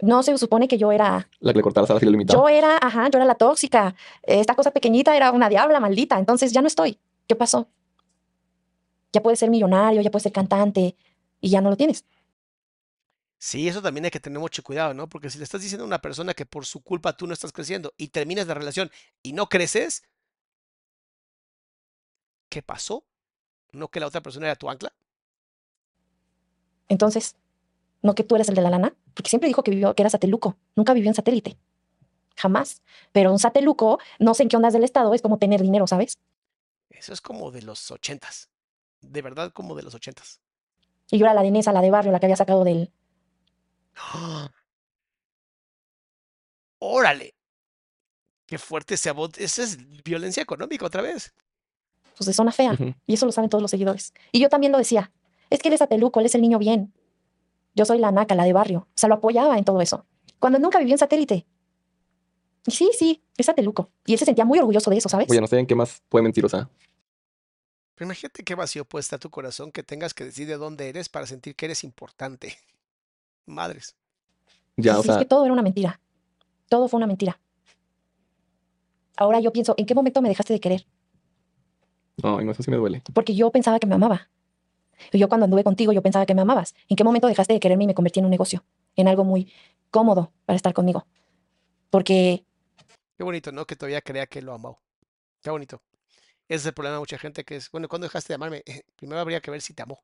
No 0.00 0.22
se 0.22 0.36
supone 0.38 0.68
que 0.68 0.78
yo 0.78 0.92
era, 0.92 1.28
La 1.40 1.52
que 1.52 1.58
le 1.58 1.62
cortara 1.62 1.86
la 1.92 1.98
fila 1.98 2.12
limitada. 2.12 2.38
yo 2.38 2.48
era, 2.48 2.78
ajá, 2.80 3.08
yo 3.10 3.18
era 3.18 3.24
la 3.24 3.34
tóxica. 3.34 3.94
Esta 4.22 4.54
cosa 4.54 4.70
pequeñita 4.70 5.16
era 5.16 5.32
una 5.32 5.48
diabla 5.48 5.80
maldita, 5.80 6.18
entonces 6.18 6.52
ya 6.52 6.60
no 6.60 6.68
estoy. 6.68 6.98
¿Qué 7.26 7.34
pasó? 7.34 7.68
Ya 9.12 9.22
puedes 9.22 9.38
ser 9.38 9.50
millonario, 9.50 10.00
ya 10.00 10.10
puedes 10.10 10.22
ser 10.22 10.32
cantante 10.32 10.96
y 11.40 11.50
ya 11.50 11.60
no 11.60 11.70
lo 11.70 11.76
tienes. 11.76 12.04
Sí, 13.38 13.68
eso 13.68 13.80
también 13.82 14.04
hay 14.04 14.10
que 14.10 14.20
tener 14.20 14.38
mucho 14.38 14.62
cuidado, 14.62 14.94
¿no? 14.94 15.08
Porque 15.08 15.30
si 15.30 15.38
le 15.38 15.44
estás 15.44 15.62
diciendo 15.62 15.84
a 15.84 15.86
una 15.86 16.00
persona 16.00 16.34
que 16.34 16.44
por 16.46 16.66
su 16.66 16.80
culpa 16.82 17.16
tú 17.16 17.26
no 17.26 17.32
estás 17.32 17.52
creciendo 17.52 17.92
y 17.96 18.08
terminas 18.08 18.46
la 18.46 18.54
relación 18.54 18.90
y 19.22 19.32
no 19.32 19.48
creces, 19.48 20.02
¿qué 22.48 22.62
pasó? 22.62 23.04
¿No 23.72 23.88
que 23.88 24.00
la 24.00 24.06
otra 24.06 24.20
persona 24.22 24.46
era 24.46 24.56
tu 24.56 24.68
ancla? 24.68 24.92
Entonces, 26.88 27.36
no 28.02 28.14
que 28.14 28.24
tú 28.24 28.34
eres 28.36 28.48
el 28.48 28.54
de 28.54 28.62
la 28.62 28.70
lana, 28.70 28.94
porque 29.14 29.28
siempre 29.30 29.48
dijo 29.48 29.62
que 29.62 29.70
vivió, 29.70 29.94
que 29.94 30.02
era 30.02 30.10
sateluco, 30.10 30.56
nunca 30.76 30.94
vivió 30.94 31.10
en 31.10 31.14
satélite. 31.14 31.58
Jamás. 32.36 32.82
Pero 33.12 33.32
un 33.32 33.38
sateluco, 33.38 33.98
no 34.18 34.34
sé 34.34 34.44
en 34.44 34.48
qué 34.48 34.56
ondas 34.56 34.72
del 34.72 34.84
estado, 34.84 35.12
es 35.14 35.22
como 35.22 35.38
tener 35.38 35.60
dinero, 35.60 35.86
¿sabes? 35.86 36.18
Eso 36.90 37.12
es 37.12 37.20
como 37.20 37.50
de 37.50 37.62
los 37.62 37.90
ochentas. 37.90 38.48
De 39.00 39.22
verdad, 39.22 39.52
como 39.52 39.74
de 39.74 39.82
los 39.82 39.94
ochentas. 39.94 40.40
Y 41.10 41.18
yo 41.18 41.26
era 41.26 41.34
la 41.34 41.42
de 41.42 41.50
Nesa, 41.50 41.72
la 41.72 41.80
de 41.80 41.90
barrio, 41.90 42.12
la 42.12 42.20
que 42.20 42.26
había 42.26 42.36
sacado 42.36 42.64
del, 42.64 42.92
¡Ah! 43.96 44.50
¡Órale! 46.78 47.34
¡Qué 48.46 48.58
fuerte 48.58 48.94
ese 48.94 49.08
abot! 49.10 49.36
Esa 49.38 49.62
es 49.62 49.76
violencia 50.04 50.42
económica 50.42 50.86
otra 50.86 51.02
vez. 51.02 51.34
pues, 52.16 52.26
de 52.26 52.32
zona 52.32 52.52
fea. 52.52 52.76
Y 53.06 53.14
eso 53.14 53.26
lo 53.26 53.32
saben 53.32 53.50
todos 53.50 53.62
los 53.62 53.70
seguidores. 53.70 54.12
Y 54.32 54.40
yo 54.40 54.48
también 54.48 54.72
lo 54.72 54.78
decía. 54.78 55.12
Es 55.50 55.60
que 55.60 55.68
él 55.68 55.74
es 55.74 55.78
sateluco, 55.78 56.20
él 56.20 56.26
es 56.26 56.34
el 56.34 56.42
niño 56.42 56.58
bien. 56.58 56.92
Yo 57.78 57.84
soy 57.84 57.98
la 58.00 58.10
naca, 58.10 58.34
la 58.34 58.42
de 58.42 58.52
barrio. 58.52 58.88
O 58.88 58.92
sea, 58.96 59.08
lo 59.08 59.14
apoyaba 59.14 59.56
en 59.56 59.64
todo 59.64 59.80
eso. 59.80 60.04
Cuando 60.40 60.58
nunca 60.58 60.80
vivió 60.80 60.94
en 60.94 60.98
satélite. 60.98 61.46
Y 62.66 62.72
sí, 62.72 62.90
sí, 62.92 63.22
es 63.36 63.46
sateluco. 63.46 63.92
Y 64.04 64.14
él 64.14 64.18
se 64.18 64.24
sentía 64.24 64.44
muy 64.44 64.58
orgulloso 64.58 64.90
de 64.90 64.96
eso, 64.96 65.08
¿sabes? 65.08 65.30
Oye, 65.30 65.40
no 65.40 65.46
sé 65.46 65.60
en 65.60 65.66
qué 65.68 65.76
más 65.76 66.02
puede 66.08 66.24
mentir, 66.24 66.44
o 66.44 66.48
sea. 66.48 66.68
Pero 67.94 68.06
imagínate 68.06 68.42
qué 68.42 68.56
vacío 68.56 68.84
puede 68.84 69.02
estar 69.02 69.20
tu 69.20 69.30
corazón 69.30 69.70
que 69.70 69.84
tengas 69.84 70.12
que 70.12 70.24
decir 70.24 70.48
de 70.48 70.56
dónde 70.56 70.88
eres 70.88 71.08
para 71.08 71.24
sentir 71.28 71.54
que 71.54 71.66
eres 71.66 71.84
importante. 71.84 72.56
Madres. 73.46 73.94
Ya, 74.76 74.94
Sí, 74.94 74.98
o 74.98 75.02
sí, 75.04 75.08
es 75.10 75.14
sea, 75.14 75.18
que 75.20 75.28
todo 75.28 75.44
era 75.44 75.52
una 75.52 75.62
mentira. 75.62 76.00
Todo 76.68 76.88
fue 76.88 76.98
una 76.98 77.06
mentira. 77.06 77.38
Ahora 79.16 79.38
yo 79.38 79.52
pienso, 79.52 79.74
¿en 79.76 79.86
qué 79.86 79.94
momento 79.94 80.20
me 80.20 80.28
dejaste 80.28 80.52
de 80.52 80.58
querer? 80.60 80.84
ay, 82.24 82.44
no, 82.44 82.50
eso 82.50 82.64
sí 82.64 82.72
me 82.72 82.76
duele. 82.76 83.04
Porque 83.14 83.36
yo 83.36 83.52
pensaba 83.52 83.78
que 83.78 83.86
me 83.86 83.94
amaba. 83.94 84.28
Y 85.12 85.18
yo 85.18 85.28
cuando 85.28 85.44
anduve 85.44 85.64
contigo, 85.64 85.92
yo 85.92 86.02
pensaba 86.02 86.26
que 86.26 86.34
me 86.34 86.42
amabas. 86.42 86.74
¿En 86.88 86.96
qué 86.96 87.04
momento 87.04 87.26
dejaste 87.26 87.52
de 87.54 87.60
quererme 87.60 87.84
y 87.84 87.86
me 87.88 87.94
convertí 87.94 88.20
en 88.20 88.26
un 88.26 88.30
negocio? 88.30 88.64
En 88.96 89.08
algo 89.08 89.24
muy 89.24 89.52
cómodo 89.90 90.32
para 90.44 90.56
estar 90.56 90.72
conmigo. 90.74 91.06
Porque 91.90 92.44
Qué 93.16 93.24
bonito, 93.24 93.50
¿no? 93.50 93.66
Que 93.66 93.74
todavía 93.76 94.00
crea 94.00 94.26
que 94.26 94.42
lo 94.42 94.52
amó. 94.54 94.80
Qué 95.42 95.50
bonito. 95.50 95.82
Ese 96.48 96.56
es 96.62 96.66
el 96.66 96.72
problema 96.74 96.94
de 96.94 97.00
mucha 97.00 97.18
gente 97.18 97.44
que 97.44 97.56
es, 97.56 97.70
bueno, 97.70 97.88
¿cuándo 97.88 98.06
dejaste 98.06 98.28
de 98.28 98.36
amarme? 98.36 98.62
Eh, 98.64 98.82
Primero 98.96 99.20
habría 99.20 99.40
que 99.40 99.50
ver 99.50 99.60
si 99.60 99.74
te 99.74 99.82
amó. 99.82 100.02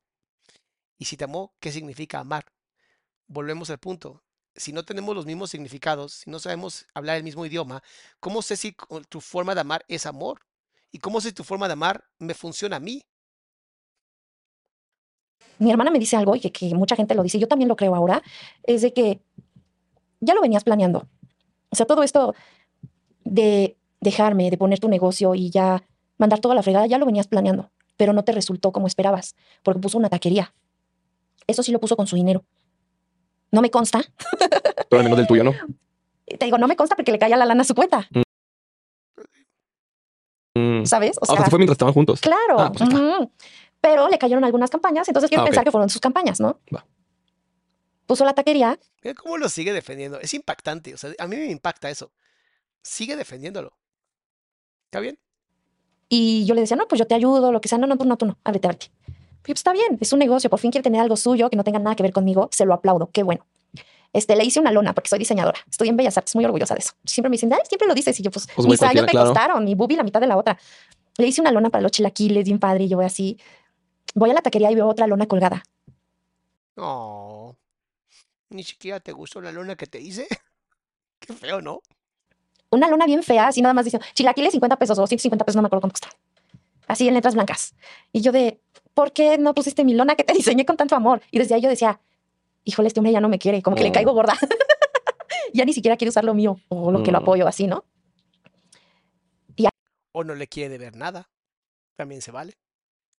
Y 0.99 1.05
si 1.07 1.17
te 1.17 1.25
amó, 1.25 1.55
¿qué 1.61 1.73
significa 1.73 2.19
amar? 2.19 2.45
Volvemos 3.27 3.71
al 3.71 3.79
punto. 3.79 4.23
Si 4.57 4.73
no 4.73 4.85
tenemos 4.85 5.15
los 5.15 5.27
mismos 5.27 5.51
significados, 5.51 6.13
si 6.13 6.31
no 6.31 6.39
sabemos 6.39 6.87
hablar 6.95 7.17
el 7.17 7.25
mismo 7.25 7.47
idioma, 7.47 7.83
¿cómo 8.21 8.43
sé 8.43 8.57
si 8.57 8.77
tu 9.09 9.21
forma 9.21 9.55
de 9.55 9.63
amar 9.63 9.85
es 9.89 10.07
amor? 10.07 10.41
¿Y 10.93 10.99
cómo 10.99 11.21
sé 11.21 11.29
si 11.29 11.35
tu 11.35 11.45
forma 11.45 11.67
de 11.67 11.73
amar 11.73 12.05
me 12.19 12.35
funciona 12.35 12.77
a 12.77 12.81
mí? 12.81 13.05
Mi 15.59 15.71
hermana 15.71 15.91
me 15.91 15.99
dice 15.99 16.17
algo 16.17 16.37
y 16.37 16.41
que, 16.41 16.51
que 16.51 16.75
mucha 16.75 16.97
gente 16.97 17.15
lo 17.15 17.23
dice, 17.23 17.39
yo 17.39 17.49
también 17.49 17.69
lo 17.69 17.77
creo 17.77 17.95
ahora, 17.95 18.23
es 18.63 18.83
de 18.83 18.93
que 18.93 19.21
ya 20.21 20.35
lo 20.35 20.41
venías 20.41 20.65
planeando. 20.65 21.07
O 21.71 21.77
sea, 21.77 21.87
todo 21.87 22.03
esto 22.03 22.35
de 23.25 23.77
dejarme, 24.01 24.51
de 24.51 24.59
poner 24.59 24.79
tu 24.81 24.89
negocio 24.89 25.35
y 25.35 25.51
ya 25.51 25.83
mandar 26.19 26.41
toda 26.41 26.55
la 26.55 26.63
fregada, 26.63 26.87
ya 26.87 26.99
lo 26.99 27.07
venías 27.07 27.27
planeando, 27.27 27.71
pero 27.97 28.13
no 28.13 28.25
te 28.25 28.33
resultó 28.33 28.73
como 28.73 28.87
esperabas, 28.87 29.35
porque 29.63 29.81
puso 29.81 29.99
una 29.99 30.09
taquería. 30.09 30.55
Eso 31.47 31.63
sí 31.63 31.73
lo 31.73 31.81
puso 31.81 31.97
con 31.97 32.07
su 32.07 32.17
dinero. 32.17 32.45
No 33.51 33.61
me 33.61 33.71
consta. 33.71 34.01
Pero 34.89 35.01
al 35.01 35.05
menos 35.05 35.19
del 35.19 35.27
tuyo, 35.27 35.45
¿no? 35.45 35.53
Te 36.27 36.45
digo, 36.45 36.59
no 36.59 36.67
me 36.67 36.75
consta 36.75 36.97
porque 36.97 37.13
le 37.13 37.19
caía 37.19 37.37
la 37.37 37.45
lana 37.45 37.63
a 37.63 37.65
su 37.65 37.75
cuenta, 37.75 38.09
Mm. 40.57 40.85
¿sabes? 40.85 41.19
O 41.21 41.27
sea, 41.27 41.45
se 41.45 41.51
fue 41.51 41.59
mientras 41.59 41.75
estaban 41.75 41.95
juntos. 41.95 42.21
Claro. 42.21 42.61
Ah, 42.61 42.73
pues. 42.73 42.89
Pero 43.85 44.09
le 44.09 44.17
cayeron 44.17 44.43
algunas 44.45 44.71
campañas, 44.71 45.07
entonces 45.09 45.29
quiero 45.29 45.43
Ah, 45.43 45.45
ok. 45.45 45.51
pensar 45.51 45.65
que 45.65 45.71
fueron 45.71 45.91
sus 45.91 46.01
campañas, 46.01 46.41
¿no? 46.41 46.59
Va. 46.75 46.87
Puso 48.07 48.25
la 48.25 48.33
taquería 48.33 48.79
Mira 49.03 49.15
cómo 49.15 49.37
lo 49.37 49.51
sigue 49.51 49.75
defendiendo. 49.75 50.19
Es 50.21 50.33
impactante. 50.33 50.95
O 50.95 50.97
sea, 50.97 51.11
a 51.19 51.27
mí 51.27 51.37
me 51.37 51.51
impacta 51.51 51.91
eso. 51.91 52.11
Sigue 52.83 53.15
defendiéndolo. 53.15 53.77
¿Está 54.87 55.01
bien? 55.01 55.19
y 56.09 56.45
yo 56.47 56.55
le 56.55 56.61
decía, 56.61 56.77
no, 56.77 56.87
pues 56.87 56.99
yo 56.99 57.07
te 57.07 57.15
ayudo, 57.15 57.51
lo 57.53 57.61
que 57.61 57.69
sea. 57.69 57.77
No, 57.77 57.87
no, 57.87 57.97
tú 57.99 58.05
no, 58.05 58.17
tú 58.17 58.25
no, 58.25 58.39
ábrete, 58.45 58.69
ábrete. 58.69 58.91
Pues 59.43 59.59
está 59.59 59.73
bien, 59.73 59.99
es 60.01 60.13
un 60.13 60.19
negocio, 60.21 60.49
por 60.49 60.59
fin 60.61 60.71
quiere 60.71 60.83
tener 60.83 61.01
algo 61.01 61.17
suyo 61.17 61.51
que 61.51 61.57
no 61.57 61.65
tenga 61.65 61.79
nada 61.79 61.95
que 61.97 62.03
ver 62.05 62.13
conmigo, 62.13 62.49
se 62.53 62.65
lo 62.65 62.73
aplaudo, 62.73 63.11
qué 63.13 63.23
bueno. 63.25 63.45
Este, 64.13 64.37
le 64.37 64.45
hice 64.45 64.61
una 64.61 64.71
lona 64.71 64.95
porque 64.95 65.09
soy 65.11 65.19
diseñadora, 65.19 65.59
estoy 65.69 65.89
en 65.89 65.97
Bellas 65.97 66.17
Artes, 66.17 66.35
muy 66.37 66.45
orgullosa 66.47 66.75
de 66.75 66.81
eso. 66.81 66.93
Siempre 67.05 67.29
me 67.31 67.35
dicen, 67.35 67.53
ay, 67.53 67.61
siempre 67.69 67.87
lo 67.89 67.95
dices, 67.95 68.19
y 68.21 68.23
yo, 68.23 68.31
pues, 68.31 68.47
Pues, 68.55 68.67
mis 68.69 68.83
años 68.83 69.05
me 69.05 69.11
claro. 69.11 69.27
costaron, 69.27 69.65
mi 69.65 69.75
bubi 69.75 69.97
la 69.97 70.03
mitad 70.05 70.21
de 70.21 70.29
la 70.29 70.37
otra. 70.39 70.57
Le 71.19 71.27
hice 71.27 71.41
una 71.43 71.51
lona 71.51 71.69
para 71.71 71.83
los 71.83 71.91
chilaquiles, 71.93 72.45
bien 72.45 72.59
padre, 72.61 72.85
y 72.85 72.89
yo 72.89 72.97
voy 72.97 73.07
así. 73.07 73.39
Voy 74.15 74.31
a 74.31 74.35
la 74.35 74.43
taquería 74.43 74.71
y 74.71 74.75
veo 74.75 74.87
otra 74.89 75.07
lona 75.07 75.27
colgada. 75.27 75.63
No. 76.77 77.57
Ni 78.51 78.63
siquiera 78.63 79.01
te 79.01 79.13
gustó 79.13 79.41
la 79.41 79.53
lona 79.53 79.77
que 79.77 79.87
te 79.87 80.01
hice. 80.01 80.27
Qué 81.21 81.33
feo, 81.33 81.61
¿no? 81.61 81.81
una 82.71 82.89
lona 82.89 83.07
bien 83.07 83.23
fea, 83.23 83.47
así 83.47 83.63
nada 83.63 83.73
más 83.73 83.85
diciendo, 83.85 84.05
chilaquiles 84.15 84.51
50 84.51 84.77
pesos 84.81 84.99
o 84.99 85.07
150 85.07 85.45
pesos, 85.45 85.55
no 85.55 85.63
me 85.63 85.67
acuerdo 85.67 85.83
cuánto 85.83 85.93
costaba. 86.01 86.15
Así 86.89 87.07
en 87.07 87.15
letras 87.15 87.35
blancas. 87.35 87.77
Y 88.13 88.21
yo 88.21 88.33
de, 88.33 88.61
¿por 88.95 89.13
qué 89.13 89.39
no 89.39 89.55
pusiste 89.55 89.85
mi 89.85 89.95
lona 89.95 90.17
que 90.17 90.25
te 90.25 90.33
diseñé 90.35 90.67
con 90.67 90.77
tanto 90.77 90.97
amor? 90.97 91.23
Y 91.31 91.39
desde 91.39 91.55
ahí 91.55 91.61
yo 91.63 91.69
decía, 91.69 92.01
híjole, 92.65 92.89
este 92.89 92.99
hombre 92.99 93.13
ya 93.13 93.21
no 93.21 93.29
me 93.29 93.39
quiere, 93.39 93.63
como 93.63 93.77
que 93.77 93.85
le 93.85 93.91
Oh. 93.91 93.93
caigo 93.93 94.13
gorda. 94.13 94.35
ya 95.55 95.65
ni 95.65 95.73
siquiera 95.73 95.97
quiere 95.97 96.09
usar 96.09 96.25
lo 96.25 96.35
mío 96.35 96.59
o 96.69 96.91
lo 96.91 97.05
que 97.05 97.13
lo 97.13 97.21
Mm. 97.21 97.23
apoyo, 97.23 97.47
así, 97.47 97.69
¿no? 97.69 97.85
O 100.17 100.23
no 100.25 100.35
le 100.37 100.47
quiere 100.47 100.69
deber 100.71 100.95
nada. 100.97 101.29
También 101.97 102.23
se 102.23 102.31
vale. 102.31 102.55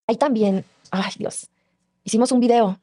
Ahí 0.08 0.18
también, 0.18 0.66
ay 0.92 1.14
Dios, 1.18 1.50
hicimos 2.04 2.32
un 2.32 2.40
video 2.40 2.80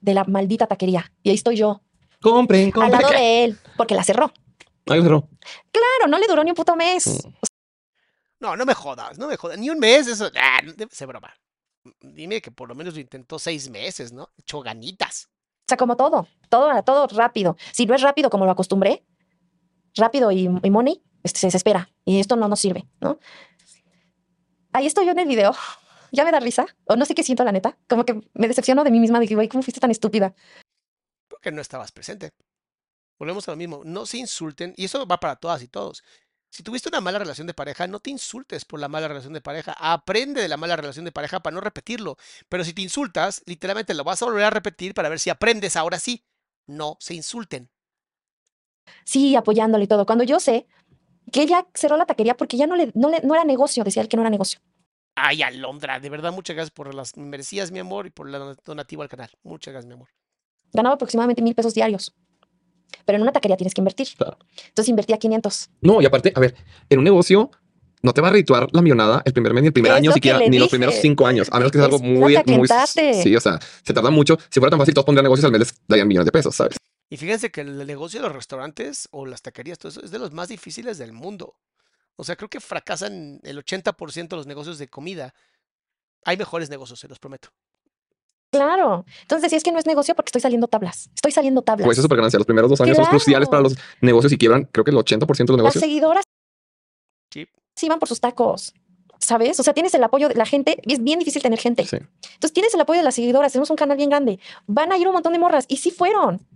de 0.00 0.14
la 0.14 0.24
maldita 0.24 0.66
taquería 0.66 1.12
y 1.22 1.30
ahí 1.30 1.34
estoy 1.34 1.56
yo, 1.56 1.80
Compren, 2.20 2.66
al 2.66 2.72
compren. 2.72 2.92
lado 2.92 3.08
¿qué? 3.10 3.16
de 3.16 3.44
él, 3.44 3.58
porque 3.76 3.94
la 3.94 4.04
cerró. 4.04 4.32
Lo 4.86 5.02
cerró. 5.02 5.28
Claro, 5.70 6.08
no 6.08 6.18
le 6.18 6.26
duró 6.26 6.44
ni 6.44 6.50
un 6.50 6.56
puto 6.56 6.76
mes. 6.76 7.24
Mm. 7.24 7.28
No, 8.40 8.56
no 8.56 8.64
me 8.64 8.74
jodas, 8.74 9.18
no 9.18 9.28
me 9.28 9.36
jodas. 9.36 9.58
Ni 9.58 9.70
un 9.70 9.78
mes, 9.78 10.06
eso. 10.08 10.28
Ah, 10.36 10.58
ser 10.90 11.06
broma. 11.06 11.32
Dime 12.00 12.40
que 12.40 12.50
por 12.50 12.68
lo 12.68 12.74
menos 12.74 12.94
lo 12.94 13.00
intentó 13.00 13.38
seis 13.38 13.70
meses, 13.70 14.12
¿no? 14.12 14.28
Echó 14.36 14.60
ganitas. 14.60 15.28
O 15.60 15.64
sea, 15.68 15.76
como 15.76 15.96
todo, 15.96 16.26
todo, 16.48 16.82
todo 16.82 17.06
rápido. 17.08 17.56
Si 17.72 17.86
no 17.86 17.94
es 17.94 18.02
rápido 18.02 18.30
como 18.30 18.44
lo 18.44 18.50
acostumbré, 18.50 19.04
rápido 19.94 20.30
y, 20.32 20.48
y 20.62 20.70
money, 20.70 21.00
este, 21.22 21.38
se 21.40 21.46
desespera. 21.48 21.88
Y 22.04 22.18
esto 22.18 22.34
no 22.34 22.48
nos 22.48 22.58
sirve, 22.58 22.84
¿no? 23.00 23.18
Ahí 24.72 24.86
estoy 24.86 25.06
yo 25.06 25.12
en 25.12 25.20
el 25.20 25.28
video. 25.28 25.54
Ya 26.12 26.24
me 26.24 26.30
da 26.30 26.40
risa. 26.40 26.66
O 26.84 26.94
no 26.94 27.04
sé 27.04 27.14
qué 27.14 27.22
siento, 27.22 27.42
la 27.42 27.52
neta. 27.52 27.76
Como 27.88 28.04
que 28.04 28.20
me 28.34 28.46
decepciono 28.46 28.84
de 28.84 28.90
mí 28.90 29.00
misma. 29.00 29.18
Dije, 29.18 29.34
güey, 29.34 29.48
¿cómo 29.48 29.62
fuiste 29.62 29.80
tan 29.80 29.90
estúpida? 29.90 30.34
Porque 31.28 31.50
no 31.50 31.60
estabas 31.60 31.90
presente. 31.90 32.32
Volvemos 33.18 33.48
a 33.48 33.52
lo 33.52 33.56
mismo. 33.56 33.80
No 33.84 34.06
se 34.06 34.18
insulten. 34.18 34.74
Y 34.76 34.84
eso 34.84 35.06
va 35.06 35.18
para 35.18 35.36
todas 35.36 35.62
y 35.62 35.68
todos. 35.68 36.04
Si 36.50 36.62
tuviste 36.62 36.90
una 36.90 37.00
mala 37.00 37.18
relación 37.18 37.46
de 37.46 37.54
pareja, 37.54 37.86
no 37.86 37.98
te 37.98 38.10
insultes 38.10 38.66
por 38.66 38.78
la 38.78 38.88
mala 38.88 39.08
relación 39.08 39.32
de 39.32 39.40
pareja. 39.40 39.74
Aprende 39.78 40.42
de 40.42 40.48
la 40.48 40.58
mala 40.58 40.76
relación 40.76 41.06
de 41.06 41.12
pareja 41.12 41.40
para 41.40 41.54
no 41.54 41.62
repetirlo. 41.62 42.18
Pero 42.50 42.62
si 42.62 42.74
te 42.74 42.82
insultas, 42.82 43.42
literalmente 43.46 43.94
lo 43.94 44.04
vas 44.04 44.20
a 44.20 44.26
volver 44.26 44.44
a 44.44 44.50
repetir 44.50 44.92
para 44.92 45.08
ver 45.08 45.18
si 45.18 45.30
aprendes 45.30 45.76
ahora 45.76 45.98
sí. 45.98 46.22
No 46.66 46.98
se 47.00 47.14
insulten. 47.14 47.70
Sí, 49.04 49.34
apoyándole 49.34 49.84
y 49.84 49.88
todo. 49.88 50.04
Cuando 50.04 50.24
yo 50.24 50.40
sé 50.40 50.66
que 51.32 51.40
ella 51.40 51.66
cerró 51.72 51.96
la 51.96 52.04
taquería 52.04 52.36
porque 52.36 52.58
ya 52.58 52.66
no, 52.66 52.76
le, 52.76 52.92
no, 52.94 53.08
le, 53.08 53.22
no 53.22 53.34
era 53.34 53.44
negocio, 53.44 53.82
decía 53.82 54.02
él 54.02 54.08
que 54.08 54.18
no 54.18 54.22
era 54.22 54.30
negocio. 54.30 54.60
Ay, 55.14 55.42
Alondra, 55.42 56.00
de 56.00 56.08
verdad, 56.08 56.32
muchas 56.32 56.56
gracias 56.56 56.70
por 56.70 56.94
las 56.94 57.16
merecidas, 57.16 57.70
mi 57.70 57.78
amor, 57.78 58.06
y 58.06 58.10
por 58.10 58.28
la 58.28 58.56
donativo 58.64 59.02
al 59.02 59.08
canal. 59.08 59.30
Muchas 59.42 59.72
gracias, 59.72 59.88
mi 59.88 59.94
amor. 59.94 60.08
Ganaba 60.72 60.94
aproximadamente 60.94 61.42
mil 61.42 61.54
pesos 61.54 61.74
diarios. 61.74 62.14
Pero 63.04 63.16
en 63.16 63.22
una 63.22 63.32
taquería 63.32 63.56
tienes 63.56 63.74
que 63.74 63.80
invertir. 63.80 64.08
Claro. 64.16 64.38
Entonces 64.68 64.88
invertía 64.88 65.18
500. 65.18 65.70
No, 65.80 66.00
y 66.00 66.06
aparte, 66.06 66.32
a 66.34 66.40
ver, 66.40 66.54
en 66.88 66.98
un 66.98 67.04
negocio 67.04 67.50
no 68.02 68.12
te 68.12 68.20
va 68.20 68.28
a 68.28 68.30
redituar 68.32 68.68
la 68.72 68.82
millonada 68.82 69.22
el 69.24 69.32
primer 69.32 69.54
mes 69.54 69.62
ni 69.62 69.66
el 69.68 69.72
primer 69.72 69.92
Es 69.92 69.98
año, 69.98 70.10
lo 70.10 70.14
siquiera, 70.14 70.38
ni 70.38 70.58
los 70.58 70.68
primeros 70.68 70.96
cinco 70.96 71.26
años, 71.26 71.48
a 71.50 71.58
menos 71.58 71.72
que 71.72 71.78
sea 71.78 71.86
algo 71.86 72.00
muy, 72.00 72.36
muy. 72.46 72.68
Sí, 73.22 73.36
o 73.36 73.40
sea, 73.40 73.58
se 73.84 73.92
tarda 73.92 74.10
mucho. 74.10 74.38
Si 74.50 74.60
fuera 74.60 74.70
tan 74.70 74.78
fácil, 74.78 74.94
todos 74.94 75.04
pondrían 75.04 75.24
negocios 75.24 75.44
al 75.44 75.52
mes, 75.52 75.60
les 75.60 75.74
darían 75.86 76.08
millones 76.08 76.26
de 76.26 76.32
pesos, 76.32 76.54
¿sabes? 76.54 76.76
Y 77.08 77.16
fíjense 77.16 77.50
que 77.50 77.60
el 77.60 77.86
negocio 77.86 78.20
de 78.20 78.26
los 78.26 78.34
restaurantes 78.34 79.08
o 79.12 79.26
las 79.26 79.42
taquerías, 79.42 79.78
todo 79.78 79.90
eso 79.90 80.02
es 80.02 80.10
de 80.10 80.18
los 80.18 80.32
más 80.32 80.48
difíciles 80.48 80.98
del 80.98 81.12
mundo. 81.12 81.56
O 82.16 82.24
sea, 82.24 82.36
creo 82.36 82.48
que 82.48 82.60
fracasan 82.60 83.40
el 83.42 83.58
80% 83.64 84.28
de 84.28 84.36
los 84.36 84.46
negocios 84.46 84.78
de 84.78 84.88
comida. 84.88 85.34
Hay 86.24 86.36
mejores 86.36 86.70
negocios, 86.70 87.00
se 87.00 87.08
los 87.08 87.18
prometo. 87.18 87.48
Claro. 88.52 89.06
Entonces 89.22 89.42
decía, 89.44 89.56
es 89.56 89.64
que 89.64 89.72
no 89.72 89.78
es 89.78 89.86
negocio 89.86 90.14
porque 90.14 90.28
estoy 90.28 90.42
saliendo 90.42 90.68
tablas. 90.68 91.10
Estoy 91.14 91.32
saliendo 91.32 91.62
tablas. 91.62 91.86
Pues 91.86 91.96
eso 91.96 92.02
es 92.02 92.04
súper 92.04 92.18
ganancia. 92.18 92.38
Los 92.38 92.46
primeros 92.46 92.68
dos 92.70 92.80
años 92.82 92.96
son 92.96 93.06
cruciales 93.06 93.48
para 93.48 93.62
los 93.62 93.76
negocios 94.02 94.30
y 94.32 94.36
quiebran, 94.38 94.64
creo 94.70 94.84
que 94.84 94.90
el 94.90 94.96
80% 94.98 95.16
de 95.16 95.18
los 95.18 95.48
Las 95.48 95.56
negocios. 95.56 95.80
seguidoras 95.82 96.24
Sí. 97.32 97.48
sí 97.74 97.88
van 97.88 97.98
por 97.98 98.08
sus 98.08 98.20
tacos. 98.20 98.74
¿Sabes? 99.18 99.58
O 99.60 99.62
sea, 99.62 99.72
tienes 99.72 99.94
el 99.94 100.02
apoyo 100.04 100.28
de 100.28 100.34
la 100.34 100.44
gente 100.44 100.76
es 100.82 101.02
bien 101.02 101.18
difícil 101.20 101.40
tener 101.40 101.58
gente. 101.58 101.86
Sí. 101.86 101.96
Entonces 101.96 102.52
tienes 102.52 102.74
el 102.74 102.80
apoyo 102.80 102.98
de 102.98 103.04
las 103.04 103.14
seguidoras. 103.14 103.52
Tenemos 103.52 103.70
un 103.70 103.76
canal 103.76 103.96
bien 103.96 104.10
grande. 104.10 104.38
Van 104.66 104.90
a 104.92 104.98
ir 104.98 105.06
un 105.06 105.14
montón 105.14 105.32
de 105.32 105.38
morras 105.38 105.64
y 105.68 105.76
sí 105.78 105.90
fueron. 105.92 106.46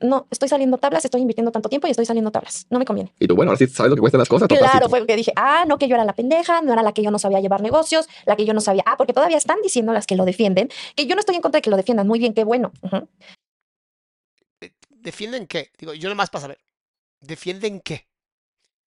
No, 0.00 0.26
estoy 0.30 0.48
saliendo 0.48 0.78
tablas, 0.78 1.04
estoy 1.04 1.20
invirtiendo 1.20 1.52
tanto 1.52 1.68
tiempo 1.68 1.86
y 1.86 1.90
estoy 1.90 2.06
saliendo 2.06 2.30
tablas. 2.30 2.66
No 2.70 2.78
me 2.78 2.84
conviene. 2.84 3.12
Y 3.18 3.26
tú, 3.26 3.36
bueno, 3.36 3.50
ahora 3.50 3.58
sí 3.58 3.66
sabes 3.66 3.90
lo 3.90 3.96
que 3.96 4.00
cuestan 4.00 4.18
las 4.18 4.28
cosas. 4.28 4.48
Claro, 4.48 4.88
fue 4.88 5.00
lo 5.00 5.06
que 5.06 5.16
dije. 5.16 5.32
Ah, 5.36 5.64
no, 5.66 5.78
que 5.78 5.88
yo 5.88 5.94
era 5.94 6.04
la 6.04 6.14
pendeja, 6.14 6.62
no 6.62 6.72
era 6.72 6.82
la 6.82 6.92
que 6.92 7.02
yo 7.02 7.10
no 7.10 7.18
sabía 7.18 7.40
llevar 7.40 7.60
negocios, 7.60 8.08
la 8.24 8.36
que 8.36 8.44
yo 8.46 8.54
no 8.54 8.60
sabía. 8.60 8.82
Ah, 8.86 8.96
porque 8.96 9.12
todavía 9.12 9.36
están 9.36 9.60
diciendo 9.62 9.92
las 9.92 10.06
que 10.06 10.16
lo 10.16 10.24
defienden, 10.24 10.70
que 10.96 11.06
yo 11.06 11.14
no 11.14 11.20
estoy 11.20 11.36
en 11.36 11.42
contra 11.42 11.58
de 11.58 11.62
que 11.62 11.70
lo 11.70 11.76
defiendan. 11.76 12.06
Muy 12.06 12.18
bien, 12.18 12.34
qué 12.34 12.44
bueno. 12.44 12.72
Eh, 14.60 14.72
¿Defienden 14.88 15.46
qué? 15.46 15.70
Digo, 15.78 15.94
yo 15.94 16.08
nomás 16.08 16.30
para 16.30 16.42
saber. 16.42 16.58
¿Defienden 17.20 17.80
qué? 17.80 18.08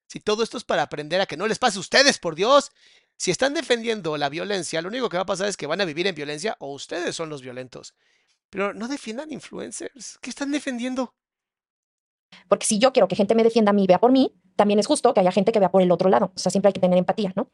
Si 0.07 0.19
todo 0.19 0.43
esto 0.43 0.57
es 0.57 0.63
para 0.63 0.83
aprender 0.83 1.21
a 1.21 1.25
que 1.25 1.37
no 1.37 1.47
les 1.47 1.59
pase 1.59 1.77
a 1.77 1.81
ustedes, 1.81 2.19
por 2.19 2.35
Dios. 2.35 2.71
Si 3.17 3.31
están 3.31 3.53
defendiendo 3.53 4.17
la 4.17 4.29
violencia, 4.29 4.81
lo 4.81 4.89
único 4.89 5.09
que 5.09 5.17
va 5.17 5.23
a 5.23 5.27
pasar 5.27 5.47
es 5.47 5.57
que 5.57 5.67
van 5.67 5.81
a 5.81 5.85
vivir 5.85 6.07
en 6.07 6.15
violencia 6.15 6.55
o 6.59 6.73
ustedes 6.73 7.15
son 7.15 7.29
los 7.29 7.41
violentos. 7.41 7.93
Pero 8.53 8.71
no 8.71 8.87
defiendan 8.87 9.31
influencers. 9.31 10.19
¿Qué 10.21 10.29
están 10.29 10.51
defendiendo? 10.51 11.15
Porque 12.47 12.67
si 12.67 12.77
yo 12.77 12.93
quiero 12.93 13.07
que 13.07 13.15
gente 13.15 13.33
me 13.33 13.43
defienda 13.43 13.71
a 13.71 13.73
mí 13.73 13.85
y 13.85 13.87
vea 13.87 13.99
por 13.99 14.11
mí, 14.11 14.31
también 14.55 14.77
es 14.77 14.85
justo 14.85 15.11
que 15.11 15.21
haya 15.21 15.31
gente 15.31 15.51
que 15.51 15.57
vea 15.57 15.71
por 15.71 15.81
el 15.81 15.91
otro 15.91 16.07
lado. 16.07 16.31
O 16.35 16.39
sea, 16.39 16.51
siempre 16.51 16.69
hay 16.69 16.73
que 16.73 16.79
tener 16.79 16.99
empatía, 16.99 17.33
¿no? 17.35 17.49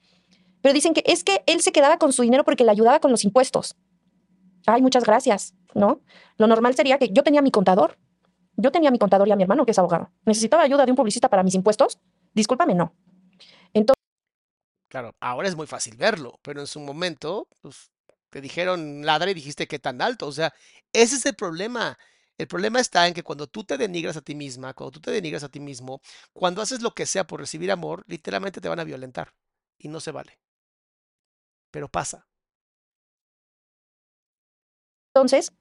Pero 0.62 0.74
dicen 0.74 0.94
que 0.94 1.02
es 1.06 1.24
que 1.24 1.42
él 1.46 1.62
se 1.62 1.72
quedaba 1.72 1.98
con 2.00 2.12
su 2.12 2.24
dinero 2.24 2.44
porque 2.44 2.66
le 2.66 2.72
ayudaba 2.72 3.00
con 3.00 3.12
los 3.12 3.24
impuestos. 3.24 3.78
Ay, 4.66 4.82
muchas 4.82 5.06
gracias, 5.06 5.56
¿no? 5.74 6.02
Lo 6.36 6.48
normal 6.48 6.76
sería 6.76 6.98
que 6.98 7.08
yo 7.14 7.24
tenía 7.24 7.42
mi 7.42 7.50
contador. 7.50 7.98
Yo 8.58 8.74
tenía 8.74 8.92
mi 8.92 9.00
contador 9.00 9.26
y 9.30 9.32
a 9.32 9.38
mi 9.38 9.44
hermano, 9.44 9.66
que 9.66 9.72
es 9.72 9.80
abogado. 9.80 10.12
Necesitaba 10.26 10.64
ayuda 10.64 10.86
de 10.86 10.92
un 10.92 10.98
publicista 10.98 11.30
para 11.30 11.44
mis 11.44 11.56
impuestos. 11.56 11.98
Discúlpame, 12.34 12.76
no. 12.76 12.94
Claro, 14.90 15.16
ahora 15.22 15.48
es 15.48 15.56
muy 15.56 15.66
fácil 15.66 15.96
verlo, 15.96 16.40
pero 16.42 16.60
en 16.60 16.68
su 16.68 16.82
momento, 16.82 17.48
pues, 17.62 17.90
te 18.30 18.42
dijeron 18.42 19.06
ladra 19.06 19.32
y 19.32 19.34
dijiste 19.34 19.68
que 19.68 19.80
tan 19.80 20.02
alto. 20.02 20.28
O 20.28 20.32
sea, 20.32 20.54
ese 20.94 21.16
es 21.16 21.26
el 21.26 21.36
problema. 21.36 21.98
El 22.38 22.48
problema 22.48 22.80
está 22.80 23.08
en 23.08 23.14
que 23.14 23.24
cuando 23.24 23.48
tú 23.48 23.64
te 23.66 23.78
denigras 23.78 24.16
a 24.18 24.22
ti 24.22 24.36
misma, 24.36 24.74
cuando 24.74 24.92
tú 24.92 25.02
te 25.02 25.12
denigras 25.12 25.44
a 25.44 25.50
ti 25.50 25.60
mismo, 25.60 26.02
cuando 26.34 26.62
haces 26.62 26.82
lo 26.82 26.94
que 26.94 27.06
sea 27.06 27.26
por 27.26 27.40
recibir 27.42 27.72
amor, 27.72 28.04
literalmente 28.08 28.62
te 28.62 28.70
van 28.70 28.80
a 28.80 28.86
violentar. 28.86 29.34
Y 29.78 29.90
no 29.90 30.00
se 30.00 30.12
vale. 30.12 30.40
Pero 31.72 31.90
pasa. 31.90 32.28
Entonces, 35.14 35.52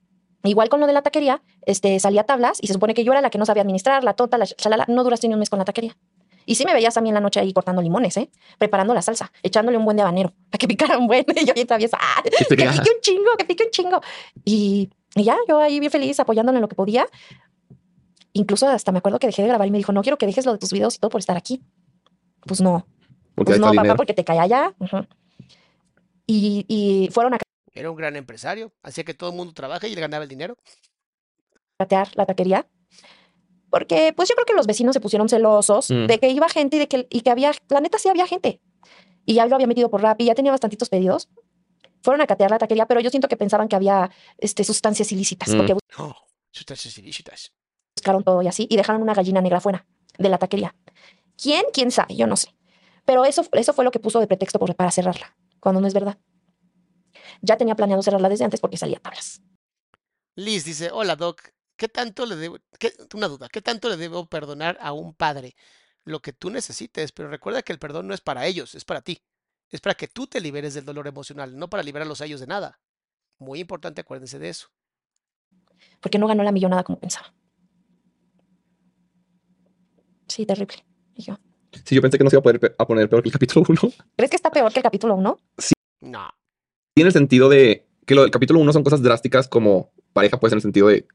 igual 0.44 0.68
con 0.68 0.80
lo 0.80 0.86
de 0.86 0.92
la 0.92 1.02
taquería, 1.02 1.42
este, 1.62 1.98
salía 2.00 2.24
tablas 2.24 2.58
y 2.60 2.66
se 2.68 2.74
supone 2.74 2.94
que 2.94 3.04
yo 3.04 3.12
era 3.12 3.22
la 3.22 3.30
que 3.30 3.38
no 3.38 3.46
sabía 3.46 3.62
administrar, 3.62 4.04
la 4.04 4.14
tonta, 4.14 4.38
la 4.38 4.46
chalala. 4.46 4.84
No 4.88 5.02
duraste 5.04 5.26
ni 5.28 5.34
un 5.34 5.40
mes 5.40 5.50
con 5.50 5.58
la 5.58 5.64
taquería. 5.64 5.96
Y 6.48 6.54
sí 6.54 6.64
me 6.64 6.72
veías 6.72 6.96
a 6.96 7.02
mí 7.02 7.10
en 7.10 7.14
la 7.14 7.20
noche 7.20 7.40
ahí 7.40 7.52
cortando 7.52 7.82
limones, 7.82 8.16
¿eh? 8.16 8.30
Preparando 8.56 8.94
la 8.94 9.02
salsa, 9.02 9.30
echándole 9.42 9.76
un 9.76 9.84
buen 9.84 9.98
de 9.98 10.02
habanero 10.02 10.32
para 10.50 10.58
que 10.58 10.66
picara 10.66 10.96
un 10.96 11.06
buen. 11.06 11.26
Y 11.36 11.44
yo 11.44 11.52
bien 11.52 11.66
traviesa, 11.66 11.98
¡ah! 12.00 12.22
Que 12.24 12.30
pique 12.56 12.64
un 12.66 13.00
chingo, 13.02 13.30
que 13.36 13.44
pique 13.44 13.64
un 13.64 13.70
chingo. 13.70 14.00
Y, 14.46 14.88
y 15.14 15.24
ya, 15.24 15.36
yo 15.46 15.58
ahí 15.60 15.78
bien 15.78 15.92
feliz 15.92 16.18
apoyándole 16.20 16.56
en 16.56 16.62
lo 16.62 16.68
que 16.68 16.74
podía. 16.74 17.06
Incluso 18.32 18.66
hasta 18.66 18.92
me 18.92 18.98
acuerdo 18.98 19.18
que 19.18 19.26
dejé 19.26 19.42
de 19.42 19.48
grabar 19.48 19.68
y 19.68 19.70
me 19.70 19.76
dijo, 19.76 19.92
no 19.92 20.00
quiero 20.00 20.16
que 20.16 20.24
dejes 20.24 20.46
lo 20.46 20.52
de 20.52 20.58
tus 20.58 20.72
videos 20.72 20.94
y 20.94 20.98
todo 21.00 21.10
por 21.10 21.18
estar 21.20 21.36
aquí. 21.36 21.62
Pues 22.46 22.62
no, 22.62 22.86
porque 23.34 23.50
pues 23.50 23.60
no, 23.60 23.66
papá, 23.66 23.82
dinero. 23.82 23.96
porque 23.96 24.14
te 24.14 24.24
cae 24.24 24.38
allá. 24.38 24.74
Ujú. 24.78 25.06
y, 26.26 26.64
y 26.66 27.10
fueron 27.12 27.34
a 27.34 27.38
Era 27.74 27.90
un 27.90 27.96
gran 27.96 28.16
empresario, 28.16 28.72
hacía 28.82 29.04
que 29.04 29.12
todo 29.12 29.28
el 29.30 29.36
mundo 29.36 29.52
trabaje 29.52 29.88
y 29.90 29.94
le 29.94 30.00
ganaba 30.00 30.22
el 30.24 30.30
dinero. 30.30 30.56
catear 31.78 32.08
la 32.14 32.24
taquería. 32.24 32.66
Porque, 33.70 34.12
pues 34.16 34.28
yo 34.28 34.34
creo 34.34 34.46
que 34.46 34.54
los 34.54 34.66
vecinos 34.66 34.94
se 34.94 35.00
pusieron 35.00 35.28
celosos 35.28 35.90
Mm. 35.90 36.06
de 36.06 36.18
que 36.18 36.30
iba 36.30 36.48
gente 36.48 36.76
y 36.76 36.78
de 36.80 36.88
que, 36.88 37.06
y 37.10 37.20
que 37.20 37.30
había, 37.30 37.52
la 37.68 37.80
neta 37.80 37.98
sí 37.98 38.08
había 38.08 38.26
gente. 38.26 38.60
Y 39.26 39.34
ya 39.34 39.46
lo 39.46 39.54
había 39.56 39.66
metido 39.66 39.90
por 39.90 40.00
rap 40.02 40.20
y 40.20 40.24
ya 40.26 40.34
tenía 40.34 40.52
bastantitos 40.52 40.88
pedidos. 40.88 41.28
Fueron 42.02 42.20
a 42.22 42.26
catear 42.26 42.50
la 42.50 42.58
taquería, 42.58 42.86
pero 42.86 43.00
yo 43.00 43.10
siento 43.10 43.28
que 43.28 43.36
pensaban 43.36 43.68
que 43.68 43.76
había 43.76 44.10
este, 44.38 44.64
sustancias 44.64 45.12
ilícitas, 45.12 45.50
Mm. 45.50 45.56
porque 45.58 45.76
Oh, 45.98 46.14
sustancias 46.50 46.96
ilícitas. 46.98 47.52
buscaron 47.96 48.22
todo 48.24 48.40
y 48.42 48.46
así, 48.48 48.66
y 48.70 48.76
dejaron 48.76 49.02
una 49.02 49.12
gallina 49.14 49.40
negra 49.42 49.60
fuera 49.60 49.84
de 50.18 50.28
la 50.28 50.38
taquería. 50.38 50.74
¿Quién? 51.36 51.64
¿Quién 51.72 51.90
sabe? 51.90 52.14
Yo 52.16 52.26
no 52.26 52.36
sé. 52.36 52.54
Pero 53.04 53.24
eso, 53.24 53.44
eso 53.52 53.72
fue 53.74 53.84
lo 53.84 53.90
que 53.90 53.98
puso 54.00 54.20
de 54.20 54.26
pretexto 54.26 54.58
por- 54.58 54.74
para 54.76 54.90
cerrarla, 54.90 55.36
cuando 55.60 55.80
no 55.80 55.86
es 55.88 55.94
verdad. 55.94 56.18
Ya 57.42 57.56
tenía 57.56 57.74
planeado 57.74 58.02
cerrarla 58.02 58.28
desde 58.28 58.44
antes 58.44 58.60
porque 58.60 58.76
salía 58.76 58.98
tablas. 58.98 59.42
Liz 60.36 60.64
dice, 60.64 60.90
hola 60.92 61.16
Doc, 61.16 61.50
¿qué 61.78 61.88
tanto 61.88 62.26
le 62.26 62.36
debo, 62.36 62.58
qué- 62.78 62.92
una 63.14 63.28
duda, 63.28 63.48
¿qué 63.48 63.62
tanto 63.62 63.88
le 63.88 63.96
debo 63.96 64.26
perdonar 64.26 64.76
a 64.82 64.92
un 64.92 65.14
padre? 65.14 65.56
Lo 66.04 66.20
que 66.20 66.32
tú 66.34 66.50
necesites, 66.50 67.12
pero 67.12 67.30
recuerda 67.30 67.62
que 67.62 67.72
el 67.72 67.78
perdón 67.78 68.06
no 68.08 68.12
es 68.14 68.20
para 68.20 68.44
ellos, 68.46 68.74
es 68.74 68.84
para 68.84 69.00
ti. 69.00 69.22
Es 69.70 69.80
para 69.80 69.94
que 69.94 70.08
tú 70.08 70.26
te 70.26 70.40
liberes 70.40 70.74
del 70.74 70.84
dolor 70.84 71.06
emocional, 71.06 71.56
no 71.58 71.68
para 71.70 71.82
liberarlos 71.82 72.20
a 72.20 72.26
ellos 72.26 72.40
de 72.40 72.46
nada. 72.46 72.80
Muy 73.38 73.60
importante, 73.60 74.00
acuérdense 74.00 74.38
de 74.38 74.48
eso. 74.48 74.68
Porque 76.00 76.18
no 76.18 76.26
ganó 76.26 76.42
la 76.42 76.52
millonada 76.52 76.82
como 76.84 76.98
pensaba. 76.98 77.32
Sí, 80.26 80.44
terrible. 80.46 80.84
Y 81.14 81.22
yo, 81.22 81.38
Sí, 81.84 81.94
yo 81.94 82.02
pensé 82.02 82.16
que 82.18 82.24
no 82.24 82.30
se 82.30 82.36
iba 82.36 82.40
a 82.40 82.42
poder 82.42 82.74
a 82.78 82.86
poner 82.86 83.08
peor 83.08 83.22
que 83.22 83.28
el 83.28 83.32
capítulo 83.32 83.64
1. 83.68 83.80
¿Crees 84.16 84.30
que 84.30 84.36
está 84.36 84.50
peor 84.50 84.72
que 84.72 84.78
el 84.80 84.82
capítulo 84.82 85.14
1? 85.14 85.38
No, 86.00 86.28
Tiene 86.94 87.08
el 87.08 87.12
sentido 87.12 87.48
de 87.48 87.86
que 88.06 88.14
lo 88.14 88.22
del 88.22 88.30
capítulo 88.30 88.60
1 88.60 88.72
son 88.72 88.84
cosas 88.84 89.02
drásticas 89.02 89.48
como 89.48 89.92
pareja, 90.12 90.40
pues 90.40 90.52
en 90.52 90.56
el 90.58 90.62
sentido 90.62 90.88
de. 90.88 91.06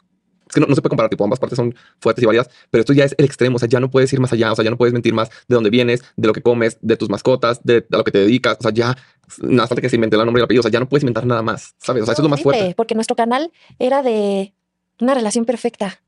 Es 0.48 0.56
que 0.56 0.60
no, 0.60 0.68
no 0.68 0.76
se 0.76 0.82
puede 0.82 0.90
comparar, 0.90 1.10
tipo, 1.10 1.24
ambas 1.24 1.40
partes 1.40 1.58
son 1.58 1.76
fuertes 2.00 2.24
y 2.24 2.26
variadas, 2.26 2.50
pero 2.70 2.82
esto 2.82 2.94
ya 2.94 3.06
es 3.06 3.16
el 3.18 3.26
extremo, 3.26 3.56
o 3.56 3.60
sea, 3.60 3.70
ya 3.70 3.80
no 3.80 3.90
puedes 3.90 4.12
ir 4.14 4.20
más 4.20 4.34
allá, 4.34 4.52
o 4.52 4.56
sea, 4.56 4.64
ya 4.64 4.72
no 4.72 4.78
puedes 4.78 4.94
mentir 4.94 5.14
más 5.14 5.30
de 5.48 5.56
dónde 5.56 5.70
vienes, 5.70 6.04
de 6.16 6.28
lo 6.28 6.34
que 6.34 6.42
comes, 6.42 6.78
de 6.82 6.98
tus 6.98 7.10
mascotas, 7.10 7.64
de, 7.64 7.86
a 7.92 7.98
lo 7.98 8.04
que 8.04 8.12
te 8.12 8.20
dedicas, 8.20 8.58
o 8.60 8.64
sea, 8.64 8.72
ya 8.72 8.96
nada 9.42 9.68
falta 9.68 9.82
que 9.82 9.90
se 9.90 9.96
invente 9.96 10.16
el 10.16 10.26
nombre 10.26 10.40
y 10.40 10.42
el 10.42 10.46
apellido, 10.46 10.62
o 10.62 10.64
sea, 10.64 10.72
ya 10.72 10.80
no 10.80 10.90
puedes 10.90 11.04
inventar 11.04 11.26
nada 11.26 11.42
más, 11.42 11.76
¿sabes? 11.78 12.04
O 12.04 12.06
sea, 12.06 12.14
eso 12.14 12.22
es 12.22 12.24
lo 12.24 12.30
más 12.30 12.42
fuerte. 12.42 12.74
Porque 12.76 12.96
nuestro 12.96 13.16
canal 13.16 13.52
era 13.80 14.04
de 14.04 14.54
una 15.00 15.14
relación 15.14 15.46
perfecta. 15.46 16.02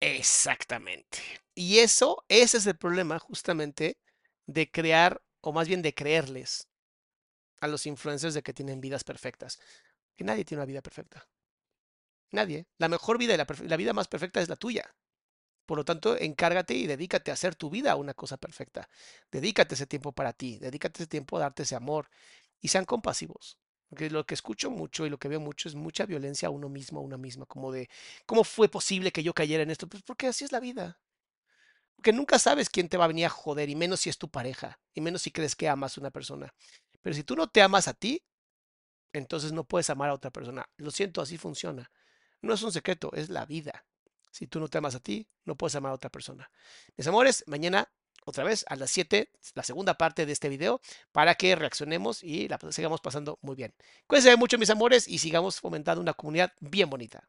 exactamente. 0.00 1.18
Y 1.54 1.78
eso, 1.78 2.24
ese 2.28 2.56
es 2.56 2.66
el 2.66 2.76
problema 2.76 3.18
justamente 3.18 3.98
de 4.46 4.70
crear, 4.70 5.20
o 5.40 5.52
más 5.52 5.68
bien 5.68 5.82
de 5.82 5.94
creerles 5.94 6.66
a 7.60 7.68
los 7.68 7.86
influencers 7.86 8.34
de 8.34 8.42
que 8.42 8.52
tienen 8.52 8.80
vidas 8.80 9.04
perfectas. 9.04 9.58
Que 10.16 10.24
nadie 10.24 10.44
tiene 10.44 10.60
una 10.60 10.66
vida 10.66 10.82
perfecta. 10.82 11.26
Nadie. 12.32 12.66
La 12.78 12.88
mejor 12.88 13.18
vida 13.18 13.34
y 13.34 13.36
la, 13.36 13.76
vida 13.76 13.92
más 13.92 14.08
perfecta 14.08 14.40
es 14.40 14.48
la 14.48 14.56
tuya. 14.56 14.94
Por 15.66 15.78
lo 15.78 15.84
tanto, 15.84 16.18
encárgate 16.18 16.74
y 16.74 16.86
dedícate 16.86 17.30
a 17.30 17.34
hacer 17.34 17.54
tu 17.54 17.70
vida 17.70 17.94
una 17.96 18.14
cosa 18.14 18.36
perfecta. 18.36 18.88
Dedícate 19.30 19.74
ese 19.74 19.86
tiempo 19.86 20.12
para 20.12 20.32
ti, 20.32 20.58
dedícate 20.58 21.02
ese 21.02 21.06
tiempo 21.06 21.36
a 21.36 21.40
darte 21.40 21.62
ese 21.62 21.76
amor 21.76 22.10
y 22.60 22.68
sean 22.68 22.84
compasivos. 22.84 23.58
Porque 23.88 24.10
lo 24.10 24.24
que 24.24 24.34
escucho 24.34 24.70
mucho 24.70 25.06
y 25.06 25.10
lo 25.10 25.18
que 25.18 25.28
veo 25.28 25.40
mucho 25.40 25.68
es 25.68 25.74
mucha 25.74 26.06
violencia 26.06 26.48
a 26.48 26.50
uno 26.50 26.68
mismo, 26.70 27.00
a 27.00 27.02
una 27.02 27.18
misma, 27.18 27.44
como 27.46 27.70
de, 27.70 27.90
¿cómo 28.26 28.42
fue 28.42 28.68
posible 28.68 29.12
que 29.12 29.22
yo 29.22 29.34
cayera 29.34 29.62
en 29.62 29.70
esto? 29.70 29.86
Pues 29.86 30.02
porque 30.02 30.26
así 30.26 30.44
es 30.44 30.52
la 30.52 30.60
vida. 30.60 30.98
Porque 31.96 32.12
nunca 32.12 32.38
sabes 32.38 32.70
quién 32.70 32.88
te 32.88 32.96
va 32.96 33.04
a 33.04 33.08
venir 33.08 33.26
a 33.26 33.30
joder, 33.30 33.68
y 33.68 33.76
menos 33.76 34.00
si 34.00 34.08
es 34.08 34.18
tu 34.18 34.30
pareja, 34.30 34.80
y 34.94 35.02
menos 35.02 35.22
si 35.22 35.30
crees 35.30 35.54
que 35.54 35.68
amas 35.68 35.96
a 35.96 36.00
una 36.00 36.10
persona. 36.10 36.54
Pero 37.02 37.14
si 37.14 37.22
tú 37.22 37.36
no 37.36 37.48
te 37.48 37.60
amas 37.62 37.86
a 37.86 37.94
ti, 37.94 38.24
entonces 39.12 39.52
no 39.52 39.64
puedes 39.64 39.90
amar 39.90 40.10
a 40.10 40.14
otra 40.14 40.30
persona. 40.30 40.64
Lo 40.78 40.90
siento, 40.90 41.20
así 41.20 41.36
funciona. 41.36 41.90
No 42.42 42.54
es 42.54 42.62
un 42.62 42.72
secreto, 42.72 43.10
es 43.14 43.30
la 43.30 43.46
vida. 43.46 43.84
Si 44.30 44.46
tú 44.46 44.60
no 44.60 44.68
te 44.68 44.78
amas 44.78 44.94
a 44.94 45.00
ti, 45.00 45.28
no 45.44 45.56
puedes 45.56 45.74
amar 45.74 45.92
a 45.92 45.94
otra 45.94 46.10
persona. 46.10 46.50
Mis 46.96 47.06
amores, 47.06 47.44
mañana 47.46 47.90
otra 48.24 48.44
vez 48.44 48.64
a 48.68 48.76
las 48.76 48.90
7, 48.90 49.30
la 49.54 49.62
segunda 49.62 49.94
parte 49.94 50.26
de 50.26 50.32
este 50.32 50.48
video, 50.48 50.80
para 51.10 51.34
que 51.34 51.56
reaccionemos 51.56 52.22
y 52.22 52.48
la 52.48 52.58
sigamos 52.70 53.00
pasando 53.00 53.38
muy 53.42 53.56
bien. 53.56 53.74
Cuídense 54.06 54.36
mucho, 54.36 54.58
mis 54.58 54.70
amores, 54.70 55.08
y 55.08 55.18
sigamos 55.18 55.60
fomentando 55.60 56.00
una 56.00 56.14
comunidad 56.14 56.52
bien 56.60 56.88
bonita. 56.88 57.28